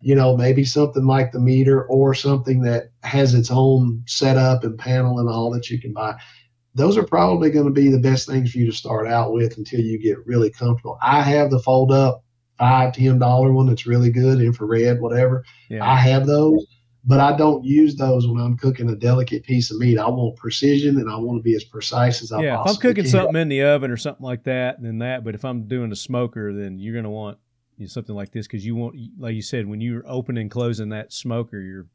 you 0.00 0.14
know, 0.14 0.36
maybe 0.36 0.64
something 0.64 1.06
like 1.06 1.32
the 1.32 1.40
Meater 1.40 1.86
or 1.86 2.14
something 2.14 2.60
that 2.62 2.90
has 3.02 3.32
its 3.32 3.50
own 3.50 4.02
setup 4.06 4.62
and 4.62 4.78
panel 4.78 5.18
and 5.18 5.28
all 5.28 5.50
that 5.52 5.70
you 5.70 5.80
can 5.80 5.92
buy 5.92 6.16
those 6.76 6.98
are 6.98 7.06
probably 7.06 7.50
going 7.50 7.64
to 7.64 7.72
be 7.72 7.88
the 7.88 7.98
best 7.98 8.28
things 8.28 8.52
for 8.52 8.58
you 8.58 8.66
to 8.66 8.76
start 8.76 9.08
out 9.08 9.32
with 9.32 9.56
until 9.56 9.80
you 9.80 9.98
get 9.98 10.24
really 10.26 10.50
comfortable. 10.50 10.98
I 11.02 11.22
have 11.22 11.50
the 11.50 11.58
fold 11.58 11.90
up 11.90 12.22
five, 12.58 12.94
ten 12.94 13.18
dollar 13.18 13.52
one 13.52 13.66
that's 13.66 13.86
really 13.86 14.10
good, 14.10 14.40
infrared, 14.40 15.00
whatever. 15.00 15.44
Yeah. 15.68 15.84
I 15.84 15.96
have 15.96 16.26
those, 16.26 16.66
but 17.04 17.20
I 17.20 17.36
don't 17.36 17.64
use 17.64 17.96
those 17.96 18.26
when 18.26 18.40
I'm 18.40 18.56
cooking 18.56 18.90
a 18.90 18.96
delicate 18.96 19.44
piece 19.44 19.70
of 19.70 19.78
meat. 19.78 19.98
I 19.98 20.08
want 20.08 20.36
precision 20.36 20.98
and 20.98 21.10
I 21.10 21.16
want 21.16 21.38
to 21.38 21.42
be 21.42 21.54
as 21.54 21.64
precise 21.64 22.22
as 22.22 22.32
I 22.32 22.42
yeah, 22.42 22.60
if 22.60 22.66
I'm 22.66 22.76
cooking 22.76 23.04
can. 23.04 23.10
something 23.10 23.36
in 23.36 23.48
the 23.48 23.62
oven 23.62 23.90
or 23.90 23.96
something 23.96 24.24
like 24.24 24.44
that, 24.44 24.82
then 24.82 24.98
that. 24.98 25.24
But 25.24 25.34
if 25.34 25.44
I'm 25.44 25.68
doing 25.68 25.92
a 25.92 25.96
smoker, 25.96 26.52
then 26.52 26.78
you're 26.78 26.94
gonna 26.94 27.10
want 27.10 27.38
you 27.76 27.84
know, 27.84 27.88
something 27.88 28.14
like 28.14 28.32
this 28.32 28.46
because 28.46 28.64
you 28.64 28.74
want, 28.74 28.96
like 29.18 29.34
you 29.34 29.42
said, 29.42 29.66
when 29.66 29.80
you're 29.80 30.02
opening 30.06 30.42
and 30.42 30.50
closing 30.50 30.88
that 30.90 31.12
smoker, 31.12 31.60
you're 31.60 31.86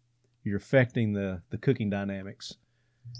you're 0.43 0.57
affecting 0.57 1.13
the 1.13 1.41
the 1.49 1.57
cooking 1.57 1.89
dynamics. 1.89 2.55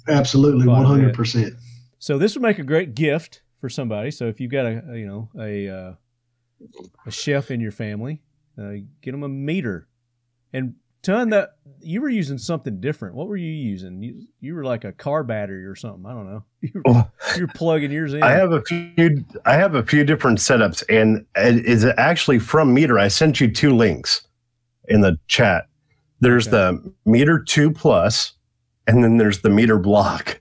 Absolutely, 0.08 0.68
one 0.68 0.86
hundred 0.86 1.14
percent. 1.14 1.54
So 2.00 2.18
this 2.18 2.36
would 2.36 2.42
make 2.42 2.60
a 2.60 2.64
great 2.64 2.96
gift 2.96 3.42
for 3.60 3.70
somebody. 3.70 4.12
So 4.12 4.28
if 4.28 4.40
you've 4.40 4.52
got 4.52 4.66
a, 4.66 4.84
a, 4.92 4.98
you 4.98 5.06
know 5.06 5.30
a 5.40 5.70
uh, 5.70 5.94
a 7.06 7.12
chef 7.12 7.52
in 7.52 7.60
your 7.60 7.72
family, 7.72 8.22
uh, 8.62 8.72
get 9.02 9.12
them 9.12 9.24
a 9.24 9.30
Meater. 9.30 9.88
And 10.54 10.76
ton 11.02 11.30
that 11.30 11.52
you 11.82 12.02
were 12.02 12.10
using 12.10 12.38
something 12.38 12.80
different. 12.80 13.16
What 13.16 13.28
were 13.28 13.38
you 13.38 13.52
using? 13.52 14.04
You 14.04 14.28
you 14.40 14.54
were 14.54 14.64
like 14.64 14.84
a 14.84 14.92
car 14.92 15.24
battery 15.24 15.66
or 15.66 15.76
something. 15.76 16.06
I 16.06 16.14
don't 16.14 16.30
know. 16.32 16.44
You 16.62 16.82
were, 16.86 17.06
you're 17.38 17.48
plugging 17.48 17.92
yours 17.92 18.14
in. 18.14 18.22
I 18.22 18.32
have 18.32 18.52
a 18.52 18.62
few. 18.62 19.26
I 19.46 19.54
have 19.54 19.74
a 19.74 19.84
few 19.84 20.04
different 20.04 20.38
setups, 20.38 20.84
and 20.90 21.26
it 21.36 21.66
is 21.66 21.86
actually 21.98 22.38
from 22.38 22.72
Meater. 22.74 23.00
I 23.00 23.08
sent 23.08 23.42
you 23.42 23.52
two 23.52 23.76
links 23.76 24.28
in 24.88 25.02
the 25.02 25.18
chat. 25.28 25.66
There's 26.20 26.48
Okay. 26.48 26.58
the 26.58 26.94
Meater 27.06 27.40
Two 27.40 27.72
Plus, 27.72 28.34
and 28.86 29.04
then 29.04 29.18
there's 29.18 29.42
the 29.42 29.50
Meater 29.50 29.80
Block. 29.80 30.40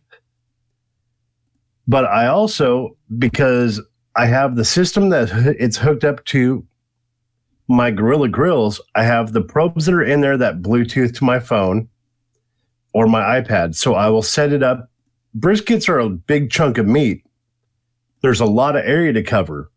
But 1.88 2.04
I 2.04 2.26
also 2.26 2.96
because 3.18 3.80
I 4.16 4.26
have 4.26 4.56
the 4.56 4.64
system 4.64 5.08
that 5.10 5.30
it's 5.58 5.78
hooked 5.78 6.04
up 6.04 6.24
to 6.26 6.66
my 7.68 7.90
Gorilla 7.90 8.28
Grills. 8.28 8.80
I 8.94 9.04
have 9.04 9.32
the 9.32 9.42
probes 9.42 9.86
that 9.86 9.94
are 9.94 10.02
in 10.02 10.20
there 10.20 10.36
that 10.36 10.62
Bluetooth 10.62 11.14
to 11.16 11.24
my 11.24 11.38
phone 11.38 11.88
or 12.92 13.06
my 13.06 13.40
iPad. 13.40 13.76
So 13.76 13.94
I 13.94 14.08
will 14.08 14.22
set 14.22 14.52
it 14.52 14.62
up. 14.62 14.90
Briskets 15.38 15.88
are 15.88 16.00
a 16.00 16.10
big 16.10 16.50
chunk 16.50 16.76
of 16.78 16.86
meat 16.86 17.24
there's 18.22 18.40
a 18.40 18.46
lot 18.46 18.76
of 18.76 18.84
area 18.84 19.12
to 19.12 19.22
cover. 19.22 19.70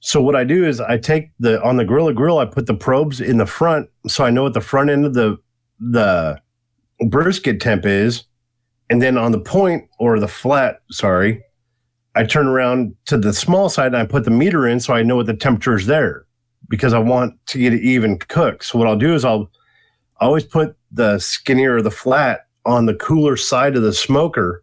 So 0.00 0.22
what 0.22 0.36
I 0.36 0.44
do 0.44 0.64
is 0.64 0.80
I 0.80 0.96
take 0.96 1.30
the 1.38 1.62
on 1.62 1.76
the 1.76 1.84
Gorilla 1.84 2.14
Grill, 2.14 2.38
I 2.38 2.46
put 2.46 2.66
the 2.66 2.74
probes 2.74 3.20
in 3.20 3.36
the 3.36 3.46
front, 3.46 3.88
so 4.06 4.24
I 4.24 4.30
know 4.30 4.44
what 4.44 4.54
the 4.54 4.60
front 4.60 4.90
end 4.90 5.04
of 5.04 5.14
the 5.14 5.38
the 5.78 6.40
brisket 7.08 7.60
temp 7.60 7.84
is, 7.84 8.24
and 8.88 9.02
then 9.02 9.18
on 9.18 9.32
the 9.32 9.40
point 9.40 9.88
or 9.98 10.18
the 10.18 10.28
flat, 10.28 10.80
sorry, 10.90 11.42
I 12.14 12.24
turn 12.24 12.46
around 12.46 12.94
to 13.06 13.16
the 13.16 13.32
small 13.32 13.68
side 13.68 13.88
and 13.88 13.96
I 13.96 14.04
put 14.04 14.24
the 14.24 14.30
Meater 14.30 14.66
in, 14.66 14.80
so 14.80 14.94
I 14.94 15.02
know 15.02 15.16
what 15.16 15.26
the 15.26 15.34
temperature 15.34 15.76
is 15.76 15.86
there, 15.86 16.26
because 16.68 16.92
I 16.92 16.98
want 16.98 17.34
to 17.46 17.58
get 17.58 17.72
it 17.72 17.82
even 17.82 18.18
cooked. 18.18 18.64
So 18.64 18.78
what 18.78 18.88
I'll 18.88 18.96
do 18.96 19.14
is 19.14 19.24
I'll 19.24 19.50
always 20.20 20.44
put 20.44 20.76
the 20.90 21.18
skinnier 21.18 21.76
or 21.76 21.82
the 21.82 21.90
flat 21.90 22.46
on 22.66 22.86
the 22.86 22.94
cooler 22.94 23.36
side 23.36 23.76
of 23.76 23.82
the 23.82 23.92
smoker. 23.92 24.62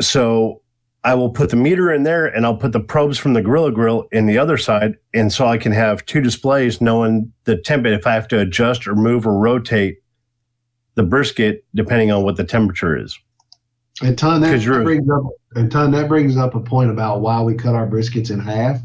So 0.00 0.62
I 1.04 1.14
will 1.14 1.30
put 1.30 1.50
the 1.50 1.56
Meater 1.56 1.92
in 1.92 2.02
there 2.02 2.26
and 2.26 2.46
I'll 2.46 2.56
put 2.56 2.72
the 2.72 2.80
probes 2.80 3.18
from 3.18 3.34
the 3.34 3.42
Gorilla 3.42 3.70
Grill 3.70 4.08
in 4.10 4.26
the 4.26 4.38
other 4.38 4.56
side. 4.56 4.96
And 5.12 5.30
so 5.30 5.46
I 5.46 5.58
can 5.58 5.72
have 5.72 6.04
two 6.06 6.22
displays 6.22 6.80
knowing 6.80 7.30
the 7.44 7.58
temp 7.58 7.86
if 7.86 8.06
I 8.06 8.14
have 8.14 8.28
to 8.28 8.40
adjust 8.40 8.88
or 8.88 8.94
move 8.94 9.26
or 9.26 9.38
rotate 9.38 9.98
the 10.94 11.02
brisket 11.02 11.64
depending 11.74 12.10
on 12.10 12.22
what 12.22 12.36
the 12.36 12.44
temperature 12.44 12.96
is. 12.96 13.18
And 14.02 14.18
ton 14.18 14.40
that 14.40 14.64
brings 14.64 15.08
up 15.08 15.22
and 15.54 15.70
ton 15.70 15.92
that 15.92 16.08
brings 16.08 16.36
up 16.36 16.54
a 16.54 16.60
point 16.60 16.90
about 16.90 17.20
why 17.20 17.40
we 17.42 17.54
cut 17.54 17.74
our 17.74 17.86
briskets 17.86 18.30
in 18.30 18.40
half 18.40 18.80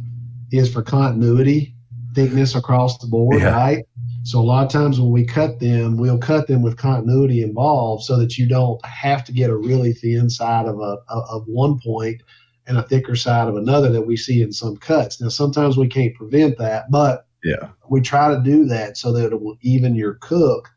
is 0.51 0.71
for 0.71 0.83
continuity, 0.83 1.73
thickness 2.13 2.55
across 2.55 2.97
the 2.99 3.07
board, 3.07 3.41
Yeah. 3.41 3.55
right? 3.55 3.85
So 4.23 4.39
a 4.39 4.43
lot 4.43 4.65
of 4.65 4.71
times 4.71 4.99
when 4.99 5.11
we 5.11 5.25
cut 5.25 5.59
them, 5.59 5.97
we'll 5.97 6.17
cut 6.19 6.47
them 6.47 6.61
with 6.61 6.77
continuity 6.77 7.41
involved, 7.41 8.03
so 8.03 8.17
that 8.19 8.37
you 8.37 8.47
don't 8.47 8.83
have 8.85 9.23
to 9.25 9.31
get 9.31 9.49
a 9.49 9.57
really 9.57 9.93
thin 9.93 10.29
side 10.29 10.67
of 10.67 10.79
a 10.79 10.97
of 11.09 11.43
one 11.47 11.79
point 11.79 12.21
and 12.67 12.77
a 12.77 12.83
thicker 12.83 13.15
side 13.15 13.47
of 13.47 13.55
another 13.55 13.89
that 13.89 14.05
we 14.05 14.15
see 14.15 14.43
in 14.43 14.51
some 14.51 14.77
cuts. 14.77 15.19
Now 15.19 15.29
sometimes 15.29 15.75
we 15.77 15.87
can't 15.87 16.13
prevent 16.13 16.57
that, 16.59 16.91
but 16.91 17.25
Yeah. 17.43 17.69
we 17.89 18.01
try 18.01 18.33
to 18.33 18.39
do 18.43 18.65
that 18.65 18.97
so 18.97 19.11
that 19.13 19.31
it 19.31 19.41
will 19.41 19.57
even 19.61 19.95
your 19.95 20.15
cook 20.15 20.69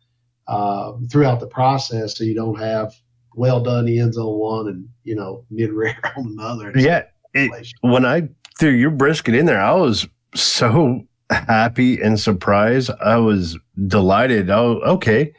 uh, 0.49 0.93
throughout 1.11 1.41
the 1.41 1.47
process, 1.47 2.17
so 2.17 2.25
you 2.25 2.35
don't 2.35 2.59
have 2.59 2.95
well 3.35 3.61
done 3.63 3.89
ends 3.89 4.17
on 4.19 4.39
one 4.39 4.69
and 4.69 4.89
you 5.05 5.15
know 5.15 5.45
mid 5.51 5.73
rare 5.73 5.99
on 6.17 6.27
another. 6.39 6.73
Yeah. 6.77 7.05
It, 7.35 7.51
when 7.81 8.05
I 8.05 8.29
threw 8.59 8.71
your 8.71 8.91
brisket 8.91 9.35
in 9.35 9.47
there, 9.47 9.61
I 9.61 9.73
was 9.73 10.07
so 10.35 11.03
happy 11.31 12.01
and 12.01 12.21
surprised. 12.21 12.91
I 13.03 13.17
was 13.17 13.59
delighted. 13.87 14.51
Oh, 14.51 14.81
okay. 14.85 15.33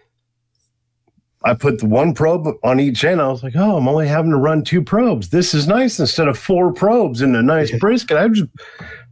I 1.45 1.53
put 1.53 1.79
the 1.79 1.87
one 1.87 2.13
probe 2.13 2.47
on 2.63 2.79
each 2.79 3.03
end. 3.03 3.21
I 3.21 3.27
was 3.27 3.43
like, 3.43 3.55
oh, 3.57 3.75
I'm 3.77 3.87
only 3.87 4.07
having 4.07 4.31
to 4.31 4.37
run 4.37 4.63
two 4.63 4.81
probes. 4.81 5.29
This 5.29 5.53
is 5.53 5.67
nice 5.67 5.99
instead 5.99 6.27
of 6.29 6.37
four 6.37 6.71
probes 6.73 7.21
in 7.21 7.35
a 7.35 7.41
nice 7.43 7.69
Yeah. 7.71 7.77
brisket. 7.79 8.17
I 8.17 8.29
just 8.29 8.49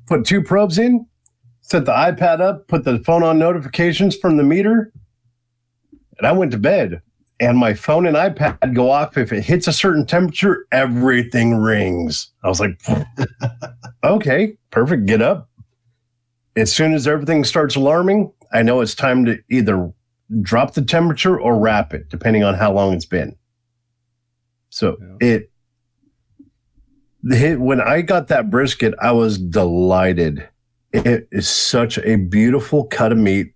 put 0.07 0.25
two 0.25 0.41
probes 0.41 0.77
in, 0.77 1.05
set 1.59 1.83
the 1.85 1.91
iPad 1.91 2.39
up, 2.39 2.67
put 2.69 2.85
the 2.85 2.99
phone 2.99 3.21
on 3.21 3.37
notifications 3.37 4.15
from 4.15 4.37
the 4.37 4.43
Meater, 4.43 4.93
and 6.17 6.25
I 6.25 6.31
went 6.31 6.51
to 6.53 6.57
bed. 6.57 7.01
And 7.41 7.57
my 7.57 7.73
phone 7.73 8.05
and 8.05 8.15
iPad 8.15 8.75
go 8.75 8.91
off 8.91 9.17
if 9.17 9.33
it 9.33 9.43
hits 9.43 9.67
a 9.67 9.73
certain 9.73 10.05
temperature, 10.05 10.67
everything 10.71 11.55
rings. 11.55 12.29
I 12.43 12.47
was 12.47 12.59
like, 12.59 12.79
okay, 14.03 14.55
perfect. 14.69 15.07
Get 15.07 15.23
up. 15.23 15.49
As 16.55 16.71
soon 16.71 16.93
as 16.93 17.07
everything 17.07 17.43
starts 17.43 17.75
alarming, 17.75 18.31
I 18.53 18.61
know 18.61 18.79
it's 18.81 18.93
time 18.93 19.25
to 19.25 19.39
either 19.49 19.91
drop 20.41 20.75
the 20.75 20.83
temperature 20.83 21.39
or 21.39 21.57
wrap 21.59 21.95
it, 21.95 22.09
depending 22.09 22.43
on 22.43 22.53
how 22.53 22.73
long 22.73 22.93
it's 22.93 23.07
been. 23.07 23.35
So 24.69 24.97
Yeah. 25.19 25.39
it, 27.23 27.59
when 27.59 27.81
I 27.81 28.01
got 28.01 28.27
that 28.27 28.51
brisket, 28.51 28.93
I 29.01 29.13
was 29.13 29.39
delighted. 29.39 30.47
It 30.93 31.27
is 31.31 31.47
such 31.49 31.97
a 31.97 32.17
beautiful 32.17 32.85
cut 32.85 33.11
of 33.11 33.17
meat. 33.17 33.53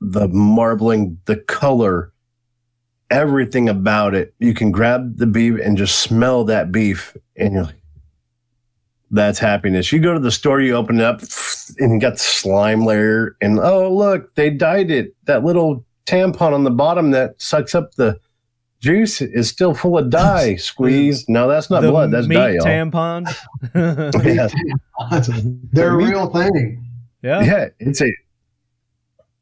The 0.00 0.28
marbling, 0.28 1.18
the 1.26 1.36
color, 1.36 2.12
everything 3.10 3.68
about 3.68 4.14
it. 4.14 4.34
You 4.38 4.54
can 4.54 4.70
grab 4.70 5.16
the 5.16 5.26
beef 5.26 5.58
and 5.62 5.76
just 5.76 6.00
smell 6.00 6.44
that 6.44 6.72
beef, 6.72 7.16
and 7.36 7.54
you're 7.54 7.64
like, 7.64 7.74
that's 9.10 9.38
happiness. 9.38 9.92
You 9.92 10.00
go 10.00 10.12
to 10.12 10.20
the 10.20 10.30
store, 10.30 10.60
you 10.60 10.74
open 10.74 11.00
it 11.00 11.04
up, 11.04 11.20
and 11.78 11.94
you 11.94 12.00
got 12.00 12.14
the 12.14 12.18
slime 12.18 12.84
layer, 12.84 13.36
and 13.40 13.58
oh 13.58 13.92
look, 13.92 14.34
they 14.34 14.50
dyed 14.50 14.90
it. 14.90 15.14
That 15.24 15.44
little 15.44 15.84
tampon 16.06 16.52
on 16.52 16.64
the 16.64 16.70
bottom 16.70 17.10
that 17.10 17.40
sucks 17.40 17.74
up 17.74 17.94
the 17.94 18.18
juice 18.80 19.20
is 19.20 19.48
still 19.48 19.74
full 19.74 19.98
of 19.98 20.10
dye. 20.10 20.54
Squeeze. 20.56 21.28
No, 21.28 21.48
that's 21.48 21.70
not 21.70 21.82
the 21.82 21.90
blood. 21.90 22.10
That's 22.10 22.26
meat 22.26 22.36
dye, 22.36 22.50
y'all. 22.52 22.64
tampon. 22.64 23.26
yeah, 24.24 24.48
They're 25.72 25.92
a 25.92 25.96
real 25.96 26.28
thing. 26.28 26.84
yeah. 27.22 27.42
yeah, 27.42 27.68
it's 27.78 28.00
a. 28.00 28.10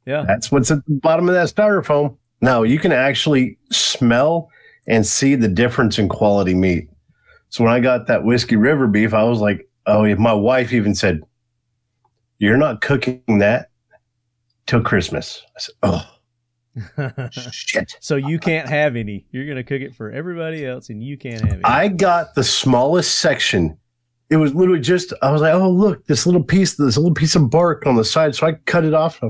Yeah. 0.04 0.22
That's 0.24 0.52
what's 0.52 0.70
at 0.70 0.86
the 0.86 1.00
bottom 1.02 1.28
of 1.28 1.34
that 1.34 1.48
styrofoam. 1.48 2.16
Now 2.40 2.62
you 2.62 2.78
can 2.78 2.92
actually 2.92 3.58
smell 3.70 4.50
and 4.86 5.06
see 5.06 5.34
the 5.34 5.48
difference 5.48 5.98
in 5.98 6.08
quality 6.08 6.54
meat. 6.54 6.88
So 7.48 7.64
when 7.64 7.72
I 7.72 7.80
got 7.80 8.06
that 8.06 8.24
whiskey 8.24 8.56
river 8.56 8.86
beef, 8.86 9.14
I 9.14 9.22
was 9.22 9.40
like, 9.40 9.68
oh, 9.86 10.14
my 10.16 10.32
wife 10.32 10.72
even 10.72 10.94
said, 10.94 11.22
"You're 12.38 12.56
not 12.56 12.80
cooking 12.80 13.38
that 13.38 13.70
till 14.66 14.82
Christmas." 14.82 15.42
I 15.56 15.60
said, 15.60 15.74
"Oh 15.82 17.30
shit." 17.52 17.96
so 18.00 18.16
you 18.16 18.38
can't 18.38 18.68
have 18.68 18.96
any. 18.96 19.26
You're 19.30 19.46
gonna 19.46 19.64
cook 19.64 19.80
it 19.80 19.94
for 19.94 20.10
everybody 20.10 20.66
else, 20.66 20.90
and 20.90 21.02
you 21.02 21.16
can't 21.16 21.40
have 21.40 21.52
any. 21.52 21.64
I 21.64 21.88
got 21.88 22.34
the 22.34 22.44
smallest 22.44 23.18
section. 23.18 23.78
It 24.28 24.36
was 24.36 24.54
literally 24.54 24.80
just 24.80 25.12
I 25.22 25.30
was 25.30 25.40
like, 25.40 25.54
oh 25.54 25.70
look, 25.70 26.04
this 26.06 26.26
little 26.26 26.42
piece, 26.42 26.74
this 26.74 26.96
little 26.96 27.14
piece 27.14 27.36
of 27.36 27.48
bark 27.48 27.86
on 27.86 27.96
the 27.96 28.04
side. 28.04 28.34
So 28.34 28.46
I 28.46 28.54
cut 28.66 28.84
it 28.84 28.92
off. 28.92 29.20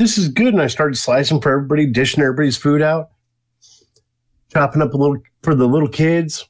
This 0.00 0.16
is 0.16 0.28
good. 0.30 0.54
And 0.54 0.62
I 0.62 0.66
started 0.66 0.96
slicing 0.96 1.42
for 1.42 1.52
everybody, 1.52 1.84
dishing 1.84 2.22
everybody's 2.22 2.56
food 2.56 2.80
out, 2.80 3.10
chopping 4.50 4.80
up 4.80 4.94
a 4.94 4.96
little 4.96 5.18
for 5.42 5.54
the 5.54 5.68
little 5.68 5.90
kids. 5.90 6.48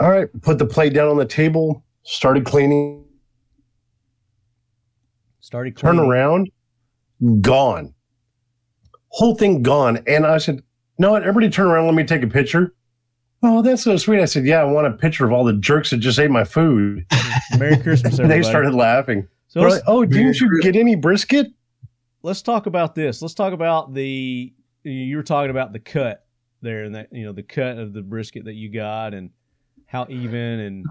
All 0.00 0.10
right, 0.10 0.26
put 0.42 0.58
the 0.58 0.66
plate 0.66 0.92
down 0.92 1.06
on 1.08 1.16
the 1.16 1.24
table, 1.24 1.84
started 2.02 2.44
cleaning, 2.44 3.04
Started 5.38 5.76
turn 5.76 6.00
around, 6.00 6.50
gone. 7.40 7.94
Whole 9.10 9.36
thing 9.36 9.62
gone. 9.62 10.00
And 10.08 10.26
I 10.26 10.38
said, 10.38 10.62
no, 10.98 11.12
what? 11.12 11.22
everybody 11.22 11.48
turn 11.48 11.68
around, 11.68 11.86
let 11.86 11.94
me 11.94 12.02
take 12.02 12.24
a 12.24 12.26
picture. 12.26 12.74
Oh, 13.44 13.62
that's 13.62 13.84
so 13.84 13.96
sweet. 13.98 14.20
I 14.20 14.24
said, 14.24 14.46
yeah, 14.46 14.62
I 14.62 14.64
want 14.64 14.88
a 14.88 14.92
picture 14.92 15.24
of 15.24 15.32
all 15.32 15.44
the 15.44 15.52
jerks 15.52 15.90
that 15.90 15.98
just 15.98 16.18
ate 16.18 16.30
my 16.32 16.42
food. 16.42 17.06
Merry 17.56 17.76
Christmas, 17.76 18.14
And 18.18 18.22
everybody. 18.22 18.42
they 18.42 18.48
started 18.48 18.74
laughing. 18.74 19.28
So 19.54 19.62
like, 19.62 19.82
oh, 19.86 20.04
didn't 20.04 20.40
you 20.40 20.60
get 20.60 20.76
any 20.76 20.96
brisket? 20.96 21.46
let's 22.24 22.42
talk 22.42 22.66
about 22.66 22.96
this. 22.96 23.22
Let's 23.22 23.34
talk 23.34 23.52
about 23.52 23.94
the. 23.94 24.52
You 24.82 25.16
were 25.16 25.22
talking 25.22 25.50
about 25.50 25.72
the 25.72 25.78
cut 25.78 26.26
there, 26.60 26.82
and 26.82 26.94
that 26.96 27.12
you 27.12 27.24
know 27.24 27.32
the 27.32 27.44
cut 27.44 27.78
of 27.78 27.92
the 27.92 28.02
brisket 28.02 28.46
that 28.46 28.54
you 28.54 28.70
got, 28.70 29.14
and 29.14 29.30
how 29.86 30.06
even 30.08 30.40
and 30.40 30.86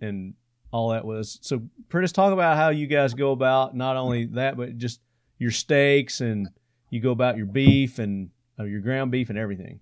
and 0.00 0.34
all 0.72 0.88
that 0.90 1.04
was. 1.04 1.38
So, 1.42 1.62
Prentiss, 1.88 2.12
talk 2.12 2.32
about 2.32 2.56
how 2.56 2.70
you 2.70 2.88
guys 2.88 3.14
go 3.14 3.30
about 3.30 3.76
not 3.76 3.96
only 3.96 4.26
that, 4.26 4.56
but 4.56 4.76
just 4.78 5.00
your 5.38 5.50
steaks 5.50 6.20
and 6.20 6.48
you 6.90 7.00
go 7.00 7.10
about 7.10 7.36
your 7.36 7.46
beef 7.46 7.98
and 7.98 8.30
uh, 8.58 8.64
your 8.64 8.80
ground 8.80 9.10
beef 9.10 9.28
and 9.30 9.38
everything. 9.38 9.80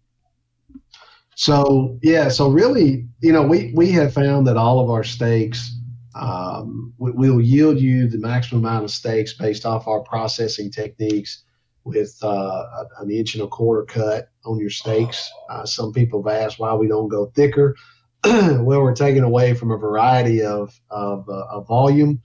So 1.37 1.99
yeah, 2.03 2.29
so 2.29 2.51
really, 2.51 3.09
you 3.21 3.33
know, 3.33 3.43
we 3.43 3.73
we 3.75 3.91
have 3.93 4.13
found 4.13 4.47
that 4.47 4.57
all 4.57 4.81
of 4.81 4.91
our 4.91 5.05
steaks 5.05 5.77
um, 6.15 6.93
we, 6.99 7.13
will 7.13 7.41
yield 7.41 7.79
you 7.79 8.09
the 8.09 8.19
maximum 8.19 8.65
amount 8.65 8.85
of 8.85 8.91
steaks 8.91 9.35
based 9.35 9.65
off 9.65 9.87
our 9.87 10.01
processing 10.01 10.71
techniques 10.71 11.45
with 11.85 12.19
uh, 12.23 12.85
an 12.99 13.11
inch 13.11 13.35
and 13.35 13.45
a 13.45 13.47
quarter 13.47 13.85
cut 13.85 14.29
on 14.45 14.59
your 14.59 14.71
steaks. 14.71 15.31
Uh, 15.49 15.65
some 15.65 15.93
people 15.93 16.23
have 16.23 16.43
asked 16.43 16.59
why 16.59 16.75
we 16.75 16.89
don't 16.89 17.09
go 17.09 17.27
thicker. 17.35 17.77
well, 18.25 18.83
we're 18.83 18.95
taking 18.95 19.23
away 19.23 19.55
from 19.55 19.71
a 19.71 19.79
variety 19.79 20.43
of 20.43 20.79
of, 20.91 21.29
uh, 21.29 21.47
of 21.51 21.67
volume. 21.67 22.21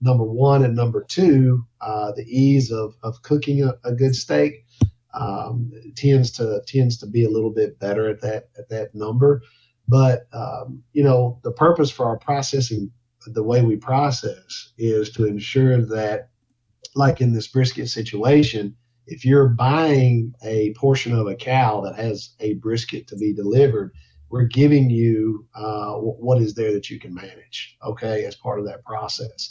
number 0.00 0.24
one 0.24 0.64
and 0.64 0.76
number 0.76 1.02
two, 1.02 1.64
uh, 1.80 2.12
the 2.12 2.24
ease 2.24 2.70
of, 2.70 2.94
of 3.02 3.20
cooking 3.22 3.62
a, 3.64 3.72
a 3.84 3.92
good 3.92 4.14
steak 4.14 4.64
um, 5.14 5.72
tends 5.96 6.30
to 6.30 6.62
tends 6.66 6.96
to 6.98 7.06
be 7.06 7.24
a 7.24 7.30
little 7.30 7.50
bit 7.50 7.78
better 7.78 8.08
at 8.08 8.20
that 8.20 8.48
at 8.58 8.68
that 8.68 8.94
number. 8.94 9.42
But 9.88 10.26
um, 10.32 10.84
you 10.92 11.02
know, 11.02 11.40
the 11.42 11.52
purpose 11.52 11.90
for 11.90 12.06
our 12.06 12.18
processing, 12.18 12.92
the 13.26 13.42
way 13.42 13.62
we 13.62 13.76
process, 13.76 14.72
is 14.78 15.10
to 15.12 15.26
ensure 15.26 15.80
that, 15.80 16.30
like 16.94 17.20
in 17.20 17.32
this 17.32 17.46
brisket 17.46 17.88
situation, 17.88 18.76
if 19.06 19.24
you're 19.24 19.48
buying 19.48 20.34
a 20.42 20.72
portion 20.74 21.12
of 21.12 21.26
a 21.26 21.34
cow 21.34 21.80
that 21.82 21.96
has 21.96 22.30
a 22.40 22.54
brisket 22.54 23.06
to 23.08 23.16
be 23.16 23.32
delivered, 23.32 23.92
we're 24.28 24.44
giving 24.44 24.88
you 24.88 25.46
uh, 25.54 25.94
what 25.94 26.40
is 26.40 26.54
there 26.54 26.72
that 26.72 26.88
you 26.88 27.00
can 27.00 27.12
manage, 27.12 27.76
okay, 27.84 28.24
as 28.24 28.36
part 28.36 28.60
of 28.60 28.66
that 28.66 28.84
process. 28.84 29.50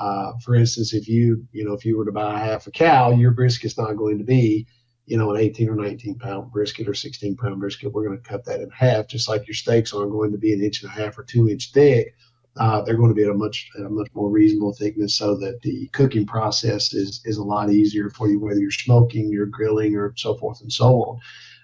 Uh, 0.00 0.32
for 0.44 0.54
instance, 0.54 0.94
if 0.94 1.08
you 1.08 1.46
you 1.52 1.64
know 1.64 1.74
if 1.74 1.84
you 1.84 1.98
were 1.98 2.04
to 2.04 2.12
buy 2.12 2.38
half 2.38 2.66
a 2.66 2.70
cow, 2.70 3.10
your 3.10 3.32
brisket's 3.32 3.76
not 3.76 3.96
going 3.96 4.18
to 4.18 4.24
be 4.24 4.66
you 5.06 5.16
know, 5.16 5.30
an 5.34 5.40
18 5.40 5.68
or 5.68 5.74
19 5.74 6.18
pound 6.18 6.52
brisket 6.52 6.88
or 6.88 6.94
16 6.94 7.36
pound 7.36 7.60
brisket, 7.60 7.92
we're 7.92 8.06
going 8.06 8.16
to 8.16 8.28
cut 8.28 8.44
that 8.44 8.60
in 8.60 8.70
half, 8.70 9.08
just 9.08 9.28
like 9.28 9.46
your 9.46 9.54
steaks 9.54 9.92
aren't 9.92 10.12
going 10.12 10.32
to 10.32 10.38
be 10.38 10.52
an 10.52 10.62
inch 10.62 10.82
and 10.82 10.90
a 10.90 10.94
half 10.94 11.18
or 11.18 11.24
two 11.24 11.48
inch 11.48 11.72
thick. 11.72 12.14
Uh, 12.58 12.82
they're 12.82 12.96
going 12.96 13.08
to 13.08 13.14
be 13.14 13.24
at 13.24 13.30
a 13.30 13.34
much 13.34 13.68
at 13.78 13.86
a 13.86 13.88
much 13.88 14.08
more 14.14 14.30
reasonable 14.30 14.74
thickness, 14.74 15.14
so 15.14 15.36
that 15.36 15.60
the 15.62 15.88
cooking 15.92 16.26
process 16.26 16.92
is 16.92 17.22
is 17.24 17.38
a 17.38 17.42
lot 17.42 17.70
easier 17.70 18.10
for 18.10 18.28
you, 18.28 18.38
whether 18.38 18.60
you're 18.60 18.70
smoking, 18.70 19.30
you're 19.30 19.46
grilling, 19.46 19.96
or 19.96 20.12
so 20.16 20.36
forth 20.36 20.60
and 20.60 20.72
so 20.72 21.02
on. 21.02 21.20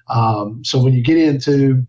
Um, 0.09 0.65
so 0.65 0.83
when 0.83 0.95
you 0.95 1.03
get 1.03 1.19
into 1.19 1.87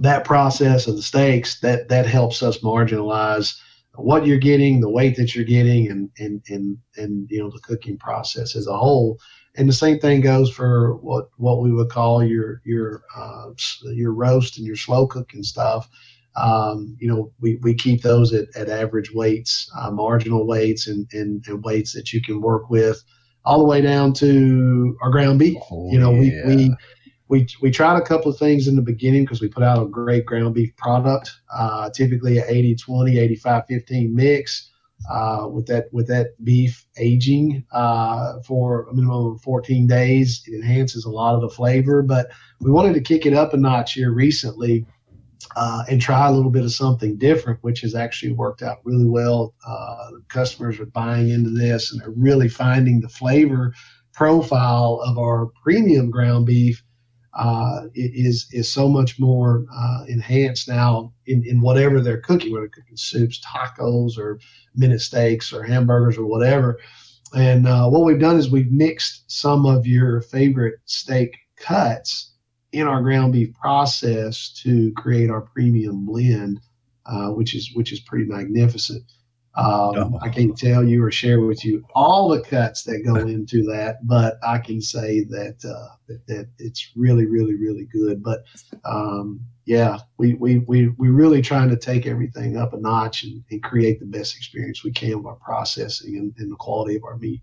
that 0.00 0.24
process 0.24 0.86
of 0.86 0.96
the 0.96 1.02
steaks, 1.02 1.60
that 1.60 1.88
that 1.88 2.06
helps 2.06 2.42
us 2.42 2.58
marginalize 2.58 3.58
what 3.94 4.26
you're 4.26 4.36
getting, 4.36 4.80
the 4.80 4.90
weight 4.90 5.16
that 5.16 5.34
you're 5.34 5.44
getting, 5.44 5.90
and 5.90 6.10
and 6.18 6.42
and 6.48 6.76
and 6.96 7.30
you 7.30 7.38
know 7.38 7.50
the 7.50 7.60
cooking 7.60 7.96
process 7.96 8.54
as 8.54 8.66
a 8.66 8.76
whole 8.76 9.18
and 9.56 9.68
the 9.68 9.72
same 9.72 9.98
thing 9.98 10.20
goes 10.20 10.50
for 10.50 10.96
what 10.96 11.28
what 11.36 11.60
we 11.60 11.72
would 11.72 11.88
call 11.88 12.22
your 12.22 12.60
your 12.64 13.02
uh, 13.16 13.50
your 13.84 14.12
roast 14.12 14.58
and 14.58 14.66
your 14.66 14.76
slow 14.76 15.06
cooking 15.06 15.42
stuff. 15.42 15.88
Um, 16.36 16.96
you 17.00 17.08
know, 17.08 17.32
we, 17.40 17.56
we 17.62 17.74
keep 17.74 18.02
those 18.02 18.32
at, 18.32 18.46
at 18.56 18.68
average 18.68 19.12
weights, 19.12 19.70
uh, 19.78 19.90
marginal 19.90 20.46
weights, 20.46 20.86
and, 20.86 21.06
and, 21.12 21.44
and 21.46 21.64
weights 21.64 21.92
that 21.94 22.12
you 22.12 22.22
can 22.22 22.40
work 22.40 22.68
with, 22.68 23.02
all 23.44 23.58
the 23.58 23.64
way 23.64 23.80
down 23.80 24.12
to 24.14 24.96
our 25.00 25.10
ground 25.10 25.38
beef. 25.38 25.56
Oh, 25.70 25.90
you 25.90 25.98
know, 25.98 26.12
yeah. 26.12 26.46
we, 26.46 26.56
we 26.56 26.76
we 27.28 27.46
we 27.60 27.70
tried 27.70 27.98
a 27.98 28.04
couple 28.04 28.30
of 28.30 28.38
things 28.38 28.68
in 28.68 28.76
the 28.76 28.82
beginning 28.82 29.24
because 29.24 29.40
we 29.40 29.48
put 29.48 29.62
out 29.62 29.82
a 29.82 29.86
great 29.86 30.26
ground 30.26 30.54
beef 30.54 30.76
product, 30.76 31.32
uh, 31.52 31.90
typically 31.90 32.38
an 32.38 32.44
80 32.46 32.76
20, 32.76 33.18
85 33.18 33.66
15 33.66 34.14
mix 34.14 34.70
uh, 35.10 35.48
with 35.50 35.66
that 35.66 35.86
with 35.92 36.06
that 36.08 36.42
beef 36.44 36.86
aging 36.98 37.64
uh, 37.72 38.40
for 38.42 38.88
a 38.88 38.94
minimum 38.94 39.34
of 39.34 39.40
14 39.42 39.86
days. 39.86 40.42
It 40.46 40.54
enhances 40.54 41.04
a 41.04 41.10
lot 41.10 41.34
of 41.34 41.40
the 41.40 41.50
flavor, 41.50 42.02
but 42.02 42.28
we 42.60 42.70
wanted 42.70 42.94
to 42.94 43.00
kick 43.00 43.26
it 43.26 43.34
up 43.34 43.54
a 43.54 43.56
notch 43.56 43.94
here 43.94 44.12
recently 44.12 44.86
uh, 45.56 45.84
and 45.88 46.00
try 46.00 46.26
a 46.28 46.32
little 46.32 46.50
bit 46.50 46.64
of 46.64 46.72
something 46.72 47.16
different, 47.16 47.58
which 47.62 47.80
has 47.80 47.94
actually 47.94 48.32
worked 48.32 48.62
out 48.62 48.78
really 48.84 49.06
well. 49.06 49.54
Uh, 49.66 50.10
customers 50.28 50.78
are 50.80 50.86
buying 50.86 51.30
into 51.30 51.50
this 51.50 51.92
and 51.92 52.00
they're 52.00 52.10
really 52.10 52.48
finding 52.48 53.00
the 53.00 53.08
flavor 53.08 53.72
profile 54.12 55.00
of 55.04 55.18
our 55.18 55.46
premium 55.62 56.10
ground 56.10 56.46
beef 56.46 56.82
uh, 57.34 57.82
is 57.94 58.48
is 58.52 58.72
so 58.72 58.88
much 58.88 59.20
more 59.20 59.66
uh, 59.74 60.04
enhanced 60.08 60.68
now 60.68 61.12
in, 61.26 61.44
in 61.46 61.60
whatever 61.60 62.00
they're 62.00 62.20
cooking, 62.20 62.50
whether 62.50 62.62
they're 62.62 62.82
cooking 62.82 62.96
soups, 62.96 63.40
tacos, 63.44 64.16
or 64.16 64.40
minute 64.74 65.00
steaks, 65.00 65.52
or 65.52 65.62
hamburgers, 65.62 66.16
or 66.16 66.24
whatever. 66.24 66.78
And 67.34 67.66
uh, 67.68 67.88
what 67.88 68.04
we've 68.04 68.18
done 68.18 68.38
is 68.38 68.50
we've 68.50 68.72
mixed 68.72 69.30
some 69.30 69.66
of 69.66 69.86
your 69.86 70.22
favorite 70.22 70.76
steak 70.86 71.36
cuts 71.56 72.32
in 72.76 72.86
our 72.86 73.00
ground 73.02 73.32
beef 73.32 73.54
process 73.54 74.50
to 74.62 74.92
create 74.92 75.30
our 75.30 75.40
premium 75.40 76.04
blend, 76.04 76.60
uh, 77.06 77.28
which 77.28 77.54
is 77.54 77.70
which 77.74 77.92
is 77.92 78.00
pretty 78.00 78.26
magnificent. 78.26 79.02
Um, 79.56 79.64
oh. 79.64 80.18
I 80.20 80.28
can't 80.28 80.56
tell 80.56 80.84
you 80.84 81.02
or 81.02 81.10
share 81.10 81.40
with 81.40 81.64
you 81.64 81.82
all 81.94 82.28
the 82.28 82.42
cuts 82.42 82.82
that 82.82 83.02
go 83.06 83.14
into 83.26 83.62
that, 83.64 84.06
but 84.06 84.38
I 84.46 84.58
can 84.58 84.82
say 84.82 85.24
that 85.24 85.56
uh, 85.64 85.96
that, 86.08 86.26
that, 86.26 86.48
it's 86.58 86.90
really, 86.94 87.24
really, 87.24 87.54
really 87.54 87.86
good. 87.90 88.22
But 88.22 88.44
um, 88.84 89.40
yeah, 89.64 89.98
we, 90.18 90.34
we 90.34 90.58
we 90.58 90.88
we 90.98 91.08
really 91.08 91.40
trying 91.40 91.70
to 91.70 91.76
take 91.76 92.06
everything 92.06 92.58
up 92.58 92.74
a 92.74 92.76
notch 92.76 93.24
and, 93.24 93.42
and 93.50 93.62
create 93.62 93.98
the 93.98 94.06
best 94.06 94.36
experience 94.36 94.84
we 94.84 94.92
can 94.92 95.16
with 95.18 95.26
our 95.26 95.36
processing 95.36 96.16
and, 96.18 96.34
and 96.36 96.52
the 96.52 96.56
quality 96.56 96.96
of 96.96 97.04
our 97.04 97.16
meat. 97.16 97.42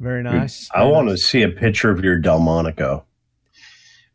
Very 0.00 0.24
nice. 0.24 0.68
I 0.74 0.84
want 0.84 1.08
to 1.10 1.16
see 1.16 1.42
a 1.42 1.48
picture 1.48 1.90
of 1.90 2.04
your 2.04 2.18
Delmonico. 2.18 3.04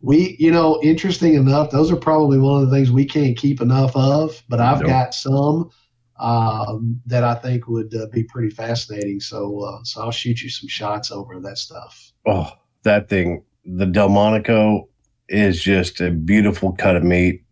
We, 0.06 0.36
you 0.38 0.52
know, 0.52 0.80
interesting 0.84 1.34
enough, 1.34 1.72
those 1.72 1.91
are 1.91 1.95
probably 1.95 2.38
one 2.38 2.61
of 2.61 2.69
the 2.69 2.76
things 2.76 2.91
we 2.91 3.06
can't 3.06 3.36
keep 3.36 3.60
enough 3.60 3.95
of. 3.95 4.44
But 4.48 4.60
I've 4.60 4.82
nope. 4.82 4.90
got 4.90 5.15
some 5.15 5.72
um, 6.19 7.02
that 7.07 7.23
I 7.23 7.34
think 7.34 7.68
would 7.68 7.94
uh, 7.95 8.06
be 8.11 8.23
pretty 8.23 8.52
fascinating. 8.52 9.19
So, 9.19 9.61
uh, 9.61 9.84
so 9.84 10.03
I'll 10.03 10.11
shoot 10.11 10.44
you 10.44 10.49
some 10.49 10.68
shots 10.68 11.11
over 11.11 11.40
that 11.40 11.57
stuff. 11.57 12.11
Oh, 12.27 12.52
that 12.84 13.10
thing, 13.10 13.44
the 13.65 13.88
Delmonico 13.88 14.88
is 15.27 15.60
just 15.60 15.99
a 16.02 16.11
beautiful 16.11 16.73
cut 16.73 16.95
of 16.95 17.03
meat. 17.03 17.44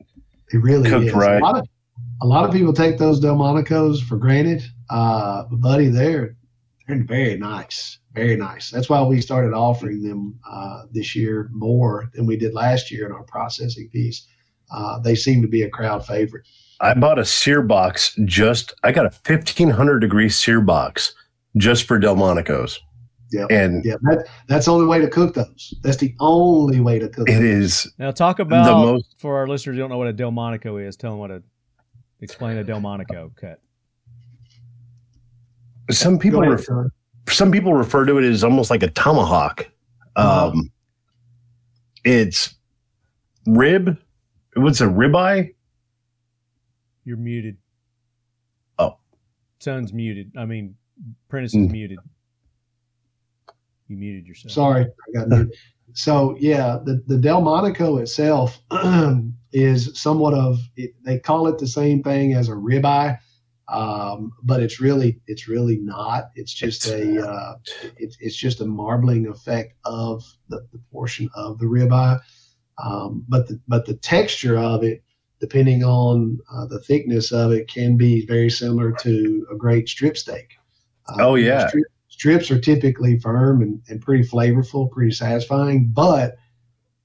It 0.51 0.57
really 0.57 0.87
cooked 0.87 1.07
is. 1.07 1.13
right. 1.13 1.41
A 1.41 1.45
lot, 1.45 1.57
of, 1.57 1.67
a 2.21 2.27
lot 2.27 2.45
of 2.45 2.51
people 2.51 2.71
take 2.71 2.99
those 2.99 3.19
Delmonicos 3.19 4.03
for 4.03 4.17
granted, 4.17 4.63
uh, 4.91 5.45
but 5.49 5.59
buddy, 5.59 5.87
they're 5.87 6.35
they're 6.87 7.03
very 7.03 7.37
nice, 7.37 7.97
very 8.13 8.35
nice. 8.35 8.69
That's 8.69 8.89
why 8.89 9.01
we 9.03 9.21
started 9.21 9.53
offering 9.53 10.03
them 10.03 10.39
uh, 10.49 10.83
this 10.91 11.15
year 11.15 11.49
more 11.51 12.09
than 12.13 12.25
we 12.25 12.37
did 12.37 12.53
last 12.53 12.91
year 12.91 13.05
in 13.05 13.11
our 13.11 13.23
processing 13.23 13.89
piece. 13.89 14.27
Uh, 14.71 14.99
they 14.99 15.15
seem 15.15 15.41
to 15.41 15.47
be 15.47 15.63
a 15.63 15.69
crowd 15.69 16.05
favorite. 16.05 16.45
I 16.79 16.93
bought 16.93 17.19
a 17.19 17.25
sear 17.25 17.61
box 17.61 18.17
just, 18.25 18.73
I 18.83 18.91
got 18.91 19.05
a 19.05 19.09
1500 19.09 19.99
degree 19.99 20.29
sear 20.29 20.61
box 20.61 21.13
just 21.57 21.87
for 21.87 21.99
Delmonicos. 21.99 22.79
Yeah. 23.31 23.45
And 23.49 23.83
yeah, 23.83 23.95
that, 24.03 24.27
that's 24.47 24.65
the 24.65 24.73
only 24.73 24.85
way 24.85 24.99
to 24.99 25.07
cook 25.07 25.33
those. 25.33 25.73
That's 25.81 25.97
the 25.97 26.13
only 26.19 26.79
way 26.79 26.99
to 26.99 27.09
cook 27.09 27.27
It 27.27 27.33
those. 27.33 27.41
is. 27.41 27.93
Now, 27.97 28.11
talk 28.11 28.39
about, 28.39 28.65
the 28.65 28.73
most, 28.73 29.15
for 29.17 29.37
our 29.37 29.47
listeners 29.47 29.75
who 29.75 29.79
don't 29.79 29.89
know 29.89 29.97
what 29.97 30.07
a 30.07 30.13
Delmonico 30.13 30.77
is, 30.77 30.95
tell 30.95 31.11
them 31.11 31.19
what 31.19 31.31
a, 31.31 31.41
explain 32.21 32.57
a 32.57 32.63
Delmonico 32.63 33.31
cut. 33.35 33.59
Some 35.89 36.19
people, 36.19 36.41
ahead, 36.41 36.53
refer, 36.53 36.89
some 37.27 37.51
people 37.51 37.73
refer 37.73 38.05
to 38.05 38.17
it 38.17 38.23
as 38.23 38.43
almost 38.43 38.69
like 38.69 38.83
a 38.83 38.89
tomahawk. 38.89 39.69
Uh-huh. 40.15 40.49
Um, 40.49 40.71
it's 42.03 42.55
rib. 43.47 43.97
What's 44.55 44.81
a 44.81 44.85
ribeye? 44.85 45.53
You're 47.05 47.17
muted. 47.17 47.57
Oh. 48.79 48.97
Ton's 49.59 49.93
muted. 49.93 50.31
I 50.37 50.45
mean, 50.45 50.75
Prentiss 51.29 51.53
is 51.55 51.67
mm. 51.67 51.71
muted. 51.71 51.99
You 53.87 53.97
muted 53.97 54.27
yourself. 54.27 54.51
Sorry, 54.51 54.85
I 54.85 55.19
got 55.19 55.27
muted. 55.29 55.53
So 55.95 56.35
yeah, 56.39 56.79
the 56.83 57.03
the 57.05 57.17
Delmonico 57.17 57.97
itself 57.97 58.59
is 59.53 59.91
somewhat 59.93 60.33
of 60.33 60.57
it, 60.75 60.91
they 61.05 61.19
call 61.19 61.47
it 61.47 61.59
the 61.59 61.67
same 61.67 62.01
thing 62.01 62.33
as 62.33 62.49
a 62.49 62.53
ribeye, 62.53 63.17
um, 63.67 64.31
but 64.43 64.61
it's 64.61 64.79
really 64.79 65.19
it's 65.27 65.47
really 65.47 65.77
not. 65.77 66.31
It's 66.35 66.53
just 66.53 66.87
a 66.87 67.27
uh, 67.27 67.55
it, 67.97 68.15
it's 68.19 68.35
just 68.35 68.61
a 68.61 68.65
marbling 68.65 69.27
effect 69.27 69.75
of 69.85 70.23
the, 70.49 70.65
the 70.71 70.79
portion 70.91 71.29
of 71.35 71.59
the 71.59 71.65
ribeye, 71.65 72.19
um, 72.83 73.25
but 73.27 73.47
the 73.47 73.59
but 73.67 73.85
the 73.85 73.95
texture 73.95 74.57
of 74.57 74.83
it 74.83 75.03
depending 75.43 75.83
on 75.83 76.39
uh, 76.53 76.65
the 76.67 76.79
thickness 76.79 77.33
of 77.33 77.51
it, 77.51 77.67
can 77.67 77.97
be 77.97 78.25
very 78.25 78.49
similar 78.49 78.93
to 78.93 79.45
a 79.51 79.55
great 79.57 79.89
strip 79.89 80.15
steak. 80.15 80.53
Uh, 81.09 81.15
oh 81.19 81.35
yeah, 81.35 81.67
strip, 81.67 81.83
strips 82.07 82.49
are 82.49 82.61
typically 82.61 83.19
firm 83.19 83.61
and, 83.61 83.81
and 83.89 84.01
pretty 84.01 84.23
flavorful, 84.23 84.89
pretty 84.89 85.11
satisfying. 85.11 85.89
But 85.91 86.37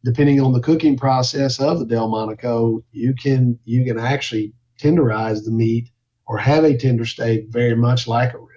depending 0.04 0.40
on 0.40 0.52
the 0.52 0.60
cooking 0.60 0.96
process 0.96 1.58
of 1.58 1.80
the 1.80 1.84
Delmonico, 1.84 2.84
you 2.92 3.12
can 3.12 3.58
you 3.64 3.84
can 3.84 3.98
actually 3.98 4.52
tenderize 4.80 5.44
the 5.44 5.50
meat 5.50 5.90
or 6.28 6.38
have 6.38 6.64
a 6.64 6.76
tender 6.76 7.04
steak 7.04 7.46
very 7.48 7.74
much 7.74 8.06
like 8.06 8.34
a 8.34 8.36
ribeye. 8.36 8.48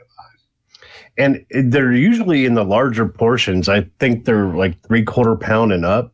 And 1.18 1.46
they're 1.72 1.94
usually 1.94 2.46
in 2.46 2.54
the 2.54 2.64
larger 2.64 3.08
portions. 3.08 3.70
I 3.70 3.88
think 4.00 4.26
they're 4.26 4.54
like 4.54 4.80
three 4.82 5.04
quarter 5.04 5.36
pound 5.36 5.72
and 5.72 5.86
up. 5.86 6.14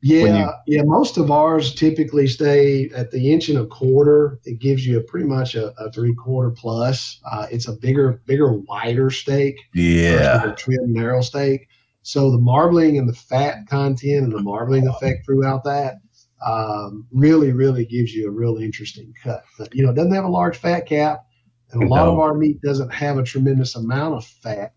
Yeah, 0.00 0.52
you, 0.66 0.76
yeah. 0.76 0.82
Most 0.84 1.16
of 1.16 1.30
ours 1.32 1.74
typically 1.74 2.28
stay 2.28 2.88
at 2.94 3.10
the 3.10 3.32
inch 3.32 3.48
and 3.48 3.58
a 3.58 3.66
quarter. 3.66 4.38
It 4.44 4.60
gives 4.60 4.86
you 4.86 4.98
a 4.98 5.02
pretty 5.02 5.26
much 5.26 5.56
a, 5.56 5.72
a 5.80 5.90
three 5.90 6.14
quarter 6.14 6.50
plus. 6.50 7.20
Uh, 7.28 7.48
it's 7.50 7.66
a 7.66 7.72
bigger, 7.72 8.22
bigger, 8.24 8.52
wider 8.52 9.10
steak. 9.10 9.60
Yeah, 9.74 10.52
a 10.52 10.54
trim, 10.54 10.92
narrow 10.92 11.20
steak. 11.20 11.68
So 12.02 12.30
the 12.30 12.38
marbling 12.38 12.96
and 12.96 13.08
the 13.08 13.12
fat 13.12 13.66
content 13.68 14.24
and 14.24 14.32
the 14.32 14.40
marbling 14.40 14.86
effect 14.86 15.26
throughout 15.26 15.64
that 15.64 15.96
um, 16.44 17.06
really, 17.12 17.52
really 17.52 17.84
gives 17.84 18.14
you 18.14 18.28
a 18.28 18.30
real 18.30 18.58
interesting 18.58 19.12
cut. 19.22 19.44
But, 19.58 19.74
you 19.74 19.84
know, 19.84 19.90
it 19.90 19.94
doesn't 19.94 20.14
have 20.14 20.24
a 20.24 20.28
large 20.28 20.56
fat 20.56 20.86
cap. 20.86 21.24
And 21.70 21.82
a 21.82 21.86
lot 21.86 22.08
of 22.08 22.18
our 22.18 22.34
meat 22.34 22.62
doesn't 22.62 22.90
have 22.90 23.18
a 23.18 23.22
tremendous 23.22 23.76
amount 23.76 24.14
of 24.14 24.24
fat 24.24 24.72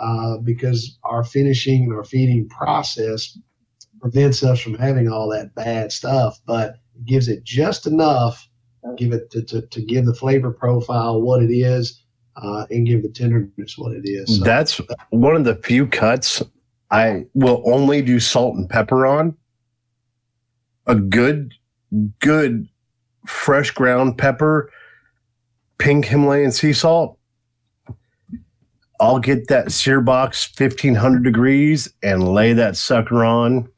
uh, 0.00 0.38
because 0.38 0.98
our 1.04 1.22
finishing 1.22 1.84
and 1.84 1.92
our 1.92 2.02
feeding 2.02 2.48
process 2.48 3.38
prevents 4.00 4.42
us 4.42 4.60
from 4.60 4.74
having 4.74 5.08
all 5.08 5.28
that 5.28 5.54
bad 5.54 5.92
stuff, 5.92 6.40
but 6.44 6.76
it 6.96 7.04
gives 7.04 7.28
it 7.28 7.44
just 7.44 7.86
enough, 7.86 8.48
give 8.96 9.12
it 9.12 9.30
to, 9.30 9.42
to, 9.44 9.62
to 9.62 9.80
give 9.80 10.06
the 10.06 10.14
flavor 10.14 10.50
profile 10.50 11.22
what 11.22 11.42
it 11.42 11.52
is, 11.52 12.02
uh, 12.36 12.66
and 12.70 12.86
give 12.86 13.02
the 13.02 13.08
tenderness 13.08 13.78
what 13.78 13.92
it 13.92 14.02
is. 14.04 14.38
So, 14.38 14.44
That's 14.44 14.80
one 15.10 15.36
of 15.36 15.44
the 15.44 15.54
few 15.54 15.86
cuts 15.86 16.42
I 16.90 17.26
will 17.34 17.62
only 17.64 18.02
do 18.02 18.20
salt 18.20 18.56
and 18.56 18.68
pepper 18.68 19.06
on. 19.06 19.36
A 20.86 20.94
good, 20.94 21.54
good 22.20 22.68
fresh 23.26 23.70
ground 23.70 24.18
pepper, 24.18 24.70
pink 25.78 26.06
Himalayan 26.06 26.52
sea 26.52 26.72
salt. 26.72 27.18
I'll 29.00 29.18
get 29.18 29.48
that 29.48 29.72
sear 29.72 30.00
box 30.00 30.50
1500 30.56 31.24
degrees 31.24 31.92
and 32.02 32.28
lay 32.28 32.52
that 32.52 32.76
sucker 32.76 33.24
on. 33.24 33.68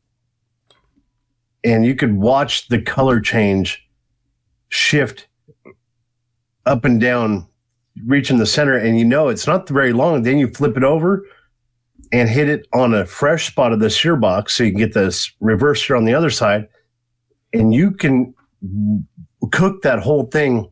And 1.64 1.84
you 1.84 1.94
could 1.94 2.16
watch 2.16 2.68
the 2.68 2.80
color 2.80 3.20
change 3.20 3.86
shift 4.68 5.28
up 6.66 6.84
and 6.84 7.00
down 7.00 7.46
reaching 8.04 8.38
the 8.38 8.46
center 8.46 8.76
and 8.76 8.98
you 8.98 9.04
know 9.04 9.28
it's 9.28 9.46
not 9.46 9.68
very 9.68 9.92
long 9.92 10.22
then 10.22 10.38
you 10.38 10.48
flip 10.48 10.76
it 10.76 10.84
over 10.84 11.24
and 12.12 12.28
hit 12.28 12.48
it 12.48 12.66
on 12.74 12.92
a 12.92 13.06
fresh 13.06 13.46
spot 13.46 13.72
of 13.72 13.80
the 13.80 13.88
sear 13.88 14.16
box 14.16 14.54
so 14.54 14.64
you 14.64 14.70
can 14.70 14.78
get 14.78 14.92
this 14.92 15.32
reverse 15.40 15.86
sear 15.86 15.96
on 15.96 16.04
the 16.04 16.12
other 16.12 16.30
side 16.30 16.68
and 17.60 17.74
you 17.74 17.90
can 17.90 18.34
cook 19.52 19.82
that 19.82 19.98
whole 19.98 20.24
thing 20.26 20.70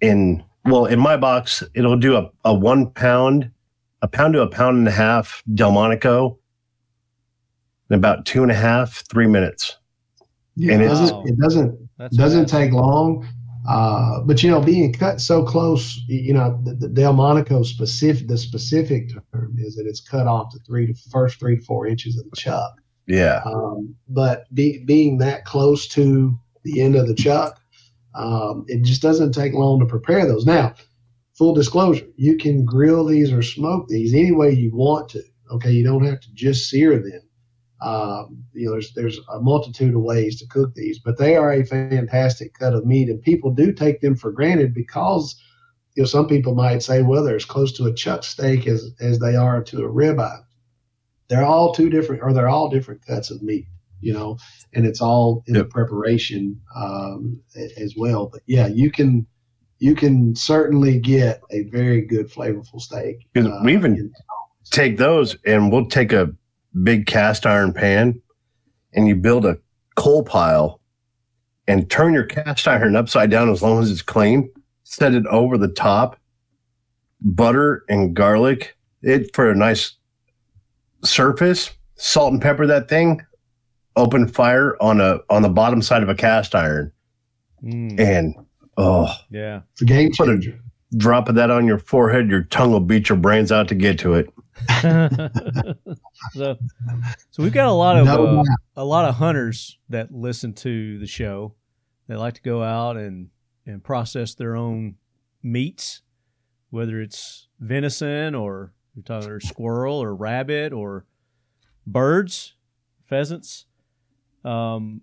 in 0.00 0.42
well 0.66 0.86
in 0.86 0.98
my 0.98 1.16
box 1.16 1.62
it'll 1.74 1.96
do 1.96 2.16
a, 2.16 2.30
a 2.44 2.54
one 2.54 2.90
pound 2.90 3.50
a 4.02 4.08
pound 4.08 4.34
to 4.34 4.42
a 4.42 4.48
pound 4.48 4.76
and 4.76 4.88
a 4.88 4.92
half 4.92 5.42
delmonico 5.54 6.38
in 7.90 7.96
about 7.96 8.26
two 8.26 8.42
and 8.42 8.50
a 8.50 8.54
half 8.54 9.04
three 9.10 9.26
minutes 9.26 9.78
yeah, 10.56 10.74
and 10.74 10.82
it 10.82 10.88
doesn't, 10.88 11.28
it 11.28 11.38
doesn't 11.38 11.88
That's 11.98 12.16
doesn't 12.16 12.48
fast. 12.48 12.52
take 12.52 12.72
long. 12.72 13.26
Uh, 13.68 14.20
but 14.20 14.42
you 14.42 14.50
know, 14.50 14.60
being 14.60 14.92
cut 14.92 15.20
so 15.20 15.42
close, 15.42 16.02
you 16.06 16.34
know, 16.34 16.60
the, 16.64 16.74
the 16.74 16.88
Delmonico 16.88 17.62
specific, 17.62 18.28
the 18.28 18.36
specific 18.36 19.10
term 19.32 19.56
is 19.58 19.74
that 19.76 19.86
it's 19.86 20.00
cut 20.00 20.26
off 20.26 20.52
the 20.52 20.58
three 20.66 20.86
to 20.86 20.94
first 21.10 21.40
three 21.40 21.56
to 21.56 21.62
four 21.64 21.86
inches 21.86 22.18
of 22.18 22.28
the 22.28 22.36
chuck. 22.36 22.74
Yeah 23.06 23.42
Um, 23.44 23.94
but 24.08 24.52
be, 24.54 24.82
being 24.84 25.18
that 25.18 25.44
close 25.44 25.86
to 25.88 26.38
the 26.62 26.80
end 26.80 26.96
of 26.96 27.06
the 27.06 27.14
chuck, 27.14 27.60
um, 28.14 28.64
it 28.68 28.82
just 28.82 29.02
doesn't 29.02 29.32
take 29.32 29.52
long 29.52 29.80
to 29.80 29.86
prepare 29.86 30.26
those. 30.26 30.46
Now, 30.46 30.74
full 31.36 31.54
disclosure, 31.54 32.06
you 32.16 32.36
can 32.36 32.64
grill 32.64 33.04
these 33.04 33.32
or 33.32 33.42
smoke 33.42 33.88
these 33.88 34.14
any 34.14 34.32
way 34.32 34.52
you 34.52 34.70
want 34.74 35.08
to. 35.10 35.22
Okay, 35.50 35.72
you 35.72 35.84
don't 35.84 36.04
have 36.04 36.20
to 36.20 36.32
just 36.34 36.68
sear 36.70 36.98
them. 36.98 37.20
Um, 37.82 38.44
you 38.54 38.66
know, 38.66 38.72
there's 38.72 38.94
there's 38.94 39.20
a 39.30 39.40
multitude 39.40 39.94
of 39.94 40.00
ways 40.00 40.38
to 40.38 40.46
cook 40.46 40.74
these, 40.74 40.98
but 40.98 41.18
they 41.18 41.36
are 41.36 41.52
a 41.52 41.66
fantastic 41.66 42.54
cut 42.54 42.72
of 42.72 42.86
meat, 42.86 43.10
and 43.10 43.20
people 43.20 43.50
do 43.50 43.72
take 43.72 44.00
them 44.00 44.16
for 44.16 44.32
granted 44.32 44.72
because 44.72 45.38
you 45.94 46.02
know 46.02 46.06
some 46.06 46.26
people 46.26 46.54
might 46.54 46.82
say, 46.82 47.02
well, 47.02 47.22
they're 47.22 47.36
as 47.36 47.44
close 47.44 47.72
to 47.72 47.86
a 47.86 47.94
chuck 47.94 48.24
steak 48.24 48.66
as 48.66 48.90
as 49.00 49.18
they 49.18 49.36
are 49.36 49.62
to 49.64 49.84
a 49.84 49.88
ribeye. 49.88 50.42
They're 51.28 51.44
all 51.44 51.72
two 51.74 51.88
different, 51.90 52.22
or 52.22 52.32
they're 52.32 52.48
all 52.48 52.68
different 52.68 53.04
cuts 53.06 53.30
of 53.30 53.42
meat, 53.42 53.66
you 54.00 54.12
know, 54.12 54.36
and 54.74 54.84
it's 54.86 55.00
all 55.00 55.42
in 55.46 55.54
the 55.54 55.64
preparation 55.64 56.60
um, 56.76 57.40
as 57.78 57.94
well. 57.96 58.26
But 58.32 58.42
yeah, 58.46 58.66
you 58.66 58.90
can 58.90 59.26
you 59.80 59.94
can 59.94 60.34
certainly 60.36 60.98
get 60.98 61.40
a 61.50 61.64
very 61.64 62.00
good 62.00 62.30
flavorful 62.30 62.80
steak. 62.80 63.26
'Cause 63.34 63.44
we 63.64 63.74
even- 63.74 63.96
in- 63.96 64.12
take 64.70 64.96
those 64.98 65.36
and 65.44 65.70
we'll 65.70 65.86
take 65.86 66.12
a 66.12 66.32
big 66.84 67.06
cast 67.06 67.44
iron 67.44 67.72
pan 67.72 68.20
and 68.94 69.06
you 69.08 69.14
build 69.16 69.44
a 69.44 69.58
coal 69.96 70.22
pile 70.22 70.80
and 71.68 71.90
turn 71.90 72.14
your 72.14 72.24
cast 72.24 72.66
iron 72.68 72.96
upside 72.96 73.30
down 73.30 73.50
as 73.50 73.62
long 73.62 73.82
as 73.82 73.90
it's 73.90 74.00
clean 74.02 74.48
set 74.84 75.12
it 75.14 75.26
over 75.26 75.58
the 75.58 75.68
top 75.68 76.16
butter 77.20 77.84
and 77.88 78.14
garlic 78.14 78.76
it 79.02 79.34
for 79.34 79.50
a 79.50 79.54
nice 79.54 79.96
surface 81.04 81.70
salt 81.96 82.32
and 82.32 82.42
pepper 82.42 82.66
that 82.66 82.88
thing 82.88 83.20
open 83.96 84.26
fire 84.26 84.76
on 84.80 85.00
a 85.00 85.18
on 85.30 85.42
the 85.42 85.48
bottom 85.48 85.80
side 85.82 86.02
of 86.02 86.08
a 86.08 86.14
cast 86.14 86.54
iron 86.54 86.90
Mm, 87.62 87.98
and 87.98 88.34
oh 88.76 89.08
yeah. 89.30 89.60
it's 89.72 89.80
a 89.82 89.84
game 89.86 90.10
Put 90.16 90.28
a- 90.28 90.32
changer. 90.32 90.60
drop 90.98 91.28
of 91.30 91.34
that 91.36 91.50
on 91.50 91.66
your 91.66 91.78
forehead 91.78 92.28
your 92.28 92.42
tongue 92.42 92.72
will 92.72 92.80
beat 92.80 93.08
your 93.08 93.16
brains 93.16 93.50
out 93.52 93.68
to 93.68 93.74
get 93.74 93.98
to 94.00 94.14
it 94.14 94.28
so, 96.32 96.56
so 97.30 97.42
we've 97.42 97.52
got 97.52 97.66
a 97.68 97.72
lot 97.72 97.96
of 97.96 98.06
No 98.06 98.40
uh, 98.40 98.44
a 98.76 98.84
lot 98.84 99.08
of 99.08 99.14
hunters 99.16 99.78
that 99.88 100.12
listen 100.12 100.52
to 100.54 100.98
the 100.98 101.06
show. 101.06 101.54
They 102.08 102.16
like 102.16 102.34
to 102.34 102.42
go 102.42 102.62
out 102.62 102.96
and 102.96 103.28
and 103.66 103.82
process 103.82 104.34
their 104.34 104.54
own 104.56 104.96
meats, 105.42 106.02
whether 106.70 107.00
it's 107.00 107.48
venison 107.60 108.34
or 108.34 108.72
you're 108.94 109.02
talking 109.02 109.30
or 109.30 109.40
squirrel 109.40 110.02
or 110.02 110.14
rabbit 110.14 110.72
or 110.72 111.04
birds, 111.86 112.54
pheasants. 113.06 113.66
Um, 114.44 115.02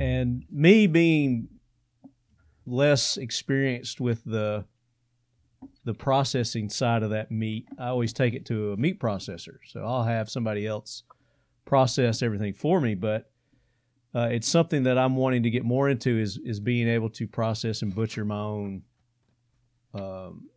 and 0.00 0.44
me 0.50 0.86
being 0.86 1.48
less 2.66 3.16
experienced 3.16 4.00
with 4.00 4.24
the 4.24 4.64
the 5.84 5.94
processing 5.94 6.68
side 6.70 7.02
of 7.02 7.10
that 7.10 7.30
meat, 7.30 7.66
I 7.78 7.88
always 7.88 8.12
take 8.12 8.32
it 8.32 8.46
to 8.46 8.72
a 8.72 8.76
meat 8.76 8.98
processor. 8.98 9.58
So 9.66 9.80
I'll 9.84 10.04
have 10.04 10.30
somebody 10.30 10.66
else 10.66 11.02
process 11.64 12.22
everything 12.22 12.54
for 12.54 12.80
me. 12.80 12.94
But 12.94 13.30
uh, 14.14 14.28
it's 14.30 14.48
something 14.48 14.84
that 14.84 14.96
I'm 14.96 15.16
wanting 15.16 15.42
to 15.42 15.50
get 15.50 15.64
more 15.64 15.88
into 15.88 16.18
is 16.18 16.38
is 16.44 16.60
being 16.60 16.88
able 16.88 17.10
to 17.10 17.26
process 17.26 17.82
and 17.82 17.94
butcher 17.94 18.24
my 18.24 18.38
own 18.38 18.82
um, 19.94 20.48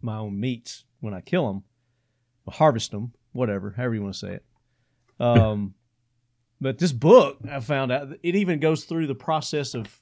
my 0.00 0.18
own 0.18 0.38
meats 0.38 0.84
when 1.00 1.14
I 1.14 1.20
kill 1.20 1.46
them, 1.46 1.64
harvest 2.48 2.90
them, 2.90 3.12
whatever, 3.32 3.74
however 3.76 3.94
you 3.94 4.02
want 4.02 4.14
to 4.14 4.18
say 4.18 4.32
it. 4.34 4.44
Um, 5.20 5.74
but 6.60 6.78
this 6.78 6.92
book, 6.92 7.38
I 7.50 7.60
found 7.60 7.92
out 7.92 8.08
it 8.22 8.36
even 8.36 8.60
goes 8.60 8.84
through 8.84 9.06
the 9.06 9.14
process 9.14 9.74
of 9.74 10.00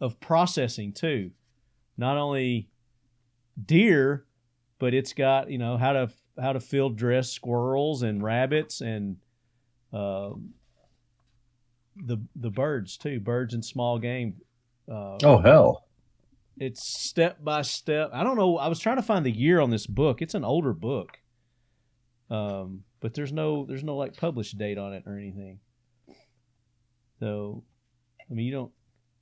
of 0.00 0.18
processing 0.20 0.92
too. 0.92 1.30
Not 1.98 2.16
only 2.16 2.68
deer, 3.62 4.24
but 4.78 4.94
it's 4.94 5.12
got 5.12 5.50
you 5.50 5.58
know 5.58 5.76
how 5.76 5.92
to 5.92 6.10
how 6.40 6.52
to 6.52 6.60
field 6.60 6.96
dress 6.96 7.30
squirrels 7.30 8.02
and 8.02 8.22
rabbits 8.22 8.80
and 8.80 9.16
um, 9.92 10.54
the 11.96 12.18
the 12.36 12.50
birds 12.50 12.96
too, 12.96 13.20
birds 13.20 13.54
and 13.54 13.64
small 13.64 13.98
game. 13.98 14.34
Uh, 14.90 15.18
oh 15.22 15.38
hell 15.38 15.84
it's 16.58 16.86
step 16.86 17.42
by 17.42 17.62
step. 17.62 18.10
I 18.12 18.22
don't 18.22 18.36
know. 18.36 18.58
I 18.58 18.68
was 18.68 18.78
trying 18.78 18.96
to 18.96 19.02
find 19.02 19.24
the 19.24 19.30
year 19.30 19.60
on 19.60 19.70
this 19.70 19.86
book. 19.86 20.20
It's 20.20 20.34
an 20.34 20.44
older 20.44 20.72
book, 20.72 21.18
um, 22.30 22.84
but 23.00 23.14
there's 23.14 23.32
no 23.32 23.64
there's 23.66 23.84
no 23.84 23.96
like 23.96 24.16
published 24.16 24.58
date 24.58 24.78
on 24.78 24.92
it 24.92 25.04
or 25.06 25.16
anything. 25.16 25.60
So, 27.18 27.62
I 28.30 28.34
mean, 28.34 28.46
you 28.46 28.52
don't 28.52 28.72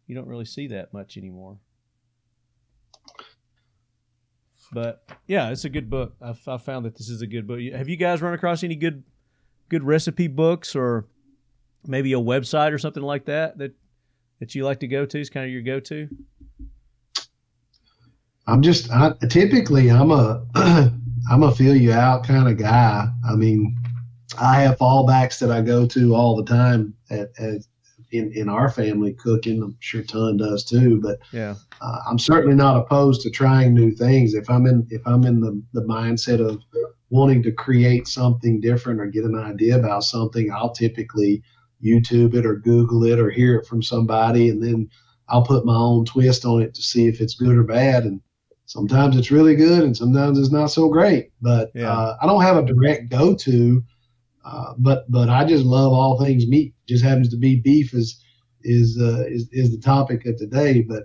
you 0.07 0.15
don't 0.15 0.29
really 0.29 0.45
see 0.45 0.69
that 0.69 0.93
much 0.93 1.17
anymore. 1.17 1.59
But 4.73 5.03
yeah, 5.27 5.51
it's 5.51 5.65
a 5.65 5.71
good 5.71 5.89
book. 5.89 6.15
I, 6.21 6.35
I 6.47 6.59
found 6.59 6.85
that 6.85 6.97
this 6.97 7.09
is 7.09 7.23
a 7.23 7.27
good 7.27 7.47
book. 7.47 7.61
Have 7.73 7.89
you 7.89 7.97
guys 7.97 8.21
run 8.21 8.35
across 8.35 8.63
any 8.63 8.75
good 8.75 9.03
good 9.69 9.83
recipe 9.83 10.27
books 10.27 10.75
or 10.75 11.07
maybe 11.87 12.13
a 12.13 12.19
website 12.19 12.73
or 12.73 12.79
something 12.79 13.03
like 13.03 13.27
that 13.27 13.59
that 13.59 13.75
that 14.41 14.55
you 14.55 14.65
like 14.65 14.81
to 14.81 14.89
go 14.89 15.07
to? 15.07 15.21
Is 15.21 15.31
kind 15.31 15.47
of 15.47 15.53
your 15.53 15.63
go 15.63 15.81
to. 15.81 16.09
I'm 18.49 18.63
just 18.63 18.91
I, 18.91 19.13
typically 19.29 19.91
I'm 19.91 20.11
a 20.11 20.43
I'm 21.31 21.43
a 21.43 21.55
feel 21.55 21.77
you 21.77 21.93
out 21.93 22.25
kind 22.25 22.49
of 22.49 22.57
guy. 22.57 23.07
I 23.29 23.35
mean, 23.37 23.77
I 24.41 24.63
have 24.63 24.79
fallbacks 24.79 25.39
that 25.41 25.51
I 25.51 25.61
go 25.61 25.87
to 25.87 26.15
all 26.15 26.35
the 26.35 26.45
time 26.45 26.95
at, 27.11 27.29
at 27.39 27.61
in 28.11 28.33
in 28.33 28.49
our 28.49 28.71
family 28.71 29.13
cooking. 29.13 29.63
I'm 29.63 29.77
sure 29.81 30.03
Ton 30.03 30.39
does 30.39 30.65
too, 30.65 30.99
but 31.01 31.19
Yeah. 31.31 31.57
uh, 31.83 31.99
I'm 32.09 32.19
certainly 32.19 32.57
not 32.57 32.79
opposed 32.79 33.21
to 33.23 33.31
trying 33.31 33.75
new 33.75 33.91
things. 33.91 34.33
If 34.33 34.49
I'm 34.49 34.67
in 34.67 34.87
if 34.89 35.03
I'm 35.07 35.25
in 35.25 35.41
the 35.41 35.63
the 35.75 35.83
mindset 35.83 36.41
of 36.41 36.63
wanting 37.11 37.43
to 37.43 37.53
create 37.53 38.09
something 38.09 38.61
different 38.63 39.01
or 39.01 39.07
get 39.07 39.25
an 39.25 39.35
idea 39.35 39.79
about 39.79 40.05
something, 40.05 40.51
I'll 40.51 40.73
typically 40.73 41.43
YouTube 41.85 42.35
it 42.35 42.47
or 42.47 42.57
Google 42.57 43.05
it 43.05 43.19
or 43.19 43.29
hear 43.31 43.57
it 43.57 43.67
from 43.67 43.83
somebody, 43.83 44.49
and 44.49 44.63
then 44.63 44.89
I'll 45.29 45.45
put 45.45 45.67
my 45.67 45.77
own 45.77 46.07
twist 46.07 46.47
on 46.47 46.63
it 46.63 46.75
to 46.75 46.83
see 46.83 47.07
if 47.09 47.21
it's 47.21 47.35
good 47.35 47.57
or 47.57 47.63
bad. 47.63 48.05
And 48.05 48.23
sometimes 48.69 49.17
it's 49.17 49.33
really 49.33 49.57
good, 49.57 49.83
and 49.83 49.97
sometimes 49.97 50.39
it's 50.39 50.53
not 50.53 50.67
so 50.71 50.89
great. 50.89 51.31
But 51.43 51.73
Yeah. 51.75 51.91
uh, 51.93 52.17
I 52.23 52.27
don't 52.27 52.43
have 52.43 52.57
a 52.57 52.63
direct 52.65 53.11
go 53.11 53.35
to. 53.35 53.83
Uh, 54.45 54.75
but 54.79 55.11
but 55.11 55.29
I 55.29 55.45
just 55.45 55.65
love 55.65 55.93
all 55.93 56.19
things 56.23 56.47
meat. 56.47 56.75
Just 56.87 57.05
happens 57.05 57.29
to 57.31 57.37
be 57.37 57.57
beef 57.61 57.93
is 57.93 58.23
is 58.63 58.99
uh, 59.01 59.25
is 59.29 59.49
is 59.53 59.73
the 59.73 59.79
topic 59.79 60.25
of 60.27 60.37
today. 60.37 60.83
But 60.83 61.03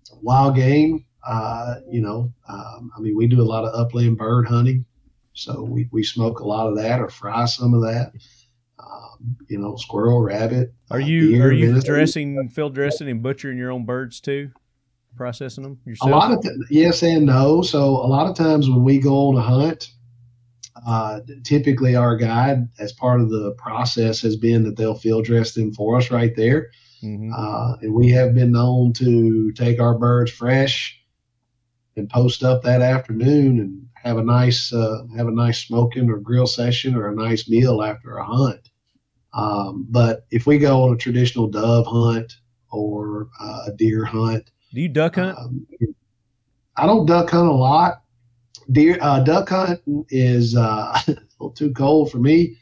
it's 0.00 0.12
a 0.12 0.20
wild 0.22 0.54
game, 0.54 1.04
Uh, 1.26 1.80
you 1.90 2.00
know, 2.00 2.32
um, 2.48 2.90
I 2.96 3.00
mean, 3.00 3.16
we 3.16 3.26
do 3.26 3.40
a 3.42 3.50
lot 3.54 3.64
of 3.64 3.74
upland 3.74 4.16
bird 4.16 4.46
hunting, 4.46 4.84
so 5.32 5.62
we, 5.64 5.88
we 5.90 6.02
smoke 6.04 6.38
a 6.38 6.46
lot 6.46 6.68
of 6.68 6.76
that 6.76 7.00
or 7.00 7.08
fry 7.08 7.44
some 7.46 7.74
of 7.74 7.82
that. 7.82 8.12
Um, 8.78 9.36
you 9.48 9.58
know, 9.58 9.74
squirrel, 9.76 10.20
rabbit. 10.22 10.72
Are 10.90 11.00
uh, 11.02 11.06
you 11.06 11.30
deer, 11.30 11.48
are 11.48 11.52
you 11.52 11.66
venison. 11.66 11.92
dressing, 11.92 12.48
field 12.48 12.74
dressing, 12.74 13.08
and 13.08 13.22
butchering 13.22 13.58
your 13.58 13.72
own 13.72 13.84
birds 13.84 14.20
too? 14.20 14.52
Processing 15.16 15.64
them 15.64 15.78
yourself? 15.84 16.10
A 16.10 16.14
lot 16.14 16.32
of 16.32 16.42
th- 16.42 16.54
yes 16.70 17.02
and 17.02 17.26
no. 17.26 17.62
So 17.62 17.82
a 17.84 18.08
lot 18.08 18.28
of 18.28 18.36
times 18.36 18.68
when 18.68 18.84
we 18.84 18.98
go 18.98 19.28
on 19.28 19.36
a 19.36 19.40
hunt, 19.40 19.92
uh, 20.86 21.20
typically 21.42 21.96
our 21.96 22.16
guide, 22.16 22.68
as 22.78 22.92
part 22.92 23.20
of 23.20 23.30
the 23.30 23.52
process, 23.52 24.20
has 24.20 24.36
been 24.36 24.62
that 24.64 24.76
they'll 24.76 24.94
field 24.94 25.24
dress 25.24 25.54
them 25.54 25.72
for 25.72 25.96
us 25.96 26.10
right 26.10 26.36
there. 26.36 26.70
Mhm. 27.02 27.32
Uh, 27.34 27.76
and 27.80 27.94
we 27.94 28.10
have 28.10 28.34
been 28.34 28.52
known 28.52 28.92
to 28.94 29.52
take 29.52 29.80
our 29.80 29.98
birds 29.98 30.30
fresh 30.30 30.98
and 31.96 32.10
post 32.10 32.42
up 32.42 32.62
that 32.62 32.82
afternoon 32.82 33.58
and 33.58 33.86
have 33.94 34.18
a 34.18 34.22
nice 34.22 34.72
uh, 34.72 35.02
have 35.16 35.28
a 35.28 35.32
nice 35.32 35.66
smoking 35.66 36.10
or 36.10 36.18
grill 36.18 36.46
session 36.46 36.94
or 36.94 37.08
a 37.08 37.14
nice 37.14 37.48
meal 37.48 37.82
after 37.82 38.16
a 38.18 38.24
hunt. 38.24 38.70
Um, 39.32 39.86
but 39.90 40.26
if 40.30 40.46
we 40.46 40.58
go 40.58 40.84
on 40.84 40.94
a 40.94 40.96
traditional 40.96 41.48
dove 41.48 41.86
hunt 41.86 42.34
or 42.70 43.28
uh, 43.40 43.64
a 43.66 43.72
deer 43.72 44.04
hunt, 44.04 44.50
Do 44.76 44.82
you 44.82 44.90
duck 44.90 45.14
hunt? 45.14 45.38
um, 45.38 45.66
I 46.76 46.84
don't 46.84 47.06
duck 47.06 47.30
hunt 47.30 47.48
a 47.48 47.52
lot. 47.52 48.02
Deer 48.70 48.98
uh, 49.00 49.20
duck 49.20 49.48
hunting 49.48 50.04
is 50.10 50.54
uh, 50.54 51.00
a 51.08 51.16
little 51.40 51.54
too 51.54 51.72
cold 51.72 52.10
for 52.10 52.18
me. 52.18 52.58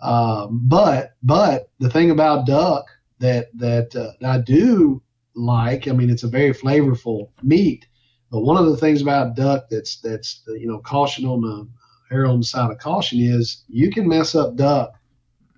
Um, 0.00 0.60
but 0.62 1.16
but 1.24 1.70
the 1.80 1.90
thing 1.90 2.12
about 2.12 2.46
duck 2.46 2.86
that 3.18 3.48
that, 3.58 3.96
uh, 3.96 4.12
that 4.20 4.30
I 4.30 4.38
do 4.38 5.02
like, 5.34 5.88
I 5.88 5.90
mean, 5.90 6.08
it's 6.08 6.22
a 6.22 6.28
very 6.28 6.54
flavorful 6.54 7.30
meat. 7.42 7.88
But 8.30 8.42
one 8.42 8.58
of 8.58 8.66
the 8.66 8.76
things 8.76 9.02
about 9.02 9.34
duck 9.34 9.68
that's 9.68 10.00
that's 10.00 10.44
you 10.46 10.68
know 10.68 10.78
caution 10.78 11.24
on 11.24 11.40
the 11.40 11.68
err 12.12 12.26
on 12.26 12.38
the 12.38 12.46
side 12.46 12.70
of 12.70 12.78
caution 12.78 13.18
is 13.18 13.64
you 13.66 13.90
can 13.90 14.06
mess 14.06 14.36
up 14.36 14.54
duck 14.54 14.92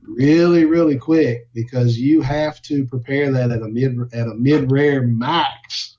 really 0.09 0.65
really 0.65 0.97
quick 0.97 1.49
because 1.53 1.99
you 1.99 2.23
have 2.23 2.63
to 2.63 2.87
prepare 2.87 3.31
that 3.31 3.51
at 3.51 3.61
a 3.61 3.69
mid 3.69 3.95
at 4.15 4.27
a 4.27 4.35
mid 4.35 4.73
rare 4.73 5.03
max 5.03 5.98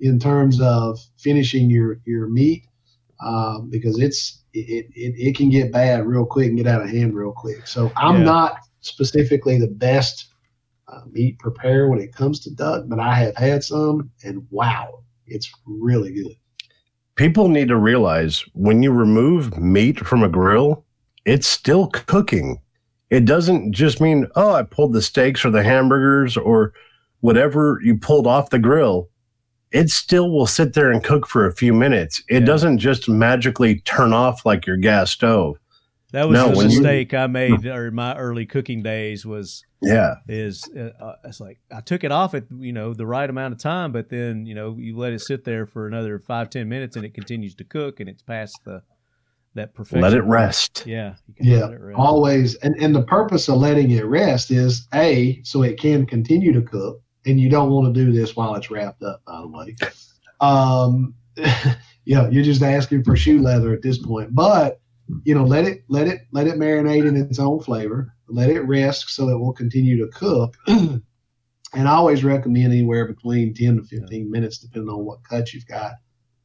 in 0.00 0.18
terms 0.18 0.60
of 0.60 0.98
finishing 1.18 1.70
your 1.70 2.00
your 2.04 2.28
meat 2.28 2.64
um, 3.24 3.68
because 3.70 3.98
it's 4.00 4.42
it, 4.52 4.86
it, 4.94 5.14
it 5.16 5.36
can 5.36 5.50
get 5.50 5.72
bad 5.72 6.06
real 6.06 6.26
quick 6.26 6.48
and 6.48 6.56
get 6.56 6.66
out 6.66 6.82
of 6.82 6.90
hand 6.90 7.14
real 7.14 7.32
quick. 7.32 7.66
So 7.66 7.92
I'm 7.96 8.18
Yeah. 8.18 8.24
not 8.24 8.56
specifically 8.80 9.58
the 9.58 9.68
best 9.68 10.26
uh, 10.88 11.02
meat 11.12 11.38
preparer 11.38 11.88
when 11.88 12.00
it 12.00 12.12
comes 12.14 12.40
to 12.40 12.50
duck, 12.54 12.84
but 12.88 12.98
I 12.98 13.14
have 13.14 13.36
had 13.36 13.62
some 13.62 14.10
and 14.24 14.46
wow, 14.50 15.02
it's 15.26 15.50
really 15.66 16.12
good. 16.12 16.34
People 17.16 17.48
need 17.48 17.68
to 17.68 17.76
realize 17.76 18.44
when 18.54 18.82
you 18.82 18.90
remove 18.90 19.58
meat 19.58 20.00
from 20.00 20.22
a 20.22 20.28
grill, 20.28 20.84
it's 21.26 21.46
still 21.46 21.88
cooking. 21.88 22.60
It 23.10 23.26
doesn't 23.26 23.72
just 23.72 24.00
mean, 24.00 24.26
oh, 24.36 24.52
I 24.54 24.62
pulled 24.62 24.94
the 24.94 25.02
steaks 25.02 25.44
or 25.44 25.50
the 25.50 25.62
hamburgers 25.62 26.36
or 26.36 26.72
whatever 27.20 27.78
you 27.84 27.98
pulled 27.98 28.26
off 28.26 28.50
the 28.50 28.58
grill. 28.58 29.09
It 29.72 29.90
still 29.90 30.30
will 30.30 30.46
sit 30.46 30.72
there 30.74 30.90
and 30.90 31.02
cook 31.02 31.26
for 31.26 31.46
a 31.46 31.54
few 31.54 31.72
minutes. 31.72 32.22
It 32.28 32.40
Yeah. 32.40 32.46
doesn't 32.46 32.78
just 32.78 33.08
magically 33.08 33.80
turn 33.80 34.12
off 34.12 34.44
like 34.44 34.66
your 34.66 34.76
gas 34.76 35.10
stove. 35.10 35.56
That 36.12 36.28
was 36.28 36.34
no, 36.34 36.50
the 36.50 36.56
when 36.56 36.70
you- 36.70 36.80
mistake 36.80 37.14
I 37.14 37.28
made 37.28 37.66
or 37.66 37.92
my 37.92 38.16
early 38.16 38.44
cooking 38.44 38.82
days 38.82 39.24
was 39.24 39.64
Yeah. 39.80 40.16
is 40.28 40.68
uh, 40.76 40.90
uh, 41.00 41.14
it's 41.24 41.38
like 41.40 41.60
I 41.72 41.80
took 41.82 42.02
it 42.02 42.10
off 42.10 42.34
at 42.34 42.44
you 42.58 42.72
know 42.72 42.94
the 42.94 43.06
right 43.06 43.30
amount 43.30 43.52
of 43.54 43.60
time, 43.60 43.92
but 43.92 44.08
then 44.08 44.44
you 44.44 44.56
know 44.56 44.76
you 44.76 44.96
let 44.96 45.12
it 45.12 45.20
sit 45.20 45.44
there 45.44 45.66
for 45.66 45.86
another 45.86 46.18
five 46.18 46.50
ten 46.50 46.68
minutes 46.68 46.96
and 46.96 47.04
it 47.04 47.14
continues 47.14 47.54
to 47.56 47.64
cook 47.64 48.00
and 48.00 48.08
it's 48.08 48.22
past 48.22 48.58
the 48.64 48.82
that 49.54 49.72
perfection. 49.74 50.00
Let 50.00 50.14
it 50.14 50.22
rest. 50.24 50.82
Yeah, 50.84 51.14
you 51.28 51.34
can 51.34 51.46
Yeah, 51.46 51.64
let 51.66 51.72
it 51.74 51.80
rest. 51.80 51.98
always. 51.98 52.54
And 52.56 52.74
and 52.80 52.92
the 52.92 53.02
purpose 53.02 53.48
of 53.48 53.58
letting 53.58 53.92
it 53.92 54.04
rest 54.04 54.50
is 54.50 54.88
a 54.92 55.40
so 55.44 55.62
it 55.62 55.78
can 55.78 56.06
continue 56.06 56.52
to 56.54 56.62
cook, 56.62 57.00
and 57.26 57.40
you 57.40 57.48
don't 57.48 57.70
want 57.70 57.92
to 57.94 58.04
do 58.04 58.12
this 58.12 58.36
while 58.36 58.54
it's 58.54 58.70
wrapped 58.70 59.02
up. 59.02 59.22
By 59.24 59.40
the 59.40 59.48
way, 59.48 59.76
um, 60.40 61.14
yeah, 62.04 62.28
you're 62.28 62.44
just 62.44 62.62
asking 62.62 63.04
for 63.04 63.16
shoe 63.16 63.40
leather 63.40 63.72
at 63.72 63.82
this 63.82 63.98
point. 63.98 64.34
But 64.34 64.80
you 65.24 65.34
know, 65.34 65.44
let 65.44 65.64
it 65.64 65.84
let 65.88 66.06
it 66.06 66.22
let 66.32 66.46
it 66.46 66.54
marinate 66.54 67.06
in 67.06 67.16
its 67.16 67.38
own 67.38 67.60
flavor. 67.60 68.14
Let 68.28 68.50
it 68.50 68.60
rest 68.62 69.10
so 69.10 69.28
it 69.28 69.38
will 69.38 69.52
continue 69.52 69.96
to 69.98 70.12
cook. 70.12 70.56
and 70.66 71.02
I 71.74 71.92
always 71.92 72.24
recommend 72.24 72.72
anywhere 72.72 73.06
between 73.06 73.54
ten 73.54 73.76
to 73.76 73.82
fifteen 73.82 74.30
minutes, 74.30 74.58
depending 74.58 74.90
on 74.90 75.04
what 75.04 75.24
cut 75.24 75.52
you've 75.52 75.66
got 75.66 75.92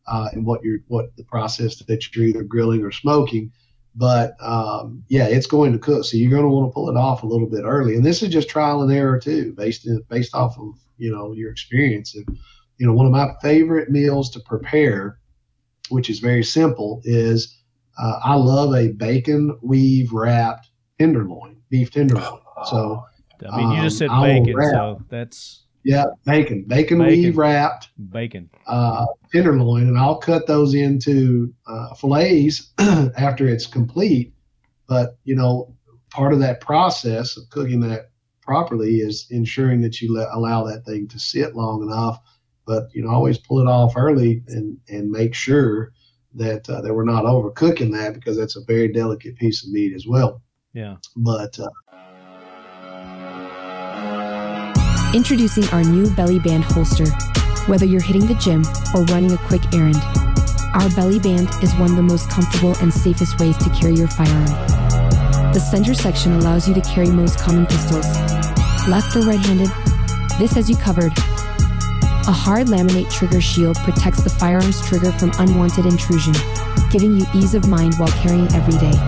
uh, 0.07 0.30
and 0.34 0.45
what 0.45 0.64
you're 0.64 0.80
what 0.88 1.15
the 1.15 1.23
process 1.23 1.77
that 1.77 2.15
you're 2.15 2.26
either 2.26 2.43
grilling 2.43 2.84
or 2.84 2.91
smoking. 2.91 3.52
But 3.95 4.35
um, 4.41 5.03
yeah, 5.07 5.26
it's 5.27 5.47
going 5.47 5.72
to 5.72 5.80
cook, 5.80 6.03
so 6.03 6.17
you're 6.17 6.30
going 6.30 6.43
to 6.43 6.49
want 6.49 6.69
to 6.69 6.73
pull 6.73 6.89
it 6.89 6.97
off 6.97 7.23
a 7.23 7.27
little 7.27 7.47
bit 7.47 7.63
early. 7.63 7.95
And 7.95 8.05
this 8.05 8.22
is 8.22 8.30
just 8.30 8.49
trial 8.49 8.81
and 8.81 8.91
error 8.91 9.19
too, 9.19 9.53
based 9.53 9.88
in, 9.88 10.03
based 10.09 10.35
off 10.35 10.57
of 10.59 10.73
you 10.97 11.11
know 11.11 11.34
your 11.34 11.49
experience. 11.49 12.15
And, 12.15 12.26
you 12.77 12.85
know, 12.85 12.93
one 12.93 13.05
of 13.05 13.11
my 13.11 13.34
favorite 13.41 13.89
meals 13.89 14.30
to 14.31 14.39
prepare, 14.41 15.19
which 15.89 16.09
is 16.09 16.19
very 16.19 16.43
simple, 16.43 17.01
is 17.05 17.57
uh, 17.97 18.19
I 18.23 18.35
love 18.35 18.73
a 18.76 18.89
bacon 18.89 19.57
weave 19.61 20.11
wrapped 20.11 20.69
tenderloin, 20.99 21.57
beef 21.69 21.91
tenderloin. 21.91 22.41
So 22.65 23.05
I 23.49 23.57
mean, 23.57 23.72
you 23.72 23.84
just 23.84 23.97
said 23.97 24.09
um, 24.09 24.23
bacon, 24.23 24.55
so 24.72 25.01
that's 25.09 25.65
yeah, 25.86 26.06
bacon, 26.26 26.64
bacon, 26.68 26.98
Bacon. 26.98 27.07
weave 27.07 27.38
wrapped 27.38 27.90
bacon. 28.10 28.49
uh, 28.68 29.06
tenderloin, 29.32 29.88
and 29.88 29.98
I'll 29.98 30.18
cut 30.18 30.48
those 30.48 30.74
into 30.74 31.53
uh, 31.68 31.94
fillets 31.94 32.72
after 33.18 33.48
it's 33.48 33.68
complete. 33.68 34.34
But 34.88 35.18
you 35.24 35.36
know, 35.36 35.76
part 36.10 36.34
of 36.34 36.40
that 36.40 36.60
process 36.60 37.38
of 37.38 37.49
cooking 37.52 37.80
that 37.82 38.10
properly 38.41 38.95
is 38.98 39.28
ensuring 39.32 39.82
that 39.82 40.02
you 40.02 40.14
let, 40.14 40.28
allow 40.32 40.64
that 40.66 40.86
thing 40.86 41.07
to 41.10 41.20
sit 41.20 41.56
long 41.56 41.84
enough. 41.84 42.20
But 42.66 42.90
you 42.94 43.03
know, 43.03 43.10
always 43.12 43.38
pull 43.38 43.60
it 43.60 43.68
off 43.68 43.94
early 43.95 44.41
and 44.48 44.78
and 44.90 45.12
make 45.12 45.36
sure 45.36 45.91
that 46.34 46.68
uh, 46.70 46.82
that 46.82 46.94
we're 46.94 47.06
not 47.06 47.26
overcooking 47.26 47.91
that 47.94 48.14
because 48.16 48.38
that's 48.38 48.56
a 48.57 48.64
very 48.66 48.91
delicate 48.91 49.36
piece 49.38 49.64
of 49.64 49.72
meat 49.72 49.94
as 49.94 50.07
well. 50.07 50.41
Yeah. 50.74 50.98
But 51.16 51.57
uh, 51.60 51.70
Introducing 55.16 55.64
our 55.70 55.82
new 55.82 56.10
belly 56.14 56.40
band 56.40 56.66
holster. 56.66 57.06
Whether 57.68 57.86
you're 57.86 58.02
hitting 58.02 58.26
the 58.26 58.36
gym 58.36 58.64
or 58.94 59.06
running 59.06 59.32
a 59.32 59.38
quick 59.48 59.62
errand, 59.74 59.96
our 60.74 60.90
belly 60.90 61.20
band 61.20 61.48
is 61.64 61.74
one 61.76 61.92
of 61.92 61.96
the 61.96 62.04
most 62.04 62.30
comfortable 62.30 62.76
and 62.82 62.94
safest 62.94 63.40
ways 63.40 63.56
to 63.60 63.70
carry 63.70 63.94
your 63.94 64.10
firearm. 64.10 64.52
The 65.54 65.66
center 65.72 65.94
section 65.94 66.34
allows 66.34 66.68
you 66.68 66.74
to 66.74 66.82
carry 66.82 67.08
most 67.08 67.40
common 67.40 67.66
pistols. 67.66 68.06
Left 68.90 69.16
or 69.16 69.22
right 69.22 69.40
handed, 69.40 69.70
this 70.38 70.52
has 70.52 70.70
you 70.70 70.76
covered. 70.76 71.14
A 72.28 72.36
hard 72.36 72.68
laminate 72.68 73.10
trigger 73.10 73.40
shield 73.40 73.78
protects 73.88 74.22
the 74.22 74.30
firearm's 74.30 74.86
trigger 74.86 75.14
from 75.14 75.32
unwanted 75.40 75.86
intrusion, 75.86 76.34
giving 76.92 77.16
you 77.16 77.26
ease 77.34 77.56
of 77.56 77.70
mind 77.70 77.96
while 77.96 78.12
carrying 78.20 78.52
every 78.52 78.78
day. 78.80 79.00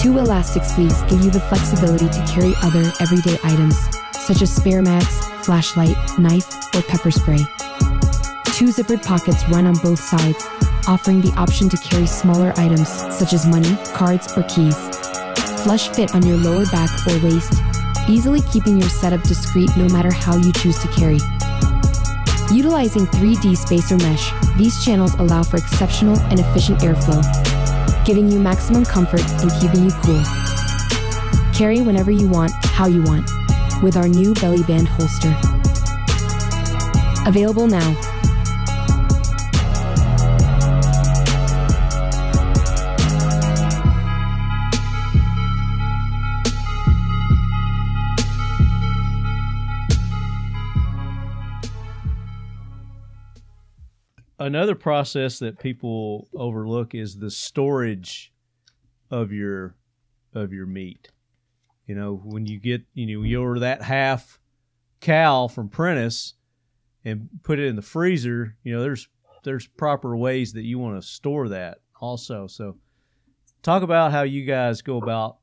Two 0.00 0.16
elastic 0.18 0.62
sleeves 0.62 1.02
give 1.10 1.24
you 1.24 1.30
the 1.32 1.42
flexibility 1.50 2.06
to 2.06 2.24
carry 2.30 2.54
other 2.62 2.92
everyday 3.00 3.36
items, 3.42 3.97
such 4.28 4.42
as 4.42 4.54
spare 4.54 4.82
mats, 4.82 5.26
flashlight, 5.46 5.96
knife, 6.18 6.52
or 6.74 6.82
pepper 6.82 7.10
spray. 7.10 7.38
Two 8.52 8.68
zippered 8.68 9.02
pockets 9.02 9.48
run 9.48 9.64
on 9.64 9.74
both 9.78 9.98
sides, 9.98 10.46
offering 10.86 11.22
the 11.22 11.32
option 11.38 11.70
to 11.70 11.78
carry 11.78 12.06
smaller 12.06 12.52
items 12.58 12.90
such 13.16 13.32
as 13.32 13.46
money, 13.46 13.74
cards, 13.94 14.36
or 14.36 14.42
keys. 14.42 14.76
Flush 15.64 15.88
fit 15.88 16.14
on 16.14 16.26
your 16.26 16.36
lower 16.36 16.66
back 16.66 16.90
or 17.06 17.18
waist, 17.24 17.54
easily 18.06 18.42
keeping 18.52 18.78
your 18.78 18.90
setup 18.90 19.22
discreet 19.22 19.70
no 19.78 19.88
matter 19.88 20.12
how 20.12 20.36
you 20.36 20.52
choose 20.52 20.78
to 20.80 20.88
carry. 20.88 21.18
Utilizing 22.54 23.06
3D 23.06 23.56
spacer 23.56 23.96
mesh, 23.96 24.30
these 24.58 24.84
channels 24.84 25.14
allow 25.14 25.42
for 25.42 25.56
exceptional 25.56 26.18
and 26.28 26.38
efficient 26.38 26.80
airflow, 26.80 27.24
giving 28.04 28.30
you 28.30 28.38
maximum 28.38 28.84
comfort 28.84 29.22
and 29.40 29.50
keeping 29.58 29.84
you 29.84 29.90
cool. 30.02 30.22
Carry 31.54 31.80
whenever 31.80 32.10
you 32.10 32.28
want, 32.28 32.52
how 32.66 32.86
you 32.86 33.02
want, 33.02 33.28
with 33.82 33.96
our 33.96 34.08
new 34.08 34.34
belly 34.34 34.62
band 34.64 34.88
holster. 34.88 35.34
Available 37.26 37.66
now. 37.66 37.96
Another 54.40 54.74
process 54.74 55.40
that 55.40 55.58
people 55.58 56.28
overlook 56.32 56.94
is 56.94 57.18
the 57.18 57.30
storage 57.30 58.32
of 59.10 59.32
your 59.32 59.74
of 60.32 60.52
your 60.52 60.64
meat. 60.64 61.10
You 61.88 61.94
know, 61.94 62.20
when 62.22 62.46
you 62.46 62.60
get 62.60 62.82
you 62.94 63.06
know 63.06 63.24
you 63.24 63.42
order 63.42 63.60
that 63.60 63.82
half 63.82 64.38
cow 65.00 65.48
from 65.48 65.70
Prentiss 65.70 66.34
and 67.04 67.28
put 67.42 67.58
it 67.58 67.66
in 67.66 67.76
the 67.76 67.82
freezer, 67.82 68.56
you 68.62 68.74
know, 68.74 68.82
there's 68.82 69.08
there's 69.42 69.66
proper 69.66 70.14
ways 70.14 70.52
that 70.52 70.64
you 70.64 70.78
want 70.78 71.00
to 71.00 71.08
store 71.08 71.48
that 71.48 71.78
also. 71.98 72.46
So, 72.46 72.76
talk 73.62 73.82
about 73.82 74.12
how 74.12 74.22
you 74.22 74.44
guys 74.44 74.82
go 74.82 74.98
about 74.98 75.38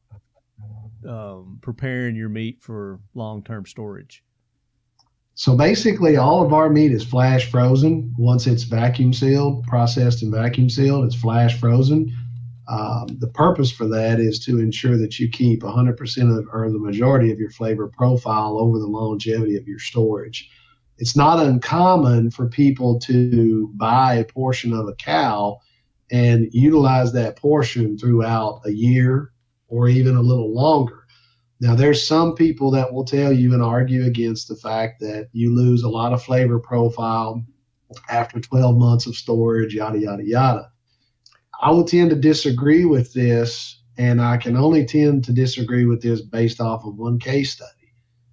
um, 1.07 1.57
preparing 1.61 2.15
your 2.15 2.29
meat 2.29 2.61
for 2.61 2.99
long 3.15 3.43
term 3.43 3.65
storage. 3.65 4.23
So 5.33 5.57
basically, 5.57 6.15
all 6.15 6.45
of 6.45 6.53
our 6.53 6.69
meat 6.69 6.91
is 6.91 7.03
flash 7.03 7.49
frozen. 7.49 8.13
Once 8.17 8.47
it's 8.47 8.63
vacuum 8.63 9.11
sealed, 9.11 9.65
processed 9.65 10.21
and 10.21 10.31
vacuum 10.31 10.69
sealed, 10.69 11.05
it's 11.05 11.15
flash 11.15 11.59
frozen. 11.59 12.15
Um, 12.67 13.07
the 13.19 13.27
purpose 13.27 13.71
for 13.71 13.87
that 13.87 14.19
is 14.19 14.39
to 14.45 14.59
ensure 14.59 14.97
that 14.97 15.19
you 15.19 15.29
keep 15.29 15.61
100% 15.61 16.37
of, 16.37 16.47
or 16.51 16.71
the 16.71 16.79
majority 16.79 17.31
of 17.31 17.39
your 17.39 17.51
flavor 17.51 17.87
profile 17.87 18.57
over 18.57 18.79
the 18.79 18.87
longevity 18.87 19.55
of 19.55 19.67
your 19.67 19.79
storage. 19.79 20.49
It's 20.97 21.15
not 21.15 21.45
uncommon 21.45 22.31
for 22.31 22.47
people 22.47 22.99
to 23.01 23.69
buy 23.75 24.15
a 24.15 24.25
portion 24.25 24.73
of 24.73 24.87
a 24.87 24.95
cow 24.95 25.59
and 26.11 26.47
utilize 26.51 27.11
that 27.13 27.35
portion 27.35 27.97
throughout 27.97 28.61
a 28.65 28.71
year 28.71 29.31
or 29.67 29.89
even 29.89 30.15
a 30.15 30.21
little 30.21 30.53
longer. 30.53 31.05
Now, 31.59 31.75
there's 31.75 32.05
some 32.05 32.35
people 32.35 32.71
that 32.71 32.91
will 32.91 33.05
tell 33.05 33.31
you 33.31 33.53
and 33.53 33.63
argue 33.63 34.05
against 34.05 34.47
the 34.47 34.55
fact 34.55 34.99
that 35.01 35.29
you 35.31 35.53
lose 35.55 35.83
a 35.83 35.89
lot 35.89 36.13
of 36.13 36.23
flavor 36.23 36.59
profile 36.59 37.43
after 38.09 38.39
12 38.39 38.77
months 38.77 39.05
of 39.05 39.15
storage, 39.15 39.73
yada, 39.73 39.99
yada, 39.99 40.23
yada. 40.25 40.71
I 41.61 41.71
would 41.71 41.87
tend 41.87 42.09
to 42.11 42.15
disagree 42.15 42.85
with 42.85 43.13
this, 43.13 43.81
and 43.97 44.21
I 44.21 44.37
can 44.37 44.57
only 44.57 44.85
tend 44.85 45.23
to 45.25 45.33
disagree 45.33 45.85
with 45.85 46.01
this 46.01 46.21
based 46.21 46.59
off 46.59 46.85
of 46.85 46.97
one 46.97 47.19
case 47.19 47.53
study. 47.53 47.71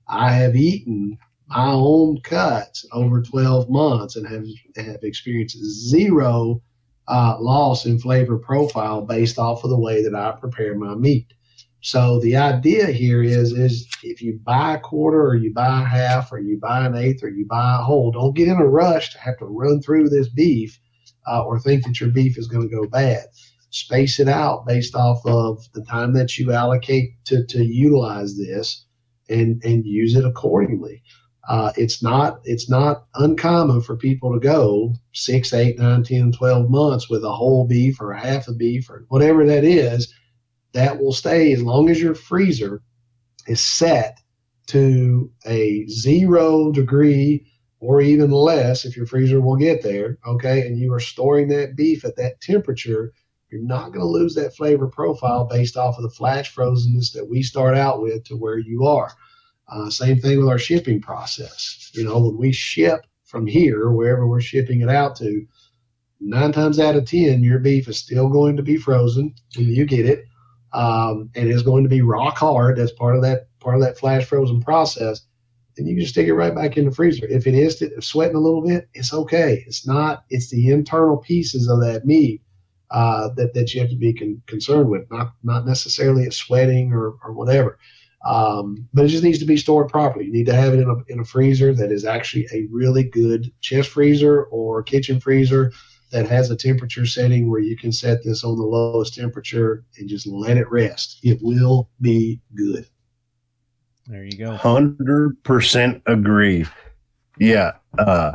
I 0.08 0.32
have 0.32 0.56
eaten 0.56 1.18
my 1.48 1.72
own 1.72 2.20
cuts 2.22 2.86
over 2.92 3.22
12 3.22 3.68
months 3.68 4.16
and 4.16 4.26
have, 4.26 4.46
have 4.76 5.02
experienced 5.02 5.58
zero 5.62 6.62
uh, 7.08 7.36
loss 7.40 7.84
in 7.84 7.98
flavor 7.98 8.38
profile 8.38 9.02
based 9.02 9.38
off 9.38 9.64
of 9.64 9.70
the 9.70 9.78
way 9.78 10.02
that 10.02 10.14
I 10.14 10.32
prepare 10.32 10.74
my 10.74 10.94
meat. 10.94 11.32
So 11.80 12.20
the 12.20 12.36
idea 12.36 12.86
here 12.86 13.22
is 13.22 13.52
is 13.52 13.88
if 14.04 14.22
you 14.22 14.38
buy 14.44 14.74
a 14.74 14.80
quarter 14.80 15.20
or 15.20 15.34
you 15.34 15.52
buy 15.52 15.82
a 15.82 15.84
half 15.84 16.30
or 16.30 16.38
you 16.38 16.58
buy 16.58 16.86
an 16.86 16.94
eighth 16.94 17.24
or 17.24 17.28
you 17.28 17.44
buy 17.44 17.78
a 17.80 17.82
whole, 17.82 18.12
don't 18.12 18.36
get 18.36 18.46
in 18.46 18.56
a 18.56 18.66
rush 18.66 19.12
to 19.12 19.18
have 19.18 19.36
to 19.38 19.46
run 19.46 19.82
through 19.82 20.08
this 20.08 20.28
beef 20.28 20.78
uh, 21.26 21.44
or 21.44 21.58
think 21.58 21.84
that 21.84 22.00
your 22.00 22.10
beef 22.10 22.38
is 22.38 22.48
going 22.48 22.68
to 22.68 22.74
go 22.74 22.86
bad. 22.86 23.26
Space 23.70 24.20
it 24.20 24.28
out 24.28 24.66
based 24.66 24.94
off 24.94 25.24
of 25.24 25.66
the 25.72 25.82
time 25.84 26.12
that 26.14 26.38
you 26.38 26.52
allocate 26.52 27.12
to, 27.24 27.44
to 27.46 27.64
utilize 27.64 28.36
this 28.36 28.84
and 29.28 29.62
and 29.64 29.86
use 29.86 30.14
it 30.14 30.24
accordingly. 30.24 31.02
Uh, 31.48 31.72
it's 31.76 32.02
not 32.02 32.40
it's 32.44 32.68
not 32.68 33.06
uncommon 33.16 33.80
for 33.80 33.96
people 33.96 34.32
to 34.32 34.38
go 34.38 34.94
six, 35.12 35.52
eight, 35.52 35.78
nine, 35.78 36.02
10, 36.04 36.32
12 36.32 36.70
months 36.70 37.08
with 37.08 37.24
a 37.24 37.32
whole 37.32 37.66
beef 37.66 38.00
or 38.00 38.12
a 38.12 38.20
half 38.20 38.46
a 38.46 38.52
beef 38.52 38.88
or 38.88 39.04
whatever 39.08 39.44
that 39.46 39.64
is 39.64 40.12
that 40.72 40.98
will 40.98 41.12
stay 41.12 41.52
as 41.52 41.62
long 41.62 41.90
as 41.90 42.00
your 42.00 42.14
freezer 42.14 42.82
is 43.46 43.60
set 43.60 44.18
to 44.66 45.30
a 45.46 45.86
zero 45.88 46.70
degree 46.70 47.44
or 47.82 48.00
even 48.00 48.30
less 48.30 48.84
if 48.84 48.96
your 48.96 49.06
freezer 49.06 49.40
will 49.40 49.56
get 49.56 49.82
there 49.82 50.18
okay 50.26 50.66
and 50.66 50.78
you 50.78 50.92
are 50.92 51.00
storing 51.00 51.48
that 51.48 51.76
beef 51.76 52.04
at 52.04 52.16
that 52.16 52.40
temperature 52.40 53.12
you're 53.50 53.62
not 53.62 53.88
going 53.92 54.00
to 54.00 54.06
lose 54.06 54.34
that 54.34 54.54
flavor 54.54 54.86
profile 54.86 55.44
based 55.44 55.76
off 55.76 55.96
of 55.98 56.02
the 56.02 56.10
flash 56.10 56.54
frozenness 56.54 57.12
that 57.12 57.28
we 57.28 57.42
start 57.42 57.76
out 57.76 58.00
with 58.00 58.24
to 58.24 58.36
where 58.36 58.58
you 58.58 58.86
are 58.86 59.12
uh, 59.68 59.90
same 59.90 60.18
thing 60.18 60.38
with 60.38 60.48
our 60.48 60.58
shipping 60.58 61.00
process 61.00 61.90
you 61.94 62.04
know 62.04 62.18
when 62.18 62.38
we 62.38 62.52
ship 62.52 63.00
from 63.24 63.46
here 63.46 63.90
wherever 63.90 64.26
we're 64.26 64.40
shipping 64.40 64.80
it 64.80 64.88
out 64.88 65.16
to 65.16 65.46
nine 66.20 66.52
times 66.52 66.78
out 66.78 66.96
of 66.96 67.04
ten 67.04 67.42
your 67.42 67.58
beef 67.58 67.88
is 67.88 67.98
still 67.98 68.28
going 68.28 68.56
to 68.56 68.62
be 68.62 68.76
frozen 68.76 69.34
when 69.56 69.66
you 69.66 69.84
get 69.84 70.06
it 70.06 70.24
um, 70.72 71.30
and 71.34 71.50
it's 71.50 71.62
going 71.62 71.82
to 71.82 71.88
be 71.88 72.02
rock 72.02 72.38
hard. 72.38 72.76
That's 72.76 72.92
part 72.92 73.16
of 73.16 73.22
that 73.22 73.46
part 73.60 73.76
of 73.76 73.82
that 73.82 73.98
flash 73.98 74.24
frozen 74.24 74.60
process. 74.60 75.22
Then 75.76 75.86
you 75.86 75.94
can 75.94 76.00
just 76.00 76.12
stick 76.12 76.26
it 76.26 76.34
right 76.34 76.54
back 76.54 76.76
in 76.76 76.84
the 76.84 76.90
freezer. 76.90 77.26
If 77.26 77.46
it 77.46 77.54
is 77.54 77.82
sweating 78.00 78.36
a 78.36 78.40
little 78.40 78.62
bit, 78.62 78.88
it's 78.94 79.12
okay. 79.12 79.64
It's 79.66 79.86
not. 79.86 80.24
It's 80.30 80.50
the 80.50 80.70
internal 80.70 81.16
pieces 81.16 81.68
of 81.68 81.80
that 81.80 82.04
meat 82.04 82.42
uh, 82.90 83.30
that 83.36 83.54
that 83.54 83.72
you 83.72 83.80
have 83.80 83.90
to 83.90 83.96
be 83.96 84.12
con- 84.12 84.42
concerned 84.46 84.88
with, 84.88 85.10
not 85.10 85.32
not 85.42 85.66
necessarily 85.66 86.26
a 86.26 86.32
sweating 86.32 86.92
or 86.92 87.14
or 87.24 87.32
whatever. 87.32 87.78
Um, 88.24 88.88
but 88.94 89.04
it 89.04 89.08
just 89.08 89.24
needs 89.24 89.40
to 89.40 89.44
be 89.44 89.56
stored 89.56 89.88
properly. 89.88 90.26
You 90.26 90.32
need 90.32 90.46
to 90.46 90.54
have 90.54 90.74
it 90.74 90.80
in 90.80 90.88
a 90.88 91.12
in 91.12 91.20
a 91.20 91.24
freezer 91.24 91.74
that 91.74 91.90
is 91.90 92.04
actually 92.04 92.46
a 92.52 92.68
really 92.70 93.02
good 93.02 93.50
chest 93.60 93.88
freezer 93.88 94.44
or 94.44 94.82
kitchen 94.82 95.20
freezer 95.20 95.72
that 96.12 96.28
has 96.28 96.50
a 96.50 96.56
temperature 96.56 97.06
setting 97.06 97.50
where 97.50 97.60
you 97.60 97.76
can 97.76 97.90
set 97.90 98.22
this 98.22 98.44
on 98.44 98.56
the 98.56 98.62
lowest 98.62 99.14
temperature 99.14 99.84
and 99.96 100.08
just 100.08 100.26
let 100.26 100.58
it 100.58 100.70
rest. 100.70 101.18
It 101.22 101.38
will 101.42 101.88
be 102.00 102.40
good. 102.54 102.86
There 104.06 104.24
you 104.24 104.36
go. 104.36 104.56
100% 104.56 106.02
agree. 106.06 106.66
Yeah. 107.38 107.72
Uh, 107.98 108.32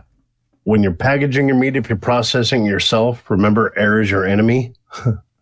when 0.64 0.84
you're 0.84 0.94
packaging 0.94 1.48
your 1.48 1.58
meat, 1.58 1.76
if 1.76 1.90
you're 1.90 1.98
processing 1.98 2.66
yourself, 2.66 3.30
remember 3.30 3.78
air 3.78 4.02
is 4.02 4.10
your 4.10 4.26
enemy. 4.26 4.74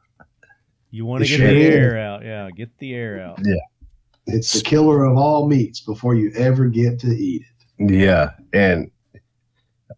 you 0.92 1.06
want 1.06 1.24
to 1.24 1.30
get 1.30 1.40
the 1.40 1.66
air 1.66 1.98
out. 1.98 2.24
Yeah. 2.24 2.50
Get 2.52 2.76
the 2.80 2.94
air 2.94 3.22
out. 3.22 3.40
Yeah. 3.44 3.56
It's 4.28 4.54
the 4.54 4.62
killer 4.62 5.04
of 5.04 5.18
all 5.18 5.48
meats 5.48 5.82
before 5.82 6.16
you 6.16 6.32
ever 6.36 6.66
get 6.66 7.00
to 7.02 7.08
eat 7.08 7.44
it. 7.78 7.92
Yeah. 7.92 8.32
And 8.54 8.90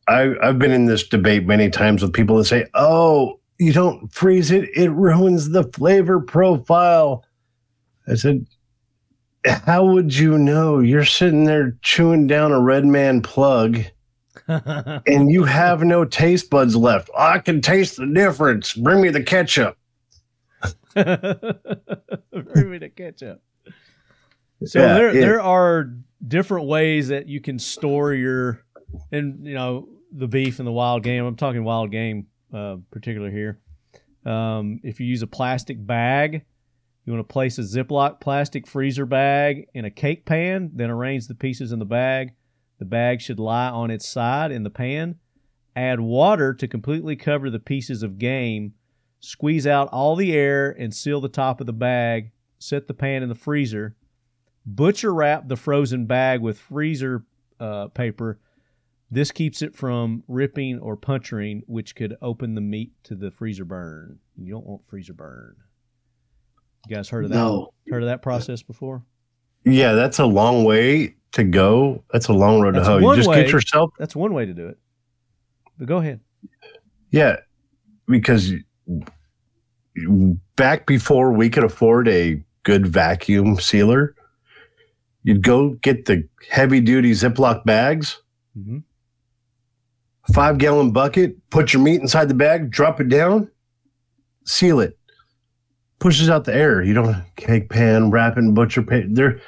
I, 0.07 0.33
I've 0.41 0.59
been 0.59 0.71
in 0.71 0.85
this 0.85 1.07
debate 1.07 1.45
many 1.45 1.69
times 1.69 2.01
with 2.01 2.13
people 2.13 2.37
that 2.37 2.45
say, 2.45 2.65
"Oh, 2.73 3.39
you 3.57 3.73
don't 3.73 4.13
freeze 4.13 4.51
it; 4.51 4.69
it 4.75 4.89
ruins 4.89 5.49
the 5.49 5.63
flavor 5.63 6.19
profile." 6.19 7.23
I 8.07 8.15
said, 8.15 8.45
"How 9.47 9.85
would 9.85 10.15
you 10.15 10.37
know? 10.37 10.79
You're 10.79 11.05
sitting 11.05 11.45
there 11.45 11.77
chewing 11.81 12.27
down 12.27 12.51
a 12.51 12.59
red 12.59 12.85
man 12.85 13.21
plug." 13.21 13.79
and 14.47 15.29
you 15.29 15.43
have 15.43 15.83
no 15.83 16.05
taste 16.05 16.49
buds 16.49 16.75
left. 16.75 17.09
I 17.17 17.39
can 17.39 17.61
taste 17.61 17.97
the 17.97 18.05
difference. 18.05 18.73
Bring 18.73 19.01
me 19.01 19.09
the 19.09 19.23
ketchup. 19.23 19.77
Bring 20.93 22.71
me 22.71 22.77
the 22.77 22.91
ketchup. 22.95 23.41
So 24.65 24.79
yeah, 24.79 24.93
there, 24.93 25.09
it, 25.09 25.19
there 25.19 25.41
are 25.41 25.91
different 26.25 26.67
ways 26.67 27.09
that 27.09 27.27
you 27.27 27.41
can 27.41 27.59
store 27.59 28.13
your, 28.13 28.63
and 29.11 29.45
you 29.45 29.53
know, 29.53 29.89
the 30.11 30.27
beef 30.27 30.59
and 30.59 30.67
the 30.67 30.71
wild 30.71 31.03
game. 31.03 31.25
I'm 31.25 31.35
talking 31.35 31.63
wild 31.63 31.91
game, 31.91 32.27
uh, 32.53 32.77
particular 32.89 33.29
here. 33.29 33.59
Um, 34.25 34.79
if 34.83 34.99
you 34.99 35.05
use 35.05 35.21
a 35.21 35.27
plastic 35.27 35.85
bag, 35.85 36.43
you 37.07 37.13
want 37.13 37.27
to 37.27 37.33
place 37.33 37.57
a 37.57 37.61
Ziploc 37.61 38.19
plastic 38.19 38.67
freezer 38.67 39.05
bag 39.05 39.67
in 39.73 39.85
a 39.85 39.89
cake 39.89 40.25
pan, 40.25 40.71
then 40.73 40.89
arrange 40.89 41.27
the 41.27 41.35
pieces 41.35 41.71
in 41.71 41.79
the 41.79 41.85
bag. 41.85 42.33
The 42.79 42.85
bag 42.85 43.21
should 43.21 43.39
lie 43.39 43.69
on 43.69 43.89
its 43.89 44.07
side 44.07 44.51
in 44.51 44.63
the 44.63 44.69
pan. 44.69 45.15
Add 45.75 45.99
water 45.99 46.53
to 46.53 46.67
completely 46.67 47.15
cover 47.15 47.49
the 47.49 47.59
pieces 47.59 48.03
of 48.03 48.19
game. 48.19 48.73
Squeeze 49.19 49.65
out 49.65 49.87
all 49.91 50.15
the 50.15 50.33
air 50.33 50.69
and 50.69 50.93
seal 50.93 51.21
the 51.21 51.29
top 51.29 51.61
of 51.61 51.65
the 51.65 51.73
bag. 51.73 52.31
Set 52.59 52.87
the 52.87 52.93
pan 52.93 53.23
in 53.23 53.29
the 53.29 53.35
freezer. 53.35 53.95
Butcher 54.65 55.13
wrap 55.13 55.47
the 55.47 55.55
frozen 55.55 56.05
bag 56.05 56.41
with 56.41 56.59
freezer 56.59 57.25
uh, 57.59 57.87
paper 57.87 58.39
this 59.09 59.31
keeps 59.31 59.61
it 59.61 59.73
from 59.73 60.23
ripping 60.27 60.79
or 60.79 60.97
puncturing, 60.97 61.63
which 61.65 61.95
could 61.95 62.17
open 62.21 62.55
the 62.55 62.61
meat 62.61 62.91
to 63.03 63.15
the 63.15 63.31
freezer 63.31 63.63
burn. 63.63 64.19
You 64.35 64.53
don't 64.53 64.65
want 64.65 64.85
freezer 64.85 65.13
burn. 65.13 65.55
You 66.87 66.95
guys 66.95 67.09
heard 67.09 67.25
of 67.25 67.31
that? 67.31 67.35
No. 67.35 67.73
Heard 67.89 68.03
of 68.03 68.09
that 68.09 68.21
process 68.21 68.61
before? 68.61 69.03
Yeah, 69.63 69.93
that's 69.93 70.19
a 70.19 70.25
long 70.25 70.63
way 70.63 71.15
to 71.33 71.43
go. 71.43 72.03
That's 72.11 72.27
a 72.27 72.33
long 72.33 72.61
road 72.61 72.75
that's 72.75 72.87
to 72.87 72.93
hoe. 72.93 72.97
You 72.99 73.15
just 73.15 73.29
way, 73.29 73.43
get 73.43 73.51
yourself. 73.51 73.91
That's 73.99 74.15
one 74.15 74.33
way 74.33 74.45
to 74.45 74.53
do 74.53 74.67
it. 74.67 74.77
But 75.77 75.87
go 75.87 75.97
ahead. 75.97 76.19
Yeah, 77.11 77.37
because 78.07 78.53
back 80.55 80.85
before 80.85 81.31
we 81.31 81.49
could 81.49 81.63
afford 81.63 82.07
a 82.07 82.41
good 82.63 82.87
vacuum 82.87 83.59
sealer, 83.59 84.15
you'd 85.23 85.43
go 85.43 85.71
get 85.71 86.05
the 86.05 86.27
heavy 86.49 86.81
duty 86.81 87.11
Ziploc 87.11 87.65
bags. 87.65 88.21
Mm-hmm 88.57 88.79
five 90.33 90.57
gallon 90.57 90.91
bucket, 90.91 91.37
put 91.49 91.73
your 91.73 91.81
meat 91.81 92.01
inside 92.01 92.27
the 92.29 92.33
bag, 92.33 92.69
drop 92.69 92.99
it 92.99 93.09
down, 93.09 93.49
seal 94.45 94.79
it. 94.79 94.96
Pushes 95.99 96.29
out 96.29 96.45
the 96.45 96.53
air. 96.53 96.83
You 96.83 96.93
don't 96.93 97.23
cake 97.35 97.69
pan, 97.69 98.11
wrap 98.11 98.37
it 98.37 98.53
butcher 98.53 98.83
pan. 98.83 99.39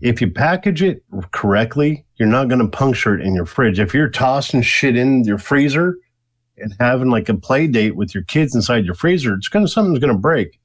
If 0.00 0.20
you 0.20 0.30
package 0.30 0.82
it 0.82 1.02
correctly, 1.32 2.04
you're 2.16 2.28
not 2.28 2.48
going 2.48 2.60
to 2.60 2.68
puncture 2.68 3.14
it 3.18 3.24
in 3.24 3.34
your 3.34 3.46
fridge. 3.46 3.80
If 3.80 3.94
you're 3.94 4.10
tossing 4.10 4.62
shit 4.62 4.96
in 4.96 5.24
your 5.24 5.38
freezer 5.38 5.96
and 6.58 6.74
having 6.78 7.10
like 7.10 7.28
a 7.28 7.34
play 7.34 7.66
date 7.66 7.96
with 7.96 8.14
your 8.14 8.24
kids 8.24 8.54
inside 8.54 8.84
your 8.84 8.94
freezer, 8.94 9.34
it's 9.34 9.48
gonna 9.48 9.68
something's 9.68 9.98
gonna 9.98 10.16
break. 10.16 10.60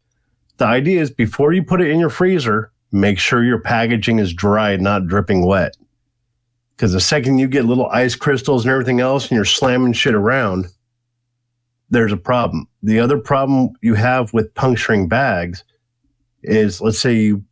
The 0.58 0.66
idea 0.66 1.02
is 1.02 1.12
before 1.12 1.54
you 1.54 1.64
put 1.64 1.82
it 1.82 1.90
in 1.90 2.00
your 2.00 2.10
freezer, 2.10 2.72
make 2.92 3.20
sure 3.20 3.44
your 3.44 3.62
packaging 3.62 4.20
is 4.20 4.34
dry, 4.34 4.76
not 4.76 5.08
dripping 5.08 5.46
wet. 5.46 5.76
Because 6.76 6.94
the 6.94 7.02
second 7.02 7.38
you 7.40 7.48
get 7.48 7.66
little 7.66 7.88
ice 7.88 8.16
crystals 8.16 8.64
and 8.64 8.72
everything 8.72 9.00
else 9.00 9.24
and 9.24 9.36
you're 9.36 9.46
slamming 9.46 9.94
shit 9.94 10.14
around, 10.14 10.68
there's 11.90 12.12
a 12.12 12.18
problem. 12.18 12.68
The 12.84 13.00
other 13.00 13.20
problem 13.20 13.70
you 13.82 13.94
have 13.96 14.34
with 14.34 14.54
puncturing 14.56 15.08
bags 15.08 15.64
is 16.44 16.82
let's 16.82 17.00
say 17.00 17.14
you 17.14 17.44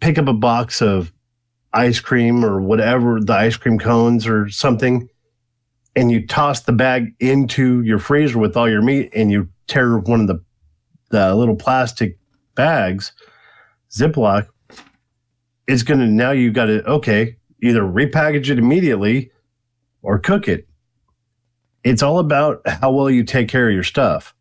pick 0.00 0.18
up 0.18 0.28
a 0.28 0.32
box 0.32 0.80
of 0.80 1.12
ice 1.72 2.00
cream 2.00 2.44
or 2.44 2.60
whatever, 2.60 3.20
the 3.20 3.34
ice 3.34 3.56
cream 3.56 3.78
cones 3.78 4.26
or 4.26 4.48
something, 4.48 5.08
and 5.96 6.10
you 6.10 6.26
toss 6.26 6.60
the 6.60 6.72
bag 6.72 7.14
into 7.20 7.82
your 7.82 7.98
freezer 7.98 8.38
with 8.38 8.56
all 8.56 8.68
your 8.68 8.82
meat 8.82 9.10
and 9.14 9.30
you 9.30 9.48
tear 9.66 9.98
one 9.98 10.20
of 10.20 10.26
the, 10.26 10.42
the 11.10 11.34
little 11.34 11.56
plastic 11.56 12.18
bags, 12.54 13.12
Ziploc, 13.90 14.46
it's 15.66 15.82
going 15.82 16.00
to 16.00 16.06
now 16.06 16.30
you've 16.30 16.54
got 16.54 16.66
to, 16.66 16.84
okay, 16.84 17.36
either 17.62 17.82
repackage 17.82 18.50
it 18.50 18.58
immediately 18.58 19.30
or 20.02 20.18
cook 20.18 20.48
it. 20.48 20.68
It's 21.82 22.02
all 22.02 22.18
about 22.18 22.60
how 22.66 22.92
well 22.92 23.10
you 23.10 23.24
take 23.24 23.48
care 23.48 23.68
of 23.68 23.74
your 23.74 23.82
stuff. 23.82 24.33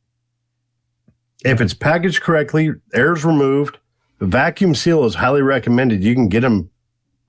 If 1.44 1.60
it's 1.62 1.74
packaged 1.74 2.22
correctly, 2.22 2.72
air's 2.94 3.26
removed, 3.26 3.78
the 4.20 4.26
vacuum 4.26 4.74
seal 4.76 5.04
is 5.06 5.16
highly 5.16 5.42
recommended. 5.42 6.04
You 6.04 6.16
can 6.16 6.28
get 6.30 6.42
them 6.42 6.70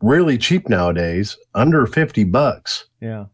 really 0.00 0.38
cheap 0.38 0.68
nowadays, 0.68 1.36
under 1.54 1.86
50 1.86 2.24
bucks. 2.24 2.86
Yeah. 3.00 3.26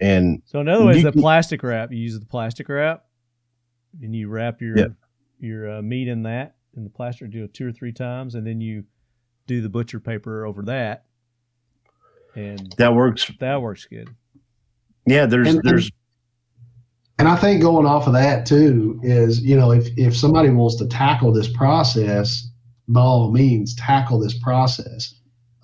And 0.00 0.42
So 0.44 0.60
in 0.60 0.68
other 0.68 0.84
words, 0.84 1.02
the 1.02 1.10
plastic 1.12 1.62
wrap, 1.62 1.90
you 1.90 1.98
use 1.98 2.18
the 2.18 2.24
plastic 2.26 2.68
wrap, 2.68 3.04
and 4.00 4.14
you 4.14 4.28
wrap 4.28 4.60
your 4.60 4.78
Yeah. 4.78 4.86
your 5.40 5.78
uh, 5.78 5.82
meat 5.82 6.06
in 6.08 6.22
that 6.24 6.54
in 6.76 6.84
the 6.84 6.90
plastic, 6.90 7.30
do 7.30 7.42
it 7.44 7.54
two 7.54 7.66
or 7.66 7.72
three 7.72 7.92
times, 7.92 8.34
and 8.36 8.46
then 8.46 8.60
you 8.60 8.84
do 9.48 9.60
the 9.60 9.68
butcher 9.68 9.98
paper 9.98 10.44
over 10.44 10.62
that, 10.62 11.04
and 12.36 12.72
that 12.78 12.94
works. 12.94 13.30
that 13.40 13.60
works 13.60 13.86
good. 13.86 14.08
Yeah, 15.06 15.26
there's 15.26 15.48
And- 15.54 15.62
there's 15.64 15.90
And 17.18 17.26
I 17.26 17.34
think 17.34 17.60
going 17.60 17.86
off 17.86 18.06
of 18.06 18.12
that 18.12 18.46
too 18.46 19.00
is, 19.02 19.40
you 19.40 19.56
know, 19.56 19.72
if, 19.72 19.88
if 19.96 20.16
somebody 20.16 20.50
wants 20.50 20.76
to 20.76 20.86
tackle 20.86 21.32
this 21.32 21.48
process, 21.48 22.48
by 22.88 23.00
all 23.00 23.30
means, 23.32 23.74
tackle 23.74 24.18
this 24.18 24.38
process. 24.38 25.14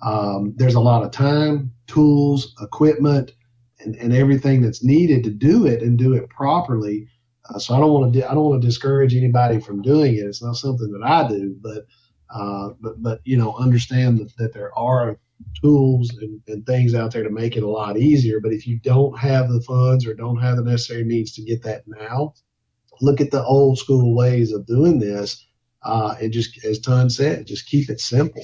Um, 0.01 0.53
there's 0.57 0.75
a 0.75 0.79
lot 0.81 1.03
of 1.03 1.11
time, 1.11 1.71
tools, 1.87 2.53
equipment, 2.61 3.31
and, 3.79 3.95
and 3.95 4.13
everything 4.13 4.61
that's 4.61 4.83
needed 4.83 5.23
to 5.23 5.31
do 5.31 5.65
it 5.65 5.81
and 5.81 5.97
do 5.97 6.13
it 6.13 6.29
properly. 6.29 7.07
Uh, 7.49 7.57
so 7.57 7.73
I 7.73 7.79
don't 7.79 7.91
want 7.91 8.13
to 8.13 8.19
di- 8.19 8.25
I 8.25 8.33
don't 8.33 8.45
want 8.45 8.61
to 8.61 8.67
discourage 8.67 9.15
anybody 9.15 9.59
from 9.59 9.81
doing 9.81 10.15
it. 10.15 10.25
It's 10.25 10.43
not 10.43 10.57
something 10.57 10.91
that 10.91 11.03
I 11.03 11.27
do, 11.27 11.55
but 11.61 11.85
uh, 12.29 12.69
but 12.81 13.01
but 13.01 13.21
you 13.23 13.37
know, 13.37 13.55
understand 13.55 14.19
that, 14.19 14.35
that 14.37 14.53
there 14.53 14.77
are 14.77 15.19
tools 15.61 16.09
and, 16.21 16.41
and 16.47 16.65
things 16.65 16.93
out 16.93 17.11
there 17.11 17.23
to 17.23 17.29
make 17.29 17.55
it 17.57 17.63
a 17.63 17.69
lot 17.69 17.97
easier. 17.97 18.39
But 18.39 18.53
if 18.53 18.67
you 18.67 18.79
don't 18.79 19.17
have 19.17 19.49
the 19.49 19.61
funds 19.61 20.05
or 20.05 20.13
don't 20.13 20.41
have 20.41 20.57
the 20.57 20.63
necessary 20.63 21.03
means 21.03 21.33
to 21.33 21.43
get 21.43 21.63
that 21.63 21.83
now, 21.87 22.33
look 23.01 23.21
at 23.21 23.31
the 23.31 23.43
old 23.43 23.77
school 23.77 24.15
ways 24.15 24.51
of 24.51 24.65
doing 24.65 24.99
this. 24.99 25.45
Uh, 25.83 26.15
and 26.21 26.31
just 26.31 26.63
as 26.65 26.79
Ton 26.79 27.09
said, 27.09 27.47
just 27.47 27.67
keep 27.67 27.89
it 27.89 27.99
simple. 27.99 28.43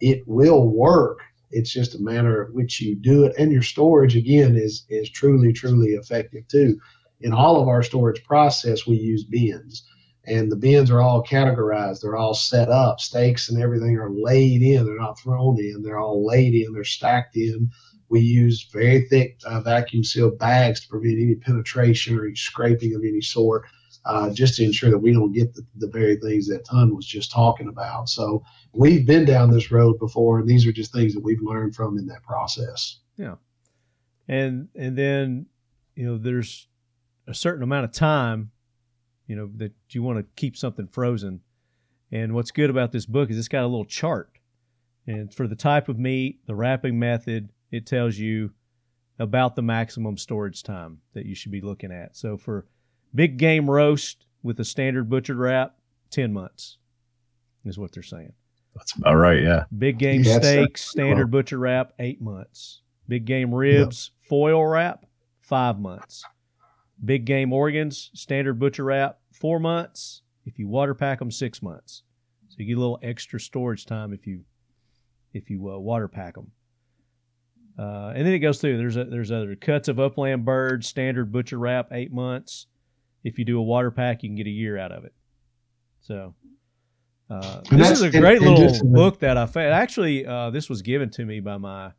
It 0.00 0.22
will 0.26 0.68
work. 0.68 1.20
It's 1.50 1.72
just 1.72 1.94
a 1.94 2.02
matter 2.02 2.42
of 2.42 2.54
which 2.54 2.80
you 2.80 2.96
do 2.96 3.24
it. 3.24 3.34
And 3.38 3.52
your 3.52 3.62
storage 3.62 4.16
again 4.16 4.56
is 4.56 4.84
is 4.88 5.10
truly, 5.10 5.52
truly 5.52 5.90
effective 5.90 6.46
too. 6.48 6.78
In 7.20 7.32
all 7.32 7.60
of 7.60 7.68
our 7.68 7.82
storage 7.82 8.22
process, 8.24 8.86
we 8.86 8.96
use 8.96 9.24
bins 9.24 9.86
and 10.24 10.50
the 10.50 10.56
bins 10.56 10.90
are 10.90 11.00
all 11.00 11.24
categorized. 11.24 12.00
They're 12.00 12.16
all 12.16 12.34
set 12.34 12.68
up. 12.68 13.00
Steaks 13.00 13.48
and 13.48 13.60
everything 13.60 13.96
are 13.98 14.10
laid 14.10 14.62
in. 14.62 14.84
They're 14.84 14.98
not 14.98 15.18
thrown 15.18 15.58
in. 15.58 15.82
They're 15.82 15.98
all 15.98 16.24
laid 16.24 16.54
in. 16.54 16.72
They're 16.72 16.84
stacked 16.84 17.36
in. 17.36 17.70
We 18.08 18.20
use 18.20 18.68
very 18.72 19.06
thick 19.08 19.40
uh, 19.44 19.60
vacuum 19.60 20.04
sealed 20.04 20.38
bags 20.38 20.80
to 20.80 20.88
prevent 20.88 21.18
any 21.18 21.34
penetration 21.34 22.18
or 22.18 22.26
any 22.26 22.36
scraping 22.36 22.94
of 22.94 23.02
any 23.02 23.22
sort, 23.22 23.64
uh, 24.04 24.30
just 24.30 24.56
to 24.56 24.64
ensure 24.64 24.90
that 24.90 24.98
we 24.98 25.12
don't 25.12 25.32
get 25.32 25.54
the, 25.54 25.62
the 25.76 25.88
very 25.88 26.16
things 26.16 26.46
that 26.48 26.64
Ton 26.66 26.94
was 26.94 27.06
just 27.06 27.32
talking 27.32 27.68
about. 27.68 28.08
So 28.08 28.44
we've 28.72 29.06
been 29.06 29.24
down 29.24 29.50
this 29.50 29.70
road 29.72 29.98
before, 29.98 30.38
and 30.38 30.48
these 30.48 30.66
are 30.66 30.72
just 30.72 30.92
things 30.92 31.14
that 31.14 31.24
we've 31.24 31.40
learned 31.40 31.74
from 31.74 31.98
in 31.98 32.06
that 32.08 32.22
process. 32.22 32.98
Yeah, 33.16 33.36
and 34.28 34.68
and 34.76 34.96
then 34.96 35.46
you 35.96 36.04
know 36.04 36.18
there's 36.18 36.68
a 37.26 37.34
certain 37.34 37.62
amount 37.62 37.86
of 37.86 37.92
time 37.92 38.51
you 39.26 39.36
know 39.36 39.50
that 39.56 39.72
you 39.90 40.02
want 40.02 40.18
to 40.18 40.24
keep 40.36 40.56
something 40.56 40.86
frozen 40.86 41.40
and 42.10 42.34
what's 42.34 42.50
good 42.50 42.70
about 42.70 42.92
this 42.92 43.06
book 43.06 43.30
is 43.30 43.38
it's 43.38 43.48
got 43.48 43.64
a 43.64 43.66
little 43.66 43.84
chart 43.84 44.30
and 45.06 45.32
for 45.32 45.46
the 45.46 45.56
type 45.56 45.88
of 45.88 45.98
meat 45.98 46.40
the 46.46 46.54
wrapping 46.54 46.98
method 46.98 47.50
it 47.70 47.86
tells 47.86 48.18
you 48.18 48.50
about 49.18 49.56
the 49.56 49.62
maximum 49.62 50.16
storage 50.16 50.62
time 50.62 50.98
that 51.14 51.26
you 51.26 51.34
should 51.34 51.52
be 51.52 51.60
looking 51.60 51.92
at 51.92 52.16
so 52.16 52.36
for 52.36 52.66
big 53.14 53.36
game 53.36 53.70
roast 53.70 54.26
with 54.42 54.58
a 54.60 54.64
standard 54.64 55.08
butchered 55.08 55.36
wrap 55.36 55.76
10 56.10 56.32
months 56.32 56.78
is 57.64 57.78
what 57.78 57.92
they're 57.92 58.02
saying 58.02 58.32
that's 58.74 58.94
about 58.96 59.16
right. 59.16 59.42
Yeah. 59.42 59.64
Big 59.76 59.98
game 59.98 60.22
Yes, 60.22 60.42
sir. 60.42 60.62
steaks, 60.64 60.82
standard 60.88 61.30
butcher 61.30 61.58
wrap, 61.58 61.92
eight 61.98 62.20
months. 62.20 62.80
Big 63.08 63.24
game 63.24 63.54
ribs, 63.54 64.12
foil 64.20 64.64
wrap, 64.64 65.04
five 65.40 65.78
months. 65.78 66.24
Big 67.04 67.24
game 67.24 67.52
organs, 67.52 68.10
standard 68.14 68.58
butcher 68.58 68.84
wrap, 68.84 69.18
four 69.32 69.58
months. 69.58 70.22
If 70.44 70.58
you 70.58 70.68
water 70.68 70.94
pack 70.94 71.18
them, 71.18 71.30
six 71.30 71.62
months. 71.62 72.02
So 72.48 72.56
you 72.58 72.66
get 72.66 72.76
a 72.76 72.80
little 72.80 72.98
extra 73.02 73.40
storage 73.40 73.86
time 73.86 74.12
if 74.12 74.26
you 74.26 74.44
if 75.32 75.48
you 75.50 75.70
uh, 75.70 75.78
water 75.78 76.08
pack 76.08 76.34
them. 76.34 76.50
Uh, 77.78 78.12
and 78.14 78.26
then 78.26 78.34
it 78.34 78.40
goes 78.40 78.60
through. 78.60 78.76
There's 78.76 78.96
a, 78.96 79.04
there's 79.04 79.32
other 79.32 79.56
cuts 79.56 79.88
of 79.88 79.98
upland 79.98 80.44
birds, 80.44 80.86
standard 80.86 81.32
butcher 81.32 81.58
wrap, 81.58 81.88
eight 81.92 82.12
months. 82.12 82.66
If 83.24 83.38
you 83.38 83.44
do 83.44 83.58
a 83.58 83.62
water 83.62 83.90
pack, 83.90 84.22
you 84.22 84.28
can 84.28 84.36
get 84.36 84.46
a 84.46 84.50
year 84.50 84.76
out 84.78 84.92
of 84.92 85.04
it. 85.04 85.14
So 86.00 86.34
uh, 87.30 87.60
this 87.70 87.90
is 87.90 88.02
a 88.02 88.10
great 88.10 88.42
little 88.42 88.90
book 88.90 89.20
that 89.20 89.38
I 89.38 89.46
found. 89.46 89.68
Actually, 89.68 90.26
uh, 90.26 90.50
this 90.50 90.68
was 90.68 90.82
given 90.82 91.08
to 91.10 91.24
me 91.24 91.40
by 91.40 91.56
my 91.56 91.92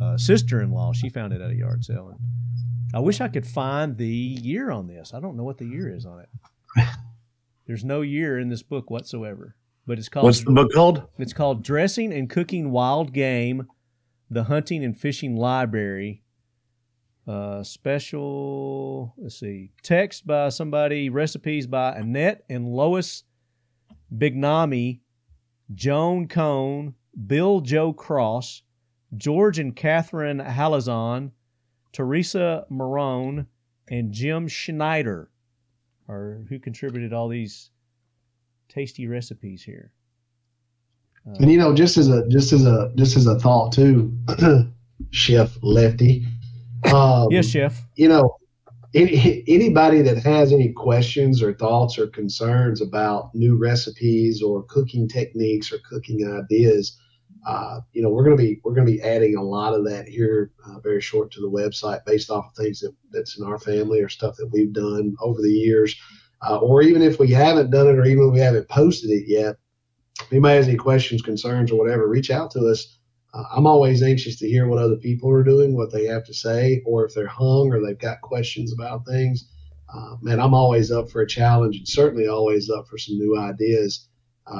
uh, 0.00 0.16
sister-in-law. 0.16 0.92
She 0.92 1.08
found 1.08 1.32
it 1.32 1.40
at 1.40 1.50
a 1.50 1.54
yard 1.54 1.84
sale. 1.84 2.08
And 2.08 2.20
I 2.94 3.00
wish 3.00 3.20
I 3.20 3.28
could 3.28 3.46
find 3.46 3.96
the 3.96 4.06
year 4.06 4.70
on 4.70 4.86
this. 4.86 5.14
I 5.14 5.20
don't 5.20 5.36
know 5.36 5.44
what 5.44 5.58
the 5.58 5.66
year 5.66 5.94
is 5.94 6.06
on 6.06 6.20
it. 6.20 6.28
There's 7.66 7.84
no 7.84 8.02
year 8.02 8.38
in 8.38 8.48
this 8.48 8.62
book 8.62 8.90
whatsoever. 8.90 9.56
But 9.86 9.98
it's 9.98 10.08
called 10.08 10.24
What's 10.24 10.44
the 10.44 10.50
book 10.50 10.72
called? 10.72 11.02
it's 11.18 11.32
called 11.32 11.62
Dressing 11.62 12.12
and 12.12 12.28
Cooking 12.30 12.70
Wild 12.70 13.12
Game, 13.12 13.68
the 14.30 14.44
Hunting 14.44 14.82
and 14.84 14.96
Fishing 14.96 15.36
Library. 15.36 16.22
Uh, 17.26 17.62
special, 17.62 19.14
let's 19.16 19.40
see, 19.40 19.70
text 19.82 20.26
by 20.26 20.50
somebody, 20.50 21.08
recipes 21.08 21.66
by 21.66 21.94
Annette 21.96 22.44
and 22.50 22.68
Lois 22.68 23.24
Bignami, 24.14 25.00
Joan 25.74 26.28
Cone, 26.28 26.94
Bill 27.26 27.60
Joe 27.60 27.94
Cross, 27.94 28.62
George 29.16 29.58
and 29.58 29.74
Catherine 29.74 30.38
Halazon, 30.38 31.30
Teresa 31.92 32.66
Marrone, 32.70 33.46
and 33.88 34.12
Jim 34.12 34.48
Schneider, 34.48 35.30
are 36.08 36.44
who 36.48 36.58
contributed 36.58 37.12
all 37.12 37.28
these 37.28 37.70
tasty 38.68 39.06
recipes 39.06 39.62
here. 39.62 39.92
Uh, 41.26 41.36
And 41.40 41.50
you 41.50 41.58
know, 41.58 41.74
just 41.74 41.96
as 41.96 42.08
a 42.08 42.26
just 42.28 42.52
as 42.52 42.66
a 42.66 42.92
just 42.96 43.16
as 43.16 43.26
a 43.26 43.38
thought 43.38 43.72
too, 43.72 44.12
Chef 45.10 45.56
Lefty. 45.62 46.26
Um, 46.92 47.28
yes, 47.30 47.46
chef. 47.46 47.82
you 47.96 48.08
know, 48.08 48.36
any, 48.94 49.42
anybody 49.48 50.02
that 50.02 50.18
has 50.18 50.52
any 50.52 50.72
questions 50.72 51.42
or 51.42 51.54
thoughts 51.54 51.98
or 51.98 52.06
concerns 52.08 52.80
about 52.80 53.34
new 53.34 53.56
recipes 53.56 54.42
or 54.42 54.62
cooking 54.64 55.08
techniques 55.08 55.72
or 55.72 55.78
cooking 55.88 56.26
ideas, 56.28 56.98
uh, 57.46 57.80
you 57.92 58.02
know, 58.02 58.08
we're 58.08 58.24
going 58.24 58.36
to 58.36 58.42
be 58.42 58.60
we're 58.64 58.74
going 58.74 58.86
to 58.86 58.92
be 58.92 59.02
adding 59.02 59.36
a 59.36 59.42
lot 59.42 59.74
of 59.74 59.84
that 59.84 60.08
here 60.08 60.52
uh, 60.66 60.78
very 60.80 61.00
short 61.00 61.30
to 61.32 61.40
the 61.40 61.50
website 61.50 62.04
based 62.04 62.30
off 62.30 62.46
of 62.46 62.54
things 62.54 62.80
that 62.80 62.94
that's 63.10 63.38
in 63.38 63.44
our 63.44 63.58
family 63.58 64.00
or 64.00 64.08
stuff 64.08 64.36
that 64.36 64.50
we've 64.52 64.72
done 64.72 65.14
over 65.20 65.40
the 65.42 65.50
years, 65.50 65.94
uh, 66.48 66.58
or 66.58 66.82
even 66.82 67.02
if 67.02 67.18
we 67.18 67.30
haven't 67.30 67.70
done 67.70 67.86
it 67.86 67.98
or 67.98 68.04
even 68.04 68.28
if 68.28 68.32
we 68.32 68.40
haven't 68.40 68.68
posted 68.68 69.10
it 69.10 69.24
yet. 69.26 69.56
If 70.20 70.32
anybody 70.32 70.56
has 70.56 70.68
any 70.68 70.76
questions, 70.76 71.22
concerns, 71.22 71.72
or 71.72 71.78
whatever, 71.78 72.08
reach 72.08 72.30
out 72.30 72.50
to 72.52 72.68
us 72.68 72.98
uh, 73.34 73.44
I'm 73.50 73.66
always 73.66 74.02
anxious 74.02 74.36
to 74.38 74.48
hear 74.48 74.68
what 74.68 74.78
other 74.78 74.96
people 74.96 75.28
are 75.30 75.42
doing, 75.42 75.74
what 75.74 75.92
they 75.92 76.04
have 76.04 76.24
to 76.26 76.34
say, 76.34 76.82
or 76.86 77.04
if 77.04 77.14
they're 77.14 77.26
hung 77.26 77.72
or 77.72 77.84
they've 77.84 77.98
got 77.98 78.20
questions 78.20 78.72
about 78.72 79.04
things. 79.06 79.50
Uh, 79.92 80.16
man, 80.22 80.40
I'm 80.40 80.54
always 80.54 80.92
up 80.92 81.10
for 81.10 81.20
a 81.20 81.26
challenge 81.26 81.76
and 81.76 81.88
certainly 81.88 82.28
always 82.28 82.70
up 82.70 82.86
for 82.86 82.96
some 82.96 83.18
new 83.18 83.36
ideas 83.36 84.08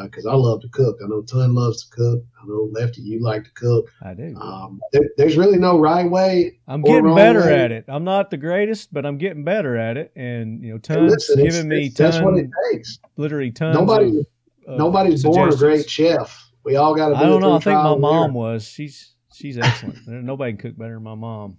because 0.05 0.25
I 0.27 0.35
love 0.35 0.61
to 0.63 0.69
cook. 0.69 0.99
I 1.05 1.09
know 1.09 1.23
Ton 1.23 1.55
loves 1.55 1.85
to 1.85 1.91
cook. 1.95 2.25
I 2.43 2.47
know 2.47 2.69
Lefty, 2.73 3.03
you 3.03 3.21
like 3.21 3.45
to 3.45 3.51
cook. 3.53 3.91
I 4.03 4.15
do. 4.15 4.35
Um, 4.41 4.81
there, 4.93 5.03
there's 5.19 5.37
really 5.37 5.59
no 5.59 5.79
right 5.79 6.11
way. 6.11 6.59
I'm 6.67 6.83
getting 6.83 7.15
better 7.15 7.41
way. 7.41 7.61
at 7.61 7.71
it. 7.73 7.85
I'm 7.89 8.05
not 8.05 8.31
the 8.31 8.37
greatest, 8.39 8.93
but 8.95 9.05
I'm 9.05 9.19
getting 9.19 9.45
better 9.45 9.77
at 9.77 9.97
it. 9.97 10.13
And 10.17 10.63
you 10.65 10.73
know, 10.73 10.79
tons 10.79 11.13
listen, 11.13 11.39
it's- 11.41 11.55
giving 11.55 11.69
me 11.69 11.87
it's- 11.87 11.95
that's 11.95 12.19
what 12.25 12.35
it 12.39 12.43
tons, 12.43 12.53
takes. 12.73 12.99
literally 13.17 13.51
tons. 13.51 13.75
Nobody, 13.77 14.21
of, 14.21 14.27
of 14.67 14.79
nobody's 14.79 15.23
born 15.23 15.53
a 15.53 15.57
great 15.57 15.89
chef. 15.89 16.51
We 16.65 16.77
all 16.77 16.95
got 16.95 17.11
to. 17.11 17.15
Be. 17.17 17.21
I 17.21 17.27
don't 17.27 17.43
know. 17.43 17.55
I 17.57 17.59
think 17.59 17.77
my 17.77 17.95
mom 17.97 18.33
was. 18.33 18.65
She's 18.67 19.15
she's 19.35 19.59
excellent. 19.59 19.99
Nobody 20.07 20.53
can 20.53 20.71
cook 20.71 20.79
better 20.79 20.95
than 20.95 21.03
my 21.03 21.15
mom. 21.15 21.59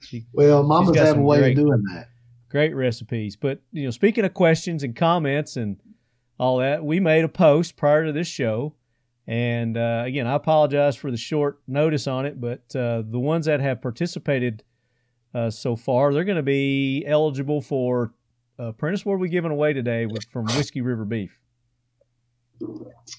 She 0.00 0.24
Well, 0.32 0.62
mamas 0.62 0.96
have 0.96 1.18
a 1.18 1.20
way 1.20 1.38
great- 1.40 1.58
of 1.58 1.64
doing 1.64 1.82
that. 1.94 2.08
Great 2.48 2.74
recipes. 2.74 3.36
But 3.36 3.60
you 3.72 3.84
know, 3.84 3.90
speaking 3.90 4.24
of 4.24 4.32
questions 4.32 4.82
and 4.82 4.96
comments 4.96 5.56
and 5.56 5.76
all 6.38 6.58
that, 6.58 6.84
we 6.84 7.00
made 7.00 7.24
a 7.24 7.28
post 7.28 7.76
prior 7.76 8.06
to 8.06 8.12
this 8.12 8.28
show. 8.28 8.74
And 9.26 9.76
uh, 9.76 10.04
again, 10.06 10.26
I 10.26 10.34
apologize 10.34 10.94
for 10.96 11.10
the 11.10 11.16
short 11.16 11.60
notice 11.66 12.06
on 12.06 12.26
it, 12.26 12.40
but 12.40 12.60
uh, 12.76 13.02
the 13.04 13.18
ones 13.18 13.46
that 13.46 13.60
have 13.60 13.82
participated 13.82 14.62
uh, 15.34 15.50
so 15.50 15.74
far, 15.74 16.14
they're 16.14 16.24
going 16.24 16.36
to 16.36 16.42
be 16.42 17.04
eligible 17.06 17.60
for 17.60 18.12
uh, 18.58 18.72
Prentiss. 18.72 19.04
What 19.04 19.14
are 19.14 19.18
we 19.18 19.28
giving 19.28 19.50
away 19.50 19.72
today 19.72 20.06
with, 20.06 20.24
from 20.30 20.46
Whiskey 20.46 20.80
River 20.80 21.04
Beef? 21.04 21.40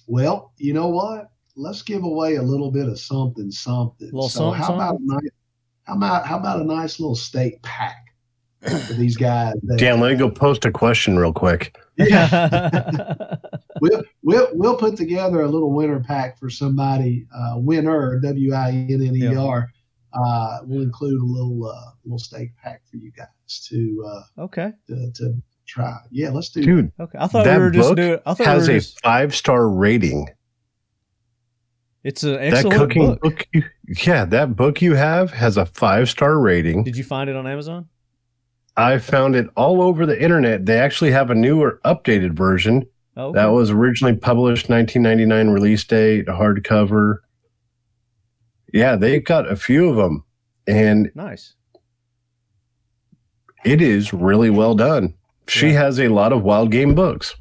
Well, 0.08 0.54
you 0.58 0.74
know 0.74 0.88
what? 0.88 1.30
Let's 1.56 1.82
give 1.82 2.04
away 2.04 2.36
a 2.36 2.42
little 2.42 2.72
bit 2.72 2.88
of 2.88 3.00
something, 3.00 3.52
something. 3.52 4.08
Little 4.08 4.30
so 4.30 4.54
something, 4.54 4.62
how 4.62 4.74
about 4.76 5.00
a 5.00 5.06
nice, 5.06 5.30
how 5.84 5.96
about 5.96 6.28
how 6.28 6.40
about 6.40 6.62
a 6.62 6.64
nice 6.64 7.00
little 7.00 7.16
steak 7.16 7.62
pack 7.64 8.07
these 8.98 9.16
guys? 9.18 9.54
that- 9.64 9.78
Dan, 9.80 10.00
let 10.00 10.12
me 10.12 10.18
go 10.18 10.30
post 10.30 10.66
a 10.66 10.72
question 10.72 11.18
real 11.18 11.34
quick. 11.34 11.76
we'll, 13.82 14.04
we'll 14.24 14.48
we'll 14.54 14.78
put 14.78 14.96
together 14.98 15.42
a 15.42 15.48
little 15.48 15.74
winner 15.74 16.00
pack 16.00 16.38
for 16.40 16.50
somebody. 16.50 17.26
Uh, 17.36 17.54
winner, 17.58 18.20
W 18.20 18.54
I 18.54 18.70
N 18.70 19.02
N 19.04 19.16
E 19.16 19.36
R. 19.36 19.68
Uh, 20.14 20.58
we'll 20.64 20.82
include 20.84 21.22
a 21.22 21.26
little 21.26 21.66
uh, 21.70 21.92
little 22.06 22.20
steak 22.20 22.50
pack 22.64 22.82
for 22.90 22.98
you 22.98 23.12
guys 23.12 23.28
to 23.70 24.06
uh, 24.08 24.42
okay. 24.44 24.72
to, 24.88 25.12
to 25.16 25.34
try. 25.68 25.96
Yeah, 26.12 26.30
let's 26.30 26.50
do. 26.50 26.62
Dude, 26.64 26.92
Okay. 27.00 27.18
I 27.20 27.28
thought 27.28 27.46
that 27.46 27.58
we 27.58 27.64
were 27.64 27.72
just 27.72 27.90
book 27.90 27.98
doing. 27.98 28.20
I 28.26 28.34
thought 28.34 28.40
we 28.40 28.46
has 28.46 28.68
were 28.68 28.74
a 28.74 28.78
just. 28.80 29.02
five 29.02 29.36
star 29.36 29.68
rating. 29.70 30.28
It's 32.04 32.24
an 32.24 32.34
That 32.34 32.54
excellent 32.54 32.78
cooking 32.78 33.08
book. 33.08 33.22
book. 33.22 33.48
you, 33.54 33.64
yeah, 34.06 34.24
that 34.26 34.56
book 34.56 34.82
you 34.82 34.94
have 34.96 35.32
has 35.32 35.58
a 35.58 35.66
five 35.66 36.10
star 36.10 36.40
rating. 36.40 36.84
Did 36.84 36.96
you 36.96 37.04
find 37.04 37.30
it 37.30 37.36
on 37.36 37.46
Amazon? 37.48 37.90
I 38.78 39.00
found 39.00 39.36
it 39.36 39.48
all 39.58 39.82
over 39.82 40.06
the 40.06 40.22
internet. 40.22 40.66
They 40.66 40.78
actually 40.80 41.12
have 41.12 41.30
a 41.32 41.36
newer, 41.36 41.82
updated 41.84 42.34
version 42.34 42.86
Oh, 43.20 43.34
that 43.34 43.48
was 43.48 43.72
originally 43.72 44.16
published 44.16 44.70
1999 44.70 45.50
release 45.52 45.84
date, 45.84 46.28
hardcover. 46.28 47.18
Yeah, 48.72 48.96
they 48.96 49.20
got 49.20 49.50
a 49.52 49.56
few 49.56 49.90
of 49.90 49.96
them, 49.96 50.24
and 50.68 51.10
nice. 51.16 51.56
it 53.66 53.82
is 53.82 54.14
really 54.14 54.50
well 54.52 54.76
done. 54.76 55.16
She 55.48 55.70
Yeah. 55.70 55.80
has 55.84 56.00
a 56.00 56.10
lot 56.10 56.32
of 56.32 56.44
wild 56.44 56.72
game 56.72 56.94
books. 56.94 57.36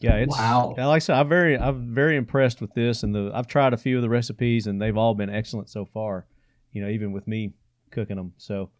Yeah, 0.00 0.16
it's 0.16 0.36
Wow. 0.36 0.74
yeah, 0.76 0.86
Like 0.86 0.96
I 0.96 0.98
said, 1.00 1.16
I'm 1.16 1.28
very, 1.28 1.58
I'm 1.58 1.94
very 1.94 2.16
impressed 2.16 2.60
with 2.60 2.72
this, 2.74 3.02
and 3.02 3.14
the 3.14 3.30
I've 3.34 3.46
tried 3.46 3.72
a 3.72 3.76
few 3.76 3.96
of 3.96 4.02
the 4.02 4.08
recipes, 4.08 4.66
and 4.66 4.80
they've 4.80 4.96
all 4.96 5.14
been 5.14 5.30
excellent 5.30 5.68
so 5.68 5.84
far. 5.84 6.26
You 6.72 6.82
know, 6.82 6.88
even 6.88 7.12
with 7.12 7.26
me 7.26 7.54
cooking 7.90 8.16
them. 8.16 8.32
So, 8.36 8.70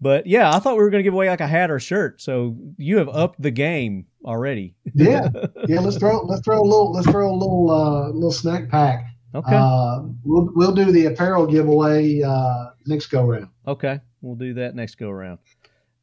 but 0.00 0.26
yeah, 0.26 0.50
I 0.50 0.58
thought 0.58 0.76
we 0.76 0.82
were 0.82 0.90
going 0.90 1.00
to 1.00 1.04
give 1.04 1.14
away 1.14 1.28
like 1.28 1.40
a 1.40 1.46
hat 1.46 1.70
or 1.70 1.76
a 1.76 1.80
shirt. 1.80 2.20
So 2.20 2.56
you 2.76 2.98
have 2.98 3.08
upped 3.08 3.40
the 3.40 3.50
game 3.50 4.06
already. 4.24 4.74
Yeah, 4.94 5.28
yeah. 5.68 5.80
Let's 5.80 5.96
throw 5.96 6.22
let's 6.22 6.42
throw 6.42 6.60
a 6.60 6.62
little 6.62 6.92
let's 6.92 7.08
throw 7.10 7.30
a 7.30 7.32
little 7.32 7.70
uh, 7.70 8.08
little 8.10 8.32
snack 8.32 8.68
pack. 8.68 9.06
Okay. 9.34 9.54
Uh, 9.54 10.02
we'll 10.24 10.50
we'll 10.54 10.74
do 10.74 10.92
the 10.92 11.06
apparel 11.06 11.46
giveaway 11.46 12.22
uh, 12.22 12.70
next 12.86 13.06
go 13.06 13.24
round. 13.24 13.48
Okay, 13.66 14.00
we'll 14.20 14.36
do 14.36 14.54
that 14.54 14.74
next 14.74 14.96
go 14.96 15.08
around. 15.08 15.38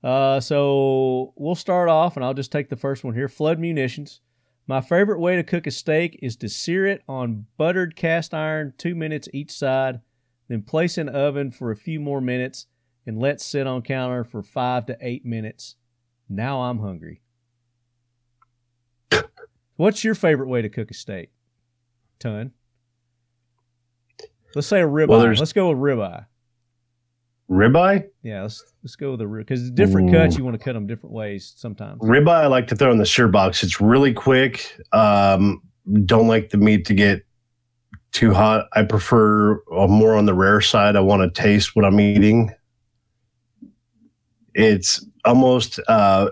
Uh, 0.04 0.40
so 0.40 1.34
we'll 1.36 1.56
start 1.56 1.88
off, 1.88 2.16
and 2.16 2.26
I'll 2.26 2.34
just 2.34 2.52
take 2.52 2.70
the 2.70 2.76
first 2.76 3.04
one 3.04 3.14
here. 3.14 3.30
Flood 3.30 3.60
munitions. 3.60 4.22
My 4.68 4.82
favorite 4.82 5.20
way 5.20 5.36
to 5.36 5.44
cook 5.44 5.68
a 5.68 5.72
steak 5.72 6.20
is 6.22 6.36
to 6.38 6.50
sear 6.50 6.86
it 6.86 7.04
on 7.08 7.46
buttered 7.58 7.96
cast 7.96 8.34
iron, 8.34 8.74
two 8.78 8.96
minutes 8.96 9.28
each 9.34 9.52
side, 9.52 10.02
then 10.48 10.62
place 10.62 10.98
in 10.98 11.10
oven 11.10 11.52
for 11.52 11.72
a 11.72 11.76
few 11.76 12.00
more 12.00 12.22
minutes 12.22 12.68
and 13.06 13.20
let's 13.20 13.46
sit 13.46 13.68
on 13.68 13.82
counter 13.82 14.24
for 14.24 14.44
five 14.44 14.86
to 14.88 14.98
eight 15.02 15.26
minutes. 15.26 15.76
Now 16.30 16.62
I'm 16.62 16.80
hungry. 16.80 17.22
What's 19.76 20.04
your 20.04 20.16
favorite 20.16 20.48
way 20.48 20.62
to 20.62 20.70
cook 20.70 20.92
a 20.92 20.94
steak? 20.94 21.32
Ton. 22.20 22.52
Let's 24.54 24.68
say 24.68 24.82
a 24.82 24.86
ribeye. 24.86 25.08
Well, 25.08 25.20
Let's 25.34 25.54
go 25.54 25.70
with 25.70 25.78
ribeye. 25.80 26.26
Ribeye, 27.50 28.06
Yeah, 28.24 28.44
let's 28.44 28.64
let's 28.82 28.96
go 28.96 29.12
with 29.12 29.20
the 29.20 29.28
rib 29.28 29.46
because 29.46 29.70
different 29.72 30.10
Ooh. 30.10 30.14
cuts 30.14 30.38
you 30.38 30.46
want 30.46 30.58
to 30.58 30.64
cut 30.64 30.72
them 30.72 30.88
different 30.88 31.14
ways 31.14 31.54
sometimes. 31.58 32.00
ribeye. 32.02 32.44
I 32.44 32.48
like 32.48 32.68
to 32.68 32.78
throw 32.78 32.92
in 32.94 32.98
the 32.98 33.06
sear 33.06 33.28
box. 33.28 33.62
It's 33.62 33.82
really 33.82 34.14
quick. 34.14 34.80
Um, 34.94 35.62
don't 36.06 36.28
like 36.30 36.52
the 36.52 36.58
meat 36.58 36.86
to 36.86 36.94
get 36.94 37.26
too 38.14 38.34
hot. 38.34 38.68
I 38.74 38.84
prefer 38.84 39.56
uh, 39.76 39.88
more 39.88 40.16
on 40.16 40.26
the 40.28 40.34
rare 40.34 40.62
side. 40.62 40.96
I 40.96 41.02
want 41.02 41.24
to 41.24 41.42
taste 41.42 41.76
what 41.76 41.84
I'm 41.84 42.00
eating. 42.00 42.52
It's 44.54 45.06
almost 45.26 45.80
uh, 45.88 46.30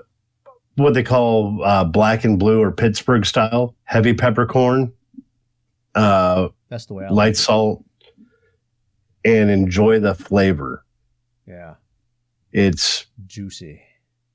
what 0.75 0.93
they 0.93 1.03
call 1.03 1.63
uh, 1.63 1.83
black 1.85 2.23
and 2.23 2.37
blue 2.39 2.61
or 2.61 2.71
Pittsburgh 2.71 3.25
style, 3.25 3.75
heavy 3.83 4.13
peppercorn, 4.13 4.91
uh, 5.95 6.49
That's 6.69 6.85
the 6.85 6.93
way 6.93 7.05
I 7.05 7.09
light 7.09 7.15
like 7.15 7.35
salt, 7.35 7.83
and 9.25 9.49
enjoy 9.49 9.99
the 9.99 10.15
flavor. 10.15 10.85
Yeah, 11.47 11.75
It's 12.51 13.05
juicy. 13.25 13.81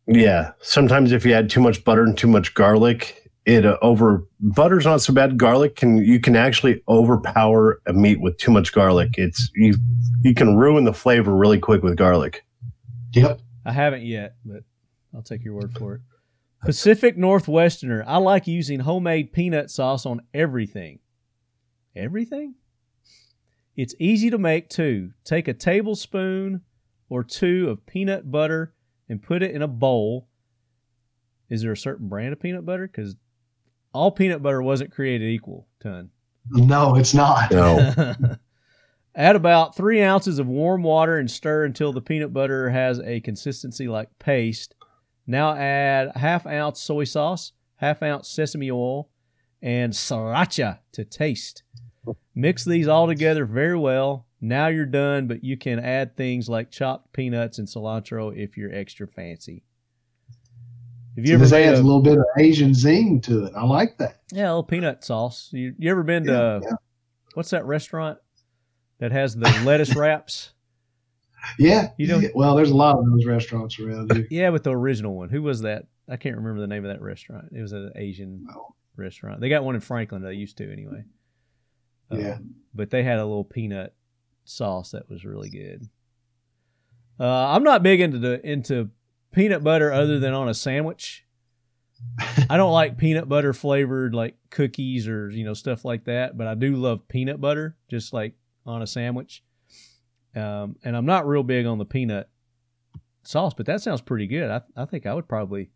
yeah. 0.07 0.53
Sometimes 0.61 1.13
if 1.13 1.25
you 1.25 1.33
add 1.33 1.49
too 1.49 1.61
much 1.61 1.85
butter 1.85 2.03
and 2.05 2.17
too 2.19 2.27
much 2.27 2.55
garlic, 2.55 3.31
it 3.47 3.65
uh, 3.65 3.77
over 3.83 4.25
butter's 4.41 4.85
not 4.85 5.01
so 5.03 5.13
bad. 5.13 5.37
Garlic 5.39 5.77
can 5.77 5.99
you 5.99 6.19
can 6.19 6.35
actually 6.35 6.83
overpower 6.89 7.81
a 7.87 7.93
meat 7.93 8.21
with 8.21 8.37
too 8.39 8.51
much 8.51 8.73
garlic. 8.73 9.11
It's 9.17 9.51
you 9.55 9.75
you 10.23 10.35
can 10.35 10.57
ruin 10.57 10.85
the 10.85 10.93
flavor 10.95 11.35
really 11.37 11.59
quick 11.59 11.83
with 11.83 11.97
garlic. 11.97 12.45
Yep. 13.13 13.41
I 13.65 13.73
haven't 13.73 14.03
yet, 14.03 14.37
but 14.45 14.63
I'll 15.15 15.23
take 15.23 15.45
your 15.45 15.55
word 15.55 15.77
for 15.79 15.95
it. 15.95 16.01
Pacific 16.65 17.17
Northwesterner. 17.17 18.05
I 18.07 18.17
like 18.19 18.47
using 18.47 18.81
homemade 18.81 19.33
peanut 19.33 19.71
sauce 19.71 20.07
on 20.07 20.23
everything. 20.33 20.99
Everything? 21.95 22.55
It's 23.77 23.95
easy 23.99 24.31
to 24.31 24.39
make 24.39 24.69
too. 24.69 25.13
Take 25.25 25.49
a 25.49 25.55
tablespoon 25.55 26.63
or 27.09 27.23
two 27.23 27.69
of 27.71 27.85
peanut 27.87 28.31
butter 28.31 28.73
and 29.09 29.23
put 29.23 29.43
it 29.43 29.51
in 29.51 29.63
a 29.63 29.69
bowl. 29.69 30.29
Is 31.51 31.63
there 31.63 31.73
a 31.73 31.77
certain 31.77 32.09
brand 32.09 32.33
of 32.33 32.41
peanut 32.41 32.65
butter? 32.65 32.87
Because 32.87 33.17
all 33.93 34.11
peanut 34.11 34.43
butter 34.43 34.63
wasn't 34.63 34.93
created 34.93 35.29
equal, 35.29 35.67
ton. 35.81 36.11
No, 36.51 36.97
it's 36.97 37.15
not. 37.15 37.51
No, 37.51 38.15
Add 39.17 39.37
about 39.37 39.77
three 39.77 40.03
ounces 40.03 40.39
of 40.39 40.47
warm 40.49 40.83
water 40.83 41.19
and 41.19 41.31
stir 41.31 41.65
until 41.65 41.93
the 41.93 42.01
peanut 42.01 42.33
butter 42.33 42.71
has 42.71 42.99
a 43.01 43.21
consistency 43.21 43.87
like 43.87 44.09
paste. 44.19 44.75
Now 45.27 45.55
add 45.55 46.13
half 46.17 46.47
ounce 46.47 46.81
soy 46.83 47.05
sauce, 47.05 47.53
half 47.77 48.03
ounce 48.03 48.29
sesame 48.29 48.71
oil, 48.71 49.09
and 49.63 49.93
sriracha 49.93 50.81
to 50.93 51.05
taste. 51.05 51.63
Mix 52.35 52.65
these 52.65 52.89
all 52.89 53.07
together 53.07 53.45
very 53.47 53.79
well. 53.79 54.27
Now 54.41 54.67
you're 54.67 54.85
done, 54.85 55.27
but 55.27 55.43
you 55.45 55.57
can 55.57 55.79
add 55.79 56.17
things 56.17 56.49
like 56.49 56.71
chopped 56.71 57.13
peanuts 57.13 57.59
and 57.59 57.67
cilantro 57.69 58.37
if 58.37 58.57
you're 58.59 58.75
extra 58.75 59.07
fancy. 59.07 59.65
Have 61.17 61.25
you 61.25 61.29
So 61.29 61.35
ever 61.35 61.45
this 61.45 61.53
adds 61.53 61.79
a, 61.79 61.83
a 61.83 61.85
little 61.85 62.03
bit 62.03 62.19
of 62.19 62.25
Asian 62.37 62.75
zing 62.75 63.21
to 63.23 63.45
it. 63.45 63.53
I 63.57 63.65
like 63.65 63.97
that. 63.99 64.21
yeah, 64.33 64.47
a 64.47 64.51
little 64.51 64.65
peanut 64.65 65.05
sauce? 65.05 65.49
You, 65.53 65.73
you 65.79 65.91
ever 65.91 66.03
been 66.03 66.25
to 66.27 66.33
Yeah, 66.63 66.69
yeah. 66.69 66.77
what's 67.35 67.51
that 67.51 67.65
restaurant 67.65 68.19
that 69.05 69.13
has 69.13 69.37
the 69.37 69.51
lettuce 69.67 69.95
wraps? 69.97 70.51
Yeah. 71.59 71.91
You 71.99 72.07
don't- 72.07 72.23
yeah. 72.23 72.31
Well, 72.35 72.57
there's 72.57 72.71
a 72.71 72.75
lot 72.77 72.97
of 72.99 73.05
those 73.05 73.27
restaurants 73.27 73.79
around 73.79 74.11
here. 74.15 74.27
Yeah, 74.31 74.51
but 74.51 74.65
the 74.65 74.71
original 74.75 75.15
one. 75.15 75.29
Who 75.29 75.43
was 75.43 75.61
that? 75.61 75.87
I 76.09 76.17
can't 76.17 76.37
remember 76.37 76.61
the 76.63 76.67
name 76.67 76.87
of 76.87 76.91
that 76.91 77.03
restaurant. 77.03 77.51
It 77.53 77.61
was 77.61 77.73
an 77.73 77.93
Asian 77.97 78.47
restaurant. 78.97 79.41
They 79.43 79.51
got 79.51 79.63
one 79.63 79.75
in 79.75 79.83
Franklin. 79.83 80.23
They 80.23 80.33
used 80.33 80.57
to 80.59 80.73
anyway. 80.73 81.05
Um, 82.11 82.19
Yeah. 82.21 82.39
But 82.75 82.89
they 82.89 83.03
had 83.03 83.19
a 83.19 83.27
little 83.27 83.45
peanut 83.45 83.95
sauce 84.45 84.93
that 84.93 85.11
was 85.11 85.25
really 85.27 85.51
good. 85.51 85.87
Uh, 87.21 87.27
I'm 87.49 87.63
not 87.63 87.83
big 87.83 88.01
into 88.01 88.19
the 88.19 88.45
into 88.45 88.91
peanut 89.33 89.63
butter 89.63 89.93
other 89.93 90.19
than 90.19 90.33
on 90.33 90.49
a 90.49 90.55
sandwich. 90.55 91.25
I 92.51 92.57
don't 92.57 92.73
like 92.73 92.97
peanut 92.99 93.29
butter 93.29 93.53
flavored 93.53 94.15
like 94.15 94.37
cookies 94.51 95.07
or 95.09 95.31
you 95.31 95.45
know 95.45 95.55
stuff 95.55 95.85
like 95.85 96.05
that, 96.05 96.37
but 96.37 96.47
I 96.47 96.55
do 96.55 96.75
love 96.77 97.07
peanut 97.09 97.41
butter 97.41 97.77
just 97.91 98.13
like 98.13 98.35
on 98.67 98.83
a 98.83 98.87
sandwich. 98.87 99.43
Um, 100.35 100.77
and 100.85 100.97
I'm 100.97 101.07
not 101.07 101.27
real 101.27 101.43
big 101.43 101.67
on 101.67 101.79
the 101.79 101.85
peanut 101.85 102.29
sauce, 103.23 103.55
but 103.55 103.67
that 103.67 103.81
sounds 103.81 104.01
pretty 104.01 104.27
good. 104.27 104.51
I 104.51 104.63
I 104.77 104.85
think 104.85 105.07
I 105.07 105.15
would 105.15 105.29
probably 105.29 105.71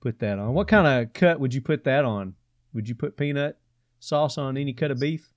put 0.00 0.18
that 0.20 0.38
on. 0.38 0.54
What 0.54 0.68
kind 0.68 0.86
of 0.86 1.12
cut 1.12 1.40
would 1.40 1.54
you 1.54 1.60
put 1.60 1.84
that 1.84 2.04
on? 2.04 2.34
Would 2.74 2.88
you 2.88 2.94
put 2.94 3.16
peanut 3.16 3.58
sauce 4.00 4.38
on 4.38 4.56
any 4.56 4.72
cut 4.72 4.90
of 4.90 5.00
beef? 5.00 5.28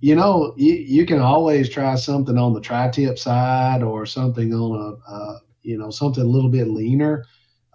You 0.00 0.16
know, 0.16 0.52
you, 0.56 0.74
you 0.74 1.06
can 1.06 1.20
always 1.20 1.68
try 1.68 1.94
something 1.94 2.36
on 2.36 2.54
the 2.54 2.60
tri-tip 2.60 3.18
side 3.18 3.84
or 3.84 4.04
something 4.04 4.52
on 4.52 4.98
a, 5.06 5.10
uh, 5.10 5.38
you 5.62 5.78
know, 5.78 5.90
something 5.90 6.24
a 6.24 6.26
little 6.26 6.50
bit 6.50 6.66
leaner. 6.66 7.24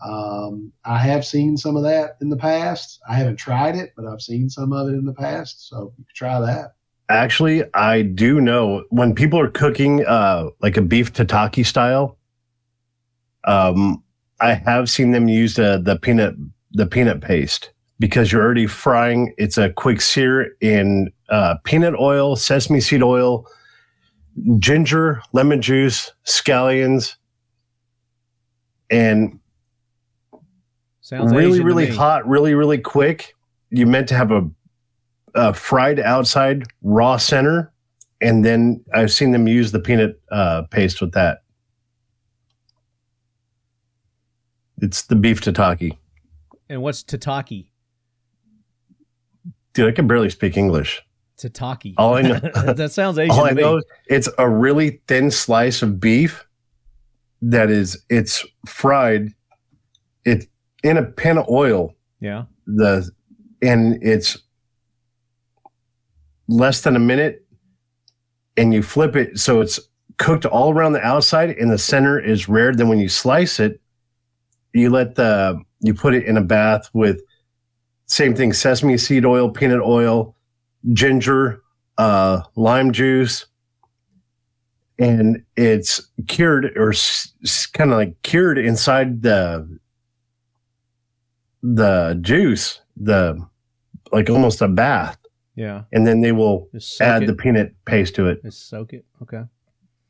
Um, 0.03 0.72
I 0.86 0.99
have 0.99 1.26
seen 1.26 1.57
some 1.57 1.76
of 1.76 1.84
that 1.84 2.18
in 2.22 2.30
the 2.30 2.38
past. 2.38 2.99
I 3.10 3.15
haven't 3.15 3.38
tried 3.38 3.76
it, 3.76 3.94
but 3.95 4.06
I've 4.06 4.22
seen 4.22 4.49
some 4.49 4.72
of 4.72 4.88
it 4.88 4.94
in 4.94 5.06
the 5.06 5.14
past. 5.14 5.68
So 5.68 5.94
you 5.98 6.06
could 6.06 6.15
try 6.15 6.40
that. 6.40 6.74
actually, 7.10 7.64
I 7.74 8.02
do 8.02 8.41
know 8.41 8.84
when 8.90 9.15
people 9.15 9.40
are 9.40 9.49
cooking 9.49 10.06
uh, 10.06 10.49
like 10.61 10.78
a 10.78 10.82
beef 10.82 11.14
tataki 11.14 11.65
style. 11.65 12.18
Um, 13.45 14.03
I 14.40 14.53
have 14.53 14.90
seen 14.90 15.11
them 15.11 15.28
use 15.28 15.57
uh, 15.57 15.80
the 15.80 15.98
peanut 15.98 16.36
the 16.72 16.86
peanut 16.86 17.22
paste 17.22 17.72
because 17.99 18.32
you're 18.32 18.44
already 18.44 18.68
frying. 18.68 19.34
It's 19.38 19.57
a 19.57 19.72
quick 19.72 20.02
sear 20.02 20.56
in 20.61 21.11
uh, 21.30 21.56
peanut 21.64 21.95
oil, 21.95 22.36
sesame 22.36 22.82
seed 22.82 23.02
oil, 23.02 23.48
ginger, 24.60 25.22
lemon 25.34 25.61
juice, 25.61 26.11
scallions, 26.26 27.15
and 28.90 29.40
Sounds 31.08 31.34
really, 31.34 31.62
really 31.62 31.88
hot, 31.88 32.28
really, 32.28 32.54
really 32.54 32.80
quick. 32.80 33.34
You 33.70 33.86
meant 33.86 34.10
to 34.10 34.16
have 34.16 34.30
a, 34.30 34.46
a 35.36 35.54
fried 35.54 36.02
outside, 36.02 36.66
raw 36.82 37.16
center, 37.16 37.72
and 38.20 38.44
then 38.44 38.84
I've 38.94 39.14
seen 39.14 39.32
them 39.32 39.48
use 39.48 39.72
the 39.72 39.80
peanut 39.80 40.20
uh, 40.34 40.64
paste 40.64 41.00
with 41.00 41.14
that. 41.14 41.44
It's 44.82 45.04
the 45.04 45.16
beef 45.16 45.40
tataki. 45.40 45.96
And 46.68 46.82
what's 46.82 47.04
tataki? 47.04 47.70
Dude, 49.72 49.88
I 49.88 49.94
can 49.94 50.08
barely 50.08 50.30
speak 50.30 50.58
English. 50.58 51.02
Tataki. 51.38 51.94
All 51.98 52.16
I 52.16 52.22
know, 52.22 52.40
that 52.74 52.92
sounds 52.92 53.18
Asian 53.18 53.32
all 53.40 53.46
I 53.46 53.52
know, 53.52 53.78
is 53.78 53.86
it's 54.08 54.30
a 54.38 54.50
really 54.50 55.02
thin 55.08 55.32
slice 55.32 55.82
of 55.82 56.02
beef 56.02 56.46
that 57.42 57.70
is 57.70 57.98
it's 58.10 58.46
fried. 58.66 59.30
It's 60.26 60.48
in 60.88 60.97
a 60.97 61.03
pan 61.03 61.38
of 61.38 61.47
oil. 61.49 61.93
yeah. 62.19 62.45
the 62.65 63.09
and 63.61 64.01
it's 64.01 64.38
less 66.47 66.81
than 66.81 66.95
a 66.95 66.99
minute 66.99 67.45
and 68.55 68.73
you 68.73 68.81
flip 68.81 69.15
it 69.15 69.38
so 69.38 69.59
it's 69.61 69.80
cooked 70.18 70.45
all 70.45 70.72
around 70.72 70.93
the 70.93 71.01
outside 71.05 71.49
and 71.49 71.72
the 71.72 71.77
center 71.77 72.19
is 72.19 72.47
rare 72.47 72.73
then 72.73 72.88
when 72.88 72.99
you 72.99 73.09
slice 73.09 73.59
it 73.59 73.81
you 74.73 74.89
let 74.89 75.15
the 75.15 75.59
you 75.81 75.93
put 75.93 76.14
it 76.14 76.23
in 76.26 76.38
a 76.38 76.41
bath 76.41 76.89
with 76.93 77.22
same 78.05 78.35
thing 78.35 78.53
sesame 78.53 78.97
seed 78.97 79.26
oil 79.26 79.49
peanut 79.49 79.81
oil 79.81 80.35
ginger 80.93 81.61
uh 81.97 82.41
lime 82.55 82.91
juice 82.91 83.45
and 84.99 85.43
it's 85.55 86.09
cured 86.27 86.65
or 86.77 86.93
kind 87.73 87.91
of 87.91 87.97
like 87.97 88.15
cured 88.23 88.57
inside 88.57 89.22
the 89.22 89.80
the 91.64 92.18
juice, 92.22 92.82
the 92.96 93.38
like 94.12 94.30
almost 94.30 94.62
a 94.62 94.68
bath, 94.68 95.18
Yeah. 95.56 95.84
and 95.92 96.08
then 96.08 96.22
they 96.22 96.32
will 96.32 96.70
Just 96.74 97.00
add 97.02 97.24
it. 97.24 97.26
the 97.28 97.34
peanut 97.34 97.74
paste 97.86 98.16
to 98.16 98.28
it. 98.28 98.42
Just 98.44 98.70
soak 98.70 98.94
it. 98.94 99.06
Okay. 99.22 99.44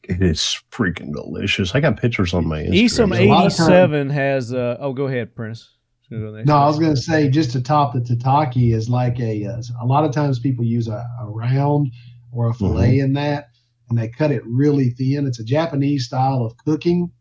It 0.03 0.21
is 0.21 0.61
freaking 0.71 1.13
delicious. 1.13 1.75
I 1.75 1.79
got 1.81 1.97
pictures 1.97 2.33
on 2.33 2.47
my 2.47 2.61
Esom 2.63 3.09
Instagram. 3.11 3.17
a 3.17 3.41
eighty 3.43 3.49
seven 3.49 4.09
has. 4.09 4.53
Uh, 4.53 4.77
oh, 4.79 4.93
go 4.93 5.07
ahead, 5.07 5.35
Prentiss. 5.35 5.67
Go. 6.09 6.41
No, 6.45 6.55
I 6.55 6.67
was 6.67 6.79
going 6.79 6.95
to 6.95 7.01
say 7.01 7.27
just 7.27 7.51
to 7.51 7.61
top 7.61 7.93
the 7.93 7.99
tataki 7.99 8.73
is 8.73 8.87
like 8.89 9.19
a. 9.19 9.45
Uh, 9.45 9.61
a 9.81 9.85
lot 9.85 10.05
of 10.05 10.13
times 10.13 10.39
people 10.39 10.63
use 10.63 10.87
a, 10.87 11.05
a 11.19 11.25
round 11.25 11.91
or 12.31 12.49
a 12.49 12.53
fillet 12.53 12.99
in 12.99 13.11
that, 13.13 13.49
and 13.89 13.97
they 13.99 14.07
cut 14.07 14.31
it 14.31 14.41
really 14.45 14.91
thin. 14.91 15.27
It's 15.27 15.39
a 15.39 15.43
Japanese 15.43 16.05
style 16.05 16.45
of 16.45 16.55
cooking, 16.63 17.11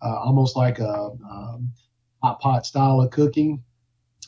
uh, 0.00 0.14
almost 0.20 0.54
like 0.56 0.78
a 0.78 1.10
um, 1.28 1.72
hot 2.22 2.38
pot 2.40 2.64
style 2.64 3.00
of 3.00 3.10
cooking, 3.10 3.64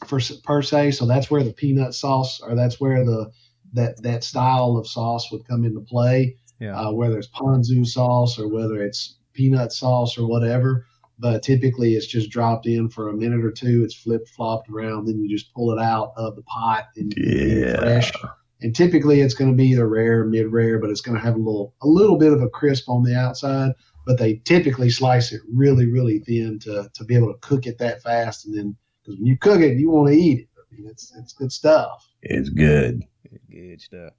for 0.07 0.21
per 0.45 0.63
se. 0.63 0.93
So 0.93 1.07
that's 1.07 1.31
where 1.31 1.43
the 1.43 1.53
peanut 1.53 1.95
sauce, 1.95 2.41
or 2.41 2.55
that's 2.55 2.81
where 2.81 3.05
the 3.05 3.31
that 3.75 4.03
that 4.03 4.25
style 4.25 4.77
of 4.77 4.87
sauce 4.87 5.31
would 5.31 5.47
come 5.47 5.65
into 5.65 5.81
play. 5.81 6.37
Yeah. 6.61 6.79
Uh, 6.79 6.93
whether 6.93 7.19
it's 7.19 7.29
ponzu 7.29 7.87
sauce 7.87 8.39
or 8.39 8.49
whether 8.49 8.83
it's 8.83 9.19
peanut 9.33 9.73
sauce 9.73 10.19
or 10.19 10.27
whatever 10.27 10.87
but 11.19 11.43
typically 11.43 11.95
it's 11.95 12.07
just 12.07 12.31
dropped 12.31 12.67
in 12.67 12.89
for 12.89 13.09
a 13.09 13.13
minute 13.17 13.45
or 13.45 13.51
two. 13.51 13.83
It's 13.85 13.95
flip 13.95 14.27
flopped 14.29 14.69
around, 14.71 15.07
then 15.07 15.19
you 15.19 15.29
just 15.29 15.53
pull 15.53 15.73
it 15.73 15.83
out 15.83 16.13
of 16.17 16.37
the 16.37 16.43
pot 16.43 16.87
and 16.97 17.13
Yeah. 17.17 17.81
fresh. 17.81 18.13
And 18.61 18.75
typically 18.75 19.21
it's 19.21 19.35
going 19.35 19.51
to 19.51 19.57
be 19.57 19.69
either 19.69 19.89
rare, 19.89 20.25
mid 20.25 20.53
rare, 20.53 20.79
but 20.79 20.91
it's 20.91 21.01
going 21.01 21.17
to 21.17 21.25
have 21.25 21.35
a 21.35 21.39
little 21.39 21.75
a 21.83 21.89
little 21.89 22.17
bit 22.17 22.33
of 22.33 22.43
a 22.43 22.49
crisp 22.49 22.89
on 22.89 23.03
the 23.03 23.17
outside. 23.17 23.73
But 24.07 24.19
they 24.19 24.37
typically 24.45 24.91
slice 24.91 25.33
it 25.33 25.43
really, 25.53 25.87
really 25.87 26.21
thin 26.21 26.59
to 26.61 26.89
to 26.93 27.05
be 27.05 27.15
able 27.15 27.33
to 27.33 27.39
cook 27.41 27.67
it 27.67 27.79
that 27.79 28.03
fast. 28.03 28.47
And 28.47 28.57
then 28.57 28.77
because 29.09 29.19
when 29.19 29.27
you 29.27 29.39
cook 29.39 29.61
it, 29.61 29.79
you 29.79 29.91
want 29.91 30.13
to 30.13 30.19
eat 30.19 30.41
it. 30.41 30.49
I 30.59 30.77
mean, 30.77 30.91
it's 30.91 31.13
it's 31.17 31.33
good 31.33 31.51
stuff. 31.51 32.07
It's 32.23 32.51
good. 32.51 33.03
Good 33.51 33.81
stuff. 33.81 34.13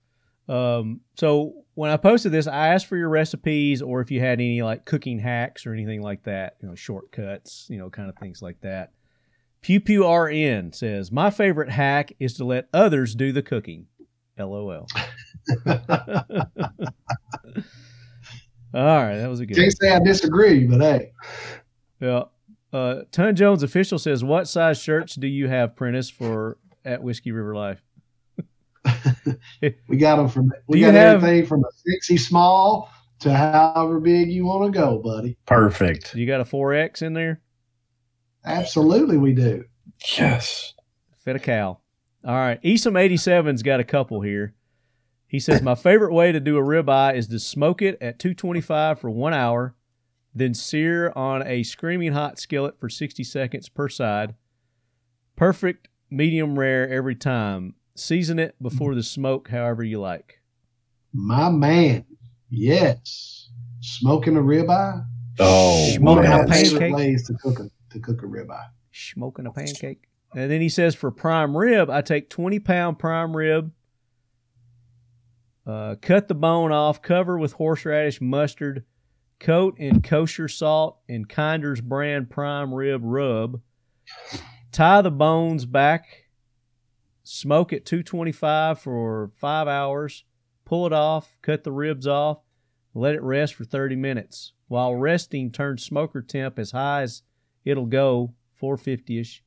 Um, 0.48 1.02
so 1.16 1.64
when 1.76 1.91
I 1.91 1.98
posted 1.98 2.32
this, 2.32 2.48
I 2.48 2.70
asked 2.70 2.88
for 2.88 2.98
your 2.98 3.10
recipes 3.10 3.84
or 3.84 4.02
if 4.02 4.10
you 4.10 4.20
had 4.20 4.40
any 4.40 4.64
like 4.64 4.86
cooking 4.86 5.20
hacks 5.20 5.68
or 5.68 5.74
anything 5.74 6.02
like 6.02 6.24
that, 6.24 6.56
you 6.60 6.68
know, 6.68 6.76
shortcuts, 6.76 7.68
you 7.70 7.78
know, 7.78 7.90
kind 7.91 8.10
of 8.10 8.18
things 8.18 8.41
like 8.41 8.60
that. 8.61 8.91
Pew 9.61 9.80
Pew 9.80 10.11
RN 10.11 10.74
says, 10.74 11.11
My 11.11 11.30
favorite 11.30 11.70
hack 11.70 12.14
is 12.20 12.34
to 12.36 12.45
let 12.45 12.68
others 12.74 13.14
do 13.14 13.32
the 13.32 13.44
cooking. 13.44 13.86
LOL. 14.40 14.68
All 15.68 15.76
right, 18.74 19.18
that 19.18 19.30
was 19.30 19.40
a 19.40 19.45
good 19.45 19.57
one. 19.57 19.64
Can't 19.64 19.78
say 19.78 19.91
I 19.91 19.99
disagree, 19.99 20.66
but 20.66 20.80
hey, 20.80 21.11
Yeah. 21.99 22.24
Uh, 22.71 23.01
Ton 23.11 23.35
Jones 23.35 23.63
official 23.63 23.97
says, 23.99 24.23
"What 24.23 24.47
size 24.47 24.79
shirts 24.79 25.15
do 25.15 25.27
you 25.27 25.47
have, 25.47 25.75
Prentiss, 25.75 26.09
for 26.11 26.57
at 26.85 27.01
Whiskey 27.01 27.31
River 27.31 27.55
Life?" 27.55 27.81
we 29.89 29.97
got 29.97 30.15
them 30.17 30.29
from 30.29 30.51
we 30.67 30.79
Do 30.79 30.85
got 30.85 30.93
have- 30.93 31.23
everything 31.23 31.45
from 31.45 31.61
a 31.63 31.71
sixty 31.85 32.17
small 32.17 32.91
to 33.19 33.33
however 33.33 33.99
big 33.99 34.31
you 34.31 34.45
want 34.45 34.71
to 34.71 34.79
go, 34.79 34.99
buddy. 34.99 35.37
Perfect. 35.45 36.15
You 36.15 36.25
got 36.25 36.41
a 36.41 36.45
four 36.45 36.73
X 36.73 37.01
in 37.01 37.13
there? 37.13 37.41
Absolutely, 38.45 39.17
we 39.17 39.33
do. 39.33 39.65
Yes. 40.17 40.73
Fit 41.25 41.35
a 41.35 41.39
cow. 41.39 41.79
All 42.25 42.33
right. 42.35 42.61
Esom87's 42.63 43.61
got 43.63 43.81
a 43.81 43.83
couple 43.83 44.21
here. 44.21 44.53
He 45.27 45.39
says, 45.39 45.61
My 45.61 45.75
favorite 45.75 46.13
way 46.13 46.31
to 46.31 46.39
do 46.39 46.57
a 46.57 46.61
ribeye 46.61 47.15
is 47.15 47.27
to 47.27 47.39
smoke 47.39 47.81
it 47.81 47.97
at 48.01 48.17
225 48.19 48.99
for 48.99 49.09
one 49.09 49.33
hour, 49.33 49.75
then 50.40 50.53
sear 50.53 51.11
on 51.16 51.45
a 51.45 51.64
screaming 51.64 52.14
hot 52.14 52.40
skillet 52.40 52.80
for 52.80 52.90
60 52.90 53.24
seconds 53.24 53.70
per 53.70 53.90
side. 53.90 54.36
Perfect 55.36 55.88
medium 56.10 56.57
rare 56.57 56.88
every 56.90 57.16
time. 57.16 57.76
Season 57.95 58.40
it 58.40 58.56
before 58.61 58.95
the 58.95 59.03
smoke, 59.03 59.49
however 59.49 59.84
you 59.84 59.99
like. 59.99 60.41
My 61.14 61.49
man, 61.49 62.06
yes, 62.49 63.49
smoking 63.82 64.38
a 64.38 64.41
ribeye. 64.41 65.06
Oh, 65.40 65.90
Smoking 65.91 66.30
One 66.30 66.40
a 66.40 66.41
of 66.44 66.49
my 66.49 66.56
favorite 66.56 66.80
pancake? 66.80 66.95
ways 66.95 67.28
to 67.28 67.34
cook 67.36 67.60
a 67.60 67.70
to 67.94 67.99
cook 67.99 68.22
a 68.24 68.26
ribeye. 68.26 68.68
Smoking 68.91 69.45
a 69.45 69.52
pancake. 69.52 70.03
And 70.36 70.52
then 70.52 70.61
he 70.61 70.70
says, 70.70 70.95
For 70.95 71.10
prime 71.11 71.56
rib, 71.57 71.90
I 71.90 72.02
take 72.02 72.30
20 72.30 72.60
pound 72.60 72.99
prime 72.99 73.36
rib, 73.36 73.72
uh, 75.66 75.95
cut 76.02 76.28
the 76.28 76.36
bone 76.36 76.72
off, 76.72 77.02
cover 77.02 77.38
with 77.38 77.53
horseradish 77.53 78.22
mustard, 78.22 78.84
coat 79.40 79.78
in 79.78 80.02
kosher 80.02 80.48
salt 80.48 80.99
and 81.07 81.28
Kinder's 81.30 81.82
brand 81.82 82.30
prime 82.30 82.74
rib 82.74 83.02
rub, 83.03 83.61
tie 84.72 85.02
the 85.02 85.11
bones 85.11 85.66
back, 85.66 86.26
smoke 87.24 87.74
at 87.74 87.86
225 87.86 88.80
for 88.80 89.32
five 89.36 89.68
hours, 89.68 90.26
pull 90.66 90.86
it 90.86 90.94
off, 90.94 91.38
cut 91.41 91.64
the 91.64 91.72
ribs 91.72 92.07
off, 92.07 92.40
let 92.94 93.16
it 93.16 93.22
rest 93.22 93.56
for 93.56 93.64
30 93.64 93.95
minutes. 93.95 94.53
While 94.68 94.95
resting, 94.95 95.52
turn 95.52 95.78
smoker 95.78 96.22
temp 96.22 96.60
as 96.60 96.72
high 96.72 97.02
as 97.03 97.24
it'll 97.66 97.86
go, 97.86 98.34
450 98.56 99.20
ish. 99.20 99.44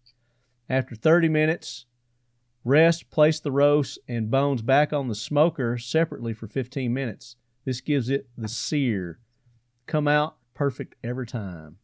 After 0.69 0.95
30 0.95 1.29
minutes, 1.29 1.87
rest, 2.65 3.11
place 3.11 3.39
the 3.39 3.53
roast 3.53 3.99
and 4.09 4.31
bones 4.31 4.63
back 4.63 4.93
on 4.93 5.09
the 5.09 5.15
smoker 5.15 5.77
separately 5.77 6.33
for 6.33 6.47
15 6.47 6.93
minutes. 6.93 7.37
This 7.65 7.81
gives 7.81 8.09
it 8.09 8.29
the 8.37 8.49
sear. 8.49 9.21
Come 9.87 10.09
out 10.09 10.37
perfect 10.55 10.95
every 11.05 11.27
time. 11.27 11.77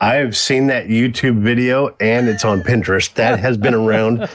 I 0.00 0.14
have 0.16 0.36
seen 0.36 0.66
that 0.68 0.86
YouTube 0.88 1.40
video 1.42 1.94
and 2.00 2.28
it's 2.28 2.44
on 2.44 2.62
Pinterest. 2.62 3.12
That 3.14 3.38
has 3.38 3.56
been 3.56 3.74
around. 3.74 4.28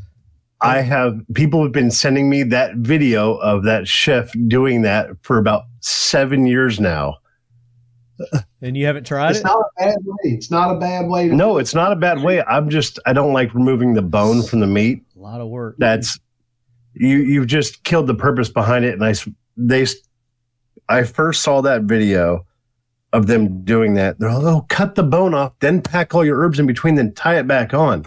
I 0.60 0.80
have 0.80 1.20
people 1.34 1.62
have 1.62 1.72
been 1.72 1.90
sending 1.90 2.30
me 2.30 2.42
that 2.44 2.76
video 2.76 3.34
of 3.36 3.64
that 3.64 3.86
chef 3.86 4.30
doing 4.48 4.82
that 4.82 5.08
for 5.22 5.38
about 5.38 5.64
seven 5.80 6.46
years 6.46 6.80
now. 6.80 7.18
And 8.62 8.76
you 8.76 8.86
haven't 8.86 9.06
tried 9.06 9.30
It's 9.30 9.40
it? 9.40 9.44
not 9.44 9.58
a 9.58 9.68
bad 9.78 9.96
way. 10.02 10.30
It's 10.32 10.50
not 10.50 10.74
a 10.74 10.78
bad 10.78 11.06
way. 11.08 11.28
To 11.28 11.34
No, 11.34 11.58
it's 11.58 11.74
not 11.74 11.92
a 11.92 11.96
bad 11.96 12.22
way. 12.22 12.42
I'm 12.42 12.70
just 12.70 12.98
I 13.04 13.12
don't 13.12 13.34
like 13.34 13.52
removing 13.54 13.92
the 13.92 14.02
bone 14.02 14.42
from 14.42 14.60
the 14.60 14.66
meat. 14.66 15.02
A 15.14 15.18
lot 15.18 15.40
of 15.42 15.48
work. 15.48 15.76
That's 15.78 16.18
you 16.94 17.18
you've 17.18 17.46
just 17.46 17.84
killed 17.84 18.06
the 18.06 18.14
purpose 18.14 18.48
behind 18.48 18.86
it. 18.86 18.94
And 18.94 19.04
I 19.04 19.14
they 19.58 19.82
s- 19.82 19.96
I 20.88 21.02
first 21.04 21.42
saw 21.42 21.60
that 21.62 21.82
video 21.82 22.46
of 23.12 23.26
them 23.26 23.64
doing 23.64 23.94
that. 23.94 24.18
They're 24.18 24.32
like, 24.32 24.44
oh, 24.44 24.66
cut 24.68 24.94
the 24.94 25.02
bone 25.02 25.34
off, 25.34 25.58
then 25.60 25.80
pack 25.82 26.14
all 26.14 26.24
your 26.24 26.38
herbs 26.38 26.58
in 26.58 26.66
between, 26.66 26.94
then 26.96 27.14
tie 27.14 27.38
it 27.38 27.46
back 27.46 27.72
on. 27.74 28.04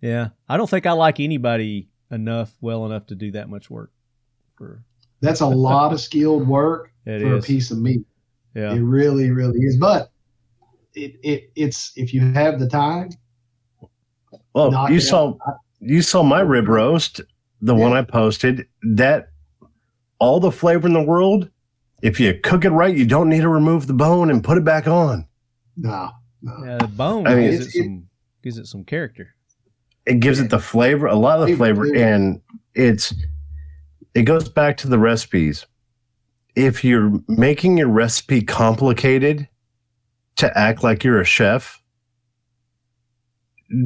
Yeah. 0.00 0.30
I 0.48 0.56
don't 0.56 0.68
think 0.68 0.86
I 0.86 0.92
like 0.92 1.20
anybody 1.20 1.88
enough, 2.10 2.52
well 2.60 2.86
enough 2.86 3.06
to 3.06 3.14
do 3.14 3.32
that 3.32 3.48
much 3.48 3.70
work. 3.70 3.90
For 4.56 4.82
That's 5.20 5.40
a 5.40 5.46
lot 5.68 5.92
of 5.92 6.00
skilled 6.00 6.46
work 6.46 6.92
It 7.06 7.20
for 7.20 7.36
is. 7.36 7.44
a 7.44 7.46
piece 7.46 7.70
of 7.70 7.78
meat. 7.78 8.04
Yeah. 8.54 8.72
It 8.72 8.80
really, 8.80 9.30
really 9.30 9.58
is. 9.60 9.76
But 9.76 10.10
it, 10.94 11.16
it 11.22 11.50
it's 11.56 11.92
if 11.96 12.14
you 12.14 12.20
have 12.32 12.60
the 12.60 12.68
time. 12.68 13.10
Well, 14.54 14.90
you 14.90 15.00
saw 15.00 15.34
out. 15.48 15.56
you 15.80 16.02
saw 16.02 16.22
my 16.22 16.40
rib 16.40 16.68
roast, 16.68 17.20
the 17.60 17.74
one 17.74 17.92
I 17.92 18.02
posted. 18.02 18.68
That 18.82 19.30
all 20.20 20.38
the 20.38 20.52
flavor 20.52 20.86
in 20.86 20.92
the 20.92 21.02
world. 21.02 21.50
If 22.04 22.20
you 22.20 22.38
cook 22.42 22.66
it 22.66 22.70
right, 22.70 22.94
you 22.94 23.06
don't 23.06 23.30
need 23.30 23.40
to 23.40 23.48
remove 23.48 23.86
the 23.86 23.94
bone 23.94 24.30
and 24.30 24.44
put 24.44 24.58
it 24.58 24.64
back 24.64 24.86
on. 24.86 25.26
No, 25.74 26.10
no. 26.42 26.52
Yeah, 26.64 26.76
the 26.76 26.86
bone 26.86 27.26
I 27.26 27.34
mean, 27.34 27.50
gives 27.50 27.54
it 27.54 27.68
it's- 27.68 27.74
it- 27.76 27.82
some 27.84 28.08
gives 28.42 28.58
it 28.58 28.66
some 28.66 28.84
character. 28.84 29.28
It 30.04 30.20
gives 30.20 30.38
it 30.38 30.50
the 30.50 30.58
flavor, 30.58 31.06
a 31.06 31.14
lot 31.16 31.40
of 31.40 31.48
the 31.48 31.56
Flavor, 31.56 31.84
flavor, 31.86 31.94
flavor. 31.94 32.06
and 32.14 32.40
it's 32.74 33.14
it 34.14 34.24
goes 34.24 34.50
back 34.50 34.76
to 34.76 34.88
the 34.88 34.98
recipes. 34.98 35.64
If 36.54 36.84
you're 36.84 37.20
making 37.26 37.78
your 37.78 37.88
recipe 37.88 38.42
complicated 38.42 39.48
to 40.36 40.56
act 40.58 40.82
like 40.84 41.04
you're 41.04 41.20
a 41.22 41.24
chef, 41.24 41.80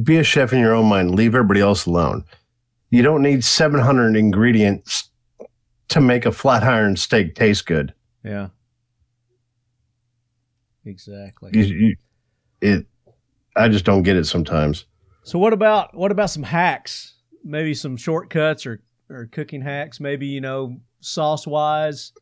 be 0.03 0.17
a 0.17 0.23
chef 0.23 0.51
in 0.51 0.59
your 0.59 0.75
own 0.75 0.87
mind. 0.87 1.15
Leave 1.15 1.33
everybody 1.35 1.61
else 1.61 1.85
alone. 1.85 2.25
You 2.89 3.01
don't 3.01 3.21
need 3.23 3.43
700 3.45 4.15
ingredients 4.17 5.09
to 5.87 6.01
make 6.01 6.25
a 6.25 6.31
flat 6.33 6.63
iron 6.63 6.97
steak 6.97 7.33
taste 7.33 7.65
good. 7.65 7.93
Yeah. 8.23 8.49
Exactly. 10.85 11.51
You, 11.53 11.63
you, 11.63 11.95
it, 12.61 12.85
I 13.55 13.67
just 13.67 13.85
don't 13.85 14.03
get 14.03 14.15
it 14.15 14.25
sometimes. 14.25 14.85
So 15.23 15.37
what 15.37 15.53
about 15.53 15.95
what 15.95 16.11
about 16.11 16.29
some 16.29 16.43
hacks? 16.43 17.15
Maybe 17.43 17.73
some 17.73 17.97
shortcuts 17.97 18.65
or 18.65 18.81
or 19.09 19.27
cooking 19.31 19.61
hacks. 19.61 19.99
Maybe 19.99 20.27
you 20.27 20.41
know 20.41 20.77
sauce 21.01 21.45
wise, 21.45 22.13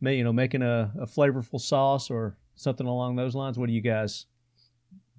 you 0.00 0.24
know 0.24 0.32
making 0.32 0.62
a, 0.62 0.92
a 1.00 1.06
flavorful 1.06 1.60
sauce 1.60 2.10
or 2.10 2.36
something 2.56 2.86
along 2.86 3.16
those 3.16 3.34
lines. 3.34 3.58
What 3.58 3.66
do 3.66 3.72
you 3.72 3.80
guys? 3.80 4.26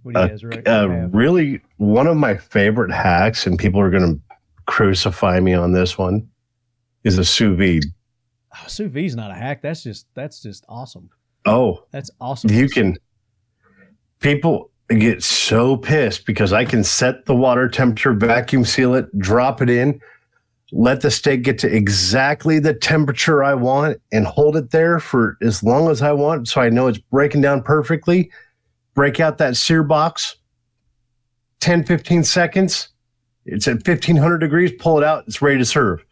What 0.04 0.14
do 0.14 0.20
you 0.20 0.26
Uh, 0.26 0.28
guys 0.28 0.44
re- 0.44 0.64
uh, 0.66 0.88
really, 1.12 1.62
one 1.78 2.08
of 2.08 2.18
my 2.18 2.36
favorite 2.38 2.92
hacks, 2.92 3.48
and 3.48 3.58
people 3.58 3.80
are 3.80 3.90
going 3.90 4.16
to 4.16 4.22
crucify 4.68 5.40
me 5.40 5.54
on 5.54 5.72
this 5.72 5.98
one, 5.98 6.30
is 7.04 7.18
a 7.18 7.26
sous 7.26 7.58
vide. 7.58 7.86
Oh, 8.56 8.68
sous 8.68 8.90
vide's 8.92 9.16
not 9.16 9.32
a 9.32 9.34
hack. 9.34 9.62
That's 9.62 9.84
just 9.84 10.08
that's 10.14 10.42
just 10.42 10.66
awesome. 10.70 11.10
Oh, 11.46 11.84
That's 11.92 12.10
awesome. 12.20 12.50
you 12.52 12.68
can. 12.68 12.98
People 14.20 14.72
get 14.90 15.22
so 15.24 15.78
pissed 15.78 16.26
because 16.26 16.54
I 16.54 16.66
can 16.66 16.84
set 16.84 17.26
the 17.26 17.36
water 17.36 17.68
temperature, 17.68 18.14
vacuum 18.14 18.66
seal 18.66 18.96
it, 18.96 19.06
drop 19.20 19.62
it 19.62 19.70
in, 19.70 20.00
let 20.72 21.02
the 21.02 21.12
steak 21.12 21.44
get 21.44 21.60
to 21.60 21.74
exactly 21.76 22.60
the 22.60 22.74
temperature 22.74 23.44
I 23.44 23.54
want, 23.54 24.00
and 24.12 24.26
hold 24.26 24.56
it 24.58 24.72
there 24.72 25.00
for 25.00 25.38
as 25.42 25.62
long 25.62 25.90
as 25.90 26.02
I 26.02 26.12
want. 26.14 26.48
So 26.48 26.62
I 26.62 26.70
know 26.70 26.88
it's 26.88 26.98
breaking 26.98 27.42
down 27.42 27.62
perfectly. 27.62 28.32
Break 28.94 29.20
out 29.20 29.38
that 29.40 29.58
sear 29.58 29.84
box, 29.84 30.38
10, 31.60 31.84
15 31.84 32.24
seconds. 32.24 32.90
It's 33.46 33.68
at 33.68 33.86
1500 33.86 34.38
degrees. 34.40 34.72
Pull 34.80 34.98
it 35.00 35.04
out. 35.04 35.26
It's 35.28 35.42
ready 35.42 35.58
to 35.58 35.66
serve. 35.66 36.05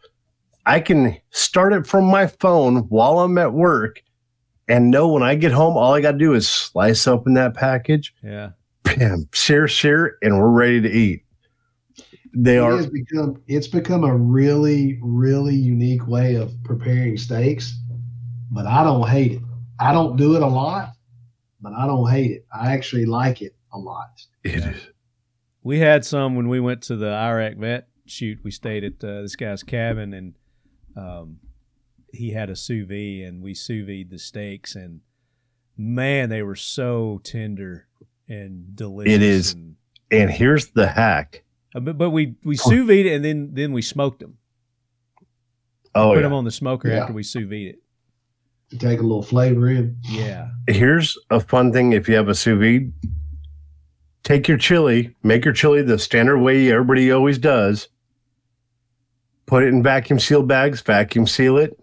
I 0.66 0.80
can 0.80 1.16
start 1.30 1.72
it 1.72 1.86
from 1.86 2.04
my 2.06 2.26
phone 2.26 2.76
while 2.88 3.18
I'm 3.20 3.36
at 3.38 3.52
work 3.52 4.02
and 4.68 4.90
know 4.90 5.08
when 5.08 5.22
I 5.22 5.34
get 5.34 5.52
home, 5.52 5.76
all 5.76 5.92
I 5.92 6.00
got 6.00 6.12
to 6.12 6.18
do 6.18 6.32
is 6.32 6.48
slice 6.48 7.06
open 7.06 7.34
that 7.34 7.54
package, 7.54 8.14
Yeah. 8.22 8.50
bam, 8.82 9.28
sear, 9.34 9.68
sear, 9.68 10.16
and 10.22 10.38
we're 10.38 10.48
ready 10.50 10.80
to 10.80 10.90
eat. 10.90 11.24
They 12.36 12.56
It 12.56 12.60
are 12.60 12.76
has 12.76 12.86
become 12.88 13.40
it's 13.46 13.68
become 13.68 14.02
a 14.02 14.16
really 14.16 14.98
really 15.02 15.54
unique 15.54 16.08
way 16.08 16.34
of 16.34 16.52
preparing 16.64 17.16
steaks, 17.16 17.78
but 18.50 18.66
I 18.66 18.82
don't 18.82 19.08
hate 19.08 19.32
it. 19.32 19.42
I 19.78 19.92
don't 19.92 20.16
do 20.16 20.34
it 20.34 20.42
a 20.42 20.46
lot, 20.46 20.94
but 21.60 21.72
I 21.74 21.86
don't 21.86 22.10
hate 22.10 22.30
it. 22.32 22.46
I 22.52 22.72
actually 22.72 23.06
like 23.06 23.40
it 23.42 23.54
a 23.72 23.78
lot. 23.78 24.08
It 24.42 24.64
is. 24.64 24.88
We 25.62 25.78
had 25.78 26.04
some 26.04 26.34
when 26.34 26.48
we 26.48 26.58
went 26.58 26.82
to 26.84 26.96
the 26.96 27.12
Iraq 27.12 27.54
vet 27.56 27.88
shoot. 28.06 28.38
We 28.42 28.50
stayed 28.50 28.82
at 28.82 29.04
uh, 29.04 29.22
this 29.22 29.36
guy's 29.36 29.62
cabin, 29.62 30.12
and 30.12 30.34
um, 30.96 31.38
he 32.12 32.30
had 32.30 32.50
a 32.50 32.56
sous 32.56 32.86
vide, 32.86 33.26
and 33.28 33.42
we 33.42 33.54
sous 33.54 33.86
vide 33.86 34.10
the 34.10 34.18
steaks, 34.18 34.74
and 34.74 35.00
man, 35.76 36.28
they 36.28 36.42
were 36.42 36.54
so 36.56 37.20
tender 37.24 37.86
and 38.28 38.74
delicious. 38.76 39.12
It 39.14 39.22
is. 39.22 39.54
and- 39.54 39.76
And 40.10 40.30
here's 40.30 40.68
the 40.68 40.86
hack. 40.86 41.42
uh, 41.74 41.80
but, 41.80 41.98
but 41.98 42.10
we 42.10 42.36
we 42.44 42.56
sous 42.56 42.86
vide 42.86 43.06
it, 43.06 43.14
and 43.16 43.24
then 43.24 43.50
then 43.52 43.72
we 43.72 43.82
smoked 43.82 44.20
them. 44.20 44.38
Oh, 45.94 46.10
Put 46.10 46.16
yeah. 46.16 46.22
them 46.22 46.32
on 46.32 46.44
the 46.44 46.50
smoker 46.50 46.88
Yeah. 46.88 47.00
after 47.02 47.12
we 47.12 47.22
sous 47.22 47.48
vide 47.48 47.66
it. 47.74 47.78
To 48.70 48.78
take 48.78 48.98
a 49.00 49.02
little 49.02 49.22
flavor 49.22 49.68
in. 49.68 49.96
Yeah, 50.08 50.48
here's 50.68 51.16
a 51.30 51.38
fun 51.40 51.72
thing 51.72 51.92
if 51.92 52.08
you 52.08 52.14
have 52.16 52.28
a 52.28 52.34
sous 52.34 52.58
vide. 52.58 52.92
Take 54.22 54.48
your 54.48 54.56
chili, 54.56 55.14
make 55.22 55.44
your 55.44 55.52
chili 55.54 55.82
the 55.82 55.98
standard 55.98 56.38
way 56.38 56.70
everybody 56.72 57.10
always 57.12 57.38
does. 57.38 57.88
Put 59.46 59.62
it 59.62 59.68
in 59.68 59.82
vacuum 59.82 60.18
sealed 60.18 60.48
bags, 60.48 60.80
vacuum 60.80 61.26
seal 61.26 61.58
it. 61.58 61.78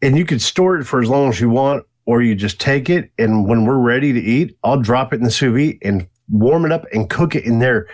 And 0.00 0.16
you 0.16 0.24
could 0.24 0.42
store 0.42 0.78
it 0.78 0.84
for 0.84 1.00
as 1.00 1.08
long 1.08 1.28
as 1.28 1.40
you 1.40 1.48
want, 1.48 1.84
or 2.06 2.22
you 2.22 2.34
just 2.34 2.60
take 2.60 2.90
it 2.90 3.10
and 3.18 3.46
when 3.46 3.64
we're 3.64 3.78
ready 3.78 4.12
to 4.12 4.20
eat, 4.20 4.56
I'll 4.64 4.80
drop 4.80 5.12
it 5.12 5.16
in 5.16 5.22
the 5.22 5.30
sous 5.30 5.54
vide 5.54 5.78
and 5.82 6.08
warm 6.28 6.64
it 6.64 6.72
up 6.72 6.84
and 6.92 7.08
cook 7.08 7.36
it 7.36 7.44
in 7.44 7.60
there. 7.60 7.86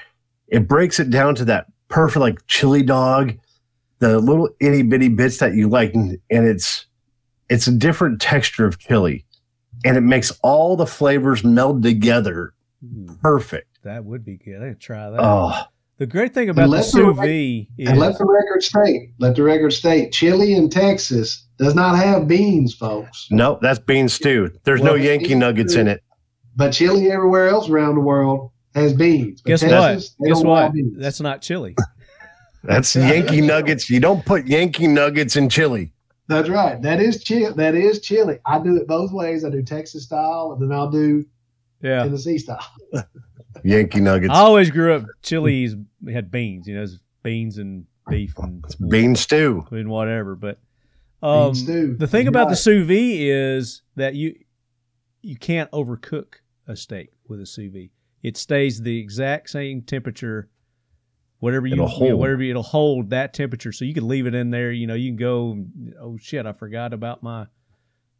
It 0.46 0.66
breaks 0.66 0.98
it 0.98 1.10
down 1.10 1.34
to 1.36 1.44
that 1.46 1.66
perfect 1.88 2.20
like 2.20 2.46
chili 2.46 2.82
dog, 2.82 3.34
the 3.98 4.18
little 4.18 4.48
itty 4.60 4.82
bitty 4.82 5.08
bits 5.08 5.38
that 5.38 5.54
you 5.54 5.68
like, 5.68 5.92
and, 5.94 6.18
and 6.30 6.46
it's 6.46 6.86
it's 7.50 7.66
a 7.66 7.72
different 7.72 8.20
texture 8.20 8.64
of 8.64 8.78
chili 8.78 9.26
and 9.84 9.96
it 9.96 10.02
makes 10.02 10.32
all 10.42 10.76
the 10.76 10.86
flavors 10.86 11.44
meld 11.44 11.82
together 11.82 12.54
hmm. 12.80 13.06
perfect. 13.22 13.82
that 13.82 14.04
would 14.04 14.24
be 14.24 14.36
good. 14.36 14.62
I 14.62 14.68
could 14.70 14.80
try 14.80 15.10
that. 15.10 15.20
Oh, 15.20 15.62
the 15.98 16.06
great 16.06 16.32
thing 16.34 16.48
about 16.48 16.62
the 16.62 16.68
let 16.68 16.78
the 16.78 16.82
sous 16.84 17.16
vide 17.16 17.66
is 17.78 17.88
And 17.88 17.98
let 17.98 18.16
the 18.18 18.24
record 18.24 18.62
state, 18.62 19.10
let 19.18 19.36
the 19.36 19.42
record 19.42 19.72
state, 19.72 20.12
chili 20.12 20.54
in 20.54 20.68
Texas 20.70 21.46
does 21.58 21.74
not 21.74 21.96
have 21.96 22.28
beans, 22.28 22.74
folks. 22.74 23.26
no, 23.30 23.58
that's 23.60 23.78
bean 23.80 24.08
stew. 24.08 24.50
There's 24.64 24.80
Well, 24.80 24.96
no 24.96 25.02
Yankee 25.02 25.34
nuggets 25.34 25.74
in 25.74 25.88
it. 25.88 26.02
But 26.56 26.72
chili 26.72 27.10
everywhere 27.10 27.48
else 27.48 27.68
around 27.68 27.94
the 27.96 28.00
world 28.00 28.50
has 28.74 28.92
beans. 28.92 29.42
But 29.42 29.48
guess 29.50 29.60
Texas, 29.60 30.14
what? 30.18 30.28
Guess 30.28 30.42
what? 30.44 30.72
That's 30.96 31.20
not 31.20 31.42
chili. 31.42 31.74
That's 32.64 32.94
Yankee 32.96 33.40
nuggets. 33.40 33.88
You 33.88 34.00
don't 34.00 34.24
put 34.26 34.46
Yankee 34.46 34.88
nuggets 34.88 35.36
in 35.36 35.48
chili. 35.48 35.92
That's 36.28 36.48
right. 36.48 36.80
That 36.82 37.00
is 37.00 37.22
chili. 37.24 37.52
That 37.56 37.74
is 37.74 38.00
chili. 38.00 38.38
I 38.44 38.58
do 38.58 38.76
it 38.76 38.86
both 38.88 39.12
ways. 39.12 39.44
I 39.44 39.50
do 39.50 39.62
Texas 39.62 40.04
style, 40.04 40.50
and 40.52 40.60
then 40.60 40.76
I'll 40.76 40.90
do 40.90 41.24
Yeah. 41.80 42.02
Tennessee 42.02 42.38
style. 42.38 42.66
Yankee 43.64 44.00
nuggets. 44.00 44.32
I 44.32 44.38
always 44.38 44.70
grew 44.70 44.94
up 44.94 45.04
chilies 45.22 45.74
had 46.10 46.30
beans, 46.30 46.66
you 46.66 46.74
know, 46.74 46.86
beans 47.22 47.58
and 47.58 47.86
beef 48.08 48.34
and, 48.38 48.64
Bean 48.88 49.16
stew. 49.16 49.66
and 49.70 49.88
whatever. 49.88 50.34
But 50.34 50.58
um, 51.22 51.54
stew. 51.54 51.96
the 51.96 52.06
thing 52.06 52.24
You're 52.24 52.30
about 52.30 52.44
the 52.44 52.50
right. 52.50 52.58
sous 52.58 52.86
vide 52.86 53.20
is 53.20 53.82
that 53.96 54.14
you 54.14 54.36
you 55.22 55.36
can't 55.36 55.70
overcook 55.72 56.34
a 56.66 56.76
steak 56.76 57.10
with 57.28 57.40
a 57.40 57.46
sous 57.46 57.72
vide. 57.72 57.90
It 58.22 58.36
stays 58.36 58.80
the 58.80 58.98
exact 58.98 59.50
same 59.50 59.82
temperature, 59.82 60.48
whatever 61.38 61.66
you, 61.66 61.74
It'll 61.74 61.86
you 61.86 61.90
know, 61.90 61.96
hold. 61.96 62.20
whatever 62.20 62.42
it'll 62.42 62.62
hold 62.62 63.10
that 63.10 63.34
temperature. 63.34 63.72
So 63.72 63.84
you 63.84 63.94
can 63.94 64.08
leave 64.08 64.26
it 64.26 64.34
in 64.34 64.50
there. 64.50 64.72
You 64.72 64.86
know, 64.86 64.94
you 64.94 65.10
can 65.10 65.16
go. 65.16 65.64
Oh 66.00 66.16
shit! 66.16 66.46
I 66.46 66.52
forgot 66.52 66.92
about 66.92 67.22
my 67.22 67.46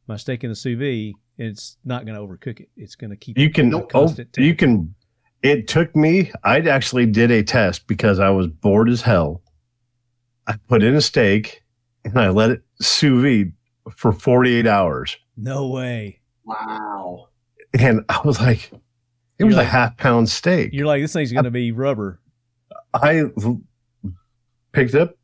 my 0.07 0.17
steak 0.17 0.45
in 0.45 0.51
the 0.51 0.57
sous 0.57 0.79
vide. 0.79 1.15
It's 1.37 1.77
not 1.85 2.05
going 2.05 2.17
to 2.17 2.21
overcook 2.21 2.59
it. 2.61 2.69
It's 2.77 2.97
going 2.97 3.11
to 3.11 3.17
keep 3.17 3.39
You 3.39 3.47
it 3.47 3.55
can 3.55 3.69
at 3.69 3.81
a 3.81 3.85
oh, 3.85 3.87
constant 3.87 4.37
you 4.37 4.57
can 4.57 4.95
it 5.43 5.69
took 5.69 5.95
me 5.95 6.33
I 6.45 6.59
actually 6.61 7.07
did 7.07 7.31
a 7.31 7.43
test 7.43 7.87
because 7.87 8.19
I 8.19 8.31
was 8.31 8.47
bored 8.47 8.89
as 8.89 9.03
hell. 9.03 9.43
I 10.47 10.57
put 10.69 10.83
in 10.83 10.95
a 10.95 11.01
steak 11.01 11.63
and 12.05 12.19
I 12.19 12.31
let 12.31 12.51
it 12.51 12.63
sous 12.81 13.23
vide 13.23 13.53
for 13.95 14.13
48 14.13 14.67
hours. 14.67 15.17
No 15.37 15.69
way. 15.69 16.21
Wow. 16.45 17.29
And 17.79 18.05
I 18.09 18.21
was 18.25 18.41
like, 18.41 18.73
it 18.73 18.81
You're 19.39 19.49
was 19.49 19.57
like- 19.57 19.67
a 19.67 19.71
half 19.71 19.97
pound 19.97 20.29
steak. 20.29 20.71
You're 20.73 20.87
like 20.87 21.03
this 21.03 21.13
thing's 21.13 21.33
going 21.33 21.45
to 21.45 21.51
be 21.51 21.71
rubber. 21.73 22.21
I 22.95 23.25
picked 24.73 24.95
up 24.95 25.15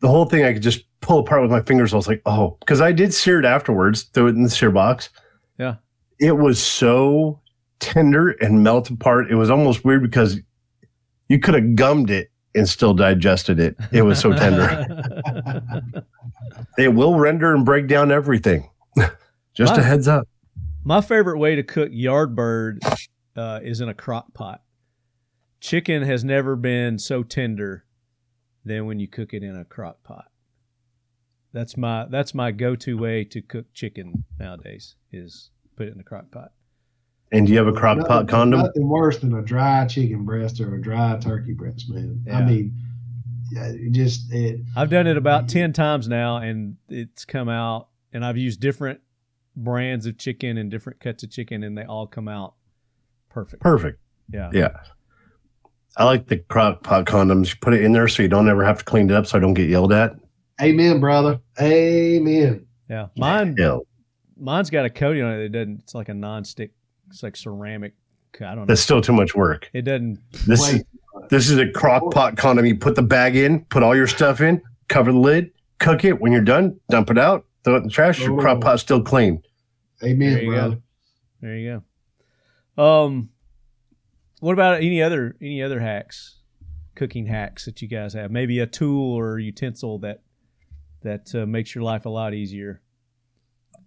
the 0.00 0.08
whole 0.08 0.24
thing. 0.26 0.44
I 0.44 0.52
could 0.52 0.62
just 0.62 0.84
pull 1.00 1.20
apart 1.20 1.42
with 1.42 1.50
my 1.50 1.60
fingers. 1.62 1.92
I 1.92 1.96
was 1.96 2.08
like, 2.08 2.22
oh, 2.26 2.56
because 2.60 2.80
I 2.80 2.92
did 2.92 3.14
sear 3.14 3.38
it 3.38 3.44
afterwards, 3.44 4.02
throw 4.02 4.26
it 4.26 4.30
in 4.34 4.42
the 4.42 4.50
sear 4.50 4.70
box. 4.70 5.10
Yeah. 5.58 5.76
It 6.18 6.36
was 6.36 6.60
so 6.62 7.40
tender 7.80 8.30
and 8.30 8.62
melt 8.62 8.90
apart. 8.90 9.30
It 9.30 9.34
was 9.34 9.50
almost 9.50 9.84
weird 9.84 10.02
because 10.02 10.40
you 11.28 11.38
could 11.38 11.54
have 11.54 11.74
gummed 11.74 12.10
it 12.10 12.30
and 12.54 12.68
still 12.68 12.94
digested 12.94 13.58
it. 13.58 13.76
It 13.92 14.02
was 14.02 14.18
so 14.20 14.32
tender. 14.32 14.86
it 16.78 16.88
will 16.94 17.16
render 17.18 17.54
and 17.54 17.64
break 17.64 17.88
down 17.88 18.12
everything. 18.12 18.70
just 19.54 19.74
Wow. 19.74 19.80
a 19.80 19.82
heads 19.82 20.08
up. 20.08 20.28
My 20.84 21.00
favorite 21.00 21.38
way 21.38 21.56
to 21.56 21.62
cook 21.62 21.88
yard 21.92 22.36
bird 22.36 22.80
uh, 23.36 23.60
is 23.62 23.80
in 23.80 23.88
a 23.88 23.94
crock 23.94 24.34
pot. 24.34 24.62
Chicken 25.60 26.02
has 26.02 26.22
never 26.24 26.56
been 26.56 26.98
so 26.98 27.22
tender 27.22 27.86
than 28.64 28.86
when 28.86 29.00
you 29.00 29.08
cook 29.08 29.32
it 29.32 29.42
in 29.42 29.56
a 29.56 29.64
crock 29.64 30.02
pot. 30.04 30.26
That's 31.52 31.76
my 31.76 32.06
that's 32.10 32.34
my 32.34 32.50
go 32.50 32.74
to 32.76 32.98
way 32.98 33.24
to 33.24 33.40
cook 33.40 33.66
chicken 33.72 34.24
nowadays 34.38 34.96
is 35.12 35.50
put 35.76 35.86
it 35.88 35.94
in 35.94 36.00
a 36.00 36.04
crock 36.04 36.30
pot. 36.30 36.52
And 37.34 37.46
do 37.46 37.52
you 37.52 37.58
have 37.58 37.66
a 37.66 37.72
crock 37.72 37.96
Nothing- 37.98 38.08
pot 38.08 38.28
condom? 38.28 38.60
Nothing 38.60 38.88
worse 38.88 39.18
than 39.18 39.34
a 39.34 39.42
dry 39.42 39.86
chicken 39.86 40.24
breast 40.24 40.60
or 40.60 40.74
a 40.74 40.80
dry 40.80 41.16
turkey 41.18 41.52
breast, 41.52 41.90
man. 41.90 42.24
I 42.32 42.42
mean, 42.42 42.72
yeah, 43.50 43.66
it 43.66 43.92
just 43.92 44.32
it. 44.32 44.60
I've 44.76 44.90
done 44.90 45.06
it 45.06 45.16
about 45.16 45.48
10 45.48 45.72
times 45.72 46.08
now 46.08 46.36
and 46.36 46.76
it's 46.88 47.24
come 47.24 47.48
out 47.48 47.88
and 48.12 48.24
I've 48.24 48.36
used 48.38 48.60
different 48.60 49.00
brands 49.56 50.06
of 50.06 50.16
chicken 50.18 50.58
and 50.58 50.70
different 50.70 51.00
cuts 51.00 51.22
of 51.24 51.30
chicken 51.30 51.62
and 51.64 51.76
they 51.76 51.84
all 51.84 52.06
come 52.06 52.28
out 52.28 52.54
perfect. 53.30 53.62
Perfect. 53.62 53.98
Yeah. 54.32 54.50
Yeah. 54.52 54.76
I 55.96 56.04
like 56.04 56.26
the 56.28 56.38
crock 56.38 56.82
pot 56.82 57.04
condoms. 57.04 57.50
You 57.50 57.56
put 57.60 57.74
it 57.74 57.82
in 57.84 57.92
there 57.92 58.08
so 58.08 58.22
you 58.22 58.28
don't 58.28 58.48
ever 58.48 58.64
have 58.64 58.78
to 58.78 58.84
clean 58.84 59.10
it 59.10 59.14
up 59.14 59.26
so 59.26 59.38
I 59.38 59.40
don't 59.40 59.54
get 59.54 59.68
yelled 59.68 59.92
at. 59.92 60.12
Amen, 60.62 61.00
brother. 61.00 61.40
Amen. 61.60 62.66
Yeah. 62.88 63.08
Mine 63.16 63.56
Yeah. 63.58 63.78
mine's 64.36 64.70
got 64.70 64.84
a 64.84 64.90
coating 64.90 65.22
on 65.24 65.32
it 65.34 65.42
that 65.42 65.52
doesn't 65.52 65.80
it's 65.80 65.94
like 65.94 66.08
a 66.08 66.14
non-stick 66.14 66.72
it's 67.10 67.22
like 67.22 67.36
ceramic 67.36 67.94
I 68.40 68.46
don't 68.46 68.56
know. 68.58 68.64
That's 68.66 68.80
still 68.80 69.00
too 69.00 69.12
much 69.12 69.34
work. 69.36 69.70
It 69.72 69.82
doesn't 69.82 70.18
This 70.46 70.60
Wait. 70.60 70.74
is 70.76 70.84
this 71.30 71.48
is 71.50 71.58
a 71.58 71.70
crock 71.70 72.10
pot 72.12 72.36
condom. 72.36 72.66
You 72.66 72.76
put 72.76 72.96
the 72.96 73.02
bag 73.02 73.36
in, 73.36 73.64
put 73.66 73.82
all 73.84 73.94
your 73.94 74.08
stuff 74.08 74.40
in, 74.40 74.60
cover 74.88 75.12
the 75.12 75.18
lid, 75.18 75.52
cook 75.78 76.04
it. 76.04 76.20
When 76.20 76.32
you're 76.32 76.40
done, 76.42 76.80
dump 76.90 77.10
it 77.10 77.18
out, 77.18 77.46
throw 77.62 77.74
it 77.74 77.78
in 77.78 77.82
the 77.84 77.90
trash. 77.90 78.20
Your 78.20 78.36
crock 78.40 78.58
Oh. 78.58 78.60
pot's 78.60 78.82
still 78.82 79.00
clean. 79.02 79.40
Amen, 80.02 80.32
There 80.34 80.42
you 80.42 80.50
go. 80.50 80.56
brother. 80.56 80.78
There 81.40 81.56
you 81.56 81.82
go. 82.76 82.82
Um, 82.82 83.30
what 84.40 84.52
about 84.52 84.78
any 84.82 85.00
other 85.00 85.36
any 85.40 85.62
other 85.62 85.78
hacks, 85.80 86.40
cooking 86.96 87.26
hacks 87.26 87.64
that 87.66 87.80
you 87.80 87.86
guys 87.88 88.12
have? 88.14 88.30
Maybe 88.32 88.58
a 88.58 88.66
tool 88.66 89.12
or 89.14 89.38
utensil 89.38 90.00
that 90.00 90.22
that 91.02 91.32
uh, 91.34 91.46
makes 91.46 91.74
your 91.74 91.84
life 91.84 92.04
a 92.04 92.10
lot 92.10 92.34
easier. 92.34 92.82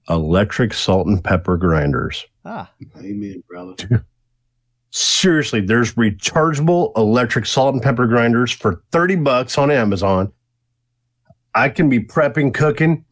Electric 0.09 0.73
salt 0.73 1.07
and 1.07 1.23
pepper 1.23 1.57
grinders. 1.57 2.25
Ah, 2.45 2.71
Amen, 2.97 3.43
brother. 3.47 4.05
Seriously, 4.89 5.59
there's 5.61 5.95
rechargeable 5.95 6.91
electric 6.97 7.45
salt 7.45 7.73
and 7.73 7.83
pepper 7.83 8.07
grinders 8.07 8.51
for 8.51 8.83
30 8.91 9.17
bucks 9.17 9.57
on 9.57 9.69
Amazon. 9.69 10.31
I 11.53 11.69
can 11.69 11.89
be 11.89 11.99
prepping, 11.99 12.53
cooking, 12.53 13.03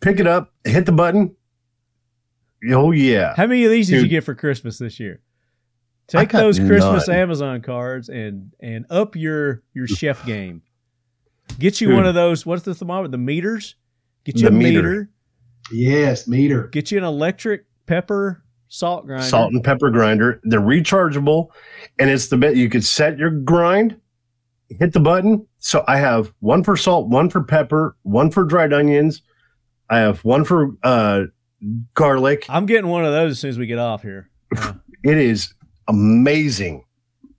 pick 0.00 0.20
it 0.20 0.26
up, 0.26 0.52
hit 0.64 0.84
the 0.84 0.92
button. 0.92 1.34
Oh, 2.70 2.90
yeah. 2.90 3.34
how 3.36 3.46
many 3.46 3.64
of 3.64 3.70
these 3.70 3.88
did 3.88 4.02
you 4.02 4.08
get 4.08 4.24
for 4.24 4.34
Christmas 4.34 4.76
this 4.78 5.00
year? 5.00 5.22
Take 6.08 6.30
those 6.30 6.58
Christmas 6.58 7.06
none. 7.08 7.16
Amazon 7.16 7.62
cards 7.62 8.08
and 8.08 8.52
and 8.60 8.84
up 8.90 9.14
your 9.14 9.62
your 9.72 9.86
chef 9.86 10.26
game. 10.26 10.60
Get 11.58 11.80
you 11.80 11.86
Dude. 11.88 11.96
one 11.96 12.06
of 12.06 12.14
those. 12.16 12.44
What's 12.44 12.64
the 12.64 12.74
thermometer? 12.74 13.08
The 13.08 13.18
Meaters. 13.18 13.76
Get 14.24 14.36
you 14.36 14.42
The 14.42 14.48
a 14.48 14.50
Meater. 14.50 14.82
Meater. 14.82 15.10
Yes, 15.72 16.26
Meater. 16.26 16.68
Get 16.68 16.90
you 16.90 16.98
an 16.98 17.04
electric 17.04 17.64
pepper 17.86 18.42
salt 18.68 19.06
grinder. 19.06 19.24
Salt 19.26 19.52
and 19.52 19.62
pepper 19.64 19.90
grinder. 19.90 20.40
They're 20.44 20.60
rechargeable, 20.60 21.48
and 21.98 22.10
it's 22.10 22.28
the 22.28 22.36
bit 22.36 22.56
you 22.56 22.68
could 22.68 22.84
set 22.84 23.18
your 23.18 23.30
grind, 23.30 23.96
hit 24.68 24.92
the 24.92 25.00
button. 25.00 25.46
So 25.58 25.84
I 25.88 25.98
have 25.98 26.32
one 26.40 26.64
for 26.64 26.76
salt, 26.76 27.08
one 27.08 27.30
for 27.30 27.42
pepper, 27.42 27.96
one 28.02 28.30
for 28.30 28.44
dried 28.44 28.72
onions. 28.72 29.22
I 29.88 29.98
have 29.98 30.24
one 30.24 30.44
for 30.44 30.76
uh, 30.82 31.24
garlic. 31.94 32.46
I'm 32.48 32.66
getting 32.66 32.88
one 32.90 33.04
of 33.04 33.12
those 33.12 33.32
as 33.32 33.38
soon 33.40 33.50
as 33.50 33.58
we 33.58 33.66
get 33.66 33.78
off 33.78 34.02
here. 34.02 34.30
Yeah. 34.54 34.72
It 35.02 35.16
is 35.16 35.54
amazing. 35.88 36.84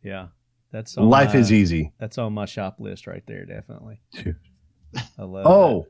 Yeah, 0.03 0.29
that's 0.71 0.97
on 0.97 1.07
Life 1.07 1.35
my- 1.35 1.39
is 1.41 1.51
easy. 1.51 1.91
That's 1.99 2.17
on 2.17 2.33
my 2.33 2.45
shop 2.45 2.77
list 2.79 3.05
right 3.05 3.21
there, 3.27 3.45
definitely. 3.45 4.01
Dude. 4.13 4.35
I 5.19 5.23
love. 5.23 5.45
Oh, 5.45 5.85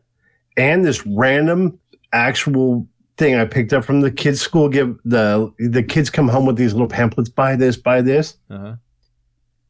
and 0.58 0.84
this 0.84 1.06
random 1.08 1.80
actual 2.14 2.88
thing 3.18 3.36
I 3.36 3.46
picked 3.46 3.74
up 3.74 3.86
from 3.86 4.02
the 4.02 4.12
kids' 4.12 4.42
school. 4.42 4.70
Give 4.70 4.98
the 5.06 5.54
the 5.60 5.84
kids 5.84 6.10
come 6.10 6.28
home 6.28 6.46
with 6.46 6.56
these 6.56 6.74
little 6.74 6.88
pamphlets. 6.88 7.30
Buy 7.30 7.56
this, 7.56 7.78
buy 7.78 8.02
this. 8.02 8.38
Uh-huh. 8.50 8.76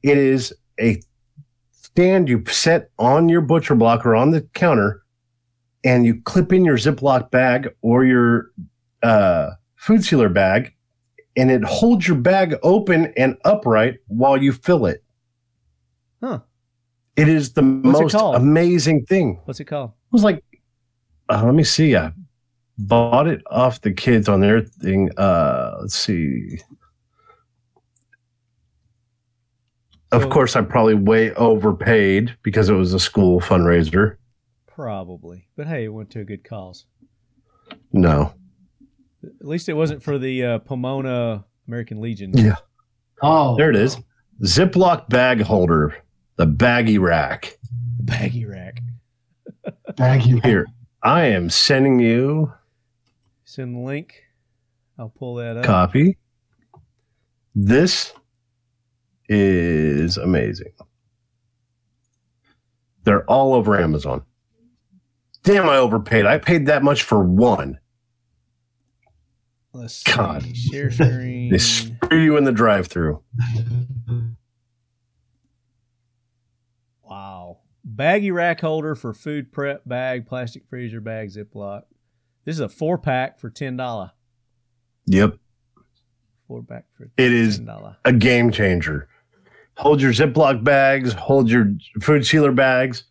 It 0.03 0.17
is 0.17 0.53
a 0.79 1.01
stand 1.71 2.29
you 2.29 2.43
set 2.47 2.89
on 2.97 3.29
your 3.29 3.41
butcher 3.41 3.75
block 3.75 4.05
or 4.05 4.15
on 4.15 4.31
the 4.31 4.41
counter, 4.53 5.03
and 5.83 6.05
you 6.05 6.21
clip 6.21 6.53
in 6.53 6.63
your 6.63 6.77
Ziploc 6.77 7.29
bag 7.31 7.69
or 7.81 8.05
your 8.05 8.51
uh, 9.03 9.51
food 9.75 10.03
sealer 10.03 10.29
bag, 10.29 10.73
and 11.35 11.51
it 11.51 11.63
holds 11.63 12.07
your 12.07 12.17
bag 12.17 12.55
open 12.63 13.13
and 13.17 13.37
upright 13.45 13.99
while 14.07 14.41
you 14.41 14.53
fill 14.53 14.85
it. 14.85 15.03
Huh. 16.21 16.39
It 17.17 17.27
is 17.27 17.53
the 17.53 17.61
What's 17.61 18.13
most 18.13 18.35
amazing 18.35 19.05
thing. 19.05 19.39
What's 19.43 19.59
it 19.59 19.65
called? 19.65 19.89
It 19.89 20.13
was 20.13 20.23
like, 20.23 20.43
uh, 21.29 21.43
let 21.43 21.53
me 21.53 21.63
see. 21.63 21.95
I 21.95 22.13
bought 22.87 23.27
it 23.27 23.41
off 23.49 23.81
the 23.81 23.91
kids 23.91 24.27
on 24.29 24.39
their 24.41 24.61
thing. 24.61 25.09
Uh, 25.17 25.77
let's 25.81 25.95
see. 25.95 26.59
Of 30.11 30.23
So- 30.23 30.29
course, 30.29 30.55
I 30.55 30.61
probably 30.61 30.95
way 30.95 31.33
overpaid 31.35 32.35
because 32.43 32.69
it 32.69 32.73
was 32.73 32.93
a 32.93 32.99
school 32.99 33.39
fundraiser. 33.39 34.17
Probably, 34.67 35.47
but 35.55 35.67
hey, 35.67 35.85
it 35.85 35.89
went 35.89 36.09
to 36.11 36.21
a 36.21 36.25
good 36.25 36.43
cause. 36.43 36.85
No, 37.93 38.33
At 39.23 39.47
least 39.47 39.69
it 39.69 39.73
wasn't 39.73 40.01
for 40.03 40.17
the 40.17 40.43
uh, 40.43 40.59
Pomona 40.59 41.45
American 41.67 42.01
Legion. 42.01 42.31
Yeah. 42.35 42.55
Oh, 43.21 43.55
there 43.55 43.69
it 43.69 43.75
is. 43.75 43.97
Ziploc 44.43 45.07
bag 45.09 45.41
holder, 45.41 45.95
the 46.37 46.47
baggy 46.47 46.97
rack. 46.97 47.57
The 47.97 48.03
baggy 48.03 48.45
rack. 48.45 48.81
Baggy. 49.95 50.33
rack. 50.35 50.45
Here, 50.45 50.65
I 51.03 51.25
am 51.25 51.49
sending 51.49 51.99
you 51.99 52.51
Send 53.51 53.75
the 53.75 53.79
link. 53.81 54.23
I'll 54.97 55.09
pull 55.09 55.35
that 55.35 55.57
up. 55.57 55.65
copy. 55.65 56.17
This 57.53 58.13
is 59.27 60.15
amazing. 60.15 60.71
They're 63.03 63.29
all 63.29 63.53
over 63.53 63.77
Amazon. 63.77 64.23
Damn, 65.43 65.67
I 65.67 65.75
overpaid. 65.75 66.25
I 66.25 66.37
paid 66.37 66.67
that 66.67 66.81
much 66.81 67.03
for 67.03 67.21
one. 67.21 67.77
Let's 69.73 69.95
see. 69.95 70.13
God. 70.13 70.55
Share 70.55 70.89
screen. 70.89 71.51
They 71.51 71.57
screw 71.57 72.19
you 72.23 72.37
in 72.37 72.45
the 72.45 72.53
drive-through. 72.53 73.21
Wow. 77.03 77.57
Baggy 77.83 78.31
rack 78.31 78.61
holder 78.61 78.95
for 78.95 79.13
food 79.13 79.51
prep 79.51 79.81
bag, 79.85 80.25
plastic 80.25 80.63
freezer 80.69 81.01
bag, 81.01 81.31
Ziploc. 81.31 81.81
This 82.45 82.55
is 82.55 82.59
a 82.61 82.69
four 82.69 82.97
pack 82.97 83.39
for 83.39 83.49
ten 83.49 83.77
dollar. 83.77 84.11
Yep, 85.05 85.37
Four 86.47 86.63
pack 86.63 86.85
for 86.95 87.05
It 87.17 87.31
is- 87.31 87.61
a 88.05 88.13
game 88.13 88.51
changer. 88.51 89.07
Hold 89.77 90.01
your 90.01 90.11
Ziploc 90.11 90.63
bags. 90.63 91.13
Hold 91.13 91.49
your 91.49 91.73
food 92.01 92.25
sealer 92.25 92.51
bags. 92.51 93.03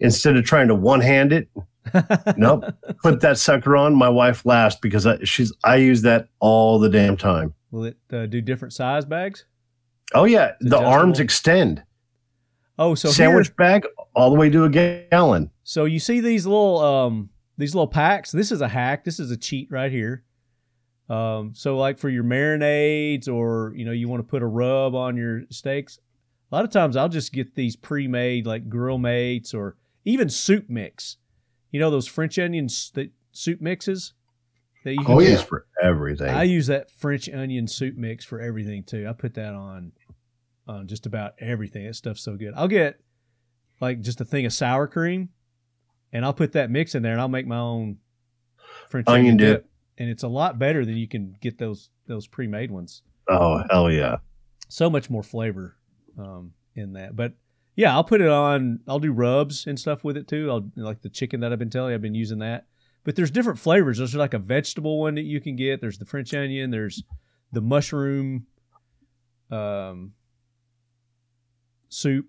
Instead 0.00 0.36
of 0.36 0.44
trying 0.44 0.68
to 0.68 0.74
one-hand 0.74 1.32
it, 1.32 1.48
nope. 2.36 2.64
Clip 2.98 3.18
that 3.20 3.38
sucker 3.38 3.76
on. 3.76 3.94
My 3.94 4.08
wife 4.08 4.44
laughs 4.46 4.76
because 4.76 5.06
I, 5.06 5.18
she's. 5.24 5.52
I 5.64 5.76
use 5.76 6.02
that 6.02 6.28
all 6.38 6.78
the 6.78 6.88
damn 6.88 7.16
time. 7.16 7.54
Will 7.70 7.84
it 7.84 7.96
uh, 8.12 8.26
do 8.26 8.40
different 8.40 8.74
size 8.74 9.04
bags? 9.04 9.44
Oh 10.14 10.24
yeah, 10.24 10.52
the 10.60 10.66
adjustable? 10.68 10.86
arms 10.90 11.20
extend. 11.20 11.82
Oh, 12.78 12.94
so 12.94 13.10
Sandwich 13.10 13.48
here, 13.48 13.54
bag 13.58 13.86
all 14.14 14.30
the 14.30 14.36
way 14.36 14.48
to 14.50 14.64
a 14.64 14.68
gallon. 14.70 15.50
so 15.64 15.84
you 15.84 15.98
see 15.98 16.20
these 16.20 16.46
little 16.46 16.78
um 16.78 17.30
these 17.58 17.74
little 17.74 17.88
packs. 17.88 18.30
This 18.30 18.52
is 18.52 18.60
a 18.60 18.68
hack. 18.68 19.04
This 19.04 19.20
is 19.20 19.30
a 19.30 19.36
cheat 19.36 19.70
right 19.70 19.90
here. 19.92 20.22
Um, 21.10 21.52
so 21.54 21.76
like 21.76 21.98
for 21.98 22.08
your 22.08 22.24
marinades 22.24 23.28
or 23.28 23.72
you 23.74 23.84
know 23.84 23.92
you 23.92 24.08
want 24.08 24.20
to 24.20 24.30
put 24.30 24.42
a 24.42 24.46
rub 24.46 24.94
on 24.94 25.16
your 25.16 25.42
steaks. 25.50 25.98
A 26.50 26.54
lot 26.54 26.64
of 26.64 26.70
times 26.70 26.96
I'll 26.96 27.08
just 27.08 27.32
get 27.32 27.54
these 27.54 27.76
pre-made 27.76 28.46
like 28.46 28.68
grill 28.68 28.98
mates 28.98 29.52
or 29.52 29.76
even 30.04 30.28
soup 30.28 30.66
mix. 30.68 31.16
You 31.70 31.80
know 31.80 31.90
those 31.90 32.06
French 32.06 32.38
onions 32.38 32.90
that 32.94 33.10
soup 33.32 33.60
mixes 33.60 34.14
that 34.84 34.92
you 34.92 35.04
can 35.04 35.14
Oh, 35.14 35.20
yeah. 35.20 35.36
For 35.38 35.66
everything. 35.82 36.28
I 36.28 36.44
use 36.44 36.68
that 36.68 36.90
French 36.90 37.28
onion 37.28 37.66
soup 37.66 37.96
mix 37.96 38.24
for 38.24 38.40
everything 38.40 38.84
too. 38.84 39.06
I 39.08 39.12
put 39.12 39.34
that 39.34 39.54
on 39.54 39.92
on 40.66 40.86
just 40.86 41.06
about 41.06 41.32
everything. 41.38 41.86
That 41.86 41.94
stuff's 41.94 42.22
so 42.22 42.36
good. 42.36 42.52
I'll 42.54 42.68
get 42.68 43.00
like 43.80 44.00
just 44.00 44.20
a 44.20 44.24
thing 44.24 44.44
of 44.44 44.52
sour 44.52 44.86
cream 44.86 45.30
and 46.12 46.24
I'll 46.24 46.34
put 46.34 46.52
that 46.52 46.70
mix 46.70 46.94
in 46.94 47.02
there 47.02 47.12
and 47.12 47.20
I'll 47.20 47.28
make 47.28 47.46
my 47.46 47.58
own 47.58 47.98
French 48.88 49.08
Onion 49.08 49.36
dip. 49.36 49.62
dip. 49.62 49.70
And 49.98 50.08
it's 50.08 50.22
a 50.22 50.28
lot 50.28 50.58
better 50.58 50.84
than 50.84 50.96
you 50.96 51.08
can 51.08 51.36
get 51.40 51.58
those 51.58 51.90
those 52.06 52.26
pre-made 52.26 52.70
ones. 52.70 53.02
oh 53.28 53.62
hell 53.70 53.90
yeah! 53.90 54.16
So 54.68 54.88
much 54.88 55.10
more 55.10 55.22
flavor 55.22 55.76
um, 56.18 56.52
in 56.74 56.92
that. 56.92 57.16
But 57.16 57.32
yeah, 57.74 57.92
I'll 57.92 58.04
put 58.04 58.20
it 58.20 58.28
on. 58.28 58.80
I'll 58.86 59.00
do 59.00 59.12
rubs 59.12 59.66
and 59.66 59.78
stuff 59.78 60.04
with 60.04 60.16
it 60.16 60.28
too. 60.28 60.50
I'll 60.50 60.70
like 60.76 61.02
the 61.02 61.08
chicken 61.08 61.40
that 61.40 61.52
I've 61.52 61.58
been 61.58 61.70
telling 61.70 61.90
you. 61.90 61.94
I've 61.94 62.02
been 62.02 62.14
using 62.14 62.38
that. 62.38 62.66
But 63.04 63.16
there's 63.16 63.30
different 63.30 63.58
flavors. 63.58 63.98
There's 63.98 64.14
like 64.14 64.34
a 64.34 64.38
vegetable 64.38 65.00
one 65.00 65.14
that 65.14 65.22
you 65.22 65.40
can 65.40 65.56
get. 65.56 65.80
There's 65.80 65.98
the 65.98 66.04
French 66.04 66.34
onion. 66.34 66.70
There's 66.70 67.02
the 67.52 67.60
mushroom 67.60 68.46
um, 69.50 70.12
soup, 71.88 72.26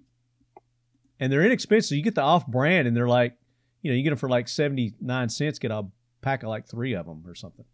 and 1.19 1.31
they're 1.31 1.43
inexpensive. 1.45 1.97
You 1.97 2.03
get 2.03 2.15
the 2.15 2.21
off 2.21 2.47
brand, 2.47 2.87
and 2.87 2.95
they're 2.95 3.07
like, 3.07 3.35
you 3.81 3.91
know, 3.91 3.95
you 3.95 4.03
get 4.03 4.09
them 4.09 4.17
for 4.19 4.29
like 4.29 4.47
seventy 4.47 4.93
nine 5.01 5.29
cents. 5.29 5.59
Get 5.59 5.71
a 5.71 5.85
pack 6.21 6.43
of 6.43 6.49
like 6.49 6.67
three 6.67 6.93
of 6.93 7.05
them 7.05 7.23
or 7.25 7.35
something. 7.35 7.65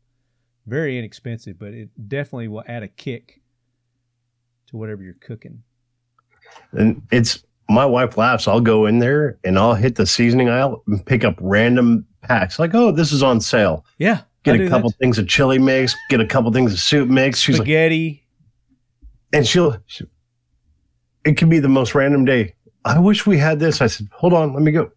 Very 0.67 0.97
inexpensive, 0.97 1.59
but 1.59 1.73
it 1.73 1.89
definitely 2.07 2.47
will 2.47 2.63
add 2.67 2.83
a 2.83 2.87
kick 2.87 3.41
to 4.67 4.77
whatever 4.77 5.03
you're 5.03 5.13
cooking. 5.15 5.63
And 6.71 7.01
it's 7.11 7.43
my 7.69 7.85
wife 7.85 8.17
laughs. 8.17 8.47
I'll 8.47 8.61
go 8.61 8.85
in 8.85 8.99
there 8.99 9.37
and 9.43 9.57
I'll 9.57 9.75
hit 9.75 9.95
the 9.95 10.05
seasoning 10.05 10.49
aisle 10.49 10.83
and 10.87 11.05
pick 11.05 11.23
up 11.23 11.35
random 11.41 12.05
packs. 12.21 12.59
Like, 12.59 12.73
oh, 12.73 12.91
this 12.91 13.11
is 13.11 13.23
on 13.23 13.41
sale. 13.41 13.85
Yeah. 13.97 14.21
Get 14.43 14.59
I 14.59 14.63
a 14.63 14.69
couple 14.69 14.91
things 14.91 15.17
of 15.17 15.27
chili 15.27 15.57
mix. 15.57 15.95
Get 16.09 16.19
a 16.19 16.25
couple 16.25 16.51
things 16.51 16.71
of 16.73 16.79
soup 16.79 17.09
mix. 17.09 17.39
She's 17.39 17.57
like, 17.57 17.65
spaghetti. 17.65 18.23
and 19.33 19.45
she'll. 19.45 19.77
she- 19.87 20.05
it 21.25 21.37
can 21.37 21.49
be 21.49 21.57
the 21.57 21.67
most 21.69 21.95
random 21.95 22.23
day. 22.25 22.53
I 22.85 22.99
wish 22.99 23.25
we 23.25 23.39
had 23.39 23.59
this. 23.59 23.81
I 23.81 23.87
said, 23.87 24.07
hold 24.11 24.33
on, 24.33 24.53
let 24.53 24.61
me 24.61 24.71
go. 24.71 24.91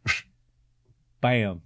Bam. 1.21 1.63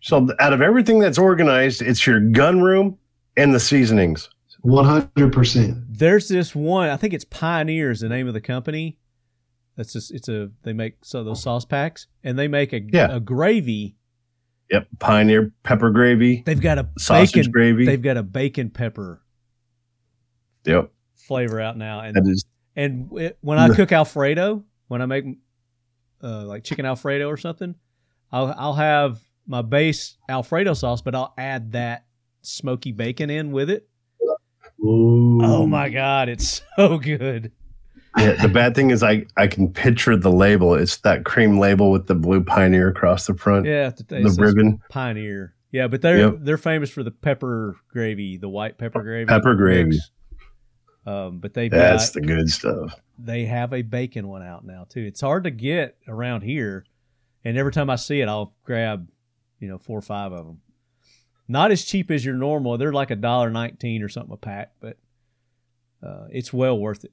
So 0.00 0.28
out 0.38 0.52
of 0.52 0.60
everything 0.62 0.98
that's 0.98 1.18
organized, 1.18 1.82
it's 1.82 2.06
your 2.06 2.20
gun 2.20 2.60
room 2.60 2.98
and 3.36 3.54
the 3.54 3.60
seasonings. 3.60 4.28
One 4.62 4.84
hundred 4.84 5.32
percent. 5.32 5.78
There's 5.88 6.28
this 6.28 6.54
one. 6.54 6.88
I 6.88 6.96
think 6.96 7.14
it's 7.14 7.24
Pioneer 7.24 7.90
is 7.90 8.00
the 8.00 8.08
name 8.08 8.26
of 8.26 8.34
the 8.34 8.40
company. 8.40 8.98
That's 9.76 9.92
just 9.92 10.12
it's 10.12 10.28
a 10.28 10.50
they 10.62 10.72
make 10.72 11.04
so 11.04 11.22
those 11.22 11.42
sauce 11.42 11.64
packs 11.64 12.06
and 12.24 12.38
they 12.38 12.48
make 12.48 12.72
a 12.72 12.80
Yeah. 12.92 13.14
a 13.14 13.20
gravy. 13.20 13.96
Yep, 14.70 14.88
Pioneer 14.98 15.52
pepper 15.62 15.90
gravy, 15.90 16.42
They've 16.44 16.60
got 16.60 16.78
a 16.78 16.88
sausage 16.98 17.34
bacon 17.34 17.52
gravy. 17.52 17.86
They've 17.86 18.02
got 18.02 18.16
a 18.16 18.24
bacon 18.24 18.70
pepper 18.70 19.22
Yep, 20.64 20.90
flavor 21.14 21.60
out 21.60 21.76
now, 21.78 22.00
and 22.00 22.16
that 22.16 22.28
is 22.28 22.44
and 22.74 23.08
it, 23.16 23.38
when 23.42 23.58
I 23.58 23.68
cook 23.68 23.92
Alfredo, 23.92 24.64
when 24.88 25.00
I 25.02 25.06
make 25.06 25.24
uh, 26.20 26.44
like 26.44 26.64
chicken 26.64 26.84
Alfredo 26.84 27.28
or 27.28 27.36
something, 27.36 27.76
I'll 28.32 28.54
I'll 28.56 28.74
have 28.74 29.20
my 29.46 29.62
base 29.62 30.16
Alfredo 30.28 30.74
sauce, 30.74 31.00
but 31.02 31.14
I'll 31.14 31.34
add 31.38 31.72
that 31.72 32.04
smoky 32.42 32.92
bacon 32.92 33.30
in 33.30 33.52
with 33.52 33.70
it. 33.70 33.88
Oh 34.82 35.66
my 35.66 35.88
god, 35.88 36.28
it's 36.28 36.62
so 36.76 36.98
good. 36.98 37.52
Yeah, 38.18 38.32
the 38.40 38.48
bad 38.48 38.74
thing 38.74 38.90
is 38.90 39.02
I 39.02 39.24
I 39.36 39.46
can 39.46 39.72
picture 39.72 40.16
the 40.16 40.30
label. 40.32 40.74
It's 40.74 40.98
that 40.98 41.24
cream 41.24 41.58
label 41.58 41.90
with 41.90 42.06
the 42.06 42.14
blue 42.14 42.42
pioneer 42.42 42.88
across 42.88 43.26
the 43.26 43.34
front. 43.34 43.66
Yeah, 43.66 43.90
the, 43.90 44.22
the 44.22 44.36
ribbon. 44.38 44.80
Pioneer. 44.88 45.54
Yeah, 45.72 45.88
but 45.88 46.00
they're 46.00 46.18
Yep. 46.18 46.36
they're 46.40 46.56
famous 46.58 46.90
for 46.90 47.02
the 47.02 47.10
pepper 47.10 47.76
gravy, 47.90 48.36
the 48.38 48.48
white 48.48 48.78
pepper 48.78 49.02
gravy. 49.02 49.26
Pepper 49.26 49.54
gravy. 49.54 49.98
Um, 51.04 51.38
but 51.38 51.54
they've 51.54 51.70
That's 51.70 52.10
got 52.10 52.14
the 52.20 52.26
good 52.26 52.50
stuff. 52.50 52.98
they 53.18 53.44
have 53.44 53.72
a 53.72 53.82
bacon 53.82 54.26
one 54.28 54.42
out 54.42 54.64
now 54.64 54.86
too. 54.88 55.00
It's 55.02 55.20
hard 55.20 55.44
to 55.44 55.50
get 55.50 55.96
around 56.08 56.40
here, 56.42 56.84
and 57.46 57.56
every 57.56 57.70
time 57.70 57.88
I 57.90 57.96
see 57.96 58.20
it, 58.20 58.28
I'll 58.28 58.54
grab, 58.64 59.08
you 59.60 59.68
know, 59.68 59.78
four 59.78 59.98
or 59.98 60.02
five 60.02 60.32
of 60.32 60.46
them. 60.46 60.60
Not 61.46 61.70
as 61.70 61.84
cheap 61.84 62.10
as 62.10 62.24
your 62.24 62.34
normal. 62.34 62.76
They're 62.76 62.92
like 62.92 63.12
a 63.12 63.16
dollar 63.16 63.50
nineteen 63.50 64.02
or 64.02 64.08
something 64.08 64.32
a 64.32 64.36
pack, 64.36 64.72
but 64.80 64.98
uh, 66.02 66.26
it's 66.30 66.52
well 66.52 66.76
worth 66.76 67.04
it. 67.04 67.12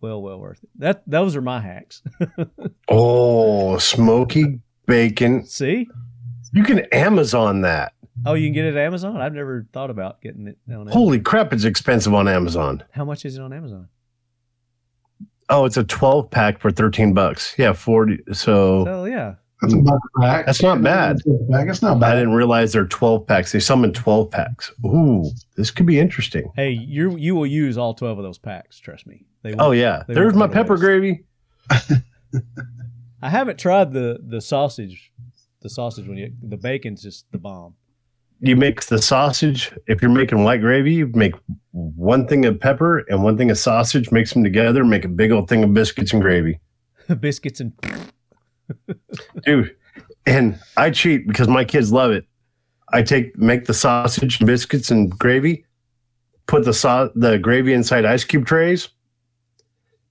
Well, 0.00 0.20
well 0.20 0.40
worth 0.40 0.62
it. 0.64 0.70
That 0.76 1.02
those 1.06 1.36
are 1.36 1.40
my 1.42 1.60
hacks. 1.60 2.02
Oh, 2.90 3.76
smoky 3.76 4.60
bacon. 4.86 5.44
see? 5.44 5.86
You 6.54 6.62
can 6.64 6.78
Amazon 6.90 7.60
that. 7.60 7.92
Oh, 8.24 8.32
you 8.32 8.46
can 8.48 8.54
get 8.54 8.64
it 8.64 8.74
at 8.74 8.78
Amazon. 8.78 9.20
I've 9.20 9.34
never 9.34 9.66
thought 9.74 9.90
about 9.90 10.22
getting 10.22 10.48
it 10.48 10.56
on. 10.68 10.74
Amazon. 10.74 10.92
Holy 10.94 11.20
crap, 11.20 11.52
it's 11.52 11.64
expensive 11.64 12.14
on 12.14 12.26
Amazon. 12.26 12.82
How 12.92 13.04
much 13.04 13.26
is 13.26 13.36
it 13.36 13.42
on 13.42 13.52
Amazon? 13.52 13.88
Oh, 15.50 15.64
it's 15.64 15.76
a 15.76 15.84
12 15.84 16.30
pack 16.30 16.60
for 16.60 16.70
13 16.70 17.14
bucks. 17.14 17.54
Yeah, 17.58 17.72
40. 17.72 18.18
So 18.32 18.84
So 18.84 19.04
yeah, 19.06 19.34
That's 19.62 19.74
a 19.74 19.78
buck 19.78 20.00
a 20.16 20.20
pack. 20.20 20.46
That's 20.46 20.62
not 20.62 20.82
bad. 20.82 21.16
That's 21.16 21.26
a 21.26 21.52
pack. 21.52 21.66
That's 21.66 21.82
not 21.82 22.02
I 22.02 22.14
didn't 22.14 22.34
realize 22.34 22.72
they're 22.72 22.86
12 22.86 23.26
packs. 23.26 23.52
They 23.52 23.60
sell 23.60 23.76
them 23.76 23.84
in 23.84 23.92
12 23.92 24.30
packs. 24.30 24.70
Ooh, 24.84 25.24
this 25.56 25.70
could 25.70 25.86
be 25.86 25.98
interesting. 25.98 26.50
hey, 26.56 26.70
you 26.70 27.16
you 27.16 27.34
will 27.34 27.46
use 27.46 27.78
all 27.78 27.94
twelve 27.94 28.18
of 28.18 28.24
those 28.24 28.38
packs. 28.38 28.78
Trust 28.78 29.06
me. 29.06 29.24
They 29.42 29.54
Oh, 29.54 29.66
won't- 29.68 29.78
yeah. 29.78 30.02
they 30.06 30.14
There's 30.14 30.34
my 30.34 30.48
pepper 30.48 30.74
waste. 30.74 30.82
gravy. 30.82 31.24
I 33.22 33.30
haven't 33.30 33.58
tried 33.58 33.92
the 33.92 34.18
the 34.24 34.40
sausage. 34.40 35.12
The 35.60 35.68
sausage 35.70 36.06
one 36.06 36.18
yet. 36.18 36.30
The 36.40 36.56
bacon's 36.56 37.02
just 37.02 37.30
the 37.32 37.38
bomb. 37.38 37.74
You 38.40 38.56
make 38.56 38.84
the 38.84 39.02
sausage. 39.02 39.72
If 39.86 40.00
you're 40.00 40.10
making 40.10 40.44
white 40.44 40.60
gravy, 40.60 40.94
you 40.94 41.08
make 41.08 41.34
one 41.72 42.26
thing 42.26 42.44
of 42.46 42.60
pepper 42.60 42.98
and 43.08 43.22
one 43.22 43.36
thing 43.36 43.50
of 43.50 43.58
sausage, 43.58 44.12
mix 44.12 44.32
them 44.32 44.44
together, 44.44 44.84
make 44.84 45.04
a 45.04 45.08
big 45.08 45.32
old 45.32 45.48
thing 45.48 45.64
of 45.64 45.74
biscuits 45.74 46.12
and 46.12 46.22
gravy. 46.22 46.60
Biscuits 47.20 47.60
and 47.60 47.72
Dude, 49.44 49.74
and 50.26 50.58
I 50.76 50.90
cheat 50.90 51.26
because 51.26 51.48
my 51.48 51.64
kids 51.64 51.90
love 51.90 52.10
it. 52.10 52.26
I 52.92 53.02
take 53.02 53.36
make 53.38 53.66
the 53.66 53.74
sausage, 53.74 54.38
biscuits, 54.40 54.90
and 54.90 55.10
gravy, 55.10 55.64
put 56.46 56.64
the 56.64 56.74
sau- 56.74 57.10
the 57.14 57.38
gravy 57.38 57.72
inside 57.72 58.04
ice 58.04 58.24
cube 58.24 58.46
trays. 58.46 58.88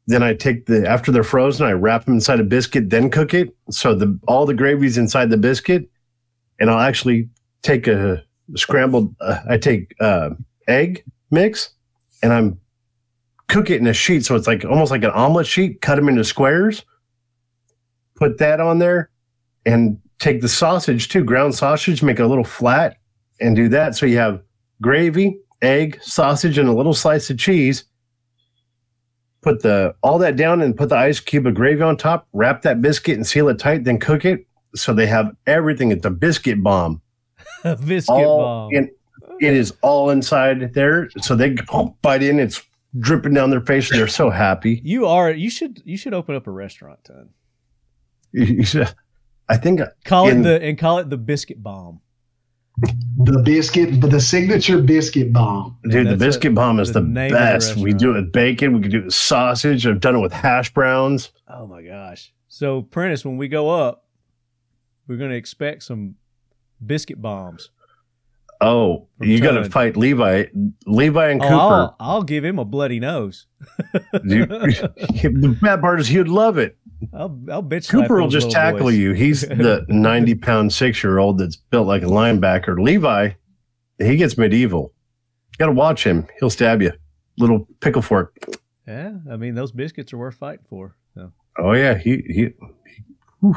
Then 0.07 0.23
I 0.23 0.33
take 0.33 0.65
the 0.65 0.87
after 0.87 1.11
they're 1.11 1.23
frozen, 1.23 1.65
I 1.65 1.71
wrap 1.71 2.05
them 2.05 2.15
inside 2.15 2.39
a 2.39 2.43
biscuit, 2.43 2.89
then 2.89 3.09
cook 3.09 3.33
it. 3.33 3.55
So 3.69 3.93
the 3.93 4.17
all 4.27 4.45
the 4.45 4.53
gravy's 4.53 4.97
inside 4.97 5.29
the 5.29 5.37
biscuit, 5.37 5.89
and 6.59 6.69
I'll 6.69 6.79
actually 6.79 7.29
take 7.61 7.87
a 7.87 8.23
scrambled. 8.55 9.15
Uh, 9.19 9.39
I 9.49 9.57
take 9.57 9.93
uh, 9.99 10.31
egg 10.67 11.03
mix, 11.31 11.71
and 12.23 12.33
I'm 12.33 12.59
cook 13.47 13.69
it 13.69 13.79
in 13.79 13.87
a 13.87 13.93
sheet, 13.93 14.25
so 14.25 14.35
it's 14.35 14.47
like 14.47 14.65
almost 14.65 14.91
like 14.91 15.03
an 15.03 15.11
omelet 15.11 15.47
sheet. 15.47 15.81
Cut 15.81 15.95
them 15.95 16.09
into 16.09 16.23
squares. 16.23 16.83
Put 18.15 18.37
that 18.39 18.59
on 18.59 18.79
there, 18.79 19.09
and 19.65 19.99
take 20.19 20.41
the 20.41 20.49
sausage 20.49 21.09
too, 21.09 21.23
ground 21.23 21.55
sausage, 21.55 22.01
make 22.01 22.19
it 22.19 22.23
a 22.23 22.27
little 22.27 22.43
flat, 22.43 22.97
and 23.39 23.55
do 23.55 23.69
that. 23.69 23.95
So 23.95 24.05
you 24.05 24.17
have 24.17 24.41
gravy, 24.81 25.39
egg, 25.61 25.99
sausage, 26.01 26.57
and 26.57 26.69
a 26.69 26.73
little 26.73 26.93
slice 26.93 27.29
of 27.29 27.37
cheese. 27.37 27.83
Put 29.41 29.61
the 29.61 29.95
all 30.01 30.17
that 30.19 30.35
down 30.35 30.61
and 30.61 30.75
put 30.75 30.89
the 30.89 30.97
ice 30.97 31.19
cube 31.19 31.45
of 31.45 31.53
gravy 31.53 31.81
on 31.81 31.95
top. 31.95 32.27
Wrap 32.33 32.63
that 32.63 32.81
biscuit 32.81 33.15
and 33.15 33.25
seal 33.25 33.47
it 33.49 33.59
tight. 33.59 33.83
Then 33.83 33.99
cook 33.99 34.25
it. 34.25 34.45
So 34.75 34.93
they 34.93 35.05
have 35.07 35.31
everything. 35.45 35.91
It's 35.91 36.05
a 36.05 36.09
biscuit 36.09 36.61
bomb. 36.61 37.01
biscuit 37.85 38.15
all 38.15 38.69
bomb. 38.69 38.73
in, 38.73 38.91
it 39.39 39.53
is 39.53 39.73
all 39.81 40.09
inside 40.09 40.73
there. 40.73 41.09
So 41.21 41.35
they 41.35 41.55
bite 42.01 42.23
in. 42.23 42.39
It's 42.39 42.61
dripping 42.99 43.33
down 43.33 43.49
their 43.49 43.61
face, 43.61 43.91
and 43.91 43.99
they're 43.99 44.07
so 44.07 44.29
happy. 44.29 44.81
you 44.85 45.05
are. 45.05 45.31
You 45.31 45.49
should. 45.49 45.81
You 45.85 45.97
should 45.97 46.13
open 46.13 46.35
up 46.35 46.47
a 46.47 46.51
restaurant, 46.51 46.99
Ton. 47.03 47.29
I 49.49 49.57
think 49.57 49.81
uh, 49.81 49.87
Call 50.05 50.27
in- 50.27 50.41
it 50.41 50.43
the 50.43 50.61
and 50.61 50.77
call 50.77 50.99
it 50.99 51.09
the 51.09 51.17
biscuit 51.17 51.61
bomb. 51.63 52.01
The 53.17 53.41
biscuit, 53.43 53.99
but 53.99 54.11
the 54.11 54.21
signature 54.21 54.79
biscuit 54.79 55.33
bomb. 55.33 55.77
Dude, 55.89 56.09
the 56.09 56.17
biscuit 56.17 56.51
a- 56.51 56.55
bomb 56.55 56.79
is 56.79 56.93
the 56.93 57.01
the, 57.01 57.07
name 57.07 57.31
of 57.33 57.39
the 57.39 57.43
best. 57.43 57.75
we 57.75 57.91
do 57.93 58.11
it 58.11 58.21
with 58.21 58.31
bacon. 58.31 58.73
We 58.73 58.81
can 58.81 58.91
do 58.91 58.99
it 58.99 59.05
with 59.05 59.13
sausage. 59.15 59.87
I've 59.87 59.99
done 59.99 60.15
it 60.15 60.19
with 60.19 60.33
hash 60.33 60.71
browns. 60.73 61.31
Oh 61.47 61.65
my 61.65 61.81
gosh! 61.81 62.31
So, 62.49 62.83
Prentiss, 62.83 63.25
when 63.25 63.37
we 63.37 63.47
go 63.47 63.69
up, 63.69 64.05
we're 65.07 65.17
going 65.17 65.31
to 65.31 65.35
expect 65.35 65.83
some 65.83 66.15
biscuit 66.85 67.21
bombs. 67.21 67.69
Oh, 68.59 69.07
you 69.21 69.39
got 69.39 69.51
to 69.51 69.69
fight 69.69 69.95
Levi, 69.95 70.45
Levi 70.87 71.29
and 71.29 71.39
Oh, 71.43 71.45
Cooper. 71.45 71.53
I'll, 71.55 71.95
I'll 71.99 72.23
give 72.23 72.43
him 72.43 72.57
a 72.57 72.65
bloody 72.65 72.99
nose. 72.99 73.45
Dude, 74.27 74.49
the 74.49 75.57
bad 75.61 75.79
part 75.79 75.99
is 75.99 76.07
he'd 76.07 76.27
love 76.27 76.57
it. 76.57 76.75
I'll, 77.13 77.39
I'll 77.51 77.61
bitch. 77.61 77.87
Cooper 77.87 78.19
will 78.19 78.29
just 78.29 78.49
tackle 78.49 78.87
boys. 78.87 78.97
you. 78.97 79.13
He's 79.13 79.41
the 79.47 79.85
ninety 79.89 80.33
pound 80.33 80.73
six 80.73 81.03
year 81.03 81.19
old 81.19 81.37
that's 81.37 81.55
built 81.55 81.85
like 81.85 82.01
a 82.01 82.07
linebacker. 82.07 82.79
Levi, 82.79 83.29
he 83.99 84.15
gets 84.17 84.35
medieval. 84.39 84.91
You 85.51 85.57
got 85.59 85.65
to 85.67 85.73
watch 85.73 86.03
him. 86.03 86.27
He'll 86.39 86.49
stab 86.49 86.81
you. 86.81 86.93
Little 87.37 87.67
pickle 87.81 88.01
fork. 88.01 88.35
Yeah, 88.87 89.11
I 89.29 89.35
mean 89.37 89.53
those 89.53 89.71
biscuits 89.71 90.11
are 90.13 90.17
worth 90.17 90.35
fighting 90.35 90.65
for. 90.67 90.95
So. 91.13 91.31
Oh 91.59 91.73
yeah, 91.73 91.95
he 91.95 92.23
he. 92.27 92.47
he 93.43 93.51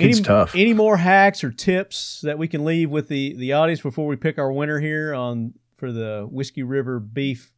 any, 0.00 0.20
tough. 0.20 0.54
Any 0.54 0.74
more 0.74 0.96
hacks 0.96 1.42
or 1.44 1.50
tips 1.50 2.20
that 2.22 2.38
we 2.38 2.48
can 2.48 2.64
leave 2.64 2.90
with 2.90 3.08
the 3.08 3.34
the 3.34 3.52
audience 3.52 3.80
before 3.80 4.06
we 4.06 4.16
pick 4.16 4.38
our 4.38 4.52
winner 4.52 4.80
here 4.80 5.14
on 5.14 5.54
for 5.76 5.92
the 5.92 6.26
Whiskey 6.30 6.62
River 6.62 7.00
beef 7.00 7.52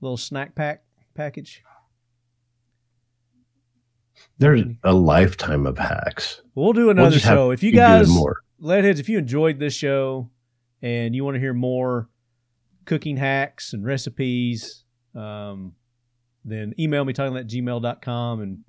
little 0.00 0.16
snack 0.16 0.54
pack 0.54 0.82
package? 1.14 1.62
There's 4.38 4.62
a 4.84 4.92
lifetime 4.92 5.66
of 5.66 5.78
hacks. 5.78 6.42
We'll 6.54 6.72
do 6.72 6.90
another 6.90 7.18
have 7.18 7.22
show. 7.22 7.50
If 7.50 7.62
you 7.62 7.70
to 7.72 7.76
keep 7.76 7.86
doing 7.86 7.98
guys, 8.00 8.08
more. 8.08 8.36
Leadheads, 8.60 8.98
if 8.98 9.08
you 9.08 9.18
enjoyed 9.18 9.58
this 9.58 9.74
show 9.74 10.30
and 10.82 11.14
you 11.14 11.24
want 11.24 11.34
to 11.36 11.40
hear 11.40 11.54
more 11.54 12.08
cooking 12.84 13.16
hacks 13.16 13.72
and 13.72 13.84
recipes, 13.84 14.84
um, 15.14 15.72
then 16.44 16.74
email 16.78 17.04
me 17.04 17.12
talking 17.12 17.36
at 17.36 17.46
gmail.com 17.46 18.40
and 18.40 18.64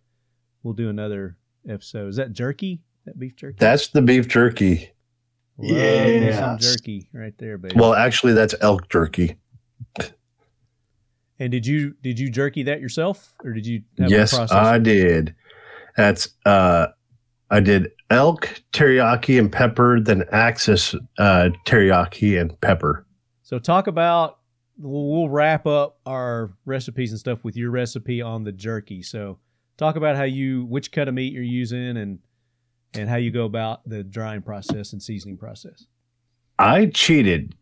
we'll 0.63 0.73
do 0.73 0.89
another 0.89 1.37
episode. 1.67 2.07
Is 2.09 2.15
that 2.17 2.33
jerky? 2.33 2.81
That 3.07 3.17
beef 3.17 3.37
jerky? 3.37 3.55
That's 3.57 3.87
the 3.87 4.01
beef 4.01 4.27
jerky. 4.27 4.91
Love 5.57 5.71
me 5.71 6.33
some 6.33 6.57
jerky 6.57 7.09
right 7.13 7.33
there, 7.37 7.57
baby. 7.57 7.73
Well, 7.77 7.93
actually, 7.93 8.33
that's 8.33 8.53
elk 8.59 8.89
jerky. 8.89 9.37
and 11.39 11.49
did 11.49 11.65
you 11.65 11.95
did 12.03 12.19
you 12.19 12.29
jerky 12.29 12.63
that 12.63 12.81
yourself 12.81 13.33
or 13.45 13.53
did 13.53 13.65
you 13.65 13.81
have 13.97 14.11
yes. 14.11 14.33
I 14.51 14.77
did. 14.77 15.33
That's 15.95 16.27
uh, 16.45 16.87
I 17.49 17.61
did 17.61 17.91
elk 18.09 18.61
teriyaki 18.73 19.39
and 19.39 19.49
pepper, 19.49 20.01
then 20.01 20.25
Axis 20.33 20.93
uh, 21.17 21.49
teriyaki 21.65 22.39
and 22.39 22.59
pepper. 22.59 23.05
So 23.41 23.57
talk 23.57 23.87
about. 23.87 24.39
We'll 24.77 25.09
we'll 25.09 25.29
wrap 25.29 25.65
up 25.65 25.97
our 26.05 26.51
recipes 26.65 27.11
and 27.11 27.19
stuff 27.19 27.45
with 27.45 27.55
your 27.55 27.71
recipe 27.71 28.21
on 28.21 28.43
the 28.43 28.51
jerky. 28.51 29.01
So 29.01 29.39
talk 29.77 29.95
about 29.95 30.17
how 30.17 30.23
you 30.23 30.65
which 30.65 30.91
cut 30.91 31.07
of 31.07 31.13
meat 31.13 31.31
you're 31.31 31.41
using 31.41 31.95
and 31.95 32.19
and 32.93 33.09
how 33.09 33.15
you 33.15 33.31
go 33.31 33.45
about 33.45 33.87
the 33.87 34.03
drying 34.03 34.41
process 34.41 34.93
and 34.93 35.01
seasoning 35.01 35.37
process. 35.37 35.85
I 36.59 36.87
cheated. 36.87 37.55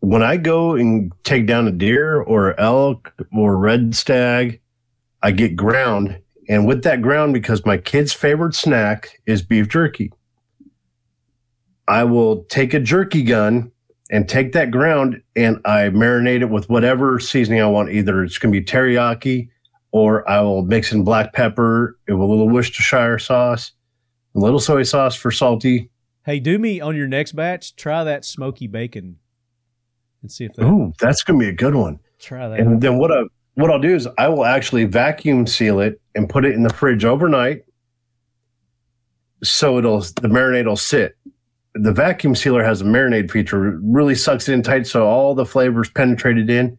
When 0.00 0.22
I 0.22 0.36
go 0.36 0.74
and 0.74 1.12
take 1.24 1.46
down 1.46 1.68
a 1.68 1.72
deer 1.72 2.20
or 2.20 2.58
elk 2.58 3.12
or 3.36 3.56
red 3.56 3.94
stag, 3.94 4.60
I 5.22 5.30
get 5.30 5.56
ground. 5.56 6.18
And 6.48 6.66
with 6.66 6.82
that 6.84 7.02
ground, 7.02 7.34
because 7.34 7.64
my 7.66 7.76
kid's 7.76 8.12
favorite 8.12 8.54
snack 8.54 9.20
is 9.26 9.42
beef 9.42 9.68
jerky, 9.68 10.10
I 11.86 12.04
will 12.04 12.44
take 12.44 12.72
a 12.72 12.80
jerky 12.80 13.22
gun 13.22 13.70
and 14.10 14.28
take 14.28 14.52
that 14.52 14.70
ground 14.70 15.22
and 15.36 15.60
I 15.64 15.90
marinate 15.90 16.40
it 16.40 16.50
with 16.50 16.68
whatever 16.68 17.20
seasoning 17.20 17.60
I 17.60 17.66
want. 17.66 17.90
Either 17.90 18.24
it's 18.24 18.38
going 18.38 18.52
to 18.52 18.60
be 18.60 18.64
teriyaki 18.64 19.48
or 19.92 20.28
I 20.28 20.40
will 20.40 20.62
mix 20.62 20.92
in 20.92 21.04
black 21.04 21.32
pepper 21.32 21.98
with 22.08 22.16
a 22.16 22.24
little 22.24 22.48
Worcestershire 22.48 23.18
sauce, 23.18 23.72
a 24.34 24.38
little 24.38 24.60
soy 24.60 24.82
sauce 24.82 25.14
for 25.14 25.30
salty. 25.30 25.90
Hey, 26.24 26.40
do 26.40 26.58
me 26.58 26.80
on 26.80 26.96
your 26.96 27.08
next 27.08 27.32
batch. 27.32 27.74
Try 27.76 28.04
that 28.04 28.24
smoky 28.24 28.66
bacon 28.66 29.16
and 30.22 30.30
see 30.30 30.44
if 30.44 30.52
that. 30.54 30.64
Ooh, 30.64 30.92
that's 31.00 31.22
going 31.22 31.38
to 31.40 31.44
be 31.44 31.48
a 31.48 31.54
good 31.54 31.74
one. 31.74 31.98
Try 32.18 32.48
that. 32.48 32.60
And 32.60 32.80
then 32.80 32.98
what 32.98 33.10
I 33.10 33.22
what 33.54 33.70
I'll 33.70 33.80
do 33.80 33.94
is 33.94 34.08
I 34.18 34.28
will 34.28 34.44
actually 34.44 34.84
vacuum 34.84 35.46
seal 35.46 35.80
it 35.80 36.00
and 36.14 36.28
put 36.28 36.44
it 36.44 36.54
in 36.54 36.62
the 36.62 36.72
fridge 36.72 37.04
overnight, 37.04 37.64
so 39.42 39.78
it'll 39.78 40.00
the 40.00 40.28
marinade 40.28 40.66
will 40.66 40.76
sit. 40.76 41.16
The 41.74 41.92
vacuum 41.92 42.34
sealer 42.34 42.64
has 42.64 42.80
a 42.80 42.84
marinade 42.84 43.30
feature, 43.30 43.68
it 43.68 43.80
really 43.82 44.14
sucks 44.14 44.48
it 44.48 44.54
in 44.54 44.62
tight, 44.62 44.86
so 44.86 45.06
all 45.06 45.34
the 45.34 45.46
flavors 45.46 45.90
penetrated 45.90 46.50
in. 46.50 46.76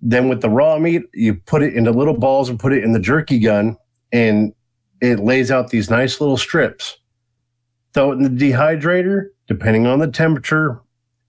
Then 0.00 0.28
with 0.28 0.42
the 0.42 0.50
raw 0.50 0.78
meat, 0.78 1.02
you 1.12 1.34
put 1.34 1.62
it 1.62 1.74
into 1.74 1.90
little 1.90 2.16
balls 2.16 2.48
and 2.48 2.58
put 2.58 2.72
it 2.72 2.84
in 2.84 2.92
the 2.92 3.00
jerky 3.00 3.38
gun, 3.38 3.76
and 4.12 4.54
it 5.00 5.20
lays 5.20 5.50
out 5.50 5.70
these 5.70 5.90
nice 5.90 6.20
little 6.20 6.36
strips. 6.36 6.98
Throw 7.92 8.12
it 8.12 8.16
in 8.16 8.22
the 8.22 8.50
dehydrator, 8.50 9.28
depending 9.46 9.86
on 9.86 9.98
the 9.98 10.10
temperature 10.10 10.80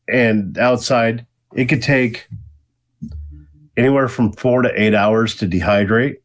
and 0.08 0.58
outside. 0.58 1.26
It 1.54 1.66
could 1.66 1.82
take 1.82 2.28
anywhere 3.78 4.08
from 4.08 4.32
four 4.34 4.62
to 4.62 4.82
eight 4.82 4.96
hours 4.96 5.36
to 5.36 5.48
dehydrate. 5.48 6.18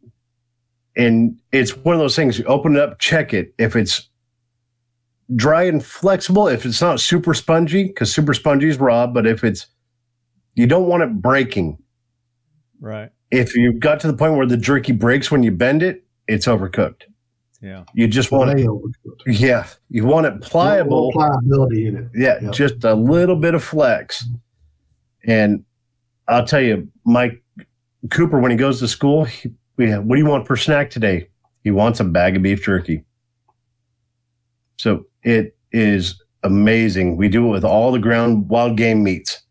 And 0.96 1.38
it's 1.52 1.76
one 1.76 1.94
of 1.94 2.00
those 2.00 2.16
things 2.16 2.38
you 2.38 2.44
open 2.44 2.76
it 2.76 2.82
up, 2.82 2.98
check 2.98 3.32
it. 3.32 3.54
If 3.58 3.76
it's 3.76 4.08
dry 5.36 5.64
and 5.64 5.84
flexible, 5.84 6.48
if 6.48 6.66
it's 6.66 6.80
not 6.80 7.00
super 7.00 7.34
spongy, 7.34 7.84
because 7.84 8.12
super 8.12 8.34
spongy 8.34 8.68
is 8.68 8.78
raw, 8.78 9.06
but 9.06 9.26
if 9.26 9.44
it's, 9.44 9.66
you 10.54 10.66
don't 10.66 10.88
want 10.88 11.02
it 11.02 11.20
breaking. 11.20 11.78
right. 12.80 13.10
If 13.30 13.54
you 13.54 13.72
got 13.72 14.00
to 14.00 14.08
the 14.08 14.16
point 14.16 14.34
where 14.34 14.46
the 14.46 14.56
jerky 14.56 14.90
breaks 14.92 15.30
when 15.30 15.44
you 15.44 15.52
bend 15.52 15.84
it, 15.84 16.04
it's 16.26 16.46
overcooked. 16.46 17.02
Yeah. 17.62 17.84
You 17.94 18.08
just 18.08 18.32
want 18.32 18.58
it, 18.58 18.66
yeah, 19.26 19.66
you 19.90 20.06
want 20.06 20.26
it 20.26 20.40
pliable. 20.40 21.12
Pliability 21.12 21.88
in 21.88 21.96
it. 21.96 22.08
Yeah, 22.14 22.38
Yep. 22.42 22.52
just 22.52 22.84
a 22.84 22.94
little 22.94 23.36
bit 23.36 23.54
of 23.54 23.62
flex. 23.62 24.26
And 25.26 25.64
I'll 26.26 26.46
tell 26.46 26.62
you, 26.62 26.88
Mike 27.04 27.42
Cooper, 28.10 28.38
when 28.38 28.50
he 28.50 28.56
goes 28.56 28.78
to 28.80 28.88
school, 28.88 29.24
he, 29.24 29.50
we 29.76 29.90
have, 29.90 30.04
what 30.04 30.16
do 30.16 30.22
you 30.22 30.28
want 30.28 30.46
for 30.46 30.56
snack 30.56 30.88
today? 30.88 31.28
He 31.62 31.70
wants 31.70 32.00
a 32.00 32.04
bag 32.04 32.36
of 32.36 32.42
beef 32.42 32.62
jerky. 32.62 33.04
So 34.78 35.04
it 35.22 35.54
is 35.72 36.22
amazing. 36.42 37.18
We 37.18 37.28
do 37.28 37.46
it 37.46 37.50
with 37.50 37.64
all 37.64 37.92
the 37.92 37.98
ground 37.98 38.48
wild 38.48 38.78
game 38.78 39.04
meats, 39.04 39.42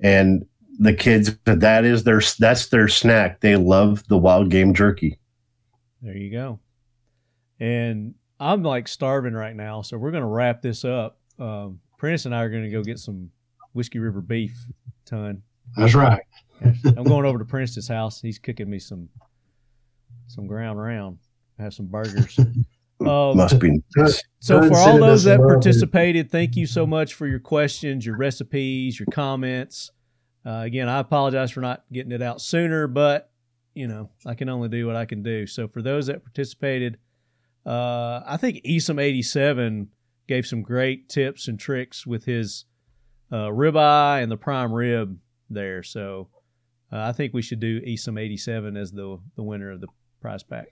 and 0.00 0.44
the 0.78 0.92
kids 0.92 1.34
that 1.46 1.84
is 1.86 2.04
their 2.04 2.20
that's 2.38 2.66
their 2.68 2.88
snack. 2.88 3.40
They 3.40 3.56
love 3.56 4.06
the 4.08 4.18
wild 4.18 4.50
game 4.50 4.74
jerky. 4.74 5.18
There 6.02 6.14
you 6.16 6.30
go. 6.30 6.60
And 7.60 8.14
I'm 8.40 8.62
like 8.62 8.88
starving 8.88 9.34
right 9.34 9.54
now, 9.54 9.82
so 9.82 9.96
we're 9.96 10.10
gonna 10.10 10.26
wrap 10.26 10.62
this 10.62 10.84
up. 10.84 11.18
Um, 11.38 11.80
Prentiss 11.98 12.26
and 12.26 12.34
I 12.34 12.42
are 12.42 12.50
gonna 12.50 12.70
go 12.70 12.82
get 12.82 12.98
some 12.98 13.30
Whiskey 13.72 13.98
River 13.98 14.20
beef 14.20 14.56
Ton. 15.04 15.42
That's 15.76 15.94
right. 15.94 16.22
I'm 16.62 17.04
going 17.04 17.24
over 17.24 17.38
to 17.38 17.44
Prince's 17.44 17.88
house. 17.88 18.20
He's 18.20 18.38
cooking 18.38 18.70
me 18.70 18.78
some 18.78 19.08
some 20.26 20.46
ground 20.46 20.80
round. 20.80 21.18
Have 21.58 21.74
some 21.74 21.86
burgers. 21.86 22.38
Um, 23.00 23.36
Must 23.36 23.58
be 23.58 23.82
nice. 23.96 24.22
so 24.38 24.66
for 24.66 24.76
all 24.76 24.98
those 24.98 25.24
that 25.24 25.40
participated, 25.40 26.30
thank 26.30 26.56
you 26.56 26.64
so 26.64 26.86
much 26.86 27.14
for 27.14 27.26
your 27.26 27.40
questions, 27.40 28.06
your 28.06 28.16
recipes, 28.16 28.98
your 28.98 29.06
comments. 29.10 29.90
Uh, 30.46 30.62
again, 30.64 30.88
I 30.88 31.00
apologize 31.00 31.50
for 31.50 31.60
not 31.60 31.84
getting 31.92 32.12
it 32.12 32.22
out 32.22 32.40
sooner, 32.40 32.86
but 32.86 33.30
you 33.74 33.88
know 33.88 34.10
I 34.24 34.34
can 34.34 34.48
only 34.48 34.68
do 34.68 34.86
what 34.86 34.96
I 34.96 35.04
can 35.06 35.22
do. 35.22 35.46
So 35.46 35.66
for 35.66 35.82
those 35.82 36.06
that 36.06 36.22
participated, 36.22 36.98
uh, 37.66 38.20
I 38.26 38.36
think 38.36 38.62
Esom87 38.64 39.88
gave 40.26 40.46
some 40.46 40.62
great 40.62 41.08
tips 41.08 41.48
and 41.48 41.58
tricks 41.58 42.06
with 42.06 42.24
his 42.24 42.64
uh, 43.32 43.48
ribeye 43.48 44.22
and 44.22 44.30
the 44.30 44.36
prime 44.36 44.72
rib 44.72 45.18
there. 45.50 45.82
So 45.82 46.28
uh, 46.92 46.98
I 46.98 47.12
think 47.12 47.34
we 47.34 47.42
should 47.42 47.60
do 47.60 47.80
Esom87 47.80 48.78
as 48.80 48.92
the 48.92 49.18
the 49.36 49.42
winner 49.42 49.70
of 49.70 49.80
the 49.80 49.88
prize 50.20 50.42
pack. 50.42 50.68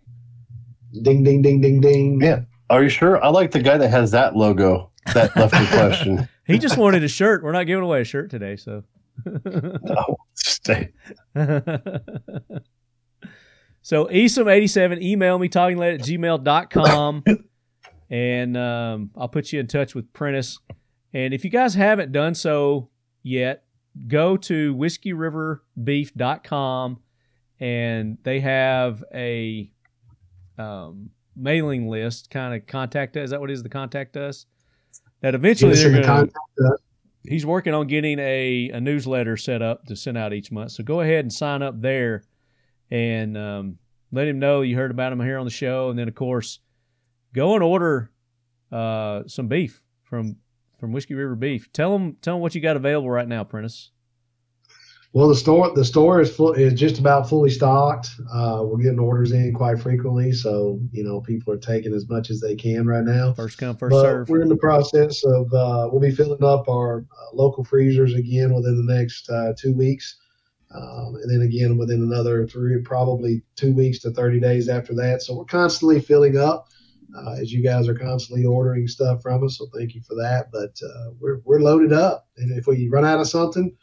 Ding, 1.03 1.23
ding, 1.25 1.43
ding, 1.43 1.61
ding, 1.61 1.81
ding. 1.81 2.21
Yeah. 2.21 2.43
Are 2.69 2.83
you 2.83 2.89
sure? 2.89 3.23
I 3.23 3.29
like 3.29 3.51
the 3.51 3.63
guy 3.63 3.79
that 3.79 3.89
has 3.89 4.11
that 4.13 4.37
logo 4.37 4.91
that 5.15 5.35
left 5.37 5.53
the 5.53 5.67
question. 5.77 6.29
He 6.45 6.59
just 6.59 6.77
wanted 6.77 7.05
a 7.05 7.09
shirt. 7.09 7.45
We're 7.45 7.53
not 7.53 7.69
giving 7.69 7.85
away 7.85 8.01
a 8.01 8.05
shirt 8.05 8.29
today, 8.29 8.57
so. 8.57 8.83
Oh, 9.25 10.17
stay. 10.35 10.93
so 13.83 14.07
Esom87, 14.07 15.03
email 15.03 15.39
me 15.39 15.49
talkinglead 15.49 15.95
at 15.95 16.01
gmail.com 16.01 17.25
and 18.11 18.57
um, 18.57 19.11
I'll 19.17 19.29
put 19.29 19.53
you 19.53 19.61
in 19.61 19.67
touch 19.67 19.95
with 19.95 20.11
Prentiss. 20.13 20.59
And 21.13 21.35
if 21.35 21.45
you 21.45 21.51
guys 21.51 21.75
haven't 21.75 22.13
done 22.13 22.35
so 22.35 22.89
yet, 23.23 23.65
go 24.07 24.37
to 24.37 24.75
whiskeyriverbeef.com 24.77 27.01
and 27.61 28.19
they 28.23 28.41
have 28.41 29.05
a 29.15 29.71
um, 30.59 31.11
mailing 31.37 31.89
list, 31.89 32.31
kind 32.31 32.55
of 32.55 32.67
contact 32.67 33.17
us. 33.17 33.25
Is 33.25 33.31
that 33.31 33.41
what 33.41 33.51
it 33.51 33.55
is? 33.55 33.63
The 33.63 33.69
contact 33.69 34.17
us? 34.17 34.47
That 35.21 35.35
eventually 35.35 35.75
they're 35.75 35.91
going 35.91 36.03
to 36.03 36.09
contact 36.09 36.39
us. 36.67 36.79
he's 37.27 37.47
working 37.47 37.75
on 37.75 37.87
getting 37.87 38.19
a, 38.19 38.71
a 38.75 38.81
newsletter 38.81 39.37
set 39.37 39.63
up 39.63 39.87
to 39.87 39.97
send 39.97 40.19
out 40.19 40.33
each 40.33 40.53
month. 40.53 40.73
So 40.73 40.83
go 40.83 41.01
ahead 41.01 41.25
and 41.25 41.33
sign 41.33 41.63
up 41.63 41.81
there 41.81 42.25
and 42.93 43.39
um, 43.39 43.79
let 44.13 44.29
him 44.29 44.39
know 44.39 44.61
you 44.61 44.77
heard 44.77 44.91
about 44.91 45.13
him 45.13 45.21
here 45.21 45.39
on 45.39 45.47
the 45.47 45.51
show. 45.51 45.89
And 45.89 45.99
then, 45.99 46.09
of 46.09 46.15
course, 46.15 46.61
go 47.35 47.55
and 47.55 47.63
order 47.63 48.11
uh, 48.71 49.23
some 49.27 49.49
beef 49.49 49.83
from 50.05 50.37
from 50.79 50.93
Whiskey 50.93 51.15
River 51.15 51.35
Beef. 51.35 51.73
Tell 51.73 51.93
them 51.93 52.17
tell 52.21 52.35
them 52.35 52.43
what 52.43 52.55
you 52.55 52.61
got 52.61 52.77
available 52.77 53.11
right 53.11 53.27
now, 53.27 53.45
Prentiss. 53.45 53.91
Well, 55.15 55.29
the 55.29 55.35
store 55.35 55.73
the 55.75 55.85
store 55.85 56.21
is 56.21 56.35
full 56.35 56.53
is 56.53 56.75
just 56.75 56.99
about 56.99 57.29
fully 57.29 57.51
stocked. 57.51 58.09
Uh, 58.33 58.63
we're 58.65 58.79
getting 58.83 58.99
orders 58.99 59.33
in 59.33 59.55
quite 59.55 59.79
frequently, 59.79 60.33
so 60.33 60.79
you 60.91 61.03
know 61.05 61.21
people 61.21 61.53
are 61.53 61.59
taking 61.59 61.95
as 61.95 62.09
much 62.09 62.31
as 62.31 62.41
they 62.41 62.55
can 62.55 62.87
right 62.87 63.05
now. 63.05 63.33
First 63.33 63.59
come, 63.59 63.77
first 63.77 63.93
But 63.93 64.03
serve. 64.03 64.29
we're 64.29 64.43
in 64.43 64.49
the 64.49 64.57
process 64.57 65.23
of 65.25 65.53
uh, 65.53 65.89
we'll 65.91 66.01
be 66.01 66.11
filling 66.11 66.43
up 66.45 66.69
our 66.69 67.01
uh, 67.01 67.35
local 67.35 67.65
freezers 67.65 68.15
again 68.15 68.55
within 68.55 68.87
the 68.87 68.95
next 68.95 69.29
uh, 69.31 69.53
two 69.57 69.75
weeks, 69.75 70.17
um, 70.75 71.17
and 71.17 71.31
then 71.31 71.43
again 71.47 71.77
within 71.77 72.03
another 72.03 72.47
three 72.47 72.81
probably 72.83 73.43
two 73.57 73.75
weeks 73.75 73.99
to 74.01 74.11
thirty 74.11 74.41
days 74.41 74.69
after 74.69 74.95
that. 74.95 75.23
So 75.23 75.37
we're 75.37 75.45
constantly 75.45 76.01
filling 76.01 76.39
up. 76.39 76.69
Uh, 77.15 77.33
as 77.33 77.53
you 77.53 77.63
guys 77.63 77.89
are 77.89 77.95
constantly 77.95 78.47
ordering 78.47 78.89
stuff 78.89 79.21
from 79.21 79.45
us, 79.45 79.59
so 79.59 79.67
thank 79.77 79.95
you 79.95 80.01
for 80.01 80.15
that. 80.15 80.51
But 80.51 80.75
uh, 80.83 81.11
we're 81.21 81.41
we're 81.45 81.61
loaded 81.61 81.93
up, 81.93 82.27
and 82.39 82.57
if 82.57 82.67
we 82.67 82.89
run 82.89 83.05
out 83.05 83.21
of 83.21 83.29
something, 83.29 83.77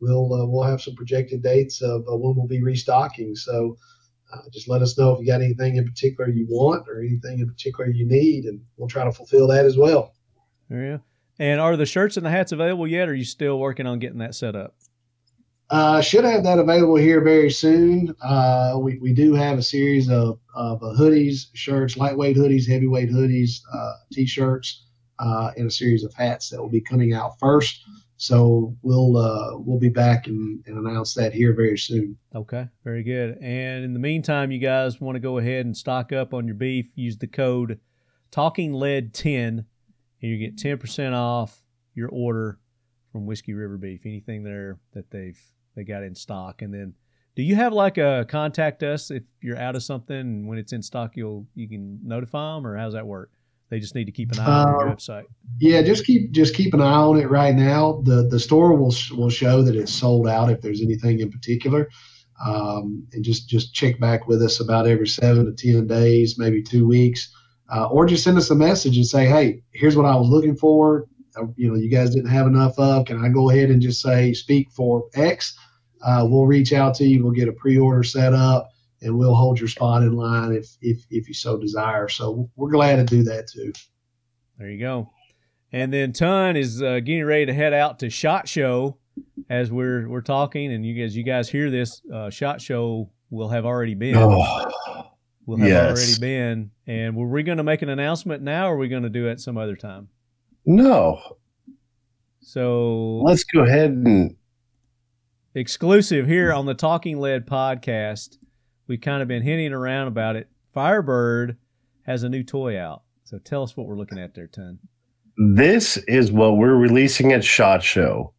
we'll 0.00 0.32
uh, 0.32 0.46
we'll 0.46 0.62
have 0.62 0.80
some 0.80 0.94
projected 0.94 1.42
dates 1.42 1.82
of 1.82 2.02
uh, 2.02 2.16
when 2.16 2.36
we'll 2.36 2.46
be 2.46 2.62
restocking. 2.62 3.34
So 3.34 3.76
uh, 4.32 4.42
just 4.52 4.68
let 4.68 4.82
us 4.82 4.96
know 4.98 5.12
if 5.12 5.20
you 5.20 5.26
got 5.26 5.42
anything 5.42 5.76
in 5.76 5.84
particular 5.84 6.30
you 6.30 6.46
want 6.48 6.88
or 6.88 7.00
anything 7.00 7.40
in 7.40 7.48
particular 7.48 7.90
you 7.90 8.06
need, 8.06 8.44
and 8.44 8.60
we'll 8.76 8.88
try 8.88 9.04
to 9.04 9.12
fulfill 9.12 9.48
that 9.48 9.64
as 9.64 9.76
well. 9.76 10.14
Yeah. 10.70 10.98
And 11.38 11.60
are 11.60 11.76
the 11.76 11.86
shirts 11.86 12.16
and 12.16 12.24
the 12.24 12.30
hats 12.30 12.52
available 12.52 12.86
yet? 12.86 13.08
Or 13.08 13.12
are 13.12 13.14
you 13.14 13.24
still 13.24 13.58
working 13.58 13.86
on 13.86 13.98
getting 13.98 14.18
that 14.18 14.34
set 14.34 14.56
up? 14.56 14.74
Uh, 15.68 16.00
should 16.00 16.24
have 16.24 16.44
that 16.44 16.58
available 16.58 16.96
here 16.96 17.20
very 17.20 17.50
soon. 17.50 18.14
Uh, 18.22 18.76
we, 18.80 18.98
we 18.98 19.12
do 19.12 19.34
have 19.34 19.58
a 19.58 19.62
series 19.62 20.08
of, 20.08 20.38
of 20.54 20.82
uh, 20.82 20.94
hoodies, 20.98 21.46
shirts, 21.54 21.96
lightweight 21.96 22.36
hoodies, 22.36 22.68
heavyweight 22.68 23.10
hoodies, 23.10 23.60
uh, 23.74 23.92
t-shirts, 24.12 24.84
uh, 25.18 25.50
and 25.56 25.66
a 25.66 25.70
series 25.70 26.04
of 26.04 26.14
hats 26.14 26.50
that 26.50 26.60
will 26.60 26.70
be 26.70 26.80
coming 26.80 27.12
out 27.12 27.38
first. 27.40 27.84
So 28.18 28.74
we'll 28.82 29.18
uh, 29.18 29.58
we'll 29.58 29.78
be 29.78 29.90
back 29.90 30.26
and, 30.26 30.62
and 30.66 30.78
announce 30.78 31.12
that 31.14 31.34
here 31.34 31.52
very 31.52 31.76
soon. 31.76 32.16
Okay, 32.34 32.66
very 32.82 33.02
good. 33.02 33.36
And 33.42 33.84
in 33.84 33.92
the 33.92 33.98
meantime, 33.98 34.50
you 34.50 34.58
guys 34.58 35.00
want 35.00 35.16
to 35.16 35.20
go 35.20 35.36
ahead 35.36 35.66
and 35.66 35.76
stock 35.76 36.12
up 36.12 36.32
on 36.32 36.46
your 36.46 36.54
beef, 36.54 36.86
use 36.94 37.18
the 37.18 37.26
code 37.26 37.78
Talking 38.30 38.72
Lead 38.72 39.14
10 39.14 39.64
and 40.22 40.30
you 40.30 40.38
get 40.38 40.56
10% 40.56 41.14
off 41.14 41.62
your 41.94 42.08
order 42.10 42.58
from 43.12 43.26
Whiskey 43.26 43.54
River 43.54 43.76
Beef? 43.76 44.04
Anything 44.04 44.42
there 44.42 44.78
that 44.92 45.10
they've 45.10 45.40
they 45.76 45.84
got 45.84 46.02
in 46.02 46.14
stock? 46.16 46.62
And 46.62 46.74
then, 46.74 46.94
do 47.36 47.42
you 47.42 47.54
have 47.54 47.72
like 47.72 47.98
a 47.98 48.26
contact 48.28 48.82
us 48.82 49.10
if 49.10 49.22
you're 49.40 49.58
out 49.58 49.76
of 49.76 49.82
something 49.84 50.16
and 50.16 50.48
when 50.48 50.58
it's 50.58 50.72
in 50.72 50.82
stock, 50.82 51.16
you'll 51.16 51.46
you 51.54 51.68
can 51.68 52.00
notify 52.02 52.54
them, 52.54 52.66
or 52.66 52.76
how's 52.76 52.94
that 52.94 53.06
work? 53.06 53.30
They 53.68 53.80
just 53.80 53.94
need 53.96 54.04
to 54.04 54.12
keep 54.12 54.30
an 54.32 54.38
eye 54.38 54.44
on 54.62 54.68
your 54.68 54.88
Uh, 54.88 54.94
website. 54.94 55.24
Yeah, 55.58 55.82
just 55.82 56.06
keep 56.06 56.30
just 56.32 56.54
keep 56.54 56.72
an 56.72 56.80
eye 56.80 56.92
on 56.92 57.18
it 57.18 57.28
right 57.28 57.54
now. 57.54 58.00
the 58.04 58.26
The 58.28 58.38
store 58.40 58.74
will 58.76 58.94
will 59.16 59.28
show 59.30 59.62
that 59.62 59.76
it's 59.76 59.92
sold 59.92 60.26
out 60.28 60.50
if 60.50 60.60
there's 60.60 60.80
anything 60.80 61.18
in 61.20 61.30
particular, 61.30 61.88
um, 62.44 63.06
and 63.12 63.24
just 63.24 63.48
just 63.48 63.74
check 63.74 63.98
back 64.00 64.28
with 64.28 64.42
us 64.42 64.60
about 64.60 64.86
every 64.86 65.08
seven 65.08 65.46
to 65.46 65.52
ten 65.52 65.86
days, 65.86 66.38
maybe 66.38 66.62
two 66.62 66.86
weeks, 66.86 67.28
uh, 67.74 67.86
or 67.86 68.06
just 68.06 68.22
send 68.24 68.38
us 68.38 68.50
a 68.50 68.54
message 68.54 68.96
and 68.96 69.06
say, 69.06 69.26
"Hey, 69.26 69.62
here's 69.72 69.96
what 69.96 70.06
I 70.06 70.14
was 70.14 70.28
looking 70.28 70.56
for. 70.56 71.06
Uh, 71.36 71.46
you 71.56 71.68
know, 71.68 71.74
you 71.76 71.90
guys 71.90 72.14
didn't 72.14 72.30
have 72.30 72.46
enough 72.46 72.78
of. 72.78 73.06
Can 73.06 73.22
I 73.22 73.28
go 73.28 73.50
ahead 73.50 73.70
and 73.70 73.82
just 73.82 74.00
say 74.00 74.32
speak 74.32 74.70
for 74.70 75.04
X? 75.14 75.58
Uh, 76.06 76.24
we'll 76.28 76.46
reach 76.46 76.72
out 76.72 76.94
to 76.94 77.04
you. 77.04 77.22
We'll 77.22 77.32
get 77.32 77.48
a 77.48 77.52
pre 77.52 77.78
order 77.78 78.02
set 78.02 78.32
up." 78.32 78.70
And 79.02 79.18
we'll 79.18 79.34
hold 79.34 79.60
your 79.60 79.68
spot 79.68 80.02
in 80.02 80.12
line 80.12 80.52
if, 80.52 80.74
if 80.80 81.04
if 81.10 81.28
you 81.28 81.34
so 81.34 81.58
desire. 81.58 82.08
So 82.08 82.48
we're 82.56 82.70
glad 82.70 82.96
to 82.96 83.04
do 83.04 83.22
that 83.24 83.46
too. 83.46 83.72
There 84.58 84.70
you 84.70 84.80
go. 84.80 85.10
And 85.70 85.92
then 85.92 86.12
Ton 86.14 86.56
is 86.56 86.80
uh, 86.80 87.00
getting 87.00 87.24
ready 87.24 87.46
to 87.46 87.52
head 87.52 87.74
out 87.74 87.98
to 87.98 88.08
Shot 88.08 88.48
Show 88.48 88.96
as 89.50 89.70
we're 89.70 90.08
we're 90.08 90.22
talking, 90.22 90.72
and 90.72 90.86
you 90.86 91.00
guys 91.00 91.16
you 91.16 91.24
guys 91.24 91.50
hear 91.50 91.70
this 91.70 92.00
uh, 92.12 92.30
Shot 92.30 92.60
Show 92.60 93.10
will 93.30 93.48
have 93.48 93.66
already 93.66 93.94
been. 93.94 94.16
Oh, 94.16 95.10
will 95.46 95.58
have 95.58 95.68
yes. 95.68 95.90
already 95.90 96.20
been. 96.20 96.70
And 96.86 97.16
were 97.16 97.28
we 97.28 97.42
going 97.42 97.58
to 97.58 97.64
make 97.64 97.82
an 97.82 97.88
announcement 97.88 98.42
now, 98.42 98.68
or 98.68 98.74
are 98.74 98.78
we 98.78 98.88
going 98.88 99.02
to 99.02 99.10
do 99.10 99.28
it 99.28 99.40
some 99.40 99.56
other 99.56 99.76
time? 99.76 100.08
no. 100.64 101.20
So 102.40 103.22
Let's 103.24 103.42
go 103.42 103.64
ahead 103.64 103.90
and 103.90 104.36
exclusive 105.56 106.26
here 106.26 106.52
on 106.52 106.66
the 106.66 106.74
Talking 106.74 107.18
Lead 107.18 107.46
podcast. 107.46 108.36
We've 108.86 109.00
kind 109.00 109.22
of 109.22 109.28
been 109.28 109.42
hinting 109.42 109.72
around 109.72 110.08
about 110.08 110.36
it. 110.36 110.48
Firebird 110.74 111.56
has 112.02 112.22
a 112.22 112.28
new 112.28 112.42
toy 112.42 112.78
out. 112.78 113.02
So 113.24 113.38
tell 113.38 113.62
us 113.62 113.76
what 113.76 113.86
we're 113.86 113.96
looking 113.96 114.18
at 114.18 114.34
there, 114.34 114.46
Ton. 114.46 114.78
This 115.38 115.96
is 115.96 116.30
what 116.30 116.58
we're 116.58 116.76
releasing 116.76 117.32
at 117.32 117.42
SHOT 117.42 117.82
Show 117.82 118.32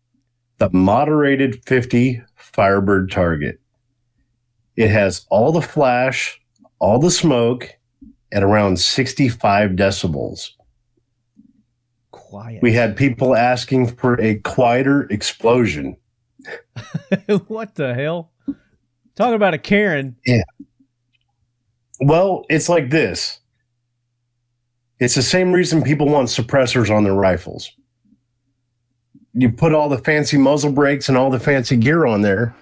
the 0.60 0.70
moderated 0.72 1.64
50 1.68 2.22
Firebird 2.36 3.12
target. 3.12 3.60
It 4.76 4.90
has 4.90 5.26
all 5.30 5.52
the 5.52 5.62
flash, 5.62 6.40
all 6.80 7.00
the 7.00 7.12
smoke 7.12 7.78
at 8.32 8.42
around 8.42 8.80
65 8.80 9.72
decibels. 9.72 10.52
Quiet. 12.10 12.64
We 12.64 12.74
had 12.74 12.98
people 12.98 13.36
asking 13.36 13.96
for 13.96 14.20
a 14.20 14.36
quieter 14.40 15.04
explosion. 15.12 15.98
what 17.48 17.76
the 17.76 17.94
hell? 17.94 18.32
Talking 19.16 19.36
about 19.36 19.54
a 19.54 19.58
Karen. 19.58 20.16
Yeah. 20.26 20.44
Well, 22.00 22.46
it's 22.50 22.70
like 22.70 22.90
this. 22.90 23.40
It's 25.00 25.16
the 25.16 25.24
same 25.24 25.52
reason 25.52 25.84
people 25.84 26.08
want 26.08 26.28
suppressors 26.28 26.96
on 26.96 27.04
their 27.04 27.14
rifles. 27.14 27.72
You 29.34 29.52
put 29.52 29.74
all 29.74 29.90
the 29.90 29.98
fancy 30.00 30.38
muzzle 30.38 30.72
brakes 30.72 31.10
and 31.10 31.18
all 31.18 31.30
the 31.30 31.40
fancy 31.40 31.78
gear 31.78 32.06
on 32.06 32.22
there, 32.22 32.56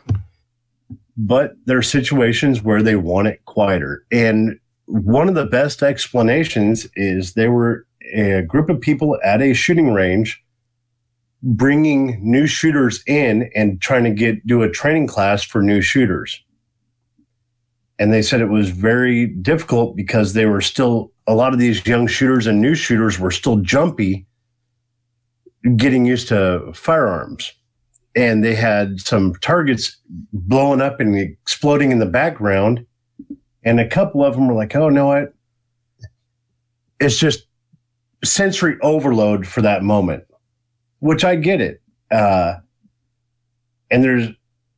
but 1.16 1.56
there 1.66 1.78
are 1.78 1.84
situations 1.84 2.62
where 2.62 2.82
they 2.82 2.96
want 2.96 3.28
it 3.28 3.44
quieter. 3.46 4.06
And 4.12 4.60
one 4.86 5.30
of 5.30 5.36
the 5.36 5.46
best 5.46 5.82
explanations 5.82 6.88
is 6.96 7.34
there 7.34 7.52
were 7.52 7.86
a 8.14 8.42
group 8.42 8.70
of 8.70 8.82
people 8.82 9.18
at 9.24 9.42
a 9.42 9.54
shooting 9.54 9.92
range 9.92 10.44
bringing 11.46 12.20
new 12.20 12.48
shooters 12.48 13.04
in 13.06 13.52
and 13.56 13.80
trying 13.80 14.04
to 14.04 14.10
get 14.10 14.46
do 14.48 14.64
a 14.64 14.70
training 14.70 15.06
class 15.06 15.44
for 15.44 15.62
new 15.62 15.80
shooters. 15.80 16.44
And 18.00 18.12
they 18.12 18.24
said 18.24 18.42
it 18.42 18.50
was 18.50 18.72
very 18.72 19.28
difficult 19.28 19.96
because 19.96 20.34
they 20.34 20.48
were 20.48 20.60
still 20.60 21.12
a 21.28 21.36
lot 21.36 21.54
of 21.54 21.60
these 21.60 21.86
young 21.86 22.08
shooters 22.08 22.48
and 22.48 22.62
new 22.62 22.74
shooters 22.74 23.20
were 23.20 23.32
still 23.32 23.58
jumpy 23.58 24.26
getting 25.78 26.06
used 26.06 26.28
to 26.30 26.72
firearms. 26.74 27.54
And 28.16 28.44
they 28.44 28.56
had 28.56 29.00
some 29.00 29.36
targets 29.36 29.98
blowing 30.34 30.82
up 30.82 31.00
and 31.00 31.16
exploding 31.16 31.92
in 31.92 32.00
the 32.00 32.06
background. 32.06 32.86
And 33.64 33.80
a 33.80 33.88
couple 33.88 34.26
of 34.26 34.34
them 34.34 34.48
were 34.48 34.56
like 34.56 34.76
oh 34.76 34.90
no 34.90 35.08
what? 35.08 35.34
It's 37.00 37.20
just 37.20 37.46
sensory 38.24 38.78
overload 38.82 39.46
for 39.46 39.62
that 39.62 39.84
moment 39.84 40.24
which 41.06 41.24
i 41.24 41.36
get 41.36 41.62
it 41.62 41.82
uh, 42.12 42.56
and 43.92 44.04
there's 44.04 44.30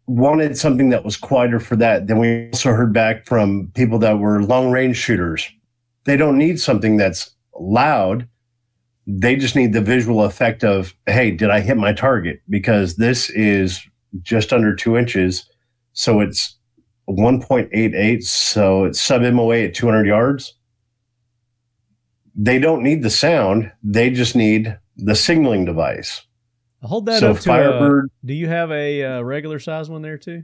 wanted 0.08 0.58
something 0.58 0.90
that 0.90 1.04
was 1.04 1.18
quieter 1.18 1.60
for 1.60 1.76
that. 1.76 2.08
Then 2.08 2.18
we 2.18 2.48
also 2.48 2.72
heard 2.72 2.94
back 2.94 3.26
from 3.26 3.72
people 3.76 4.00
that 4.00 4.20
were 4.20 4.42
long 4.42 4.72
range 4.72 4.98
shooters. 4.98 5.48
They 6.06 6.16
don't 6.16 6.38
need 6.38 6.60
something 6.60 6.98
that's 6.98 7.32
loud. 7.60 8.28
They 9.06 9.36
just 9.36 9.56
need 9.56 9.74
the 9.74 9.82
visual 9.82 10.24
effect 10.24 10.64
of, 10.64 10.94
hey, 11.06 11.32
did 11.32 11.50
I 11.50 11.60
hit 11.60 11.78
my 11.78 11.94
target? 11.94 12.42
Because 12.50 12.96
this 12.96 13.30
is 13.32 13.86
just 14.22 14.54
under 14.54 14.74
two 14.74 14.98
inches. 14.98 15.50
So 15.94 16.22
it's 16.22 16.56
1.88. 17.10 18.24
So 18.24 18.86
it's 18.86 19.02
sub 19.02 19.22
MOA 19.22 19.60
at 19.60 19.76
200 19.76 20.08
yards. 20.08 20.54
They 22.34 22.60
don't 22.60 22.84
need 22.84 23.04
the 23.04 23.10
sound. 23.10 23.72
They 23.84 24.10
just 24.10 24.36
need 24.36 24.78
the 24.98 25.16
signaling 25.16 25.66
device. 25.66 26.24
Hold 26.84 27.06
that 27.08 27.20
so 27.20 27.32
up 27.32 27.38
to 27.38 27.44
Firebird, 27.44 28.06
a, 28.24 28.28
Do 28.28 28.34
you 28.34 28.48
have 28.48 28.72
a 28.72 29.04
uh, 29.04 29.22
regular 29.22 29.60
size 29.60 29.90
one 29.90 30.02
there 30.02 30.18
too? 30.18 30.44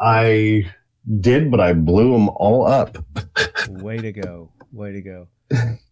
I 0.00 0.70
did, 1.20 1.50
but 1.50 1.60
I 1.60 1.72
blew 1.72 2.12
them 2.12 2.28
all 2.28 2.66
up. 2.66 2.98
Way 3.68 3.98
to 3.98 4.12
go! 4.12 4.52
Way 4.72 4.92
to 4.92 5.00
go! 5.02 5.28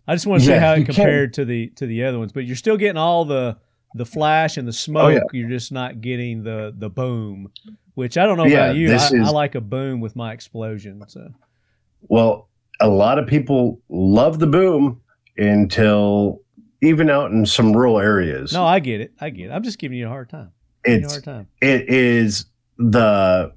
I 0.07 0.15
just 0.15 0.27
want 0.27 0.43
to 0.43 0.47
see 0.47 0.53
how 0.53 0.75
it 0.75 0.81
you 0.81 0.85
can- 0.85 0.95
compared 0.95 1.35
to 1.35 1.45
the 1.45 1.69
to 1.77 1.87
the 1.87 2.05
other 2.05 2.19
ones, 2.19 2.33
but 2.33 2.45
you're 2.45 2.57
still 2.57 2.77
getting 2.77 2.97
all 2.99 3.25
the 3.25 3.57
the 3.95 4.07
flash 4.07 4.57
and 4.57 4.69
the 4.69 4.73
smoke. 4.73 5.05
Oh, 5.05 5.09
yeah. 5.09 5.21
You're 5.33 5.49
just 5.49 5.73
not 5.73 6.01
getting 6.01 6.43
the 6.45 6.73
the 6.77 6.91
boom, 6.91 7.51
which 7.95 8.17
I 8.19 8.27
don't 8.27 8.37
know 8.37 8.45
Yeah, 8.45 8.67
about 8.67 8.77
you. 8.77 8.95
I, 8.95 9.27
I 9.27 9.31
like 9.31 9.55
a 9.55 9.61
boom 9.61 10.01
with 10.01 10.15
my 10.15 10.33
explosion. 10.33 11.03
So 11.09 11.31
Well, 12.03 12.49
a 12.81 12.89
lot 12.89 13.19
of 13.19 13.27
people 13.27 13.81
love 13.89 14.39
the 14.39 14.47
boom 14.47 15.01
until 15.39 16.41
even 16.83 17.09
out 17.11 17.31
in 17.31 17.47
some 17.47 17.73
rural 17.75 17.99
areas. 17.99 18.53
no, 18.53 18.65
I 18.65 18.81
get 18.81 19.01
it. 19.01 19.13
I 19.21 19.31
get 19.31 19.51
it. 19.51 19.53
I'm 19.53 19.63
just 19.63 19.79
giving 19.79 19.99
you 19.99 20.07
a 20.07 20.09
hard 20.11 20.29
time. 20.29 20.51
Giving 20.85 21.01
you 21.01 21.05
a 21.07 21.07
it's 21.07 21.15
hard 21.15 21.25
time. 21.25 21.49
it 21.61 21.89
is 21.89 22.47
the 22.79 23.53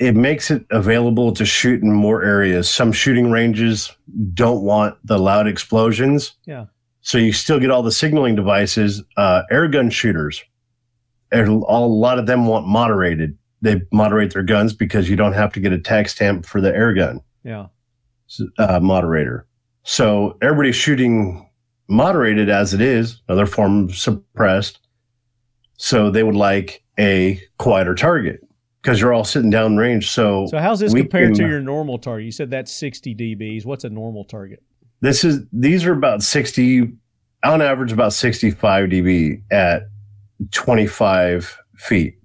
it 0.00 0.16
makes 0.16 0.50
it 0.50 0.64
available 0.70 1.30
to 1.32 1.44
shoot 1.44 1.82
in 1.82 1.92
more 1.92 2.22
areas. 2.24 2.68
Some 2.70 2.90
shooting 2.92 3.30
ranges 3.30 3.94
don't 4.34 4.62
want 4.62 4.96
the 5.04 5.18
loud 5.18 5.46
explosions. 5.46 6.36
Yeah. 6.46 6.66
So 7.02 7.18
you 7.18 7.32
still 7.32 7.60
get 7.60 7.70
all 7.70 7.82
the 7.82 7.92
signaling 7.92 8.34
devices. 8.34 9.02
Uh, 9.16 9.42
air 9.50 9.68
gun 9.68 9.90
shooters, 9.90 10.42
a 11.32 11.42
a 11.44 11.50
lot 11.50 12.18
of 12.18 12.26
them 12.26 12.46
want 12.46 12.66
moderated. 12.66 13.36
They 13.62 13.82
moderate 13.92 14.32
their 14.32 14.42
guns 14.42 14.72
because 14.72 15.08
you 15.10 15.16
don't 15.16 15.34
have 15.34 15.52
to 15.52 15.60
get 15.60 15.72
a 15.72 15.78
tax 15.78 16.14
stamp 16.14 16.46
for 16.46 16.60
the 16.62 16.74
air 16.74 16.94
gun 16.94 17.20
Yeah. 17.44 17.66
uh, 18.58 18.80
moderator. 18.80 19.46
So 19.82 20.36
everybody's 20.42 20.76
shooting 20.76 21.48
moderated 21.88 22.48
as 22.48 22.74
it 22.74 22.80
is, 22.80 23.20
another 23.28 23.46
form 23.46 23.84
of 23.84 23.96
suppressed. 23.96 24.80
So 25.76 26.10
they 26.10 26.22
would 26.22 26.36
like 26.36 26.84
a 26.98 27.40
quieter 27.58 27.94
target 27.94 28.40
because 28.82 29.00
you're 29.00 29.12
all 29.12 29.24
sitting 29.24 29.50
down 29.50 29.76
range. 29.76 30.10
So, 30.10 30.46
So 30.46 30.58
how's 30.58 30.80
this 30.80 30.92
compared 30.92 31.34
to 31.36 31.48
your 31.48 31.60
normal 31.60 31.98
target? 31.98 32.26
You 32.26 32.32
said 32.32 32.50
that's 32.50 32.72
60 32.72 33.14
dBs. 33.14 33.64
What's 33.64 33.84
a 33.84 33.90
normal 33.90 34.24
target? 34.24 34.62
this 35.02 35.24
is 35.24 35.40
these 35.52 35.84
are 35.86 35.92
about 35.92 36.22
60 36.22 36.92
on 37.42 37.62
average 37.62 37.90
about 37.90 38.12
65 38.12 38.90
dB 38.90 39.42
at 39.50 39.84
25 40.50 41.58
feet. 41.76 42.18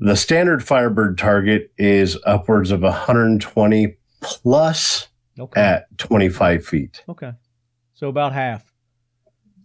The 0.00 0.16
standard 0.16 0.64
Firebird 0.64 1.18
target 1.18 1.70
is 1.78 2.18
upwards 2.26 2.70
of 2.70 2.82
120 2.82 3.96
plus 4.22 5.08
Okay. 5.38 5.60
at 5.60 5.98
25 5.98 6.64
feet. 6.64 7.02
okay. 7.08 7.32
So 7.94 8.08
about 8.08 8.32
half. 8.32 8.64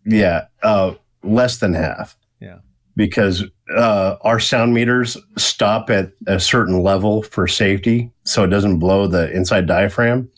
Yeah, 0.06 0.46
uh, 0.64 0.94
less 1.24 1.58
than 1.60 1.74
half. 1.74 2.18
Yeah. 2.40 2.60
Because 2.96 3.44
uh, 3.76 4.16
our 4.22 4.40
sound 4.40 4.74
meters 4.74 5.18
stop 5.38 5.90
at 5.90 6.12
a 6.28 6.40
certain 6.40 6.82
level 6.82 7.22
for 7.24 7.48
safety, 7.48 8.12
so 8.24 8.44
it 8.44 8.48
doesn't 8.48 8.80
blow 8.80 9.08
the 9.08 9.32
inside 9.32 9.68
diaphragm. 9.68 10.30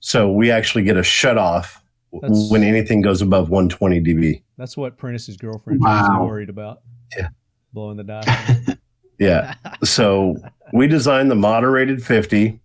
So 0.00 0.30
we 0.32 0.50
actually 0.50 0.84
get 0.84 0.96
a 0.96 1.02
shut 1.02 1.38
off 1.38 1.82
That's- 2.20 2.50
when 2.50 2.62
anything 2.62 3.02
goes 3.02 3.22
above 3.22 3.50
120 3.50 4.00
dB. 4.00 4.42
That's 4.58 4.76
what 4.76 4.96
Prentiss's 4.96 5.36
girlfriend 5.36 5.80
was 5.80 6.20
worried 6.28 6.48
about. 6.48 6.82
Yeah. 7.16 7.28
Blowing 7.72 7.96
the 7.96 8.04
diaphragm. 8.04 8.78
Yeah. 9.18 9.54
so 9.84 10.34
we 10.72 10.88
designed 10.88 11.30
the 11.30 11.36
moderated 11.36 12.02
50 12.04 12.58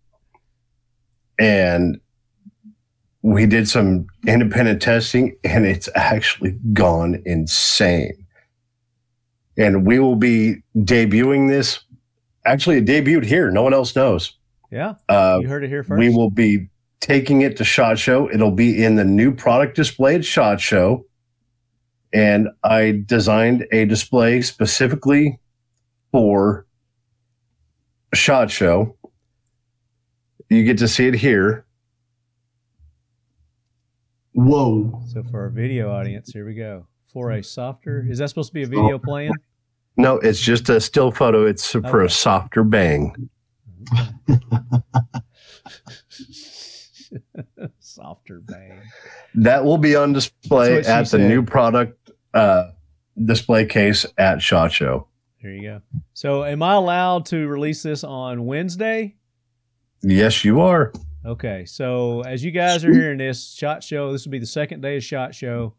and 1.40 2.00
we 3.22 3.46
did 3.46 3.68
some 3.68 4.08
independent 4.26 4.82
testing 4.82 5.36
and 5.44 5.66
it's 5.66 5.90
actually 5.96 6.58
gone 6.74 7.22
insane. 7.26 8.26
And 9.58 9.86
we 9.86 10.00
will 10.00 10.16
be 10.16 10.58
debuting 10.76 11.50
this. 11.50 11.80
Actually, 12.46 12.78
it 12.78 12.86
debuted 12.86 13.26
here. 13.26 13.52
No 13.52 13.64
one 13.64 13.74
else 13.74 13.96
knows. 13.96 14.34
Yeah. 14.72 14.96
Uh, 15.10 15.40
you 15.42 15.48
heard 15.48 15.64
it 15.64 15.70
here 15.70 15.84
first. 15.84 16.00
we 16.00 16.10
will 16.10 16.30
be 16.30 16.70
taking 17.00 17.42
it 17.42 17.58
to 17.58 17.64
SHOT 17.64 17.98
Show. 18.00 18.30
It'll 18.30 18.52
be 18.52 18.84
in 18.84 18.96
the 18.96 19.04
new 19.06 19.34
product 19.34 19.76
display 19.76 20.16
at 20.16 20.26
SHOT 20.26 20.62
Show. 20.62 21.06
And 22.14 22.50
I 22.64 23.04
designed 23.06 23.68
a 23.72 23.86
display 23.86 24.42
specifically 24.42 25.40
for 26.12 26.66
SHOT 28.14 28.52
Show. 28.52 28.97
You 30.50 30.64
get 30.64 30.78
to 30.80 30.88
see 30.88 31.08
it 31.08 31.16
here. 31.16 31.66
Whoa. 34.34 35.02
So 35.08 35.24
for 35.24 35.42
our 35.42 35.50
video 35.50 35.92
audience, 35.92 36.32
here 36.32 36.46
we 36.46 36.54
go. 36.54 36.88
For 37.12 37.32
a 37.32 37.44
softer, 37.44 38.06
is 38.08 38.20
that 38.20 38.30
supposed 38.30 38.50
to 38.50 38.54
be 38.54 38.64
a 38.64 38.68
video 38.68 39.00
playing? 39.00 39.32
No, 39.98 40.18
it's 40.20 40.40
just 40.40 40.70
a 40.70 40.80
still 40.80 41.12
photo. 41.12 41.46
It's 41.46 41.72
for 41.72 41.80
Okay. 42.04 42.06
a 42.06 42.10
softer 42.10 42.64
bang. 42.64 43.30
Softer 47.80 48.42
bang. 48.42 48.82
That 49.36 49.64
will 49.64 49.78
be 49.78 49.96
on 49.96 50.14
display 50.14 50.76
That's 50.76 50.88
what 50.88 50.94
she 50.94 50.98
at 51.00 51.00
the 51.04 51.06
said. 51.06 51.30
new 51.30 51.42
product 51.44 52.12
uh, 52.34 52.72
display 53.24 53.66
case 53.66 54.06
at 54.18 54.42
SHOT 54.42 54.72
Show. 54.72 55.08
There 55.42 55.52
you 55.52 55.62
go. 55.64 55.82
So 56.14 56.44
am 56.44 56.62
I 56.62 56.74
allowed 56.74 57.26
to 57.28 57.48
release 57.48 57.82
this 57.84 58.04
on 58.04 58.46
Wednesday? 58.46 59.16
Yes, 60.02 60.46
you 60.46 60.62
are. 60.62 60.94
Okay, 61.26 61.66
so 61.66 62.22
as 62.22 62.44
you 62.44 62.52
guys 62.52 62.86
are 62.86 62.94
hearing 62.94 63.18
this 63.18 63.54
shot 63.54 63.84
show, 63.84 64.12
this 64.12 64.26
will 64.26 64.32
be 64.32 64.40
the 64.40 64.46
second 64.46 64.82
day 64.82 64.98
of 64.98 65.04
shot 65.04 65.36
show. 65.36 65.74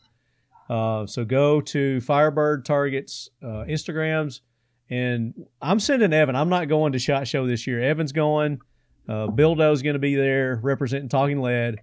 Uh, 0.68 1.06
so 1.06 1.24
go 1.24 1.60
to 1.62 2.00
Firebird 2.00 2.64
Targets 2.64 3.30
uh, 3.42 3.64
Instagrams, 3.66 4.40
and 4.90 5.46
I'm 5.62 5.80
sending 5.80 6.12
Evan. 6.12 6.36
I'm 6.36 6.50
not 6.50 6.68
going 6.68 6.92
to 6.92 6.98
shot 6.98 7.26
show 7.26 7.46
this 7.46 7.66
year. 7.66 7.80
Evan's 7.80 8.12
going. 8.12 8.60
Uh, 9.08 9.28
Bildo's 9.28 9.80
going 9.80 9.94
to 9.94 10.00
be 10.00 10.16
there 10.16 10.60
representing 10.62 11.08
Talking 11.08 11.40
Lead. 11.40 11.80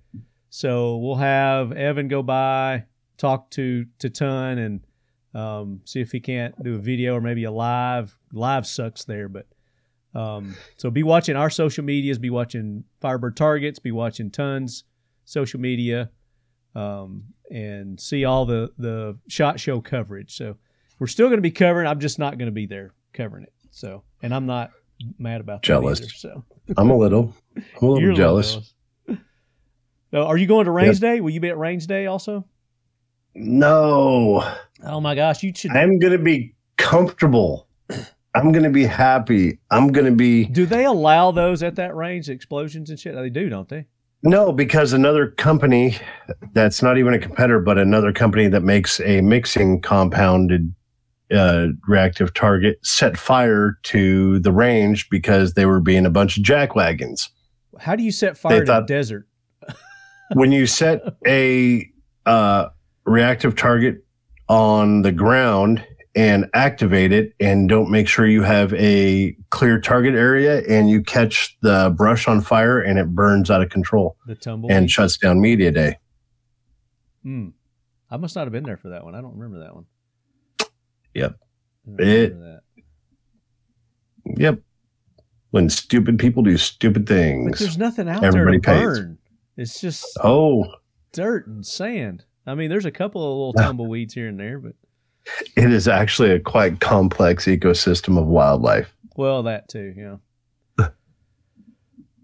So 0.50 0.98
we'll 0.98 1.16
have 1.16 1.72
Evan 1.72 2.08
go 2.08 2.22
by, 2.22 2.86
talk 3.18 3.50
to 3.52 3.86
to 4.00 4.10
Ton, 4.10 4.60
and 4.60 4.88
um, 5.34 5.82
see 5.86 6.02
if 6.02 6.12
he 6.12 6.20
can't 6.20 6.62
do 6.64 6.76
a 6.76 6.80
video 6.80 7.16
or 7.16 7.22
maybe 7.22 7.46
a 7.46 7.52
live. 7.52 8.16
Live 8.32 8.68
sucks 8.68 9.06
there, 9.06 9.28
but 9.28 9.48
um, 10.16 10.56
so 10.77 10.90
be 10.90 11.03
watching 11.03 11.35
our 11.35 11.50
social 11.50 11.84
medias, 11.84 12.18
be 12.18 12.30
watching 12.30 12.84
Firebird 13.02 13.35
Targets, 13.38 13.80
be 13.80 13.92
watching 13.92 14.32
Tons 14.32 14.84
social 15.26 15.60
media, 15.60 16.10
um, 16.74 17.26
and 17.52 18.00
see 18.00 18.26
all 18.26 18.45
the 18.45 18.72
the 18.77 19.18
shot 19.27 19.60
show 19.60 19.82
coverage. 19.82 20.35
So 20.35 20.58
we're 21.00 21.08
still 21.08 21.27
going 21.27 21.38
to 21.38 21.42
be 21.44 21.52
covering. 21.52 21.88
I'm 21.88 22.00
just 22.00 22.18
not 22.19 22.38
going 22.38 22.48
to 22.48 22.53
be 22.53 22.66
there 22.66 22.94
covering 23.14 23.44
it. 23.44 23.53
So, 23.72 24.03
and 24.22 24.34
I'm 24.34 24.45
not 24.45 24.72
mad 25.19 25.42
about 25.42 25.61
that 25.61 25.68
Jealous. 25.68 26.00
either, 26.00 26.10
so 26.10 26.45
I'm 26.77 26.90
a 26.90 26.98
little, 26.98 27.34
I'm 27.56 27.64
a 27.82 27.85
little 27.85 28.02
You're 28.02 28.14
jealous. 28.14 28.53
jealous. 28.53 28.74
So 30.11 30.24
are 30.24 30.38
you 30.38 30.48
going 30.48 30.66
to 30.66 30.72
Range 30.72 31.00
Day? 31.00 31.19
Will 31.19 31.32
you 31.32 31.42
be 31.42 31.50
at 31.50 31.58
Range 31.58 31.85
Day 31.85 32.06
also? 32.06 32.45
No, 33.34 34.50
Oh 34.84 35.02
my 35.02 35.16
gosh, 35.16 35.44
you 35.44 35.52
should. 35.53 35.72
I'm 35.72 36.00
going 36.00 36.14
to 36.14 36.19
be 36.19 36.56
comfortable. 36.77 37.68
I'm 38.36 38.52
going 38.52 38.64
to 38.64 38.70
be 38.70 38.86
happy. 38.86 39.60
I'm 39.72 39.92
going 39.92 40.06
to 40.06 40.16
be 40.16 40.46
Do 40.46 40.66
they 40.66 40.86
allow 40.86 41.32
those 41.32 41.64
at 41.64 41.76
that 41.76 41.96
range, 41.96 42.30
explosions 42.30 42.90
and 42.90 43.00
shit? 43.00 43.16
They 43.16 43.30
do, 43.30 43.50
don't 43.50 43.70
they? 43.70 43.88
no 44.26 44.52
because 44.52 44.92
another 44.92 45.28
company 45.28 45.96
that's 46.54 46.82
not 46.82 46.98
even 46.98 47.14
a 47.14 47.20
competitor, 47.20 47.60
but 47.60 47.78
another 47.78 48.12
company 48.12 48.48
that 48.48 48.64
makes 48.64 49.00
a 49.02 49.22
mixing 49.22 49.80
compounded 49.80 50.74
uh, 51.34 51.68
reactive 51.88 52.34
target 52.34 52.78
set 52.84 53.18
fire 53.18 53.78
to 53.84 54.40
the 54.40 54.52
range 54.52 55.10
because 55.10 55.54
they 55.54 55.66
were 55.66 55.80
being 55.80 56.06
a 56.06 56.10
bunch 56.10 56.38
of 56.38 56.44
jackwagons. 56.44 57.30
How 57.80 57.96
do 57.96 58.04
you 58.04 58.12
set 58.12 58.38
fire 58.38 58.66
to 58.66 58.80
a 58.80 58.86
desert? 58.86 59.28
when 60.34 60.52
you 60.52 60.66
set 60.66 61.02
a 61.28 61.88
uh, 62.26 62.70
reactive 63.06 63.56
target 63.56 64.04
on 64.50 65.04
the 65.04 65.12
ground 65.12 65.86
and 66.16 66.45
activate 66.53 67.11
it 67.11 67.34
and 67.40 67.68
don't 67.68 67.90
make 67.92 68.08
sure 68.08 68.26
you 68.26 68.42
have 68.44 68.74
a 68.76 69.35
clear 69.50 69.80
target 69.80 70.16
area 70.16 70.64
and 70.69 70.90
you 70.90 71.02
catch 71.03 71.58
the 71.61 71.94
brush 71.98 72.27
on 72.27 72.40
fire 72.42 72.80
and 72.80 72.98
it 72.98 73.10
burns 73.14 73.52
out 73.52 73.61
of 73.61 73.69
control 73.69 74.16
The 74.26 74.35
tumble. 74.35 74.72
and 74.72 74.90
shuts 74.90 75.18
down 75.18 75.42
media 75.42 75.72
day. 75.72 75.98
Hmm. 77.24 77.50
I 78.10 78.18
must 78.18 78.35
not 78.35 78.44
have 78.45 78.53
been 78.53 78.64
there 78.64 78.77
for 78.77 78.90
that 78.90 79.03
one. 79.03 79.14
I 79.16 79.22
don't 79.22 79.35
remember 79.38 79.60
that 79.66 79.76
one. 79.76 79.85
Yep. 81.14 81.38
It- 82.00 82.32
remember 82.34 82.61
Yep. 84.38 84.60
When 85.52 85.69
stupid 85.69 86.18
people 86.19 86.44
do 86.44 86.58
stupid 86.58 87.06
that. 87.06 87.14
But 87.14 87.16
things. 87.16 87.60
there's 87.60 87.77
nothing 87.77 88.10
out 88.10 88.24
Everybody 88.24 88.60
there 88.60 88.74
to 88.76 88.80
pays. 88.90 89.00
burn. 89.00 89.18
It's 89.58 89.80
just 89.80 90.06
Oh, 90.24 90.66
dirt 91.14 91.48
and 91.48 91.66
sand. 91.66 92.26
I 92.45 92.56
mean, 92.56 92.69
there's 92.69 92.85
a 92.85 92.92
couple 92.92 93.22
of 93.24 93.30
little 93.38 93.53
tumbleweeds 93.66 94.14
here 94.14 94.27
and 94.27 94.40
there, 94.40 94.60
but 94.60 94.74
it 95.56 95.72
is 95.72 95.88
actually 95.88 96.32
a 96.32 96.40
quite 96.40 96.80
complex 96.80 97.45
ecosystem 97.45 98.18
of 98.20 98.28
wildlife. 98.28 98.95
well, 99.16 99.44
that 99.44 99.68
too, 99.70 99.94
yeah. 99.98 100.88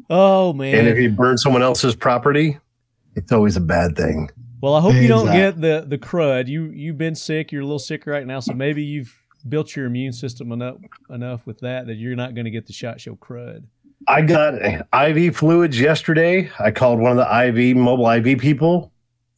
oh 0.10 0.54
man. 0.54 0.76
And 0.76 0.88
if 0.88 0.98
you 0.98 1.10
burn 1.10 1.38
someone 1.38 1.62
else's 1.62 1.96
property, 1.96 2.58
it's 3.16 3.32
always 3.32 3.58
a 3.58 3.62
bad 3.62 3.96
thing. 3.96 4.30
Well, 4.62 4.76
I 4.76 4.82
hope 4.82 4.94
you 4.94 5.08
don't 5.08 5.26
get 5.26 5.60
the 5.60 5.86
the 5.88 5.98
crud. 5.98 6.48
You 6.48 6.66
you've 6.66 6.98
been 6.98 7.16
sick. 7.16 7.52
You're 7.52 7.62
a 7.62 7.66
little 7.66 7.80
sick 7.80 8.06
right 8.06 8.26
now, 8.28 8.40
so 8.40 8.54
maybe 8.54 8.84
you've 8.84 9.16
built 9.50 9.76
your 9.76 9.88
immune 9.88 10.14
system 10.14 10.52
enough 10.52 10.78
enough 11.10 11.48
with 11.48 11.60
that 11.62 11.88
that 11.88 11.96
you're 11.96 12.16
not 12.16 12.36
going 12.36 12.46
to 12.46 12.52
get 12.52 12.68
the 12.68 12.74
shot 12.74 13.02
show 13.02 13.16
crud. 13.16 13.64
I 14.08 14.22
got 14.22 14.54
IV 14.94 15.36
fluids 15.36 15.80
yesterday. 15.80 16.52
I 16.60 16.72
called 16.72 17.00
one 17.00 17.18
of 17.18 17.18
the 17.18 17.48
IV 17.48 17.76
mobile 17.78 18.10
IV 18.10 18.40
people, 18.40 18.92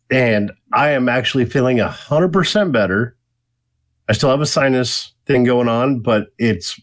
and 0.10 0.52
I 0.74 0.90
am 0.90 1.08
actually 1.10 1.46
feeling 1.46 1.80
a 1.80 1.90
hundred 1.90 2.34
percent 2.34 2.72
better. 2.72 3.16
I 4.10 4.14
still 4.14 4.30
have 4.30 4.42
a 4.42 4.46
sinus 4.46 5.14
thing 5.26 5.44
going 5.44 5.68
on, 5.70 6.00
but 6.02 6.28
it's 6.38 6.80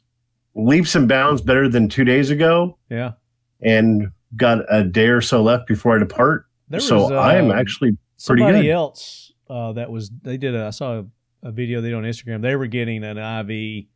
leaps 0.54 0.94
and 0.94 1.08
bounds 1.08 1.42
better 1.42 1.68
than 1.68 1.88
two 1.88 2.04
days 2.04 2.30
ago, 2.30 2.78
Yeah. 2.88 3.12
and 3.60 4.08
got 4.36 4.60
a 4.72 4.84
day 4.84 5.08
or 5.08 5.20
so 5.20 5.42
left 5.42 5.66
before 5.66 5.96
I 5.96 5.98
depart. 5.98 6.46
There 6.68 6.80
so 6.80 7.02
was, 7.02 7.12
I 7.12 7.36
am 7.36 7.50
uh, 7.50 7.54
actually 7.54 7.90
pretty 7.90 8.00
somebody 8.16 8.42
good. 8.42 8.46
Somebody 8.52 8.70
else 8.70 9.32
uh, 9.48 9.72
that 9.74 9.90
was 9.90 10.10
they 10.22 10.36
did 10.36 10.54
a 10.54 10.66
I 10.66 10.70
saw 10.70 11.00
a, 11.00 11.04
a 11.48 11.50
video 11.52 11.80
they 11.80 11.88
did 11.88 11.96
on 11.96 12.04
Instagram. 12.04 12.40
They 12.42 12.54
were 12.56 12.66
getting 12.68 13.02
an 13.04 13.18
IV 13.18 13.86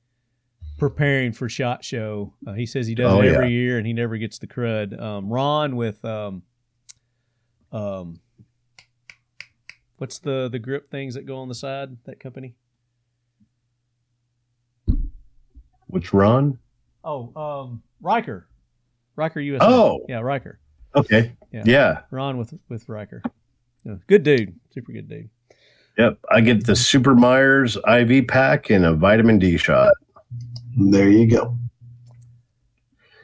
preparing 0.76 1.32
for 1.32 1.48
shot 1.48 1.84
show. 1.84 2.34
Uh, 2.46 2.52
he 2.52 2.66
says 2.66 2.86
he 2.88 2.94
does 2.96 3.12
Oh, 3.12 3.20
it 3.22 3.26
yeah. 3.26 3.32
every 3.32 3.52
year 3.52 3.78
and 3.78 3.86
he 3.86 3.92
never 3.92 4.16
gets 4.16 4.38
the 4.38 4.46
crud. 4.48 5.00
Um, 5.00 5.28
Ron 5.30 5.76
with 5.76 6.04
um, 6.04 6.42
um, 7.72 8.18
what's 9.98 10.18
the 10.18 10.48
the 10.50 10.58
grip 10.58 10.90
things 10.90 11.14
that 11.14 11.26
go 11.26 11.36
on 11.38 11.48
the 11.48 11.54
side? 11.54 11.96
That 12.04 12.18
company. 12.20 12.54
Which 15.94 16.12
Ron? 16.12 16.58
Oh, 17.05 17.32
um, 17.40 17.82
Riker, 18.00 18.48
Riker 19.14 19.39
USA. 19.39 19.64
Oh. 19.64 20.05
yeah, 20.08 20.18
Riker. 20.18 20.58
Okay, 20.97 21.32
Yeah. 21.52 21.62
yeah, 21.64 22.00
Ron 22.10 22.36
with 22.36 22.52
with 22.68 22.89
Riker. 22.89 23.23
Yeah, 23.84 23.94
good 24.08 24.24
dude, 24.24 24.58
super 24.73 24.90
good 24.90 25.08
dude. 25.08 25.31
yep. 25.97 26.18
I 26.32 26.40
get 26.40 26.66
the 26.66 26.74
Super 26.74 27.14
Myers 27.14 27.76
IV 27.89 28.26
pack 28.26 28.70
and 28.70 28.84
a 28.84 28.92
vitamin 28.92 29.39
D 29.39 29.56
shot. 29.56 29.94
There 30.76 31.08
you 31.08 31.31
go. 31.31 31.56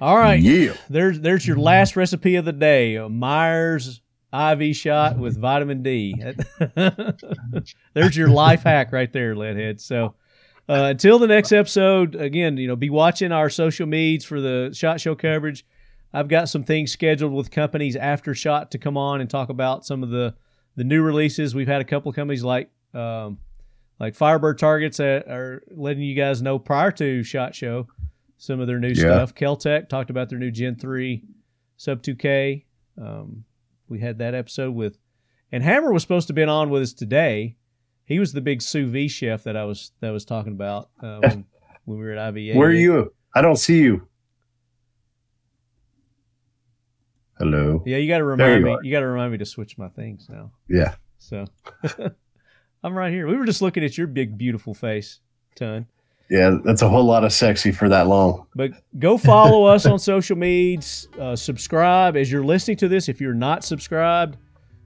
All 0.01 0.17
right, 0.17 0.41
Yeah. 0.41 0.75
there's 0.89 1.19
there's 1.21 1.45
your 1.47 1.59
last 1.59 1.97
recipe 1.97 2.37
of 2.37 2.45
the 2.45 2.53
day: 2.53 2.95
a 2.95 3.09
Myers 3.09 4.01
IV 4.33 4.77
shot 4.77 5.19
with 5.19 5.37
vitamin 5.41 5.83
D. 5.83 6.15
there's 7.95 8.17
your 8.17 8.29
life 8.29 8.63
hack 8.63 8.93
right 8.93 9.13
there, 9.13 9.35
Leadhead. 9.35 9.81
So. 9.81 10.15
Uh, 10.71 10.85
until 10.91 11.19
the 11.19 11.27
next 11.27 11.51
episode, 11.51 12.15
again, 12.15 12.57
you 12.57 12.69
know, 12.69 12.77
be 12.77 12.91
watching 12.91 13.33
our 13.33 13.51
social 13.51 13.87
medias 13.89 14.25
for 14.25 14.41
the 14.41 14.71
shot 14.73 15.01
show 15.01 15.17
coverage. 15.17 15.67
I've 16.13 16.29
got 16.29 16.49
some 16.49 16.63
things 16.63 16.93
scheduled 16.93 17.33
with 17.33 17.51
companies 17.51 17.97
after 17.97 18.35
shot 18.35 18.71
to 18.71 18.79
come 18.79 18.97
on 18.97 19.21
and 19.21 19.29
talk 19.29 19.49
about 19.49 19.85
some 19.85 20.03
of 20.05 20.11
the 20.11 20.35
the 20.77 20.85
new 20.85 21.03
releases. 21.03 21.55
We've 21.57 21.67
had 21.67 21.81
a 21.81 21.85
couple 21.85 22.09
of 22.11 22.15
companies 22.15 22.45
like 22.45 22.71
um, 22.95 23.39
like 23.99 24.15
Firebird 24.15 24.59
Targets 24.59 24.99
that 24.99 25.27
are 25.29 25.63
letting 25.73 26.03
you 26.05 26.15
guys 26.15 26.41
know 26.41 26.59
prior 26.59 26.93
to 26.93 27.25
shot 27.25 27.55
show 27.55 27.89
some 28.39 28.61
of 28.61 28.67
their 28.69 28.79
new 28.79 28.89
Yeah. 28.89 28.95
stuff. 28.95 29.35
Keltec 29.35 29.89
talked 29.89 30.11
about 30.11 30.29
their 30.29 30.39
new 30.39 30.53
Gen 30.53 30.77
three 30.77 31.25
sub 31.79 32.01
two 32.03 32.15
K. 32.15 32.65
Um, 32.97 33.45
we 33.89 33.99
had 33.99 34.19
that 34.19 34.35
episode 34.35 34.73
with, 34.75 34.99
and 35.51 35.65
Hammer 35.65 35.93
was 35.93 36.03
supposed 36.03 36.29
to 36.29 36.33
have 36.33 36.37
been 36.37 36.49
on 36.49 36.71
with 36.71 36.83
us 36.83 36.93
today. 36.93 37.57
He 38.11 38.19
was 38.19 38.33
the 38.33 38.41
big 38.41 38.61
sous 38.61 38.91
vide 38.91 39.09
chef 39.09 39.45
that 39.45 39.57
I 39.57 39.65
was 39.65 39.93
that 40.01 40.09
I 40.09 40.11
was 40.11 40.25
talking 40.25 40.53
about 40.53 40.91
uh, 41.01 41.19
when, 41.21 41.45
when 41.85 41.99
we 41.99 42.05
were 42.05 42.13
at 42.13 42.37
IVA. 42.37 42.59
Where 42.59 42.69
are 42.69 42.73
you? 42.73 43.15
I 43.37 43.41
don't 43.41 43.57
see 43.57 43.79
you. 43.79 44.09
Hello. 47.39 47.85
Yeah, 47.87 47.99
you 47.99 48.09
got 48.09 48.19
to 48.19 48.25
remind 48.25 48.59
you 48.59 48.67
me. 48.67 48.71
are. 48.73 48.83
You 48.83 48.91
got 48.91 49.01
to 49.01 49.07
remind 49.07 49.31
me 49.31 49.39
to 49.39 49.47
switch 49.47 49.79
my 49.79 49.89
things 49.91 50.27
now. 50.29 50.51
Yeah. 50.69 50.97
So 51.19 51.45
I'm 52.83 52.99
right 52.99 53.13
here. 53.13 53.29
We 53.29 53.37
were 53.37 53.47
just 53.47 53.63
looking 53.63 53.85
at 53.85 53.97
your 53.97 54.09
big, 54.09 54.37
beautiful 54.37 54.75
face, 54.75 55.21
Ton. 55.55 55.87
Yeah, 56.29 56.59
that's 56.65 56.83
a 56.83 56.89
whole 56.89 57.05
lot 57.05 57.23
of 57.23 57.33
sexy 57.33 57.71
for 57.71 57.89
that 57.91 58.09
long. 58.09 58.47
But 58.57 58.73
go 58.99 59.19
follow 59.19 59.67
us 59.67 59.87
on 59.87 60.01
social 60.01 60.37
medias. 60.37 61.07
Uh, 61.19 61.37
subscribe 61.37 62.17
as 62.17 62.31
you're 62.31 62.45
listening 62.45 62.77
to 62.79 62.89
this. 62.89 63.09
If 63.09 63.21
you're 63.21 63.35
not 63.35 63.63
subscribed, 63.63 64.37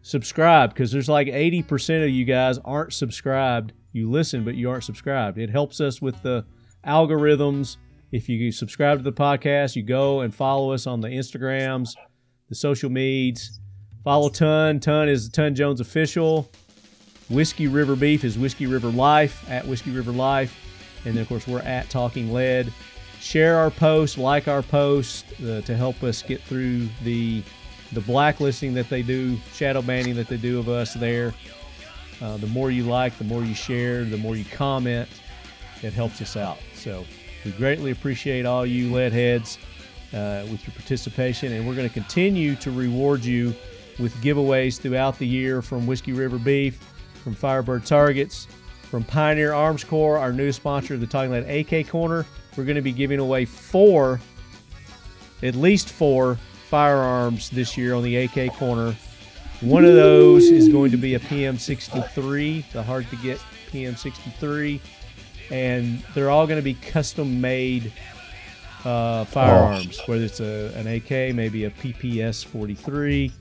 subscribe 0.04 0.70
because 0.70 0.92
there's 0.92 1.08
like 1.08 1.28
80% 1.28 2.04
of 2.04 2.10
you 2.10 2.24
guys 2.24 2.58
aren't 2.58 2.92
subscribed. 2.92 3.72
You 3.92 4.10
listen, 4.10 4.44
but 4.44 4.54
you 4.54 4.70
aren't 4.70 4.84
subscribed. 4.84 5.38
It 5.38 5.50
helps 5.50 5.80
us 5.80 6.00
with 6.00 6.22
the 6.22 6.44
algorithms. 6.86 7.78
If 8.12 8.28
you 8.28 8.52
subscribe 8.52 8.98
to 8.98 9.02
the 9.02 9.12
podcast, 9.12 9.74
you 9.74 9.82
go 9.82 10.20
and 10.20 10.32
follow 10.32 10.72
us 10.72 10.86
on 10.86 11.00
the 11.00 11.08
Instagrams, 11.08 11.94
the 12.48 12.54
social 12.54 12.90
medias. 12.90 13.60
Follow 14.04 14.28
Ton. 14.28 14.78
Ton 14.78 15.08
is 15.08 15.30
Ton 15.30 15.54
Jones 15.54 15.80
Official. 15.80 16.50
Whiskey 17.30 17.66
River 17.66 17.96
Beef 17.96 18.22
is 18.22 18.38
Whiskey 18.38 18.66
River 18.66 18.90
Life 18.90 19.50
at 19.50 19.66
Whiskey 19.66 19.90
River 19.90 20.12
Life. 20.12 20.54
And 21.06 21.14
then, 21.14 21.22
of 21.22 21.28
course, 21.28 21.46
we're 21.46 21.60
at 21.60 21.88
Talking 21.88 22.30
Lead. 22.32 22.70
Share 23.20 23.56
our 23.56 23.70
post, 23.70 24.18
like 24.18 24.48
our 24.48 24.62
post 24.62 25.24
uh, 25.40 25.62
to 25.62 25.74
help 25.74 26.02
us 26.02 26.22
get 26.22 26.42
through 26.42 26.88
the 27.02 27.42
the 27.92 28.00
blacklisting 28.00 28.74
that 28.74 28.88
they 28.88 29.02
do, 29.02 29.36
shadow 29.52 29.82
banning 29.82 30.14
that 30.16 30.28
they 30.28 30.36
do 30.36 30.58
of 30.58 30.68
us 30.68 30.94
there. 30.94 31.32
Uh, 32.20 32.36
the 32.38 32.46
more 32.48 32.70
you 32.70 32.84
like, 32.84 33.16
the 33.18 33.24
more 33.24 33.44
you 33.44 33.54
share, 33.54 34.04
the 34.04 34.16
more 34.16 34.36
you 34.36 34.44
comment, 34.46 35.08
it 35.82 35.92
helps 35.92 36.20
us 36.22 36.36
out. 36.36 36.58
So 36.74 37.04
we 37.44 37.52
greatly 37.52 37.90
appreciate 37.90 38.46
all 38.46 38.64
you 38.64 38.92
lead 38.92 39.12
heads 39.12 39.58
uh, 40.12 40.46
with 40.50 40.66
your 40.66 40.74
participation, 40.74 41.52
and 41.52 41.66
we're 41.66 41.74
going 41.74 41.88
to 41.88 41.92
continue 41.92 42.54
to 42.56 42.70
reward 42.70 43.24
you 43.24 43.54
with 43.98 44.14
giveaways 44.16 44.80
throughout 44.80 45.18
the 45.18 45.26
year 45.26 45.60
from 45.62 45.86
Whiskey 45.86 46.12
River 46.12 46.38
Beef, 46.38 46.80
from 47.22 47.34
Firebird 47.34 47.84
Targets, 47.84 48.46
from 48.82 49.04
Pioneer 49.04 49.52
Arms 49.52 49.84
Corps, 49.84 50.18
our 50.18 50.32
new 50.32 50.52
sponsor 50.52 50.94
of 50.94 51.00
the 51.00 51.06
Talking 51.06 51.32
Lead 51.32 51.48
AK 51.48 51.88
Corner. 51.88 52.24
We're 52.56 52.64
going 52.64 52.76
to 52.76 52.82
be 52.82 52.92
giving 52.92 53.18
away 53.18 53.44
four, 53.44 54.20
at 55.42 55.54
least 55.54 55.88
four 55.88 56.38
firearms 56.64 57.50
this 57.50 57.76
year 57.76 57.94
on 57.94 58.02
the 58.02 58.16
AK 58.16 58.54
Corner. 58.54 58.94
One 59.60 59.84
of 59.84 59.94
those 59.94 60.44
is 60.50 60.68
going 60.68 60.90
to 60.90 60.96
be 60.96 61.14
a 61.14 61.20
PM63, 61.20 62.70
the 62.72 62.82
hard 62.82 63.08
to 63.10 63.16
get 63.16 63.38
PM63, 63.70 64.80
and 65.50 66.02
they're 66.14 66.30
all 66.30 66.46
going 66.46 66.58
to 66.58 66.64
be 66.64 66.74
custom 66.74 67.40
made 67.40 67.92
uh, 68.84 69.24
firearms, 69.24 70.00
whether 70.06 70.24
it's 70.24 70.40
a, 70.40 70.72
an 70.76 70.86
AK, 70.86 71.34
maybe 71.34 71.64
a 71.64 71.70
PPS 71.70 72.44
43. 72.44 73.32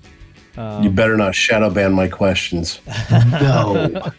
Um, 0.56 0.84
you 0.84 0.90
better 0.92 1.18
not 1.18 1.34
shadow 1.34 1.70
ban 1.70 1.94
my 1.94 2.08
questions. 2.08 2.80
No. 3.32 4.12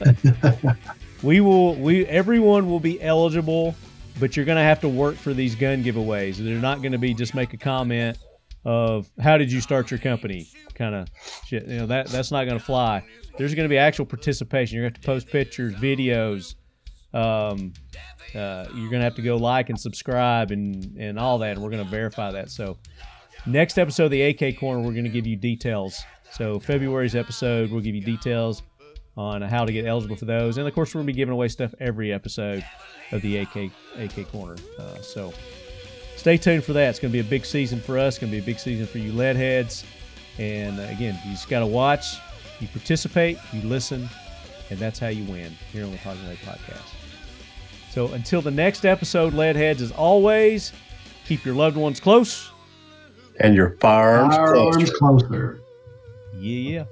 we 1.24 1.40
will 1.40 1.74
we 1.76 2.04
everyone 2.06 2.68
will 2.68 2.80
be 2.80 3.00
eligible 3.00 3.74
but 4.20 4.36
you're 4.36 4.44
going 4.44 4.56
to 4.56 4.62
have 4.62 4.80
to 4.80 4.88
work 4.88 5.16
for 5.16 5.32
these 5.32 5.54
gun 5.54 5.82
giveaways 5.82 6.36
they're 6.36 6.58
not 6.58 6.82
going 6.82 6.92
to 6.92 6.98
be 6.98 7.14
just 7.14 7.34
make 7.34 7.54
a 7.54 7.56
comment 7.56 8.18
of 8.64 9.10
how 9.20 9.36
did 9.36 9.52
you 9.52 9.60
start 9.60 9.90
your 9.90 9.98
company 9.98 10.48
kind 10.74 10.94
of 10.94 11.08
shit. 11.46 11.66
You 11.66 11.78
know 11.78 11.86
that 11.86 12.08
that's 12.08 12.30
not 12.30 12.44
going 12.44 12.58
to 12.58 12.64
fly. 12.64 13.04
There's 13.38 13.54
going 13.54 13.64
to 13.64 13.72
be 13.72 13.78
actual 13.78 14.06
participation. 14.06 14.76
You're 14.76 14.84
going 14.84 14.92
to 14.92 14.98
have 14.98 15.02
to 15.02 15.06
post 15.06 15.28
pictures 15.28 15.74
videos. 15.74 16.54
Um, 17.12 17.72
uh, 18.34 18.66
you're 18.74 18.90
going 18.90 19.00
to 19.00 19.04
have 19.04 19.14
to 19.16 19.22
go 19.22 19.36
like 19.36 19.70
and 19.70 19.78
subscribe 19.78 20.50
and 20.50 20.96
and 20.98 21.18
all 21.18 21.38
that 21.38 21.52
and 21.52 21.62
we're 21.62 21.70
going 21.70 21.84
to 21.84 21.90
verify 21.90 22.32
that. 22.32 22.50
So 22.50 22.78
next 23.46 23.78
episode 23.78 24.06
of 24.06 24.10
the 24.10 24.22
ak 24.22 24.58
corner 24.58 24.80
we're 24.80 24.92
going 24.92 25.04
to 25.04 25.10
give 25.10 25.26
you 25.26 25.36
details. 25.36 26.02
So 26.32 26.58
february's 26.58 27.14
episode 27.14 27.70
we'll 27.70 27.82
give 27.82 27.94
you 27.94 28.02
details 28.02 28.62
on 29.16 29.42
how 29.42 29.64
to 29.64 29.72
get 29.72 29.86
eligible 29.86 30.16
for 30.16 30.24
those. 30.24 30.58
And 30.58 30.66
of 30.66 30.74
course, 30.74 30.94
we're 30.94 31.00
gonna 31.00 31.06
be 31.06 31.12
giving 31.12 31.32
away 31.32 31.48
stuff 31.48 31.72
every 31.80 32.12
episode 32.12 32.64
of 33.12 33.22
the 33.22 33.38
AK 33.38 33.70
AK 33.96 34.28
Corner. 34.30 34.56
Uh, 34.78 35.00
so 35.00 35.32
stay 36.16 36.36
tuned 36.36 36.64
for 36.64 36.72
that. 36.74 36.90
It's 36.90 36.98
gonna 36.98 37.12
be 37.12 37.20
a 37.20 37.24
big 37.24 37.44
season 37.44 37.80
for 37.80 37.98
us. 37.98 38.14
It's 38.14 38.18
gonna 38.20 38.32
be 38.32 38.38
a 38.38 38.42
big 38.42 38.58
season 38.58 38.86
for 38.86 38.98
you 38.98 39.12
lead 39.12 39.36
heads. 39.36 39.84
And 40.38 40.80
uh, 40.80 40.84
again, 40.84 41.18
you 41.24 41.32
just 41.32 41.48
gotta 41.48 41.66
watch, 41.66 42.16
you 42.60 42.68
participate, 42.68 43.38
you 43.52 43.62
listen, 43.62 44.08
and 44.70 44.78
that's 44.78 44.98
how 44.98 45.08
you 45.08 45.24
win 45.30 45.52
here 45.72 45.84
on 45.84 45.92
the 45.92 45.98
Talking 45.98 46.26
Lead 46.28 46.38
Podcast. 46.38 46.92
So 47.90 48.08
until 48.12 48.42
the 48.42 48.50
next 48.50 48.84
episode, 48.84 49.34
lead 49.34 49.54
heads, 49.54 49.80
as 49.80 49.92
always, 49.92 50.72
keep 51.26 51.44
your 51.44 51.54
loved 51.54 51.76
ones 51.76 52.00
close. 52.00 52.50
And 53.40 53.54
your 53.54 53.76
firearms, 53.80 54.34
Firearms 54.34 54.90
closer. 54.90 54.96
closer. 55.28 55.60
Yeah, 56.36 56.70
yeah. 56.70 56.84